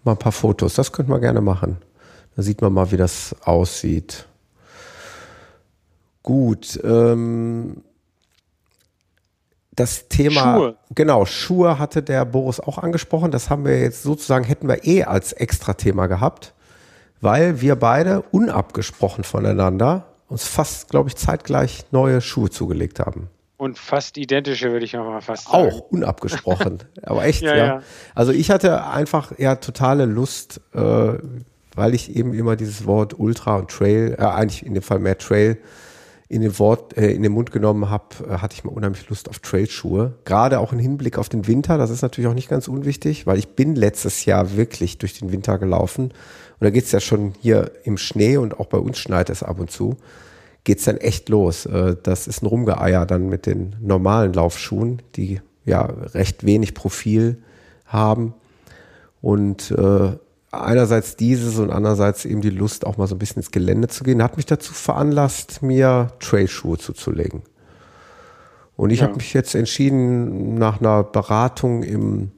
mal 0.05 0.13
ein 0.13 0.19
paar 0.19 0.31
Fotos. 0.31 0.75
Das 0.75 0.91
könnte 0.91 1.11
man 1.11 1.21
gerne 1.21 1.41
machen. 1.41 1.77
Da 2.35 2.41
sieht 2.41 2.61
man 2.61 2.73
mal, 2.73 2.91
wie 2.91 2.97
das 2.97 3.35
aussieht. 3.43 4.27
Gut. 6.23 6.79
Ähm, 6.83 7.83
das 9.75 10.07
Thema, 10.07 10.55
Schuhe. 10.55 10.75
genau, 10.93 11.25
Schuhe 11.25 11.79
hatte 11.79 12.03
der 12.03 12.25
Boris 12.25 12.59
auch 12.59 12.77
angesprochen. 12.77 13.31
Das 13.31 13.49
haben 13.49 13.65
wir 13.65 13.79
jetzt 13.79 14.03
sozusagen, 14.03 14.45
hätten 14.45 14.67
wir 14.67 14.85
eh 14.85 15.03
als 15.03 15.33
Extra-Thema 15.33 16.07
gehabt, 16.07 16.53
weil 17.21 17.61
wir 17.61 17.75
beide 17.75 18.21
unabgesprochen 18.31 19.23
voneinander 19.23 20.05
uns 20.27 20.47
fast, 20.47 20.89
glaube 20.89 21.09
ich, 21.09 21.15
zeitgleich 21.15 21.85
neue 21.91 22.21
Schuhe 22.21 22.49
zugelegt 22.49 22.99
haben. 22.99 23.29
Und 23.63 23.79
fast 23.79 24.17
identische, 24.17 24.73
würde 24.73 24.83
ich 24.83 24.91
mal 24.91 25.21
fast 25.21 25.45
sagen. 25.45 25.69
Auch 25.69 25.79
unabgesprochen. 25.89 26.79
Aber 27.01 27.23
echt, 27.23 27.43
ja, 27.43 27.55
ja. 27.55 27.65
ja, 27.65 27.81
Also 28.13 28.33
ich 28.33 28.51
hatte 28.51 28.85
einfach 28.85 29.31
ja 29.39 29.55
totale 29.55 30.03
Lust, 30.03 30.59
äh, 30.73 31.13
weil 31.73 31.93
ich 31.93 32.13
eben 32.13 32.33
immer 32.33 32.57
dieses 32.57 32.85
Wort 32.85 33.17
Ultra 33.17 33.55
und 33.55 33.71
Trail, 33.71 34.17
äh, 34.19 34.23
eigentlich 34.23 34.65
in 34.65 34.73
dem 34.73 34.83
Fall 34.83 34.99
mehr 34.99 35.17
Trail, 35.17 35.59
in 36.27 36.41
den 36.41 36.59
Wort, 36.59 36.97
äh, 36.97 37.11
in 37.11 37.23
den 37.23 37.31
Mund 37.31 37.53
genommen 37.53 37.89
habe, 37.89 38.03
äh, 38.27 38.39
hatte 38.39 38.53
ich 38.53 38.65
mal 38.65 38.71
unheimlich 38.71 39.07
Lust 39.07 39.29
auf 39.29 39.39
Trailschuhe. 39.39 40.15
Gerade 40.25 40.59
auch 40.59 40.73
im 40.73 40.79
Hinblick 40.79 41.17
auf 41.17 41.29
den 41.29 41.47
Winter, 41.47 41.77
das 41.77 41.89
ist 41.89 42.01
natürlich 42.01 42.29
auch 42.29 42.33
nicht 42.33 42.49
ganz 42.49 42.67
unwichtig, 42.67 43.25
weil 43.25 43.37
ich 43.37 43.55
bin 43.55 43.75
letztes 43.75 44.25
Jahr 44.25 44.57
wirklich 44.57 44.97
durch 44.97 45.17
den 45.17 45.31
Winter 45.31 45.57
gelaufen. 45.57 46.07
Und 46.07 46.59
da 46.59 46.69
geht's 46.69 46.91
ja 46.91 46.99
schon 46.99 47.31
hier 47.39 47.71
im 47.85 47.97
Schnee 47.97 48.35
und 48.35 48.59
auch 48.59 48.65
bei 48.65 48.77
uns 48.77 48.97
schneit 48.97 49.29
es 49.29 49.41
ab 49.41 49.57
und 49.57 49.71
zu 49.71 49.95
geht's 50.63 50.85
dann 50.85 50.97
echt 50.97 51.29
los. 51.29 51.65
Äh, 51.65 51.95
das 52.01 52.27
ist 52.27 52.41
ein 52.41 52.47
Rumgeeier 52.47 53.05
dann 53.05 53.29
mit 53.29 53.45
den 53.45 53.75
normalen 53.81 54.33
Laufschuhen, 54.33 55.01
die 55.15 55.41
ja 55.65 55.81
recht 55.81 56.45
wenig 56.45 56.73
Profil 56.73 57.41
haben. 57.85 58.33
Und 59.21 59.71
äh, 59.71 60.17
einerseits 60.51 61.15
dieses 61.15 61.57
und 61.57 61.71
andererseits 61.71 62.25
eben 62.25 62.41
die 62.41 62.49
Lust, 62.49 62.85
auch 62.85 62.97
mal 62.97 63.07
so 63.07 63.15
ein 63.15 63.19
bisschen 63.19 63.37
ins 63.37 63.51
Gelände 63.51 63.87
zu 63.87 64.03
gehen, 64.03 64.21
hat 64.21 64.37
mich 64.37 64.45
dazu 64.45 64.73
veranlasst, 64.73 65.61
mir 65.61 66.11
Trailschuhe 66.19 66.77
zuzulegen. 66.77 67.43
Und 68.75 68.89
ich 68.89 68.99
ja. 68.99 69.07
habe 69.07 69.15
mich 69.15 69.33
jetzt 69.33 69.55
entschieden, 69.55 70.55
nach 70.55 70.79
einer 70.79 71.03
Beratung 71.03 71.83
im 71.83 72.31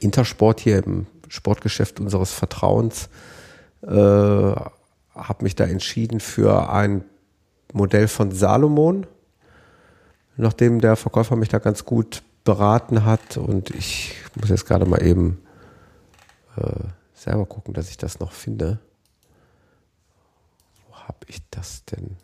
Intersport 0.00 0.60
hier 0.60 0.84
im 0.84 1.06
Sportgeschäft 1.28 2.00
unseres 2.00 2.32
Vertrauens, 2.32 3.08
äh, 3.82 3.90
habe 3.90 5.42
mich 5.42 5.54
da 5.54 5.64
entschieden 5.64 6.20
für 6.20 6.70
ein 6.70 7.04
Modell 7.74 8.08
von 8.08 8.30
Salomon, 8.30 9.06
nachdem 10.36 10.80
der 10.80 10.96
Verkäufer 10.96 11.36
mich 11.36 11.48
da 11.48 11.58
ganz 11.58 11.84
gut 11.84 12.22
beraten 12.44 13.04
hat 13.04 13.36
und 13.36 13.70
ich 13.70 14.14
muss 14.36 14.48
jetzt 14.48 14.66
gerade 14.66 14.86
mal 14.86 15.02
eben 15.02 15.40
äh, 16.56 16.84
selber 17.14 17.46
gucken, 17.46 17.74
dass 17.74 17.90
ich 17.90 17.96
das 17.96 18.20
noch 18.20 18.32
finde. 18.32 18.78
Wo 20.88 20.96
habe 20.96 21.18
ich 21.26 21.38
das 21.50 21.84
denn? 21.86 22.16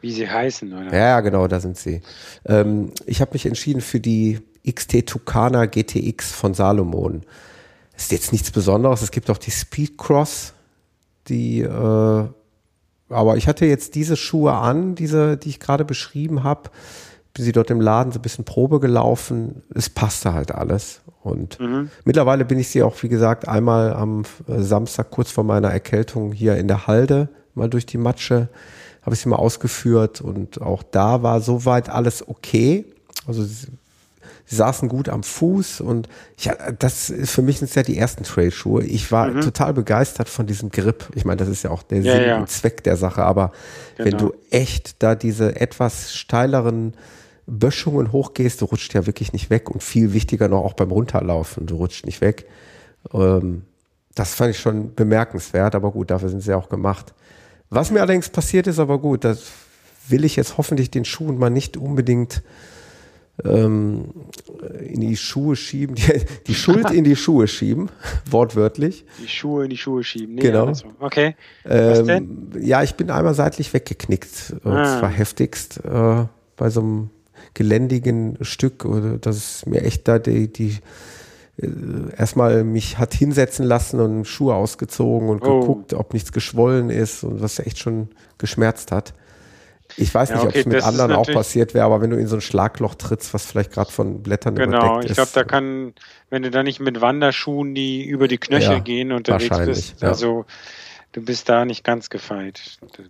Wie 0.00 0.12
sie 0.12 0.28
heißen, 0.28 0.72
oder? 0.72 0.96
Ja, 0.96 1.20
genau, 1.20 1.48
da 1.48 1.60
sind 1.60 1.76
sie. 1.76 2.02
Ähm, 2.44 2.92
ich 3.06 3.20
habe 3.20 3.32
mich 3.32 3.46
entschieden 3.46 3.80
für 3.80 4.00
die 4.00 4.40
XT 4.68 5.06
Tucana 5.06 5.66
GTX 5.66 6.32
von 6.32 6.54
Salomon. 6.54 7.22
Ist 7.96 8.12
jetzt 8.12 8.32
nichts 8.32 8.50
Besonderes. 8.50 9.02
Es 9.02 9.10
gibt 9.10 9.30
auch 9.30 9.38
die 9.38 9.50
Speedcross, 9.50 10.52
die 11.28 11.60
äh, 11.60 12.28
aber 13.12 13.36
ich 13.36 13.48
hatte 13.48 13.66
jetzt 13.66 13.94
diese 13.94 14.16
Schuhe 14.16 14.52
an, 14.52 14.94
diese, 14.94 15.36
die 15.36 15.50
ich 15.50 15.60
gerade 15.60 15.84
beschrieben 15.84 16.42
habe, 16.42 16.70
bin 17.34 17.44
sie 17.44 17.52
dort 17.52 17.70
im 17.70 17.80
Laden 17.80 18.12
so 18.12 18.18
ein 18.18 18.22
bisschen 18.22 18.44
Probe 18.44 18.80
gelaufen. 18.80 19.62
Es 19.74 19.88
passte 19.88 20.34
halt 20.34 20.52
alles. 20.52 21.00
Und 21.22 21.60
mhm. 21.60 21.90
mittlerweile 22.04 22.44
bin 22.44 22.58
ich 22.58 22.68
sie 22.68 22.82
auch, 22.82 23.00
wie 23.02 23.08
gesagt, 23.08 23.48
einmal 23.48 23.94
am 23.94 24.24
äh, 24.48 24.60
Samstag 24.60 25.10
kurz 25.10 25.30
vor 25.30 25.44
meiner 25.44 25.70
Erkältung 25.70 26.32
hier 26.32 26.56
in 26.56 26.68
der 26.68 26.86
Halde 26.86 27.28
mal 27.54 27.70
durch 27.70 27.86
die 27.86 27.98
Matsche, 27.98 28.48
habe 29.02 29.14
ich 29.14 29.20
sie 29.20 29.28
mal 29.28 29.36
ausgeführt 29.36 30.20
und 30.20 30.60
auch 30.60 30.82
da 30.82 31.22
war 31.22 31.40
soweit 31.40 31.88
alles 31.88 32.26
okay. 32.26 32.84
Also 33.26 33.44
sie, 34.44 34.56
saßen 34.56 34.88
gut 34.88 35.08
am 35.08 35.22
Fuß 35.22 35.80
und 35.80 36.08
ja, 36.38 36.54
das 36.72 37.10
ist 37.10 37.32
für 37.32 37.42
mich 37.42 37.58
sind 37.58 37.74
ja 37.74 37.82
die 37.82 37.98
ersten 37.98 38.24
Trailschuhe. 38.24 38.84
Ich 38.84 39.10
war 39.12 39.28
mhm. 39.28 39.40
total 39.40 39.74
begeistert 39.74 40.28
von 40.28 40.46
diesem 40.46 40.70
Grip. 40.70 41.08
Ich 41.14 41.24
meine, 41.24 41.38
das 41.38 41.48
ist 41.48 41.64
ja 41.64 41.70
auch 41.70 41.82
der 41.82 42.00
ja, 42.00 42.14
Sinn 42.14 42.28
ja. 42.28 42.38
und 42.38 42.50
Zweck 42.50 42.82
der 42.84 42.96
Sache, 42.96 43.22
aber 43.24 43.52
genau. 43.96 44.10
wenn 44.10 44.18
du 44.18 44.34
echt 44.50 45.02
da 45.02 45.14
diese 45.14 45.60
etwas 45.60 46.14
steileren 46.14 46.94
Böschungen 47.46 48.12
hochgehst, 48.12 48.60
du 48.60 48.66
rutscht 48.66 48.94
ja 48.94 49.06
wirklich 49.06 49.32
nicht 49.32 49.50
weg 49.50 49.70
und 49.70 49.82
viel 49.82 50.12
wichtiger 50.12 50.48
noch 50.48 50.64
auch 50.64 50.74
beim 50.74 50.90
Runterlaufen, 50.90 51.66
du 51.66 51.76
rutscht 51.76 52.06
nicht 52.06 52.20
weg. 52.20 52.46
Ähm, 53.12 53.62
das 54.14 54.34
fand 54.34 54.50
ich 54.50 54.60
schon 54.60 54.94
bemerkenswert, 54.94 55.74
aber 55.74 55.90
gut, 55.90 56.10
dafür 56.10 56.28
sind 56.28 56.40
sie 56.40 56.54
auch 56.54 56.68
gemacht. 56.68 57.14
Was 57.70 57.90
mir 57.90 58.00
allerdings 58.00 58.28
passiert 58.28 58.66
ist, 58.66 58.78
aber 58.78 58.98
gut, 58.98 59.24
das 59.24 59.44
will 60.08 60.24
ich 60.24 60.36
jetzt 60.36 60.58
hoffentlich 60.58 60.90
den 60.90 61.04
Schuhen 61.04 61.38
mal 61.38 61.50
nicht 61.50 61.76
unbedingt 61.76 62.42
ähm, 63.44 64.04
in 64.80 65.00
die 65.00 65.16
Schuhe 65.16 65.56
schieben, 65.56 65.94
die, 65.96 66.04
die 66.46 66.54
Schuld 66.54 66.90
in 66.90 67.04
die 67.04 67.16
Schuhe 67.16 67.48
schieben, 67.48 67.90
wortwörtlich. 68.30 69.04
Die 69.22 69.28
Schuhe 69.28 69.64
in 69.64 69.70
die 69.70 69.76
Schuhe 69.76 70.04
schieben, 70.04 70.36
nee, 70.36 70.42
genau. 70.42 70.72
Okay. 71.00 71.34
Was 71.64 72.06
ähm, 72.08 72.50
Ja, 72.60 72.82
ich 72.82 72.94
bin 72.94 73.10
einmal 73.10 73.34
seitlich 73.34 73.72
weggeknickt, 73.72 74.54
und 74.64 74.72
ah. 74.72 74.98
zwar 74.98 75.10
heftigst 75.10 75.84
äh, 75.84 76.24
bei 76.56 76.70
so 76.70 76.80
einem 76.80 77.10
geländigen 77.54 78.38
Stück, 78.42 78.84
oder 78.84 79.18
das 79.18 79.36
ist 79.36 79.66
mir 79.66 79.82
echt 79.82 80.08
da 80.08 80.18
die, 80.18 80.52
die 80.52 80.78
äh, 81.58 81.66
erstmal 82.16 82.64
mich 82.64 82.98
hat 82.98 83.14
hinsetzen 83.14 83.64
lassen 83.64 84.00
und 84.00 84.26
Schuhe 84.26 84.54
ausgezogen 84.54 85.28
und 85.28 85.42
oh. 85.44 85.60
geguckt, 85.60 85.94
ob 85.94 86.12
nichts 86.12 86.32
geschwollen 86.32 86.90
ist 86.90 87.24
und 87.24 87.42
was 87.42 87.58
echt 87.58 87.78
schon 87.78 88.08
geschmerzt 88.38 88.92
hat. 88.92 89.14
Ich 89.96 90.14
weiß 90.14 90.30
nicht, 90.30 90.42
ja, 90.42 90.48
okay, 90.48 90.60
ob 90.60 90.66
es 90.66 90.72
mit 90.72 90.82
anderen 90.82 91.12
auch 91.12 91.26
passiert 91.26 91.74
wäre, 91.74 91.84
aber 91.84 92.00
wenn 92.00 92.10
du 92.10 92.16
in 92.16 92.26
so 92.26 92.36
ein 92.36 92.40
Schlagloch 92.40 92.94
trittst, 92.94 93.34
was 93.34 93.46
vielleicht 93.46 93.72
gerade 93.72 93.90
von 93.90 94.22
Blättern 94.22 94.54
genau, 94.54 94.78
überdeckt 94.78 95.10
ist. 95.10 95.16
Genau, 95.16 95.24
ich 95.26 95.32
glaube, 95.32 95.32
da 95.34 95.44
kann, 95.44 95.94
wenn 96.30 96.42
du 96.42 96.50
da 96.50 96.62
nicht 96.62 96.80
mit 96.80 97.00
Wanderschuhen, 97.00 97.74
die 97.74 98.04
über 98.04 98.28
die 98.28 98.38
Knöchel 98.38 98.72
ja, 98.72 98.78
gehen 98.78 99.12
unterwegs 99.12 99.58
bist, 99.58 100.02
ja. 100.02 100.08
also 100.08 100.46
du 101.12 101.22
bist 101.22 101.48
da 101.48 101.64
nicht 101.64 101.84
ganz 101.84 102.10
gefeit. 102.10 102.60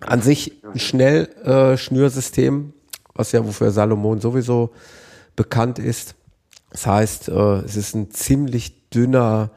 An 0.01 0.23
sich 0.23 0.53
ein 0.65 0.79
Schnellschnürsystem, 0.79 2.69
äh, 2.69 2.73
was 3.15 3.33
ja 3.33 3.45
wofür 3.45 3.71
Salomon 3.71 4.21
sowieso 4.21 4.73
bekannt 5.37 5.79
ist. 5.79 6.15
Das 6.71 6.87
heißt, 6.87 7.29
äh, 7.29 7.59
es 7.61 7.77
ist 7.77 7.95
ein 7.95 8.11
ziemlich 8.11 8.89
dünner 8.91 9.51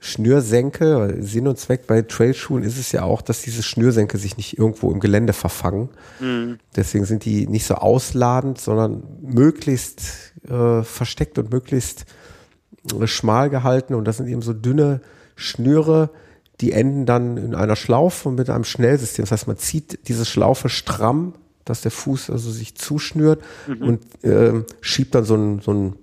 Schnürsenke. 0.00 1.16
Sinn 1.20 1.48
und 1.48 1.58
Zweck 1.58 1.86
bei 1.86 2.02
Trailschuhen 2.02 2.62
ist 2.62 2.78
es 2.78 2.92
ja 2.92 3.02
auch, 3.02 3.20
dass 3.20 3.42
diese 3.42 3.62
Schnürsenke 3.62 4.18
sich 4.18 4.36
nicht 4.36 4.58
irgendwo 4.58 4.92
im 4.92 5.00
Gelände 5.00 5.32
verfangen. 5.32 5.88
Mhm. 6.20 6.58
Deswegen 6.76 7.04
sind 7.04 7.24
die 7.24 7.46
nicht 7.46 7.66
so 7.66 7.74
ausladend, 7.74 8.60
sondern 8.60 9.02
möglichst 9.22 10.32
äh, 10.48 10.82
versteckt 10.82 11.38
und 11.38 11.50
möglichst 11.50 12.06
äh, 12.98 13.06
schmal 13.06 13.50
gehalten. 13.50 13.94
Und 13.94 14.04
das 14.04 14.18
sind 14.18 14.28
eben 14.28 14.42
so 14.42 14.52
dünne 14.52 15.00
Schnüre, 15.34 16.10
die 16.60 16.72
enden 16.72 17.06
dann 17.06 17.36
in 17.36 17.54
einer 17.54 17.76
Schlaufe 17.76 18.30
mit 18.30 18.50
einem 18.50 18.64
Schnellsystem. 18.64 19.24
Das 19.24 19.32
heißt, 19.32 19.46
man 19.46 19.58
zieht 19.58 20.08
diese 20.08 20.24
Schlaufe 20.24 20.68
stramm, 20.68 21.34
dass 21.64 21.82
der 21.82 21.90
Fuß 21.90 22.30
also 22.30 22.50
sich 22.50 22.76
zuschnürt 22.76 23.42
mhm. 23.66 23.82
und 23.82 24.24
äh, 24.24 24.64
schiebt 24.80 25.14
dann 25.14 25.24
so 25.24 25.34
ein, 25.34 25.60
so 25.60 25.72
ein 25.72 25.96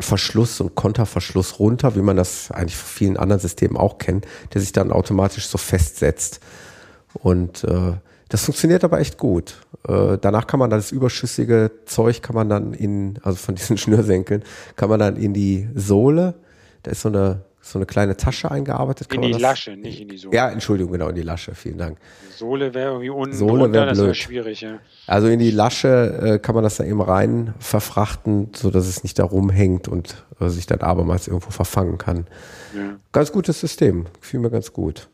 Verschluss 0.00 0.60
und 0.60 0.74
Konterverschluss 0.74 1.58
runter, 1.58 1.94
wie 1.94 2.02
man 2.02 2.16
das 2.16 2.50
eigentlich 2.50 2.76
von 2.76 2.88
vielen 2.88 3.16
anderen 3.16 3.40
Systemen 3.40 3.76
auch 3.76 3.98
kennt, 3.98 4.26
der 4.54 4.60
sich 4.60 4.72
dann 4.72 4.92
automatisch 4.92 5.46
so 5.46 5.58
festsetzt. 5.58 6.40
Und 7.14 7.64
äh, 7.64 7.92
das 8.28 8.44
funktioniert 8.44 8.84
aber 8.84 9.00
echt 9.00 9.18
gut. 9.18 9.56
Äh, 9.86 10.18
danach 10.20 10.46
kann 10.46 10.60
man 10.60 10.70
das 10.70 10.92
überschüssige 10.92 11.70
Zeug 11.84 12.22
kann 12.22 12.34
man 12.34 12.48
dann 12.48 12.72
in, 12.72 13.18
also 13.22 13.38
von 13.38 13.54
diesen 13.54 13.76
Schnürsenkeln, 13.78 14.44
kann 14.76 14.88
man 14.88 15.00
dann 15.00 15.16
in 15.16 15.34
die 15.34 15.68
Sohle, 15.74 16.34
da 16.82 16.92
ist 16.92 17.02
so 17.02 17.08
eine 17.08 17.44
so 17.60 17.78
eine 17.78 17.86
kleine 17.86 18.16
Tasche 18.16 18.50
eingearbeitet. 18.50 19.12
in 19.12 19.22
die 19.22 19.32
Lasche, 19.32 19.76
nicht 19.76 20.00
in 20.00 20.08
die 20.08 20.16
Sohle. 20.16 20.34
Ja, 20.34 20.50
Entschuldigung, 20.50 20.92
genau, 20.92 21.08
in 21.08 21.14
die 21.14 21.22
Lasche, 21.22 21.54
vielen 21.54 21.78
Dank. 21.78 21.98
Sohle 22.36 22.72
wäre 22.72 22.92
irgendwie 22.92 23.10
unten 23.10 23.36
Sohle 23.36 23.64
drunter, 23.64 23.86
das 23.86 23.98
wäre 23.98 24.14
schwierig, 24.14 24.62
ja. 24.62 24.78
Also 25.06 25.28
in 25.28 25.38
die 25.38 25.50
Lasche 25.50 26.20
äh, 26.22 26.38
kann 26.38 26.54
man 26.54 26.64
das 26.64 26.76
da 26.76 26.84
eben 26.84 27.02
rein 27.02 27.54
verfrachten, 27.58 28.50
so 28.54 28.70
dass 28.70 28.86
es 28.86 29.02
nicht 29.02 29.18
da 29.18 29.24
rumhängt 29.24 29.88
und 29.88 30.24
äh, 30.40 30.48
sich 30.48 30.66
dann 30.66 30.80
abermals 30.80 31.28
irgendwo 31.28 31.50
verfangen 31.50 31.98
kann. 31.98 32.26
Ja. 32.74 32.96
Ganz 33.12 33.30
gutes 33.30 33.60
System, 33.60 34.06
gefiel 34.20 34.40
mir 34.40 34.50
ganz 34.50 34.72
gut. 34.72 35.08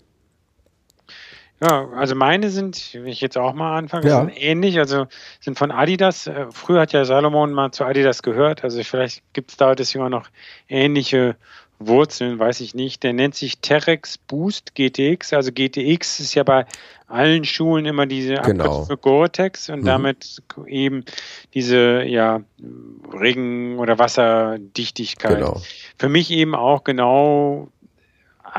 Ja, 1.61 1.89
also 1.97 2.15
meine 2.15 2.51
sind, 2.51 2.91
wenn 2.93 3.07
ich 3.07 3.23
jetzt 3.23 3.39
auch 3.39 3.55
mal 3.55 3.79
anfange, 3.79 4.07
ja. 4.07 4.21
sind 4.21 4.31
ähnlich, 4.37 4.79
also 4.79 5.07
sind 5.41 5.59
von 5.59 5.71
Adidas. 5.71 6.27
Äh, 6.27 6.47
früher 6.53 6.83
hat 6.83 6.93
ja 6.93 7.05
Salomon 7.07 7.53
mal 7.53 7.73
zu 7.73 7.85
Adidas 7.85 8.23
gehört, 8.23 8.63
also 8.63 8.83
vielleicht 8.83 9.23
gibt 9.33 9.53
es 9.53 9.57
da 9.57 9.75
deswegen 9.75 10.05
auch 10.05 10.11
noch 10.11 10.29
ähnliche 10.69 11.37
Wurzeln, 11.79 12.39
weiß 12.39 12.61
ich 12.61 12.75
nicht. 12.75 13.03
Der 13.03 13.13
nennt 13.13 13.35
sich 13.35 13.59
Terex 13.59 14.19
Boost 14.19 14.75
GTX. 14.75 15.33
Also 15.33 15.53
GTX 15.53 16.21
ist 16.21 16.35
ja 16.35 16.43
bei 16.43 16.67
allen 17.07 17.45
Schulen 17.45 17.87
immer 17.87 18.07
diese 18.07 18.35
genau. 18.37 18.85
für 18.85 18.97
Gore-Tex 18.97 19.69
und 19.69 19.83
mhm. 19.83 19.87
damit 19.87 20.43
eben 20.67 21.05
diese 21.55 22.03
ja, 22.05 22.41
Regen- 23.13 23.79
oder 23.79 23.99
Wasserdichtigkeit. 23.99 25.39
Genau. 25.39 25.61
Für 25.99 26.09
mich 26.09 26.31
eben 26.31 26.55
auch 26.55 26.83
genau 26.85 27.69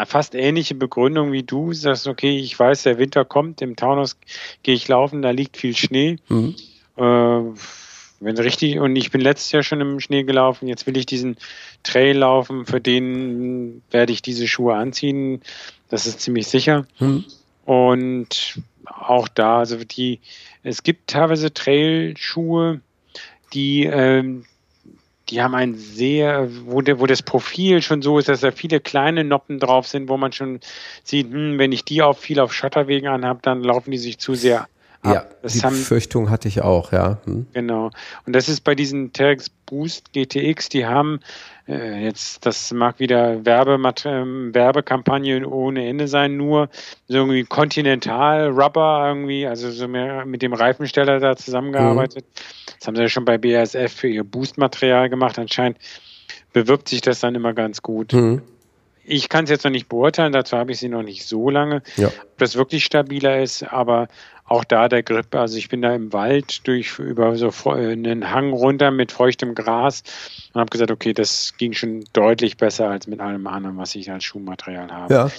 fast 0.06 0.36
ähnliche 0.36 0.76
Begründung 0.76 1.32
wie 1.32 1.44
du. 1.44 1.74
Sagst, 1.74 2.08
okay, 2.08 2.38
ich 2.38 2.58
weiß, 2.58 2.84
der 2.84 2.98
Winter 2.98 3.26
kommt, 3.26 3.62
im 3.62 3.76
Taunus 3.76 4.18
gehe 4.64 4.76
ich 4.76 4.88
laufen, 4.88 5.22
da 5.22 5.32
liegt 5.32 5.58
viel 5.58 5.76
Schnee. 5.76 6.18
Mhm. 6.30 6.56
Äh, 6.98 7.42
wenn 8.20 8.38
richtig, 8.38 8.80
und 8.80 8.96
ich 8.96 9.12
bin 9.12 9.22
letztes 9.22 9.52
Jahr 9.52 9.64
schon 9.64 9.82
im 9.82 10.00
Schnee 10.00 10.24
gelaufen, 10.24 10.68
jetzt 10.68 10.88
will 10.88 10.98
ich 10.98 11.06
diesen 11.06 11.38
Trail 11.84 12.18
laufen, 12.18 12.66
für 12.66 12.82
den 12.82 13.84
werde 13.92 14.12
ich 14.12 14.22
diese 14.22 14.48
Schuhe 14.48 14.76
anziehen. 14.76 15.42
Das 15.90 16.08
ist 16.08 16.22
ziemlich 16.22 16.48
sicher. 16.48 16.88
Hm. 16.98 17.26
Und 17.66 18.62
auch 18.86 19.28
da, 19.28 19.60
also 19.60 19.78
die, 19.84 20.20
es 20.64 20.84
gibt 20.84 21.10
teilweise 21.10 21.54
Trail-Schuhe, 21.54 22.82
die, 23.54 23.86
ähm, 23.86 24.46
die 25.30 25.42
haben 25.42 25.56
ein 25.56 25.76
sehr, 25.76 26.50
wo, 26.66 26.82
der, 26.82 27.00
wo 27.00 27.06
das 27.06 27.22
Profil 27.22 27.82
schon 27.82 28.02
so 28.02 28.18
ist, 28.18 28.30
dass 28.30 28.40
da 28.40 28.52
viele 28.52 28.80
kleine 28.80 29.24
Noppen 29.24 29.60
drauf 29.60 29.88
sind, 29.88 30.10
wo 30.10 30.18
man 30.18 30.32
schon 30.32 30.60
sieht, 31.04 31.32
hm, 31.32 31.60
wenn 31.60 31.72
ich 31.72 31.84
die 31.86 32.02
auf 32.02 32.20
viel 32.20 32.40
auf 32.40 32.54
Schotterwegen 32.54 33.08
anhabe, 33.10 33.40
dann 33.44 33.64
laufen 33.64 33.92
die 33.92 33.98
sich 33.98 34.18
zu 34.18 34.36
sehr 34.36 34.68
ja, 35.06 35.26
das 35.42 35.54
die 35.54 35.62
haben, 35.62 35.76
Befürchtung 35.76 36.30
hatte 36.30 36.48
ich 36.48 36.62
auch, 36.62 36.92
ja. 36.92 37.18
Hm. 37.26 37.48
Genau. 37.54 37.92
Und 38.26 38.36
das 38.36 38.50
ist 38.50 38.62
bei 38.64 38.76
diesen 38.76 39.14
Terex 39.14 39.50
Boost 39.50 40.14
GTX, 40.14 40.70
die 40.70 40.86
haben 40.86 41.20
äh, 41.68 42.04
jetzt, 42.04 42.46
das 42.46 42.72
mag 42.72 43.00
wieder 43.00 43.46
Werbemat 43.46 44.06
ähm, 44.06 44.54
Werbekampagne 44.54 45.48
ohne 45.48 45.88
Ende 45.88 46.08
sein, 46.08 46.38
nur 46.38 46.70
so 47.08 47.18
irgendwie 47.18 47.44
Continental 47.44 48.50
Rubber 48.50 49.06
irgendwie, 49.08 49.46
also 49.46 49.70
so 49.72 49.88
mehr 49.88 50.26
mit 50.26 50.42
dem 50.42 50.54
Reifensteller 50.54 51.20
da 51.20 51.36
zusammengearbeitet. 51.36 52.26
Mhm. 52.26 52.42
Das 52.80 52.88
haben 52.88 52.96
sie 52.96 53.02
ja 53.04 53.10
schon 53.10 53.26
bei 53.26 53.38
BASF 53.38 53.92
für 53.94 54.08
ihr 54.08 54.24
Boost-Material 54.24 55.10
gemacht. 55.10 55.38
Anscheinend 55.38 55.78
bewirbt 56.54 56.90
sich 56.90 57.02
das 57.02 57.20
dann 57.20 57.36
immer 57.36 57.54
ganz 57.54 57.82
gut. 57.82 58.14
Mhm. 58.14 58.42
Ich 59.10 59.30
kann 59.30 59.46
es 59.46 59.50
jetzt 59.50 59.64
noch 59.64 59.72
nicht 59.72 59.88
beurteilen, 59.88 60.34
dazu 60.34 60.58
habe 60.58 60.74
ich 60.74 60.80
sie 60.80 60.90
noch 60.90 61.04
nicht 61.04 61.26
so 61.26 61.50
lange, 61.50 61.82
ja. 61.96 62.08
ob 62.08 62.38
das 62.40 62.56
wirklich 62.56 62.84
stabiler 62.84 63.42
ist, 63.42 63.64
aber 63.64 64.10
auch 64.48 64.64
da 64.64 64.88
der 64.88 65.04
Grip. 65.04 65.36
Also 65.36 65.58
ich 65.58 65.70
bin 65.70 65.82
da 65.82 65.94
im 65.94 66.14
Wald 66.14 66.68
durch 66.68 67.00
über 67.00 67.36
so 67.36 67.52
einen 67.70 68.32
Hang 68.32 68.54
runter 68.54 68.92
mit 68.92 69.12
feuchtem 69.12 69.56
Gras 69.56 70.04
und 70.54 70.62
habe 70.62 70.70
gesagt, 70.70 70.92
okay, 70.92 71.14
das 71.14 71.54
ging 71.58 71.74
schon 71.74 72.06
deutlich 72.14 72.58
besser 72.58 72.90
als 72.90 73.08
mit 73.08 73.20
allem 73.20 73.46
anderen, 73.48 73.78
was 73.78 73.94
ich 73.96 74.10
als 74.12 74.24
Schuhmaterial 74.24 74.92
habe. 74.92 75.14
Ja. 75.14 75.32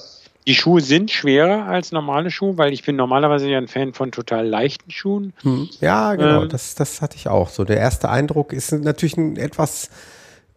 Die 0.46 0.54
Schuhe 0.54 0.80
sind 0.80 1.10
schwerer 1.10 1.66
als 1.66 1.92
normale 1.92 2.30
Schuhe, 2.30 2.56
weil 2.56 2.72
ich 2.72 2.82
bin 2.82 2.96
normalerweise 2.96 3.50
ja 3.50 3.58
ein 3.58 3.68
Fan 3.68 3.92
von 3.92 4.12
total 4.12 4.46
leichten 4.46 4.90
Schuhen. 4.90 5.34
Hm. 5.42 5.68
Ja, 5.80 6.14
genau, 6.14 6.44
ähm, 6.44 6.48
das, 6.48 6.74
das 6.74 7.02
hatte 7.02 7.16
ich 7.16 7.28
auch 7.28 7.50
so. 7.50 7.64
Der 7.64 7.76
erste 7.76 8.08
Eindruck 8.08 8.54
ist 8.54 8.72
natürlich 8.72 9.18
ein 9.18 9.36
etwas 9.36 9.90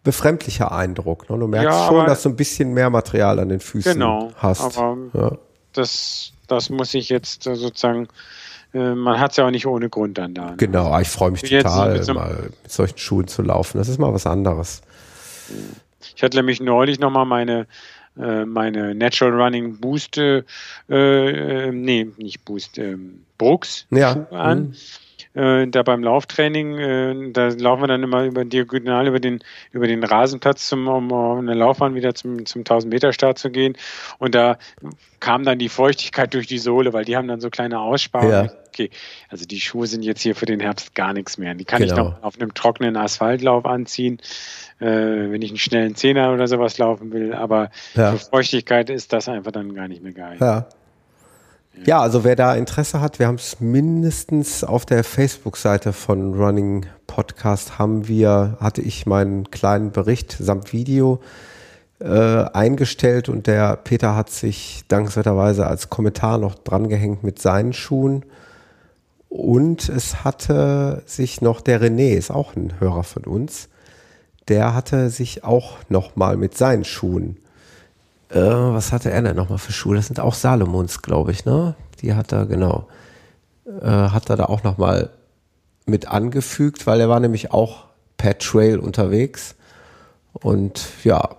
befremdlicher 0.02 0.72
Eindruck. 0.72 1.28
Ne? 1.28 1.38
Du 1.38 1.46
merkst 1.46 1.78
ja, 1.78 1.86
schon, 1.88 2.06
dass 2.06 2.22
du 2.22 2.30
ein 2.30 2.36
bisschen 2.36 2.72
mehr 2.72 2.90
Material 2.90 3.38
an 3.38 3.50
den 3.50 3.60
Füßen 3.60 3.92
genau, 3.92 4.32
hast. 4.36 4.78
Aber 4.78 4.96
ja. 5.12 5.32
das, 5.74 6.32
das 6.48 6.70
muss 6.70 6.94
ich 6.94 7.10
jetzt 7.10 7.44
sozusagen, 7.44 8.04
äh, 8.04 8.08
man 8.72 9.20
hat 9.20 9.32
es 9.32 9.36
ja 9.36 9.46
auch 9.46 9.50
nicht 9.50 9.66
ohne 9.66 9.88
Grund 9.88 10.18
dann 10.18 10.34
da. 10.34 10.50
Ne? 10.50 10.56
Genau, 10.56 10.98
ich 10.98 11.08
freue 11.08 11.30
mich 11.30 11.42
total, 11.42 11.94
mit, 11.94 12.04
so 12.04 12.14
mal 12.14 12.50
mit 12.62 12.72
solchen 12.72 12.98
Schuhen 12.98 13.28
zu 13.28 13.42
laufen. 13.42 13.78
Das 13.78 13.88
ist 13.88 13.98
mal 13.98 14.12
was 14.12 14.26
anderes. 14.26 14.82
Ich 16.16 16.22
hatte 16.22 16.36
nämlich 16.36 16.60
neulich 16.60 16.98
nochmal 16.98 17.26
meine 17.26 17.66
äh, 18.18 18.44
meine 18.44 18.94
Natural 18.94 19.40
Running 19.40 19.78
Boost, 19.78 20.18
äh, 20.18 20.42
äh, 20.90 21.70
nee, 21.72 22.08
nicht 22.16 22.44
Boost, 22.44 22.78
äh, 22.78 22.96
Brooks 23.38 23.86
ja. 23.90 24.26
an. 24.30 24.68
Mhm 24.68 24.74
äh, 25.34 25.66
da 25.66 25.82
beim 25.82 26.02
Lauftraining, 26.02 26.78
äh, 26.78 27.32
da 27.32 27.48
laufen 27.48 27.82
wir 27.82 27.86
dann 27.88 28.02
immer 28.02 28.24
über 28.24 28.44
diagonal 28.44 29.06
über 29.06 29.20
den, 29.20 29.40
über 29.72 29.86
den 29.86 30.04
Rasenplatz, 30.04 30.68
zum, 30.68 30.88
um 30.88 31.10
um 31.12 31.38
eine 31.38 31.54
Laufbahn 31.54 31.94
wieder 31.94 32.14
zum, 32.14 32.44
zum 32.46 32.62
1000-Meter-Start 32.62 33.38
zu 33.38 33.50
gehen. 33.50 33.76
Und 34.18 34.34
da 34.34 34.58
kam 35.20 35.44
dann 35.44 35.58
die 35.58 35.68
Feuchtigkeit 35.68 36.34
durch 36.34 36.46
die 36.46 36.58
Sohle, 36.58 36.92
weil 36.92 37.04
die 37.04 37.16
haben 37.16 37.28
dann 37.28 37.40
so 37.40 37.48
kleine 37.50 37.80
Aussparungen. 37.80 38.46
Ja. 38.46 38.52
Okay, 38.68 38.90
also 39.28 39.44
die 39.44 39.60
Schuhe 39.60 39.86
sind 39.86 40.02
jetzt 40.02 40.22
hier 40.22 40.34
für 40.34 40.46
den 40.46 40.60
Herbst 40.60 40.94
gar 40.94 41.12
nichts 41.12 41.36
mehr. 41.38 41.54
Die 41.54 41.64
kann 41.64 41.82
Genau. 41.82 41.92
ich 41.92 41.98
noch 41.98 42.22
auf 42.22 42.40
einem 42.40 42.54
trockenen 42.54 42.96
Asphaltlauf 42.96 43.66
anziehen, 43.66 44.18
äh, 44.80 44.86
wenn 44.86 45.42
ich 45.42 45.50
einen 45.50 45.58
schnellen 45.58 45.94
Zehner 45.94 46.32
oder 46.32 46.46
sowas 46.48 46.78
laufen 46.78 47.12
will. 47.12 47.34
Aber 47.34 47.70
Ja. 47.94 48.12
für 48.12 48.18
Feuchtigkeit 48.18 48.88
ist 48.90 49.12
das 49.12 49.28
einfach 49.28 49.52
dann 49.52 49.74
gar 49.74 49.88
nicht 49.88 50.02
mehr 50.02 50.12
geil. 50.12 50.36
Ja. 50.40 50.66
Ja, 51.84 52.00
also 52.00 52.22
wer 52.22 52.36
da 52.36 52.54
Interesse 52.54 53.00
hat, 53.00 53.18
wir 53.18 53.26
haben 53.26 53.36
es 53.36 53.60
mindestens 53.60 54.62
auf 54.62 54.84
der 54.84 55.04
Facebook-Seite 55.04 55.92
von 55.92 56.34
Running 56.34 56.86
Podcast 57.06 57.78
haben 57.78 58.06
wir, 58.08 58.56
hatte 58.60 58.82
ich 58.82 59.06
meinen 59.06 59.50
kleinen 59.50 59.90
Bericht 59.90 60.36
samt 60.38 60.72
Video 60.72 61.20
äh, 61.98 62.44
eingestellt 62.52 63.28
und 63.28 63.46
der 63.46 63.76
Peter 63.76 64.14
hat 64.14 64.30
sich 64.30 64.84
dankenswerterweise 64.88 65.66
als 65.66 65.88
Kommentar 65.88 66.38
noch 66.38 66.54
drangehängt 66.54 67.24
mit 67.24 67.40
seinen 67.40 67.72
Schuhen. 67.72 68.24
Und 69.28 69.88
es 69.88 70.24
hatte 70.24 71.02
sich 71.06 71.40
noch 71.40 71.62
der 71.62 71.80
René, 71.80 72.16
ist 72.16 72.30
auch 72.30 72.54
ein 72.54 72.80
Hörer 72.80 73.02
von 73.02 73.24
uns, 73.24 73.70
der 74.48 74.74
hatte 74.74 75.08
sich 75.08 75.42
auch 75.42 75.78
noch 75.88 76.16
mal 76.16 76.36
mit 76.36 76.56
seinen 76.56 76.84
Schuhen 76.84 77.38
äh, 78.32 78.40
was 78.40 78.92
hatte 78.92 79.10
er 79.10 79.22
denn 79.22 79.36
nochmal 79.36 79.58
für 79.58 79.72
Schuhe? 79.72 79.96
Das 79.96 80.06
sind 80.06 80.20
auch 80.20 80.34
Salomons, 80.34 81.02
glaube 81.02 81.32
ich, 81.32 81.44
ne? 81.44 81.74
Die 82.00 82.14
hat 82.14 82.32
er, 82.32 82.46
genau. 82.46 82.88
Äh, 83.66 83.86
hat 83.86 84.30
er 84.30 84.36
da 84.36 84.44
auch 84.46 84.62
nochmal 84.62 85.10
mit 85.86 86.08
angefügt, 86.08 86.86
weil 86.86 87.00
er 87.00 87.08
war 87.08 87.20
nämlich 87.20 87.52
auch 87.52 87.86
per 88.16 88.38
Trail 88.38 88.78
unterwegs. 88.78 89.54
Und 90.32 90.88
ja, 91.04 91.36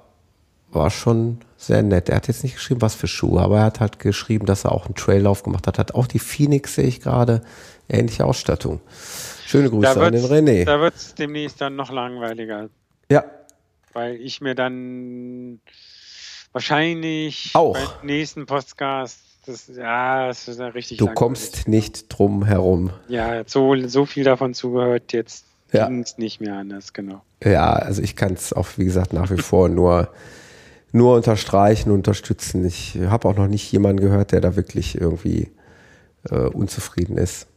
war 0.72 0.90
schon 0.90 1.40
sehr 1.58 1.82
nett. 1.82 2.10
Er 2.10 2.18
hat 2.18 2.28
jetzt 2.28 2.44
nicht 2.44 2.56
geschrieben, 2.56 2.82
was 2.82 2.96
für 2.96 3.08
Schuhe, 3.08 3.42
aber 3.42 3.60
er 3.60 3.66
hat 3.66 3.80
halt 3.80 4.00
geschrieben, 4.00 4.46
dass 4.46 4.66
er 4.66 4.72
auch 4.72 4.86
einen 4.86 4.96
Traillauf 4.96 5.44
gemacht 5.44 5.68
hat. 5.68 5.80
Hat 5.80 5.96
auch 5.96 6.08
die 6.08 6.20
Phoenix, 6.20 6.76
sehe 6.76 6.86
ich 6.86 7.02
gerade, 7.02 7.42
ähnliche 7.90 8.26
Ausstattung. 8.26 8.82
Schöne 9.46 9.70
Grüße 9.70 10.02
an 10.02 10.14
den 10.14 10.26
René. 10.26 10.66
Da 10.66 10.80
wird 10.80 10.96
es 10.96 11.16
demnächst 11.16 11.62
dann 11.62 11.76
noch 11.76 11.92
langweiliger, 11.92 12.70
Ja, 13.10 13.24
weil 13.94 14.16
ich 14.16 14.42
mir 14.42 14.56
dann 14.56 15.60
wahrscheinlich 16.54 17.52
Auch. 17.54 17.74
beim 17.78 18.06
nächsten 18.08 18.46
Podcast, 18.46 19.20
das, 19.46 19.68
ja, 19.76 20.28
das 20.28 20.48
ist 20.48 20.60
ja 20.60 20.68
richtig 20.68 20.98
du 21.00 21.08
kommst 21.08 21.68
nicht 21.68 22.06
drum 22.08 22.46
herum. 22.46 22.92
Ja, 23.10 23.44
so, 23.46 23.76
so 23.88 24.06
viel 24.06 24.24
davon 24.24 24.54
zugehört, 24.54 25.12
jetzt 25.14 25.46
Ja. 25.74 25.88
ging 25.88 26.02
es 26.02 26.18
nicht 26.18 26.40
mehr 26.40 26.56
anders, 26.56 26.94
genau. 26.94 27.22
Ja, 27.44 27.74
also 27.74 28.02
ich 28.02 28.16
kann 28.16 28.34
es 28.34 28.54
auch, 28.54 28.68
wie 28.78 28.86
gesagt, 28.86 29.12
nach 29.12 29.30
wie 29.32 29.42
vor 29.42 29.68
nur, 29.68 30.10
nur 30.94 31.16
unterstreichen, 31.16 31.92
unterstützen. 31.92 32.64
Ich 32.66 32.98
habe 33.08 33.28
auch 33.28 33.36
noch 33.36 33.48
nicht 33.48 33.70
jemanden 33.72 34.02
gehört, 34.02 34.32
der 34.32 34.40
da 34.40 34.56
wirklich 34.56 34.96
irgendwie 35.00 35.52
äh, 36.30 36.36
unzufrieden 36.36 37.18
ist. 37.18 37.48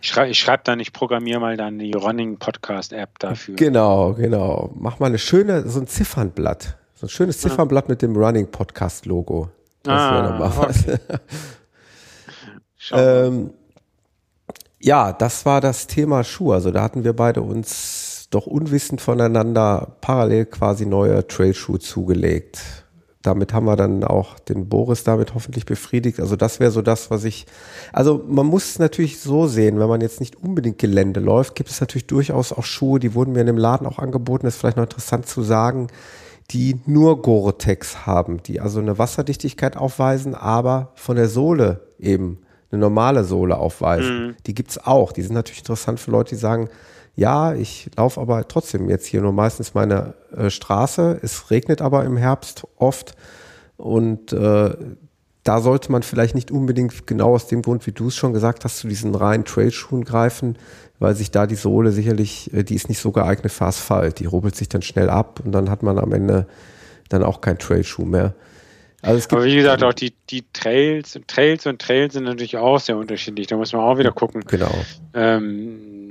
Ich 0.00 0.08
schreibe 0.08 0.30
ich 0.30 0.38
schreib 0.38 0.64
dann, 0.64 0.80
ich 0.80 0.92
programmiere 0.92 1.40
mal 1.40 1.56
dann 1.56 1.78
die 1.78 1.92
Running 1.92 2.38
Podcast 2.38 2.92
App 2.92 3.18
dafür. 3.18 3.54
Genau, 3.56 4.14
genau. 4.14 4.72
Mach 4.74 4.98
mal 4.98 5.06
eine 5.06 5.18
schöne, 5.18 5.68
so 5.68 5.78
ein 5.78 5.86
Ziffernblatt. 5.86 6.76
So 7.02 7.06
ein 7.06 7.10
schönes 7.10 7.40
Ziffernblatt 7.40 7.88
mit 7.88 8.00
dem 8.00 8.14
Running 8.14 8.46
Podcast 8.46 9.06
Logo. 9.06 9.48
Das 9.82 10.00
Ah, 10.00 10.38
wäre 10.38 10.38
mal. 12.92 13.26
Ähm, 13.26 13.50
ja, 14.78 15.12
das 15.12 15.44
war 15.44 15.60
das 15.60 15.88
Thema 15.88 16.22
Schuh. 16.22 16.52
Also 16.52 16.70
da 16.70 16.80
hatten 16.80 17.02
wir 17.02 17.12
beide 17.12 17.42
uns 17.42 18.28
doch 18.30 18.46
unwissend 18.46 19.00
voneinander 19.00 19.96
parallel 20.00 20.46
quasi 20.46 20.86
neue 20.86 21.26
Trailschuhe 21.26 21.80
zugelegt. 21.80 22.60
Damit 23.22 23.52
haben 23.52 23.66
wir 23.66 23.74
dann 23.74 24.04
auch 24.04 24.38
den 24.38 24.68
Boris 24.68 25.02
damit 25.02 25.34
hoffentlich 25.34 25.66
befriedigt. 25.66 26.20
Also 26.20 26.36
das 26.36 26.60
wäre 26.60 26.70
so 26.70 26.82
das, 26.82 27.10
was 27.10 27.24
ich. 27.24 27.46
Also 27.92 28.22
man 28.28 28.46
muss 28.46 28.70
es 28.70 28.78
natürlich 28.78 29.18
so 29.18 29.48
sehen, 29.48 29.80
wenn 29.80 29.88
man 29.88 30.02
jetzt 30.02 30.20
nicht 30.20 30.36
unbedingt 30.36 30.78
Gelände 30.78 31.18
läuft, 31.18 31.56
gibt 31.56 31.68
es 31.68 31.80
natürlich 31.80 32.06
durchaus 32.06 32.52
auch 32.52 32.64
Schuhe, 32.64 33.00
die 33.00 33.14
wurden 33.14 33.32
mir 33.32 33.40
in 33.40 33.48
dem 33.48 33.58
Laden 33.58 33.88
auch 33.88 33.98
angeboten. 33.98 34.46
Das 34.46 34.54
ist 34.54 34.60
vielleicht 34.60 34.76
noch 34.76 34.84
interessant 34.84 35.26
zu 35.26 35.42
sagen, 35.42 35.88
die 36.52 36.80
nur 36.86 37.22
Gore-Tex 37.22 38.06
haben, 38.06 38.42
die 38.42 38.60
also 38.60 38.80
eine 38.80 38.98
Wasserdichtigkeit 38.98 39.76
aufweisen, 39.76 40.34
aber 40.34 40.92
von 40.94 41.16
der 41.16 41.28
Sohle 41.28 41.80
eben 41.98 42.38
eine 42.70 42.80
normale 42.80 43.24
Sohle 43.24 43.56
aufweisen. 43.56 44.36
Die 44.46 44.54
gibt's 44.54 44.78
auch. 44.78 45.12
Die 45.12 45.22
sind 45.22 45.34
natürlich 45.34 45.60
interessant 45.60 46.00
für 46.00 46.10
Leute, 46.10 46.30
die 46.30 46.40
sagen, 46.40 46.68
ja, 47.14 47.54
ich 47.54 47.90
laufe 47.96 48.20
aber 48.20 48.48
trotzdem 48.48 48.88
jetzt 48.88 49.06
hier 49.06 49.20
nur 49.20 49.32
meistens 49.32 49.74
meine 49.74 50.14
äh, 50.34 50.48
Straße. 50.48 51.18
Es 51.22 51.50
regnet 51.50 51.82
aber 51.82 52.04
im 52.04 52.16
Herbst 52.16 52.66
oft 52.76 53.14
und 53.76 54.32
äh, 54.32 54.74
da 55.44 55.60
sollte 55.60 55.90
man 55.90 56.02
vielleicht 56.02 56.34
nicht 56.34 56.50
unbedingt 56.50 57.06
genau 57.06 57.34
aus 57.34 57.48
dem 57.48 57.62
Grund, 57.62 57.86
wie 57.86 57.92
du 57.92 58.08
es 58.08 58.16
schon 58.16 58.32
gesagt 58.32 58.64
hast, 58.64 58.78
zu 58.78 58.88
diesen 58.88 59.14
reinen 59.14 59.44
Trailschuhen 59.44 60.04
greifen, 60.04 60.56
weil 60.98 61.16
sich 61.16 61.30
da 61.30 61.46
die 61.46 61.56
Sohle 61.56 61.90
sicherlich, 61.90 62.52
äh, 62.54 62.62
die 62.62 62.76
ist 62.76 62.88
nicht 62.88 63.00
so 63.00 63.10
geeignet 63.10 63.52
für 63.52 63.66
Asphalt. 63.66 64.20
Die 64.20 64.26
rubbelt 64.26 64.54
sich 64.54 64.68
dann 64.68 64.82
schnell 64.82 65.10
ab 65.10 65.40
und 65.44 65.52
dann 65.52 65.68
hat 65.68 65.82
man 65.82 65.98
am 65.98 66.12
Ende 66.12 66.46
dann 67.08 67.22
auch 67.22 67.40
keinen 67.40 67.58
Trailschuh 67.58 68.04
mehr. 68.04 68.34
Also 69.02 69.26
Aber 69.32 69.44
wie 69.44 69.56
gesagt, 69.56 69.82
auch 69.82 69.92
die, 69.92 70.14
die 70.30 70.44
Trails, 70.52 71.18
Trails 71.26 71.66
und 71.66 71.80
Trails 71.80 72.14
sind 72.14 72.24
natürlich 72.24 72.56
auch 72.56 72.78
sehr 72.78 72.96
unterschiedlich. 72.96 73.48
Da 73.48 73.56
muss 73.56 73.72
man 73.72 73.82
auch 73.82 73.98
wieder 73.98 74.12
gucken. 74.12 74.44
genau. 74.46 74.72
Ähm, 75.12 76.01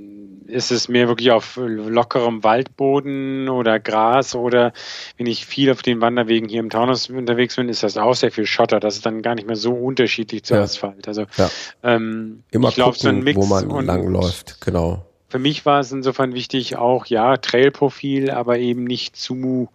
ist 0.52 0.72
es 0.72 0.88
mehr 0.90 1.08
wirklich 1.08 1.32
auf 1.32 1.58
lockerem 1.58 2.44
Waldboden 2.44 3.50
oder 3.50 3.80
Gras 3.80 4.36
oder 4.36 4.74
wenn 5.18 5.26
ich 5.26 5.46
viel 5.46 5.72
auf 5.72 5.82
den 5.82 6.02
Wanderwegen 6.02 6.48
hier 6.50 6.60
im 6.60 6.70
Taunus 6.70 7.10
unterwegs 7.10 7.56
bin, 7.56 7.70
ist 7.70 7.84
das 7.84 7.98
auch 7.98 8.14
sehr 8.14 8.32
viel 8.32 8.46
Schotter. 8.46 8.80
Das 8.80 8.96
ist 8.96 9.06
dann 9.06 9.22
gar 9.22 9.36
nicht 9.36 9.48
mehr 9.48 9.56
so 9.56 9.74
unterschiedlich 9.74 10.44
zu 10.44 10.56
Ja. 10.56 10.62
Asphalt. 10.62 11.08
Also 11.08 11.26
Ja. 11.38 11.50
ähm, 11.84 12.44
Immer 12.52 12.70
ich 12.70 12.76
glaube, 12.76 12.98
so 12.98 13.08
ein 13.08 13.24
Mix 13.24 13.38
wo 13.38 13.46
man 13.46 13.68
und 13.68 13.86
lang 13.86 14.08
läuft. 14.08 14.62
Genau. 14.62 15.06
Für 15.30 15.40
mich 15.40 15.66
war 15.66 15.80
es 15.80 15.92
insofern 15.92 16.34
wichtig, 16.34 16.76
auch 16.76 17.06
ja, 17.06 17.38
Trailprofil, 17.38 18.30
aber 18.32 18.60
eben 18.60 18.84
nicht 18.84 19.16
zu 19.16 19.70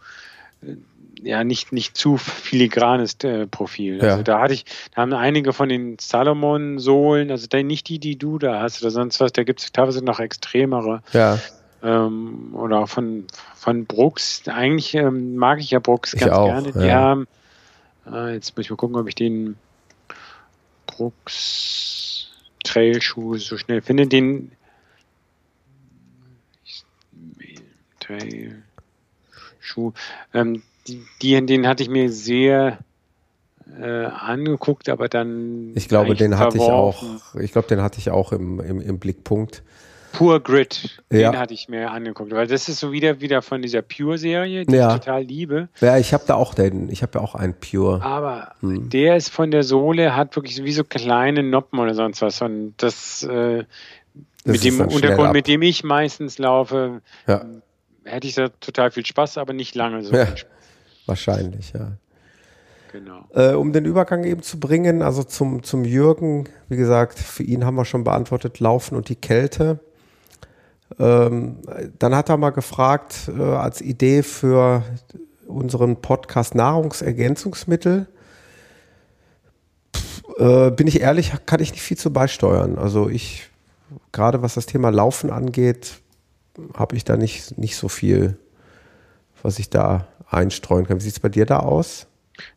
ja 1.23 1.45
nicht 1.45 1.73
nicht 1.73 1.97
zu 1.97 2.17
filigranes 2.17 3.17
äh, 3.25 3.47
Profil. 3.47 4.03
Ja. 4.03 4.11
Also 4.11 4.23
da 4.23 4.41
hatte 4.41 4.55
ich, 4.55 4.65
da 4.95 5.03
haben 5.03 5.13
einige 5.13 5.53
von 5.53 5.69
den 5.69 5.99
Salomon-Sohlen, 5.99 7.31
also 7.31 7.47
da 7.47 7.63
nicht 7.63 7.89
die, 7.89 7.99
die 7.99 8.17
du 8.17 8.39
da 8.39 8.61
hast 8.61 8.83
oder 8.83 8.91
sonst 8.91 9.21
was, 9.21 9.33
da 9.33 9.45
gibt 9.45 9.61
es 9.61 9.73
teilweise 9.73 10.05
noch 10.05 10.21
extremere. 10.21 11.03
Ja, 11.13 11.39
Ähm, 11.83 12.55
oder 12.55 12.81
auch 12.81 12.89
von, 12.89 13.27
von 13.55 13.85
Brooks. 13.87 14.43
Eigentlich 14.49 14.95
ähm, 14.95 15.37
mag 15.37 15.61
ich 15.61 15.71
ja 15.71 15.79
Brooks 15.79 16.15
Ich 16.15 16.21
ganz 16.21 16.33
auch, 16.33 16.47
gerne. 16.47 16.73
Die 16.73 16.87
ja. 16.87 16.95
haben, 16.95 17.29
äh, 18.11 18.35
jetzt 18.35 18.57
muss 18.57 18.65
ich 18.67 18.71
mal 18.71 18.77
gucken, 18.77 18.97
ob 18.97 19.07
ich 19.09 19.15
den 19.15 19.57
Brooks 20.87 22.31
Trailschuh 22.65 23.37
so 23.37 23.59
schnell 23.59 23.83
finde. 23.83 24.07
Den 24.07 24.53
Trailschuh. 28.01 29.93
Ähm, 30.33 30.63
die, 30.89 31.05
die, 31.23 31.45
den 31.47 31.67
hatte 31.67 31.83
ich 31.83 31.89
mir 31.89 32.11
sehr 32.11 32.79
äh, 33.81 34.05
angeguckt, 34.07 34.89
aber 34.89 35.09
dann. 35.09 35.73
ich 35.75 35.89
glaube, 35.89 36.15
den 36.15 36.39
hatte 36.39 36.57
ich 36.57 36.63
auch, 36.65 37.03
ich 37.41 37.53
glaube, 37.53 37.69
den 37.69 37.83
hatte 37.83 37.99
ich 37.99 38.11
auch 38.11 38.33
im, 38.33 38.61
im, 38.61 38.81
im 38.81 38.99
Blickpunkt. 38.99 39.63
Pure 40.13 40.41
Grit, 40.41 41.03
Ja. 41.13 41.31
den 41.33 41.39
hatte 41.39 41.53
ich 41.53 41.69
mir 41.69 41.91
angeguckt, 41.91 42.33
weil 42.33 42.47
das 42.47 42.71
ist 42.71 42.81
so 42.81 42.91
wieder 42.91 43.21
wieder 43.21 43.43
von 43.43 43.61
dieser 43.61 43.83
Pure-Serie, 43.83 44.65
die 44.65 44.75
Ja. 44.75 44.95
ich 44.95 45.01
total 45.01 45.23
liebe. 45.25 45.69
Ja, 45.81 45.99
ich 45.99 46.15
habe 46.15 46.25
da 46.27 46.37
auch 46.37 46.55
den, 46.55 46.89
ich 46.89 47.03
habe 47.03 47.19
ja 47.19 47.21
auch 47.25 47.35
einen 47.35 47.53
Pure. 47.55 48.01
Aber 48.03 48.53
Hm. 48.61 48.89
der 48.89 49.17
ist 49.17 49.29
von 49.29 49.51
der 49.51 49.63
Sohle, 49.63 50.17
hat 50.17 50.35
wirklich 50.37 50.55
so 50.57 50.65
wie 50.65 50.73
so 50.73 50.85
kleine 50.85 51.43
Noppen 51.43 51.79
oder 51.81 51.93
sonst 51.95 52.23
was. 52.23 52.41
Und 52.41 52.75
das, 52.79 53.25
äh, 53.25 53.65
Das 54.45 54.53
mit 54.53 54.65
dem 54.65 54.81
Untergrund, 54.81 55.33
mit 55.35 55.49
dem 55.49 55.61
ich 55.61 55.85
meistens 55.85 56.39
laufe, 56.39 57.03
Ja, 57.27 57.45
hätte 58.05 58.27
ich 58.27 58.37
da 58.37 58.49
total 58.49 58.93
viel 58.93 59.05
Spaß, 59.05 59.37
aber 59.37 59.53
nicht 59.53 59.75
lange 59.75 60.03
so 60.03 60.15
Ja. 60.15 60.25
viel 60.25 60.37
Spaß. 60.39 60.51
Wahrscheinlich, 61.07 61.73
ja. 61.73 61.93
Genau. 62.93 63.27
Äh, 63.35 63.53
um 63.55 63.73
den 63.73 63.85
Übergang 63.85 64.25
eben 64.25 64.43
zu 64.43 64.59
bringen, 64.59 65.03
also 65.03 65.23
zum, 65.23 65.63
zum 65.63 65.85
Jürgen, 65.85 66.49
wie 66.69 66.77
gesagt, 66.77 67.19
für 67.19 67.43
ihn 67.43 67.65
haben 67.65 67.75
wir 67.75 67.85
schon 67.85 68.05
beantwortet, 68.05 68.61
Laufen 68.61 68.97
und 68.97 69.09
die 69.09 69.17
Kälte. 69.17 69.81
Ähm, 70.99 71.57
dann 71.99 72.15
hat 72.15 72.29
er 72.29 72.37
mal 72.37 72.51
gefragt, 72.51 73.31
äh, 73.37 73.43
als 73.43 73.81
Idee 73.81 74.23
für 74.23 74.83
unseren 75.47 76.01
Podcast 76.01 76.55
Nahrungsergänzungsmittel. 76.55 78.07
Pff, 79.95 80.23
äh, 80.39 80.71
bin 80.71 80.87
ich 80.87 81.01
ehrlich, 81.01 81.33
kann 81.45 81.61
ich 81.61 81.73
nicht 81.73 81.83
viel 81.83 81.99
zu 81.99 82.13
beisteuern. 82.13 82.79
Also 82.79 83.09
ich, 83.09 83.51
gerade 84.13 84.43
was 84.43 84.55
das 84.55 84.67
Thema 84.67 84.91
Laufen 84.91 85.31
angeht, 85.31 86.01
habe 86.75 86.97
ich 86.97 87.05
da 87.05 87.17
nicht, 87.17 87.59
nicht 87.59 87.77
so 87.77 87.89
viel, 87.89 88.39
was 89.43 89.59
ich 89.59 89.71
da 89.71 90.07
einstreuen 90.31 90.87
kann. 90.87 90.99
Wie 90.99 91.03
sieht 91.03 91.15
es 91.15 91.21
bei 91.21 91.29
dir 91.29 91.47
da 91.47 91.61
aus? 91.61 92.07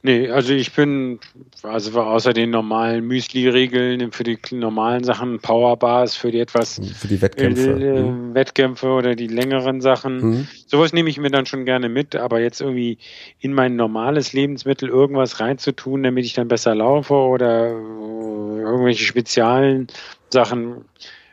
Nee, 0.01 0.29
also 0.29 0.53
ich 0.53 0.73
bin, 0.73 1.19
also 1.63 2.01
außer 2.01 2.33
den 2.33 2.49
normalen 2.49 3.05
Müsli-Regeln 3.07 4.11
für 4.11 4.23
die 4.23 4.37
normalen 4.51 5.03
Sachen, 5.03 5.39
Powerbars, 5.39 6.15
für 6.15 6.31
die 6.31 6.39
etwas 6.39 6.81
für 6.95 7.07
die 7.07 7.21
Wettkämpfe, 7.21 7.71
äh, 7.71 8.01
mhm. 8.01 8.33
Wettkämpfe 8.33 8.87
oder 8.87 9.15
die 9.15 9.27
längeren 9.27 9.81
Sachen. 9.81 10.17
Mhm. 10.17 10.47
Sowas 10.67 10.93
nehme 10.93 11.09
ich 11.09 11.17
mir 11.17 11.31
dann 11.31 11.45
schon 11.45 11.65
gerne 11.65 11.89
mit, 11.89 12.15
aber 12.15 12.41
jetzt 12.41 12.61
irgendwie 12.61 12.97
in 13.39 13.53
mein 13.53 13.75
normales 13.75 14.33
Lebensmittel 14.33 14.89
irgendwas 14.89 15.39
reinzutun, 15.39 16.03
damit 16.03 16.25
ich 16.25 16.33
dann 16.33 16.47
besser 16.47 16.75
laufe 16.75 17.13
oder 17.13 17.69
irgendwelche 17.69 19.05
speziellen 19.05 19.87
Sachen, 20.29 20.85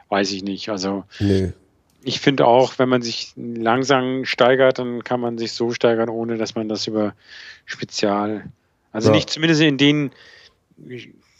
weiß 0.08 0.30
ich 0.32 0.44
nicht. 0.44 0.68
Also 0.68 1.04
nee 1.18 1.52
ich 2.06 2.20
finde 2.20 2.46
auch, 2.46 2.78
wenn 2.78 2.88
man 2.88 3.02
sich 3.02 3.32
langsam 3.34 4.24
steigert, 4.24 4.78
dann 4.78 5.02
kann 5.02 5.20
man 5.20 5.38
sich 5.38 5.52
so 5.52 5.72
steigern, 5.72 6.08
ohne 6.08 6.36
dass 6.36 6.54
man 6.54 6.68
das 6.68 6.86
über 6.86 7.14
Spezial, 7.64 8.44
also 8.92 9.08
ja. 9.08 9.16
nicht 9.16 9.28
zumindest 9.28 9.60
in 9.60 9.76
den 9.76 10.12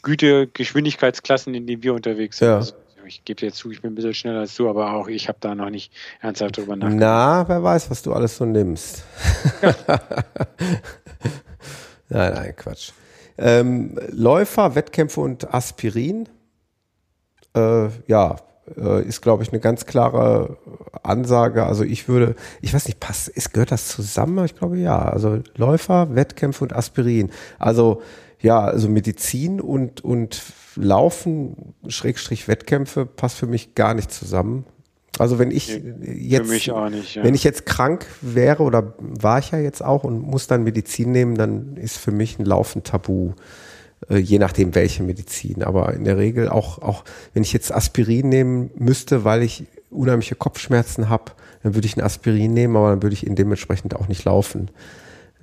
Güte, 0.01 0.47
Geschwindigkeitsklassen, 0.47 1.53
in 1.53 1.67
denen 1.67 1.83
wir 1.83 1.93
unterwegs 1.93 2.39
sind. 2.39 2.49
Ja. 2.49 2.57
Also 2.57 2.73
ich 3.05 3.23
gebe 3.23 3.39
dir 3.39 3.53
zu, 3.53 3.71
ich 3.71 3.81
bin 3.81 3.93
ein 3.93 3.95
bisschen 3.95 4.13
schneller 4.13 4.41
als 4.41 4.55
du, 4.55 4.69
aber 4.69 4.91
auch 4.91 5.07
ich 5.07 5.29
habe 5.29 5.37
da 5.39 5.55
noch 5.55 5.69
nicht 5.69 5.93
ernsthaft 6.21 6.57
drüber 6.57 6.75
nachgedacht. 6.75 6.99
Na, 6.99 7.47
wer 7.47 7.63
weiß, 7.63 7.89
was 7.89 8.01
du 8.01 8.11
alles 8.11 8.35
so 8.35 8.43
nimmst. 8.43 9.05
Ja. 9.61 9.73
nein, 12.09 12.33
nein, 12.33 12.53
Quatsch. 12.57 12.91
Ähm, 13.37 13.97
Läufer, 14.11 14.75
Wettkämpfe 14.75 15.21
und 15.21 15.53
Aspirin. 15.53 16.27
Äh, 17.55 17.87
ja, 18.07 18.35
ist, 18.75 19.21
glaube 19.21 19.43
ich, 19.43 19.51
eine 19.51 19.61
ganz 19.61 19.85
klare 19.85 20.57
Ansage. 21.03 21.65
Also 21.65 21.83
ich 21.83 22.07
würde, 22.07 22.35
ich 22.61 22.73
weiß 22.73 22.87
nicht, 22.87 22.99
passt, 22.99 23.29
ist, 23.29 23.53
gehört 23.53 23.71
das 23.71 23.87
zusammen? 23.87 24.43
Ich 24.45 24.55
glaube 24.55 24.77
ja. 24.77 24.99
Also 24.99 25.39
Läufer, 25.55 26.15
Wettkämpfe 26.15 26.63
und 26.63 26.75
Aspirin. 26.75 27.31
Also 27.59 28.01
ja, 28.39 28.59
also 28.59 28.89
Medizin 28.89 29.61
und, 29.61 30.03
und 30.03 30.41
Laufen, 30.75 31.73
Schrägstrich 31.87 32.47
Wettkämpfe, 32.47 33.05
passt 33.05 33.37
für 33.37 33.47
mich 33.47 33.73
gar 33.73 33.93
nicht 33.93 34.11
zusammen. 34.11 34.65
Also 35.17 35.39
wenn 35.39 35.49
ich 35.49 35.81
jetzt, 36.03 36.49
nicht, 36.49 36.67
ja. 36.67 37.23
wenn 37.23 37.33
ich 37.33 37.43
jetzt 37.43 37.65
krank 37.65 38.05
wäre 38.21 38.61
oder 38.61 38.93
war 38.99 39.39
ich 39.39 39.51
ja 39.51 39.57
jetzt 39.57 39.83
auch 39.83 40.03
und 40.03 40.21
muss 40.21 40.45
dann 40.45 40.63
Medizin 40.63 41.11
nehmen, 41.11 41.35
dann 41.35 41.75
ist 41.77 41.97
für 41.97 42.11
mich 42.11 42.37
ein 42.37 42.45
Laufen 42.45 42.83
tabu. 42.83 43.33
Äh, 44.09 44.17
je 44.17 44.39
nachdem 44.39 44.75
welche 44.75 45.03
Medizin. 45.03 45.63
Aber 45.63 45.93
in 45.93 46.03
der 46.03 46.17
Regel 46.17 46.49
auch, 46.49 46.81
auch 46.81 47.03
wenn 47.33 47.43
ich 47.43 47.53
jetzt 47.53 47.73
Aspirin 47.73 48.29
nehmen 48.29 48.69
müsste, 48.75 49.23
weil 49.23 49.43
ich 49.43 49.65
unheimliche 49.89 50.35
Kopfschmerzen 50.35 51.09
habe, 51.09 51.31
dann 51.63 51.73
würde 51.75 51.87
ich 51.87 51.97
ein 51.97 52.03
Aspirin 52.03 52.53
nehmen, 52.53 52.75
aber 52.75 52.91
dann 52.91 53.01
würde 53.01 53.13
ich 53.13 53.25
ihn 53.25 53.35
dementsprechend 53.35 53.95
auch 53.95 54.07
nicht 54.07 54.23
laufen. 54.25 54.69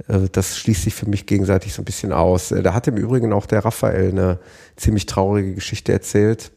Äh, 0.08 0.28
das 0.30 0.56
schließt 0.58 0.84
sich 0.84 0.94
für 0.94 1.08
mich 1.08 1.26
gegenseitig 1.26 1.74
so 1.74 1.82
ein 1.82 1.84
bisschen 1.84 2.12
aus. 2.12 2.52
Äh, 2.52 2.62
da 2.62 2.74
hat 2.74 2.86
im 2.86 2.96
Übrigen 2.96 3.32
auch 3.32 3.46
der 3.46 3.64
Raphael 3.64 4.10
eine 4.10 4.38
ziemlich 4.76 5.06
traurige 5.06 5.54
Geschichte 5.54 5.92
erzählt, 5.92 6.52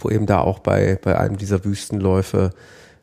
wo 0.00 0.08
eben 0.10 0.26
da 0.26 0.40
auch 0.40 0.60
bei, 0.60 0.98
bei 1.02 1.18
einem 1.18 1.36
dieser 1.36 1.64
Wüstenläufe 1.64 2.50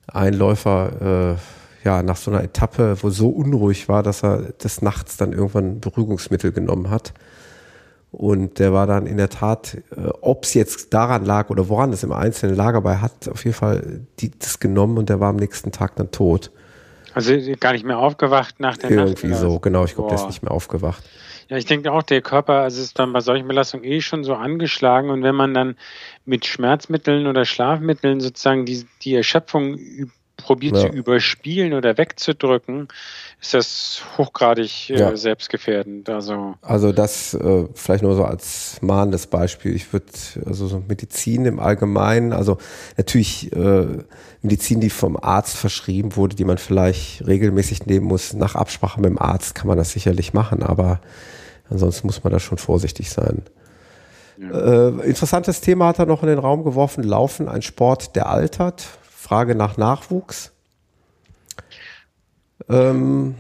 ein 0.07 0.34
Läufer 0.34 1.38
äh, 1.84 1.85
ja 1.85 2.02
nach 2.02 2.18
so 2.18 2.31
einer 2.31 2.43
Etappe, 2.43 2.97
wo 3.02 3.11
so 3.11 3.30
unruhig 3.30 3.88
war, 3.88 4.02
dass 4.02 4.23
er 4.23 4.53
des 4.53 4.81
Nachts 4.81 5.18
dann 5.18 5.34
irgendwann 5.34 5.80
Beruhigungsmittel 5.80 6.52
genommen 6.52 6.89
hat 6.89 7.14
und 8.15 8.59
der 8.59 8.71
war 8.73 8.87
dann 8.87 9.07
in 9.07 9.17
der 9.17 9.29
Tat, 9.29 9.77
äh, 9.95 10.07
ob 10.21 10.43
es 10.43 10.53
jetzt 10.53 10.93
daran 10.93 11.25
lag 11.25 11.49
oder 11.49 11.67
woran 11.67 11.91
es 11.91 12.03
im 12.03 12.11
Einzelnen 12.11 12.55
lag, 12.55 12.73
aber 12.73 12.91
er 12.91 13.01
hat 13.01 13.27
auf 13.27 13.43
jeden 13.43 13.55
Fall 13.55 14.01
die, 14.19 14.31
das 14.37 14.59
genommen 14.59 14.97
und 14.97 15.09
der 15.09 15.19
war 15.19 15.29
am 15.29 15.35
nächsten 15.35 15.71
Tag 15.71 15.95
dann 15.97 16.11
tot. 16.11 16.51
Also 17.13 17.33
gar 17.59 17.73
nicht 17.73 17.85
mehr 17.85 17.97
aufgewacht 17.97 18.59
nach 18.59 18.77
der 18.77 18.89
Irgendwie 18.89 19.11
Nacht? 19.11 19.23
Irgendwie 19.23 19.39
so, 19.39 19.59
genau. 19.59 19.85
Ich 19.85 19.95
glaube, 19.95 20.09
der 20.09 20.17
ist 20.17 20.27
nicht 20.27 20.43
mehr 20.43 20.51
aufgewacht. 20.51 21.03
Ja, 21.49 21.57
ich 21.57 21.65
denke 21.65 21.91
auch, 21.91 22.03
der 22.03 22.21
Körper 22.21 22.55
also 22.61 22.81
ist 22.81 22.97
dann 22.97 23.13
bei 23.13 23.19
solchen 23.19 23.47
Belastungen 23.47 23.85
eh 23.85 24.01
schon 24.01 24.23
so 24.23 24.33
angeschlagen 24.33 25.09
und 25.09 25.23
wenn 25.23 25.35
man 25.35 25.53
dann 25.53 25.75
mit 26.25 26.45
Schmerzmitteln 26.45 27.27
oder 27.27 27.45
Schlafmitteln 27.45 28.19
sozusagen 28.19 28.65
die, 28.65 28.85
die 29.03 29.15
Erschöpfung 29.15 29.77
probiert 30.37 30.75
ja. 30.75 30.81
zu 30.81 30.87
überspielen 30.87 31.73
oder 31.73 31.97
wegzudrücken, 31.97 32.87
ist 33.45 33.53
das 33.53 34.01
hochgradig 34.17 34.89
äh, 34.89 34.99
ja. 34.99 35.15
selbstgefährdend. 35.15 36.09
Also, 36.09 36.55
also 36.61 36.91
das 36.91 37.34
äh, 37.34 37.65
vielleicht 37.73 38.03
nur 38.03 38.15
so 38.15 38.23
als 38.23 38.77
mahnendes 38.81 39.27
Beispiel. 39.27 39.76
Ich 39.76 39.91
würde, 39.93 40.05
also 40.45 40.67
so 40.67 40.84
Medizin 40.88 41.45
im 41.45 41.59
Allgemeinen, 41.59 42.34
also 42.34 42.57
natürlich 42.97 43.53
äh, 43.53 43.88
Medizin, 44.41 44.80
die 44.80 44.89
vom 44.89 45.17
Arzt 45.17 45.55
verschrieben 45.57 46.15
wurde, 46.15 46.35
die 46.35 46.45
man 46.45 46.57
vielleicht 46.57 47.26
regelmäßig 47.27 47.85
nehmen 47.85 48.07
muss, 48.07 48.34
nach 48.34 48.55
Absprache 48.55 48.99
mit 48.99 49.09
dem 49.09 49.19
Arzt 49.19 49.55
kann 49.55 49.67
man 49.67 49.77
das 49.77 49.91
sicherlich 49.91 50.34
machen, 50.34 50.63
aber 50.63 50.99
ansonsten 51.69 52.07
muss 52.07 52.23
man 52.23 52.34
da 52.34 52.39
schon 52.39 52.57
vorsichtig 52.57 53.11
sein. 53.11 53.43
Ja. 54.38 54.89
Äh, 54.89 55.07
interessantes 55.07 55.61
Thema 55.61 55.88
hat 55.88 55.99
er 55.99 56.05
noch 56.05 56.23
in 56.23 56.30
den 56.30 56.39
Raum 56.39 56.63
geworfen, 56.63 57.03
Laufen, 57.03 57.47
ein 57.47 57.61
Sport, 57.61 58.15
der 58.15 58.27
altert. 58.27 58.85
Frage 59.09 59.55
nach 59.55 59.77
Nachwuchs. 59.77 60.55
Ähm, 62.69 63.36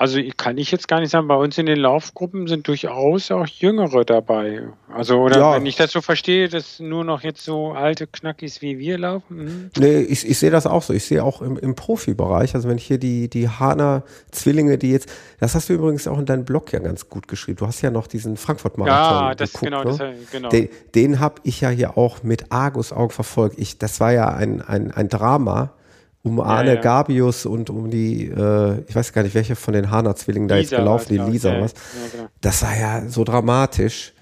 also 0.00 0.18
kann 0.38 0.56
ich 0.56 0.70
jetzt 0.70 0.88
gar 0.88 1.00
nicht 1.00 1.10
sagen, 1.10 1.28
bei 1.28 1.34
uns 1.34 1.58
in 1.58 1.66
den 1.66 1.78
Laufgruppen 1.78 2.46
sind 2.46 2.66
durchaus 2.66 3.30
auch 3.30 3.46
Jüngere 3.46 4.06
dabei. 4.06 4.62
Also, 4.90 5.18
oder 5.18 5.38
ja. 5.38 5.54
wenn 5.54 5.66
ich 5.66 5.76
das 5.76 5.92
so 5.92 6.00
verstehe, 6.00 6.48
dass 6.48 6.80
nur 6.80 7.04
noch 7.04 7.22
jetzt 7.22 7.44
so 7.44 7.72
alte 7.72 8.06
Knackis 8.06 8.62
wie 8.62 8.78
wir 8.78 8.96
laufen. 8.96 9.38
Hm. 9.38 9.70
Nee, 9.76 9.98
ich, 9.98 10.26
ich 10.26 10.38
sehe 10.38 10.50
das 10.50 10.66
auch 10.66 10.82
so. 10.82 10.94
Ich 10.94 11.04
sehe 11.04 11.22
auch 11.22 11.42
im, 11.42 11.58
im 11.58 11.74
Profibereich, 11.74 12.54
also 12.54 12.66
wenn 12.66 12.78
ich 12.78 12.86
hier 12.86 12.96
die, 12.96 13.28
die 13.28 13.50
Hana 13.50 14.02
Zwillinge, 14.30 14.78
die 14.78 14.90
jetzt, 14.90 15.10
das 15.38 15.54
hast 15.54 15.68
du 15.68 15.74
übrigens 15.74 16.08
auch 16.08 16.18
in 16.18 16.24
deinem 16.24 16.46
Blog 16.46 16.72
ja 16.72 16.78
ganz 16.78 17.10
gut 17.10 17.28
geschrieben. 17.28 17.58
Du 17.58 17.66
hast 17.66 17.82
ja 17.82 17.90
noch 17.90 18.06
diesen 18.06 18.38
Frankfurt-Marathon. 18.38 19.28
Ja, 19.28 19.34
das 19.34 19.52
geguckt, 19.52 19.70
genau, 19.70 19.84
ne? 19.84 19.98
das, 19.98 20.30
genau. 20.30 20.48
Den, 20.48 20.70
den 20.94 21.20
habe 21.20 21.42
ich 21.42 21.60
ja 21.60 21.68
hier 21.68 21.98
auch 21.98 22.22
mit 22.22 22.50
Argus-Augen 22.50 23.12
verfolgt. 23.12 23.58
Ich, 23.58 23.76
das 23.76 24.00
war 24.00 24.14
ja 24.14 24.28
ein, 24.28 24.62
ein, 24.62 24.92
ein 24.92 25.10
Drama 25.10 25.74
um 26.22 26.40
Arne 26.40 26.70
ja, 26.70 26.74
ja. 26.74 26.80
Gabius 26.80 27.46
und 27.46 27.70
um 27.70 27.90
die, 27.90 28.26
äh, 28.26 28.82
ich 28.86 28.94
weiß 28.94 29.12
gar 29.12 29.22
nicht, 29.22 29.34
welche 29.34 29.56
von 29.56 29.72
den 29.72 29.90
Hana-Zwillingen 29.90 30.48
da 30.48 30.56
jetzt 30.56 30.70
gelaufen, 30.70 31.08
die 31.10 31.18
Lisa 31.18 31.54
ja, 31.54 31.62
was. 31.62 31.74
Genau. 32.12 32.28
Das 32.40 32.62
war 32.62 32.78
ja 32.78 33.08
so 33.08 33.24
dramatisch. 33.24 34.12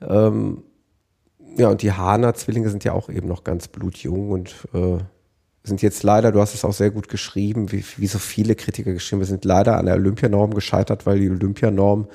Ähm, 0.00 0.62
ja, 1.56 1.68
und 1.68 1.82
die 1.82 1.92
Hana-Zwillinge 1.92 2.70
sind 2.70 2.84
ja 2.84 2.92
auch 2.92 3.08
eben 3.08 3.26
noch 3.26 3.42
ganz 3.42 3.66
blutjung 3.66 4.30
und 4.30 4.54
äh, 4.72 4.98
sind 5.64 5.82
jetzt 5.82 6.02
leider, 6.04 6.32
du 6.32 6.40
hast 6.40 6.54
es 6.54 6.64
auch 6.64 6.72
sehr 6.72 6.90
gut 6.90 7.08
geschrieben, 7.08 7.72
wie, 7.72 7.84
wie 7.96 8.06
so 8.06 8.18
viele 8.18 8.54
Kritiker 8.54 8.92
geschrieben, 8.92 9.20
wir 9.20 9.26
sind 9.26 9.44
leider 9.44 9.76
an 9.76 9.86
der 9.86 9.96
Olympianorm 9.96 10.54
gescheitert, 10.54 11.04
weil 11.04 11.18
die 11.18 11.30
Olympianorm 11.30 12.06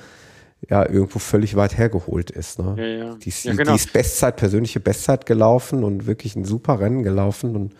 ja 0.68 0.88
irgendwo 0.88 1.18
völlig 1.18 1.54
weit 1.54 1.76
hergeholt 1.76 2.30
ist. 2.30 2.58
Ne? 2.58 2.74
Ja, 2.78 3.04
ja. 3.04 3.14
Die, 3.16 3.28
ist, 3.28 3.44
ja, 3.44 3.52
genau. 3.52 3.72
die 3.72 3.76
ist 3.76 3.92
Bestzeit, 3.92 4.36
persönliche 4.36 4.80
Bestzeit 4.80 5.26
gelaufen 5.26 5.84
und 5.84 6.06
wirklich 6.06 6.34
ein 6.34 6.44
super 6.44 6.80
Rennen 6.80 7.02
gelaufen 7.02 7.54
und 7.54 7.74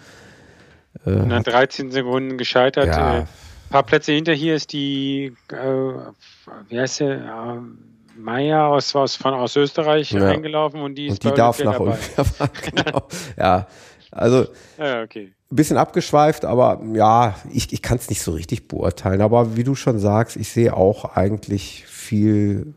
äh, 1.05 1.11
nach 1.11 1.43
13 1.43 1.91
Sekunden 1.91 2.39
gescheitert. 2.39 2.87
Ja. 2.87 3.19
Äh, 3.21 3.25
paar 3.71 3.83
Plätze 3.83 4.13
hinter 4.13 4.33
hier 4.33 4.55
ist 4.55 4.73
die, 4.73 5.35
äh, 5.51 5.57
wie 6.69 6.81
heißt 6.81 6.97
sie, 6.97 7.05
äh, 7.05 7.61
Meier 8.19 8.67
aus, 8.69 8.97
aus, 8.97 9.17
von, 9.17 9.35
aus 9.35 9.57
Österreich 9.57 10.13
ja. 10.13 10.29
eingelaufen 10.29 10.81
und 10.81 10.95
die 10.95 11.07
ist 11.07 11.25
und 11.25 11.33
die 11.33 11.37
darf 11.37 11.63
nach 11.63 11.77
fahren. 11.77 11.99
genau. 12.75 13.03
ja, 13.37 13.67
also 14.11 14.47
ja, 14.79 15.03
okay. 15.03 15.33
ein 15.51 15.57
bisschen 15.57 15.77
abgeschweift, 15.77 16.45
aber 16.45 16.83
ja, 16.95 17.35
ich, 17.53 17.73
ich 17.73 17.83
kann 17.83 17.99
es 17.99 18.09
nicht 18.09 18.23
so 18.23 18.33
richtig 18.33 18.69
beurteilen. 18.69 19.21
Aber 19.21 19.57
wie 19.57 19.65
du 19.65 19.75
schon 19.75 19.99
sagst, 19.99 20.37
ich 20.37 20.49
sehe 20.49 20.75
auch 20.75 21.17
eigentlich 21.17 21.85
viel, 21.87 22.73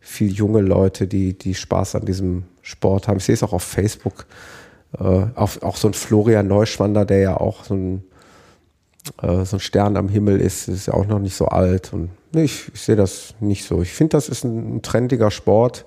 viel 0.00 0.32
junge 0.32 0.62
Leute, 0.62 1.06
die, 1.06 1.38
die 1.38 1.54
Spaß 1.54 1.94
an 1.94 2.04
diesem 2.04 2.44
Sport 2.62 3.06
haben. 3.06 3.18
Ich 3.18 3.24
sehe 3.24 3.34
es 3.34 3.44
auch 3.44 3.52
auf 3.52 3.62
Facebook 3.62 4.26
äh, 4.98 5.26
auch, 5.34 5.62
auch 5.62 5.76
so 5.76 5.88
ein 5.88 5.94
Florian 5.94 6.48
Neuschwander, 6.48 7.04
der 7.04 7.18
ja 7.18 7.36
auch 7.36 7.64
so 7.64 7.74
ein, 7.74 8.04
äh, 9.22 9.44
so 9.44 9.56
ein 9.56 9.60
Stern 9.60 9.96
am 9.96 10.08
Himmel 10.08 10.40
ist, 10.40 10.68
ist 10.68 10.86
ja 10.86 10.94
auch 10.94 11.06
noch 11.06 11.18
nicht 11.18 11.34
so 11.34 11.46
alt. 11.46 11.92
Und 11.92 12.10
nee, 12.32 12.44
ich, 12.44 12.72
ich 12.74 12.80
sehe 12.80 12.96
das 12.96 13.34
nicht 13.40 13.64
so. 13.64 13.82
Ich 13.82 13.92
finde, 13.92 14.16
das 14.16 14.28
ist 14.28 14.44
ein, 14.44 14.76
ein 14.76 14.82
trendiger 14.82 15.30
Sport 15.30 15.86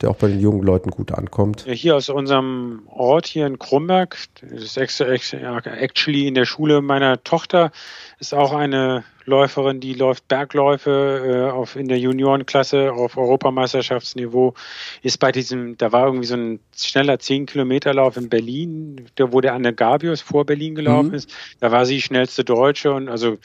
der 0.00 0.10
auch 0.10 0.16
bei 0.16 0.28
den 0.28 0.40
jungen 0.40 0.62
Leuten 0.62 0.90
gut 0.90 1.12
ankommt. 1.12 1.64
Hier 1.66 1.96
aus 1.96 2.08
unserem 2.08 2.82
Ort 2.86 3.26
hier 3.26 3.46
in 3.46 3.58
Kronberg, 3.58 4.16
das 4.42 4.76
ist 4.76 4.76
actually 4.76 6.28
in 6.28 6.34
der 6.34 6.44
Schule 6.44 6.82
meiner 6.82 7.22
Tochter, 7.24 7.70
ist 8.18 8.34
auch 8.34 8.52
eine 8.52 9.04
Läuferin, 9.26 9.80
die 9.80 9.92
läuft 9.92 10.28
Bergläufe 10.28 11.50
äh, 11.50 11.50
auf, 11.50 11.76
in 11.76 11.88
der 11.88 11.98
Juniorenklasse 11.98 12.92
auf 12.92 13.16
Europameisterschaftsniveau, 13.16 14.54
ist 15.02 15.18
bei 15.18 15.32
diesem, 15.32 15.76
da 15.76 15.92
war 15.92 16.06
irgendwie 16.06 16.26
so 16.26 16.36
ein 16.36 16.60
schneller 16.76 17.14
10-Kilometer-Lauf 17.14 18.16
in 18.16 18.28
Berlin, 18.28 19.06
der, 19.18 19.32
wo 19.32 19.40
der 19.40 19.54
Anne 19.54 19.74
Gabius 19.74 20.20
vor 20.20 20.46
Berlin 20.46 20.74
gelaufen 20.74 21.08
mhm. 21.08 21.14
ist. 21.14 21.30
Da 21.60 21.72
war 21.72 21.84
sie 21.84 22.00
schnellste 22.00 22.44
Deutsche 22.44 22.92
und 22.92 23.08
also 23.08 23.38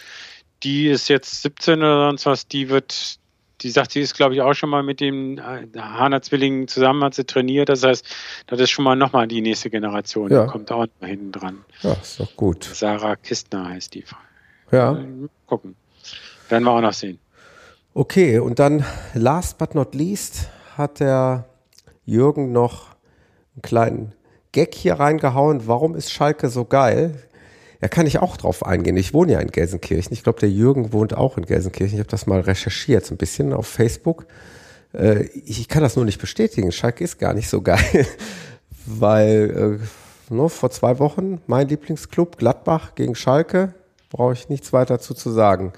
die 0.63 0.87
ist 0.87 1.09
jetzt 1.09 1.41
17 1.41 1.79
oder 1.79 2.09
sonst 2.09 2.25
was, 2.25 2.47
die 2.47 2.69
wird 2.69 3.19
die 3.61 3.69
sagt, 3.69 3.91
sie 3.91 4.01
ist, 4.01 4.15
glaube 4.15 4.33
ich, 4.33 4.41
auch 4.41 4.53
schon 4.53 4.69
mal 4.69 4.83
mit 4.83 4.99
dem 4.99 5.37
äh, 5.37 5.67
Hana-Zwillingen 5.77 6.67
zusammen, 6.67 7.03
hat 7.03 7.13
sie 7.13 7.25
trainiert. 7.25 7.69
Das 7.69 7.83
heißt, 7.83 8.05
das 8.47 8.59
ist 8.59 8.71
schon 8.71 8.83
mal 8.83 8.95
nochmal 8.95 9.27
die 9.27 9.41
nächste 9.41 9.69
Generation. 9.69 10.31
Ja. 10.31 10.45
Die 10.45 10.51
kommt 10.51 10.71
auch 10.71 10.87
noch 10.99 11.07
hinten 11.07 11.31
dran. 11.31 11.63
Ja, 11.81 11.93
ist 11.93 12.19
doch 12.19 12.35
gut. 12.35 12.63
Sarah 12.63 13.15
Kistner 13.15 13.69
heißt 13.69 13.93
die. 13.93 14.03
Ja. 14.71 14.99
Gucken. 15.51 15.75
Werden 16.47 16.63
wir 16.63 16.71
auch 16.71 16.79
noch 16.79 16.93
sehen. 16.93 17.19
Okay, 17.93 18.39
und 18.39 18.57
dann 18.59 18.85
last 19.13 19.57
but 19.57 19.75
not 19.75 19.93
least 19.93 20.47
hat 20.77 21.01
der 21.01 21.43
Jürgen 22.05 22.53
noch 22.53 22.95
einen 23.53 23.61
kleinen 23.61 24.13
Gag 24.53 24.73
hier 24.73 24.93
reingehauen. 24.93 25.67
Warum 25.67 25.93
ist 25.95 26.09
Schalke 26.09 26.47
so 26.47 26.63
geil? 26.63 27.15
Da 27.81 27.89
kann 27.89 28.07
ich 28.07 28.19
auch 28.19 28.37
drauf 28.37 28.65
eingehen. 28.65 28.95
Ich 28.95 29.13
wohne 29.13 29.33
ja 29.33 29.39
in 29.41 29.49
Gelsenkirchen. 29.51 30.13
Ich 30.13 30.23
glaube, 30.23 30.39
der 30.39 30.49
Jürgen 30.49 30.93
wohnt 30.93 31.17
auch 31.17 31.37
in 31.37 31.45
Gelsenkirchen. 31.45 31.95
Ich 31.95 31.99
habe 31.99 32.09
das 32.09 32.27
mal 32.27 32.39
recherchiert, 32.39 33.05
so 33.05 33.13
ein 33.13 33.17
bisschen 33.17 33.51
auf 33.51 33.67
Facebook. 33.67 34.27
Äh, 34.93 35.23
ich 35.23 35.67
kann 35.67 35.83
das 35.83 35.97
nur 35.97 36.05
nicht 36.05 36.21
bestätigen. 36.21 36.71
Schalke 36.71 37.03
ist 37.03 37.19
gar 37.19 37.33
nicht 37.33 37.49
so 37.49 37.61
geil, 37.61 38.07
weil 38.85 39.79
äh, 39.81 40.33
nur 40.33 40.49
vor 40.49 40.71
zwei 40.71 40.97
Wochen 40.99 41.41
mein 41.45 41.67
Lieblingsclub 41.67 42.37
Gladbach 42.37 42.95
gegen 42.95 43.15
Schalke, 43.15 43.73
brauche 44.11 44.33
ich 44.33 44.49
nichts 44.49 44.71
weiter 44.73 44.97
dazu 44.97 45.15
zu 45.15 45.31
sagen. 45.31 45.73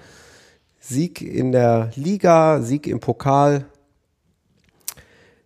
Sieg 0.80 1.22
in 1.22 1.54
der 1.54 1.92
Liga, 1.96 2.62
Sieg 2.62 2.88
im 2.88 3.00
Pokal. 3.00 3.66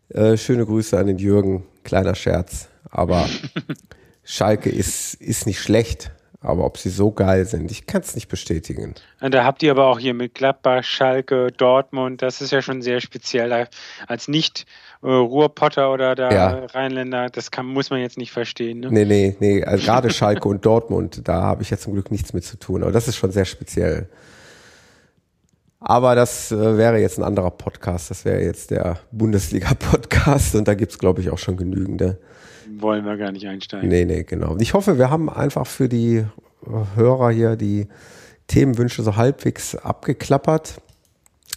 Äh, 0.10 0.38
schöne 0.38 0.66
Grüße 0.66 0.98
an 0.98 1.06
den 1.06 1.20
Jürgen. 1.20 1.64
Kleiner 1.84 2.16
Scherz. 2.16 2.70
Aber 2.90 3.30
Schalke 4.24 4.70
ist, 4.70 5.14
ist 5.16 5.46
nicht 5.46 5.60
schlecht. 5.60 6.12
Aber 6.48 6.64
ob 6.64 6.78
sie 6.78 6.90
so 6.90 7.12
geil 7.12 7.44
sind, 7.46 7.70
ich 7.72 7.88
kann 7.88 8.00
es 8.00 8.16
nicht 8.16 8.30
bestätigen. 8.30 8.96
Und 9.20 9.34
da 9.34 9.44
habt 9.44 9.62
ihr 9.64 9.72
aber 9.72 9.88
auch 9.88 10.00
hier 10.00 10.14
mit 10.14 10.34
Gladbach, 10.34 10.82
Schalke, 10.82 11.52
Dortmund, 11.52 12.22
das 12.22 12.40
ist 12.40 12.52
ja 12.52 12.62
schon 12.62 12.82
sehr 12.82 13.02
speziell. 13.02 13.68
Als 14.08 14.30
nicht 14.30 14.66
äh, 15.04 15.08
Ruhrpotter 15.08 15.92
oder 15.92 16.16
der 16.16 16.32
ja. 16.32 16.66
Rheinländer, 16.68 17.30
das 17.30 17.52
kann, 17.52 17.66
muss 17.66 17.90
man 17.90 18.00
jetzt 18.00 18.18
nicht 18.18 18.32
verstehen. 18.32 18.80
Ne? 18.80 18.88
Nee, 18.90 19.04
nee, 19.04 19.36
nee. 19.42 19.62
Also 19.62 19.84
gerade 19.86 20.10
Schalke 20.10 20.48
und 20.48 20.66
Dortmund, 20.66 21.28
da 21.28 21.42
habe 21.42 21.64
ich 21.64 21.70
ja 21.70 21.78
zum 21.78 21.92
Glück 21.92 22.12
nichts 22.12 22.32
mit 22.32 22.46
zu 22.46 22.58
tun. 22.58 22.82
Aber 22.82 22.94
das 22.94 23.10
ist 23.10 23.18
schon 23.18 23.32
sehr 23.32 23.46
speziell. 23.46 24.08
Aber 25.90 26.16
das 26.16 26.52
äh, 26.52 26.78
wäre 26.78 27.00
jetzt 27.00 27.18
ein 27.18 27.24
anderer 27.24 27.52
Podcast. 27.52 28.12
Das 28.12 28.26
wäre 28.26 28.42
jetzt 28.42 28.72
der 28.72 29.00
Bundesliga-Podcast 29.12 30.56
und 30.56 30.68
da 30.68 30.74
gibt 30.74 30.92
es, 30.92 31.00
glaube 31.00 31.22
ich, 31.22 31.30
auch 31.30 31.38
schon 31.38 31.56
genügende 31.56 32.20
wollen 32.80 33.06
wir 33.06 33.18
gar 33.18 33.32
nicht 33.32 33.48
einsteigen. 33.48 33.90
Nee, 33.90 34.06
nee, 34.06 34.24
genau. 34.24 34.58
Ich 34.60 34.74
hoffe, 34.74 34.98
wir 34.98 35.10
haben 35.10 35.30
einfach 35.30 35.66
für 35.66 35.90
die 35.90 36.26
Hörer 36.96 37.32
hier 37.32 37.56
die 37.56 37.88
Themenwünsche 38.48 39.04
so 39.04 39.16
halbwegs 39.16 39.76
abgeklappert. 39.76 40.82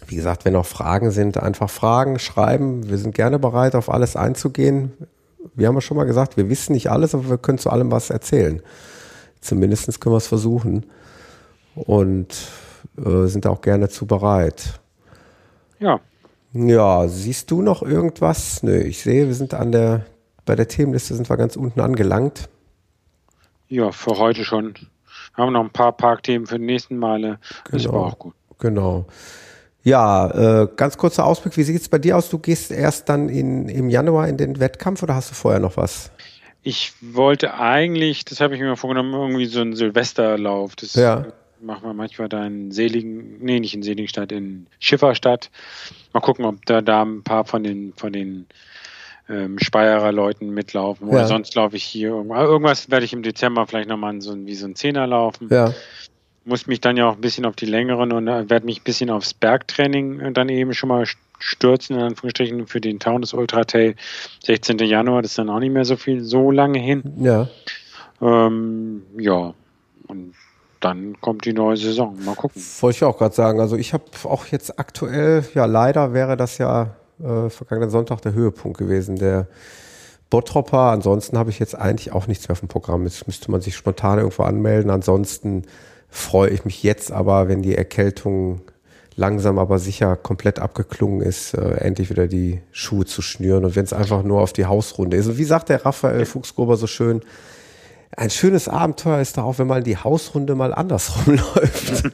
Wie 0.06 0.16
gesagt, 0.16 0.44
wenn 0.44 0.54
noch 0.54 0.66
Fragen 0.66 1.10
sind, 1.10 1.36
einfach 1.36 1.70
Fragen 1.70 2.18
schreiben. 2.18 2.88
Wir 2.88 2.98
sind 2.98 3.14
gerne 3.14 3.38
bereit, 3.38 3.74
auf 3.74 3.90
alles 3.90 4.16
einzugehen. 4.16 4.92
Wir 5.54 5.68
haben 5.68 5.74
ja 5.74 5.80
schon 5.80 5.96
mal 5.96 6.04
gesagt, 6.04 6.36
wir 6.36 6.48
wissen 6.48 6.72
nicht 6.72 6.90
alles, 6.90 7.14
aber 7.14 7.28
wir 7.28 7.38
können 7.38 7.58
zu 7.58 7.70
allem 7.70 7.90
was 7.90 8.10
erzählen. 8.10 8.62
Zumindest 9.40 10.00
können 10.00 10.14
wir 10.14 10.18
es 10.18 10.26
versuchen. 10.26 10.86
Und 11.74 12.34
äh, 12.98 13.26
sind 13.26 13.46
auch 13.46 13.60
gerne 13.60 13.88
zu 13.88 14.06
bereit. 14.06 14.80
Ja. 15.78 16.00
Ja, 16.52 17.06
siehst 17.08 17.50
du 17.50 17.62
noch 17.62 17.82
irgendwas? 17.82 18.62
Nö, 18.62 18.76
ich 18.78 19.02
sehe, 19.02 19.26
wir 19.26 19.34
sind 19.34 19.54
an 19.54 19.72
der 19.72 20.04
bei 20.50 20.56
der 20.56 20.66
Themenliste 20.66 21.14
sind 21.14 21.30
wir 21.30 21.36
ganz 21.36 21.54
unten 21.54 21.80
angelangt. 21.80 22.48
Ja, 23.68 23.92
für 23.92 24.18
heute 24.18 24.44
schon. 24.44 24.74
Wir 25.36 25.44
haben 25.44 25.52
noch 25.52 25.62
ein 25.62 25.70
paar 25.70 25.92
Parkthemen 25.92 26.48
für 26.48 26.58
die 26.58 26.64
nächsten 26.64 26.96
Male. 26.96 27.38
Das 27.70 27.82
genau, 27.82 27.94
war 27.94 28.06
auch 28.06 28.18
gut. 28.18 28.34
Genau. 28.58 29.06
Ja, 29.84 30.62
äh, 30.62 30.68
ganz 30.74 30.98
kurzer 30.98 31.24
Ausblick. 31.24 31.56
Wie 31.56 31.62
sieht 31.62 31.80
es 31.80 31.88
bei 31.88 31.98
dir 31.98 32.16
aus? 32.16 32.30
Du 32.30 32.38
gehst 32.38 32.72
erst 32.72 33.08
dann 33.08 33.28
in, 33.28 33.68
im 33.68 33.88
Januar 33.88 34.26
in 34.26 34.36
den 34.36 34.58
Wettkampf 34.58 35.04
oder 35.04 35.14
hast 35.14 35.30
du 35.30 35.34
vorher 35.34 35.60
noch 35.60 35.76
was? 35.76 36.10
Ich 36.62 36.92
wollte 37.00 37.54
eigentlich, 37.54 38.24
das 38.24 38.40
habe 38.40 38.56
ich 38.56 38.60
mir 38.60 38.76
vorgenommen, 38.76 39.14
irgendwie 39.14 39.46
so 39.46 39.60
einen 39.60 39.76
Silvesterlauf. 39.76 40.74
Das 40.74 40.94
ja. 40.94 41.26
Machen 41.62 41.84
wir 41.84 41.94
manchmal 41.94 42.28
da 42.28 42.44
in 42.46 42.70
Seligen, 42.70 43.38
nee, 43.40 43.60
nicht 43.60 43.74
in 43.74 43.82
Seligstadt, 43.82 44.32
in 44.32 44.66
Schifferstadt. 44.78 45.50
Mal 46.12 46.20
gucken, 46.20 46.44
ob 46.44 46.64
da, 46.66 46.80
da 46.80 47.02
ein 47.02 47.22
paar 47.22 47.44
von 47.44 47.62
den, 47.62 47.92
von 47.94 48.12
den 48.12 48.46
ähm, 49.28 49.58
Speyerer 49.58 50.12
Leuten 50.12 50.50
mitlaufen. 50.50 51.08
Oder 51.08 51.20
ja. 51.20 51.26
sonst 51.26 51.54
laufe 51.54 51.76
ich 51.76 51.84
hier 51.84 52.10
irgendwas. 52.10 52.42
Irgendwas 52.42 52.90
werde 52.90 53.04
ich 53.04 53.12
im 53.12 53.22
Dezember 53.22 53.66
vielleicht 53.66 53.88
nochmal 53.88 54.20
so, 54.20 54.36
wie 54.46 54.54
so 54.54 54.66
ein 54.66 54.74
Zehner 54.74 55.06
laufen. 55.06 55.48
Ja. 55.50 55.72
Muss 56.44 56.66
mich 56.66 56.80
dann 56.80 56.96
ja 56.96 57.08
auch 57.08 57.14
ein 57.14 57.20
bisschen 57.20 57.44
auf 57.44 57.54
die 57.54 57.66
längeren 57.66 58.12
und 58.12 58.26
äh, 58.26 58.48
werde 58.48 58.66
mich 58.66 58.80
ein 58.80 58.84
bisschen 58.84 59.10
aufs 59.10 59.34
Bergtraining 59.34 60.34
dann 60.34 60.48
eben 60.48 60.72
schon 60.72 60.88
mal 60.88 61.04
stürzen, 61.38 61.96
in 61.96 62.02
Anführungsstrichen, 62.02 62.66
für 62.66 62.80
den 62.80 62.98
Taunus 62.98 63.34
Ultra 63.34 63.64
Trail 63.64 63.94
16. 64.44 64.78
Januar. 64.78 65.22
Das 65.22 65.32
ist 65.32 65.38
dann 65.38 65.50
auch 65.50 65.60
nicht 65.60 65.72
mehr 65.72 65.84
so 65.84 65.96
viel, 65.96 66.22
so 66.22 66.50
lange 66.50 66.78
hin. 66.78 67.02
Ja. 67.20 67.48
Ähm, 68.20 69.02
ja. 69.16 69.54
Und 70.06 70.34
dann 70.80 71.20
kommt 71.20 71.44
die 71.44 71.52
neue 71.52 71.76
Saison. 71.76 72.16
Mal 72.24 72.34
gucken. 72.34 72.62
Wollte 72.80 72.96
ich 72.96 73.04
auch 73.04 73.18
gerade 73.18 73.34
sagen. 73.34 73.60
Also 73.60 73.76
ich 73.76 73.92
habe 73.92 74.04
auch 74.24 74.46
jetzt 74.46 74.78
aktuell, 74.78 75.44
ja 75.54 75.66
leider 75.66 76.12
wäre 76.12 76.36
das 76.36 76.58
ja 76.58 76.96
äh, 77.22 77.50
vergangenen 77.50 77.90
Sonntag 77.90 78.22
der 78.22 78.32
Höhepunkt 78.32 78.78
gewesen. 78.78 79.16
Der 79.16 79.46
Bottropper, 80.30 80.90
ansonsten 80.90 81.36
habe 81.38 81.50
ich 81.50 81.58
jetzt 81.58 81.74
eigentlich 81.74 82.12
auch 82.12 82.26
nichts 82.26 82.48
mehr 82.48 82.52
auf 82.52 82.60
dem 82.60 82.68
Programm. 82.68 83.04
Jetzt 83.04 83.26
müsste 83.26 83.50
man 83.50 83.60
sich 83.60 83.76
spontan 83.76 84.18
irgendwo 84.18 84.44
anmelden. 84.44 84.90
Ansonsten 84.90 85.64
freue 86.08 86.50
ich 86.50 86.64
mich 86.64 86.82
jetzt 86.82 87.12
aber, 87.12 87.48
wenn 87.48 87.62
die 87.62 87.76
Erkältung 87.76 88.62
langsam 89.16 89.58
aber 89.58 89.78
sicher 89.78 90.16
komplett 90.16 90.60
abgeklungen 90.60 91.20
ist, 91.20 91.52
äh, 91.54 91.74
endlich 91.74 92.10
wieder 92.10 92.26
die 92.26 92.62
Schuhe 92.72 93.04
zu 93.04 93.22
schnüren 93.22 93.64
und 93.64 93.76
wenn 93.76 93.84
es 93.84 93.92
einfach 93.92 94.22
nur 94.22 94.40
auf 94.40 94.52
die 94.52 94.66
Hausrunde 94.66 95.16
ist. 95.16 95.26
Und 95.26 95.36
wie 95.36 95.44
sagt 95.44 95.68
der 95.68 95.84
Raphael 95.84 96.24
Fuchsgruber 96.24 96.76
so 96.76 96.86
schön, 96.86 97.20
ein 98.16 98.30
schönes 98.30 98.68
Abenteuer 98.68 99.20
ist 99.20 99.38
da 99.38 99.42
auch, 99.42 99.58
wenn 99.58 99.66
man 99.66 99.84
die 99.84 99.96
Hausrunde 99.96 100.54
mal 100.54 100.74
andersrum 100.74 101.36
läuft. 101.54 102.10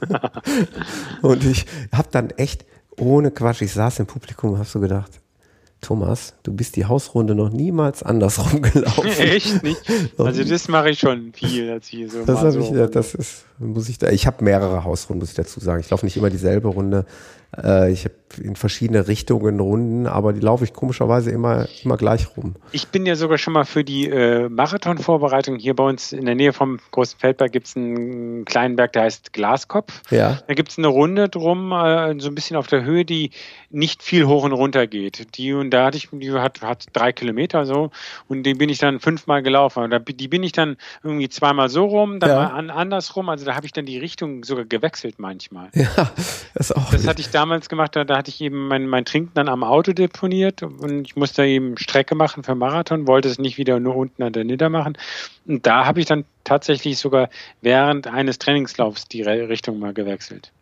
und 1.23 1.45
ich 1.45 1.67
habe 1.93 2.09
dann 2.11 2.31
echt 2.31 2.65
ohne 2.99 3.31
Quatsch, 3.31 3.63
ich 3.63 3.73
saß 3.73 4.01
im 4.01 4.07
Publikum 4.07 4.53
und 4.53 4.59
habe 4.59 4.69
so 4.69 4.81
gedacht, 4.81 5.21
Thomas, 5.83 6.35
du 6.43 6.53
bist 6.53 6.77
die 6.77 6.87
Hausrunde 6.87 7.35
noch 7.35 7.51
niemals 7.51 8.03
andersrum 8.03 8.63
gelaufen. 8.73 9.07
Echt 9.07 9.63
nicht? 9.63 9.83
Also 10.19 10.43
das 10.43 10.69
mache 10.69 10.91
ich 10.91 10.99
schon 10.99 11.33
viel, 11.33 11.71
als 11.71 11.93
ich 11.93 12.11
so 12.11 12.25
das 12.25 12.41
so 12.41 12.59
ich, 12.59 12.71
ja, 12.71 12.87
das 12.87 13.15
ist, 13.15 13.45
muss 13.59 13.89
ich 13.89 13.99
da. 13.99 14.09
Ich 14.09 14.27
habe 14.27 14.43
mehrere 14.43 14.85
Hausrunden, 14.85 15.21
muss 15.21 15.31
ich 15.31 15.37
dazu 15.37 15.61
sagen. 15.61 15.81
Ich 15.81 15.91
laufe 15.91 16.05
nicht 16.05 16.17
immer 16.17 16.31
dieselbe 16.31 16.69
Runde. 16.69 17.05
Äh, 17.57 17.93
ich 17.93 18.05
habe 18.05 18.15
in 18.43 18.57
verschiedene 18.57 19.09
Richtungen 19.09 19.61
Runden, 19.61 20.07
aber 20.07 20.33
die 20.33 20.41
laufe 20.41 20.65
ich 20.65 20.73
komischerweise 20.73 21.31
immer, 21.31 21.67
immer 21.85 21.97
gleich 21.97 22.37
rum. 22.37 22.55
Ich 22.73 22.89
bin 22.89 23.07
ja 23.07 23.17
sogar 23.17 23.39
schon 23.39 23.53
mal 23.53 23.65
für 23.65 23.85
die 23.85 24.09
äh, 24.09 24.49
Marathonvorbereitung 24.49 25.57
hier 25.57 25.75
bei 25.75 25.85
uns 25.85 26.13
in 26.13 26.27
der 26.27 26.35
Nähe 26.35 26.53
vom 26.53 26.79
Großen 26.91 27.19
Feldberg 27.19 27.53
gibt 27.53 27.69
es 27.69 27.77
einen 27.77 28.45
kleinen 28.45 28.77
Berg, 28.77 28.93
der 28.93 29.03
heißt 29.03 29.33
Glaskopf. 29.33 30.03
Ja. 30.11 30.41
Da 30.47 30.55
gibt 30.55 30.71
es 30.71 30.79
eine 30.79 30.89
Runde 30.89 31.29
drum, 31.29 31.73
äh, 31.73 32.19
so 32.19 32.29
ein 32.29 32.35
bisschen 32.35 32.57
auf 32.57 32.67
der 32.67 32.85
Höhe, 32.85 33.05
die 33.05 33.31
nicht 33.71 34.03
viel 34.03 34.27
hoch 34.27 34.45
und 34.45 34.53
runter 34.53 34.87
geht. 34.87 35.37
Die 35.37 35.53
und 35.53 35.71
da 35.71 35.87
hatte 35.87 35.97
ich, 35.97 36.09
die 36.13 36.33
hat, 36.33 36.63
hat 36.63 36.87
drei 36.93 37.13
Kilometer 37.13 37.65
so 37.65 37.91
und 38.29 38.43
die 38.45 38.55
bin 38.55 38.69
ich 38.69 38.79
dann 38.79 39.01
fünfmal 39.01 39.43
gelaufen. 39.43 39.91
Da, 39.91 39.99
die 39.99 40.29
bin 40.29 40.43
ich 40.43 40.53
dann 40.53 40.77
irgendwie 41.03 41.29
zweimal 41.29 41.69
so 41.69 41.85
rum, 41.85 42.21
dann 42.21 42.31
ja. 42.31 42.37
mal 42.37 42.47
an, 42.49 42.71
andersrum. 42.71 43.29
Also 43.29 43.45
da 43.45 43.55
habe 43.55 43.67
ich 43.67 43.73
dann 43.73 43.87
die 43.87 43.99
Richtung 43.99 44.45
sogar 44.45 44.65
gewechselt 44.65 45.17
manchmal. 45.19 45.69
Ja, 45.75 45.89
das 46.55 46.73
auch. 46.73 46.91
Das 46.91 47.07
hatte 47.07 47.21
ich 47.21 47.31
damals 47.31 47.69
gemacht, 47.69 47.95
da, 47.97 48.05
da 48.05 48.16
hatte 48.17 48.31
ich 48.31 48.41
eben 48.41 48.69
mein, 48.69 48.87
mein 48.87 49.05
Trinken 49.05 49.33
dann 49.35 49.49
am 49.49 49.63
Auto 49.65 49.93
deponiert 49.93 50.63
und 50.63 51.07
ich 51.07 51.17
musste 51.17 51.45
eben 51.45 51.79
Strecke 51.79 52.15
machen 52.15 52.43
für 52.43 52.55
Marathon, 52.55 53.07
wollte 53.07 53.29
es 53.29 53.39
nicht 53.39 53.59
wieder 53.59 53.81
nur 53.81 53.97
unten 53.97 54.23
an 54.23 54.33
der 54.33 54.45
Nieder 54.45 54.69
machen. 54.69 54.99
Und 55.47 55.67
da 55.67 55.87
habe 55.87 56.01
ich 56.01 56.07
dann 56.07 56.25
tatsächlich 56.45 56.99
sogar 56.99 57.29
während 57.61 58.07
eines 58.07 58.39
Trainingslaufs 58.39 59.07
die 59.09 59.23
Richtung 59.23 59.79
mal 59.79 59.95
gewechselt. 59.95 60.53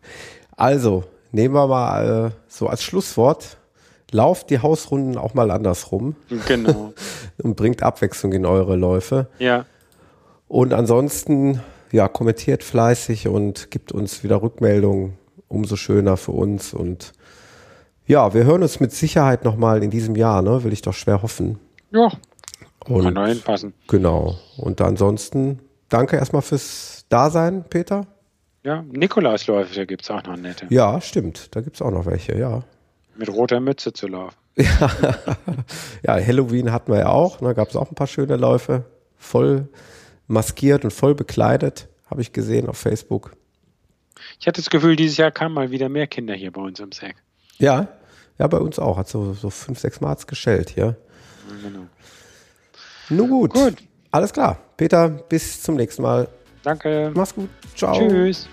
Also, 0.55 1.03
nehmen 1.31 1.53
wir 1.53 1.67
mal 1.67 2.27
äh, 2.27 2.31
so 2.47 2.67
als 2.67 2.83
Schlusswort. 2.83 3.57
Lauft 4.11 4.49
die 4.49 4.59
Hausrunden 4.59 5.17
auch 5.17 5.33
mal 5.33 5.51
andersrum. 5.51 6.15
Genau. 6.47 6.93
und 7.43 7.55
bringt 7.55 7.83
Abwechslung 7.83 8.33
in 8.33 8.45
eure 8.45 8.75
Läufe. 8.75 9.27
Ja. 9.39 9.65
Und 10.47 10.73
ansonsten, 10.73 11.61
ja, 11.91 12.07
kommentiert 12.07 12.63
fleißig 12.63 13.27
und 13.27 13.71
gibt 13.71 13.91
uns 13.91 14.23
wieder 14.23 14.41
Rückmeldungen 14.41 15.17
umso 15.47 15.75
schöner 15.75 16.17
für 16.17 16.31
uns. 16.31 16.73
Und 16.73 17.13
ja, 18.07 18.33
wir 18.33 18.43
hören 18.45 18.61
uns 18.61 18.79
mit 18.79 18.91
Sicherheit 18.91 19.43
nochmal 19.43 19.83
in 19.83 19.91
diesem 19.91 20.15
Jahr, 20.15 20.41
ne? 20.41 20.63
Will 20.63 20.73
ich 20.73 20.81
doch 20.81 20.93
schwer 20.93 21.21
hoffen. 21.21 21.59
Ja. 21.91 22.11
Und, 22.87 23.03
kann 23.03 23.15
da 23.15 23.27
hinpassen. 23.27 23.73
Genau. 23.87 24.37
Und 24.57 24.79
ansonsten 24.81 25.59
danke 25.89 26.17
erstmal 26.17 26.41
fürs 26.41 27.05
Dasein, 27.09 27.63
Peter. 27.69 28.05
Ja, 28.63 28.83
Nikolausläufe 28.91 29.85
gibt 29.85 30.03
es 30.03 30.11
auch 30.11 30.23
noch 30.23 30.37
nette. 30.37 30.67
Ja, 30.69 31.01
stimmt. 31.01 31.55
Da 31.55 31.61
gibt 31.61 31.75
es 31.75 31.81
auch 31.81 31.91
noch 31.91 32.05
welche, 32.05 32.37
ja. 32.37 32.63
Mit 33.15 33.29
roter 33.29 33.59
Mütze 33.59 33.93
zu 33.93 34.07
laufen. 34.07 34.35
Ja, 34.57 34.89
ja 36.03 36.25
Halloween 36.25 36.71
hatten 36.71 36.91
wir 36.91 36.99
ja 36.99 37.09
auch. 37.09 37.37
Da 37.37 37.47
ne? 37.47 37.55
gab 37.55 37.69
es 37.69 37.75
auch 37.75 37.91
ein 37.91 37.95
paar 37.95 38.07
schöne 38.07 38.37
Läufe. 38.37 38.85
Voll 39.17 39.67
maskiert 40.27 40.83
und 40.83 40.91
voll 40.91 41.15
bekleidet, 41.15 41.87
habe 42.09 42.21
ich 42.21 42.33
gesehen 42.33 42.67
auf 42.67 42.77
Facebook. 42.77 43.35
Ich 44.39 44.47
hatte 44.47 44.61
das 44.61 44.69
Gefühl, 44.69 44.95
dieses 44.95 45.17
Jahr 45.17 45.31
kamen 45.31 45.53
mal 45.53 45.71
wieder 45.71 45.89
mehr 45.89 46.07
Kinder 46.07 46.33
hier 46.33 46.51
bei 46.51 46.61
uns 46.61 46.79
im 46.79 46.91
Sack. 46.91 47.15
Ja, 47.57 47.87
ja, 48.37 48.47
bei 48.47 48.57
uns 48.57 48.79
auch. 48.79 48.97
Hat 48.97 49.07
so, 49.07 49.33
so 49.33 49.49
fünf, 49.49 49.79
sechs 49.79 50.01
Mal 50.01 50.15
geschellt 50.27 50.69
hier. 50.69 50.95
Ja, 51.49 51.69
genau. 51.69 51.85
Nun 53.09 53.29
gut. 53.29 53.53
gut. 53.53 53.75
Alles 54.11 54.33
klar. 54.33 54.57
Peter, 54.77 55.09
bis 55.09 55.61
zum 55.61 55.75
nächsten 55.75 56.01
Mal. 56.01 56.27
Danke. 56.63 57.11
Mach's 57.13 57.35
gut. 57.35 57.49
Ciao. 57.75 57.95
Tschüss. 57.95 58.47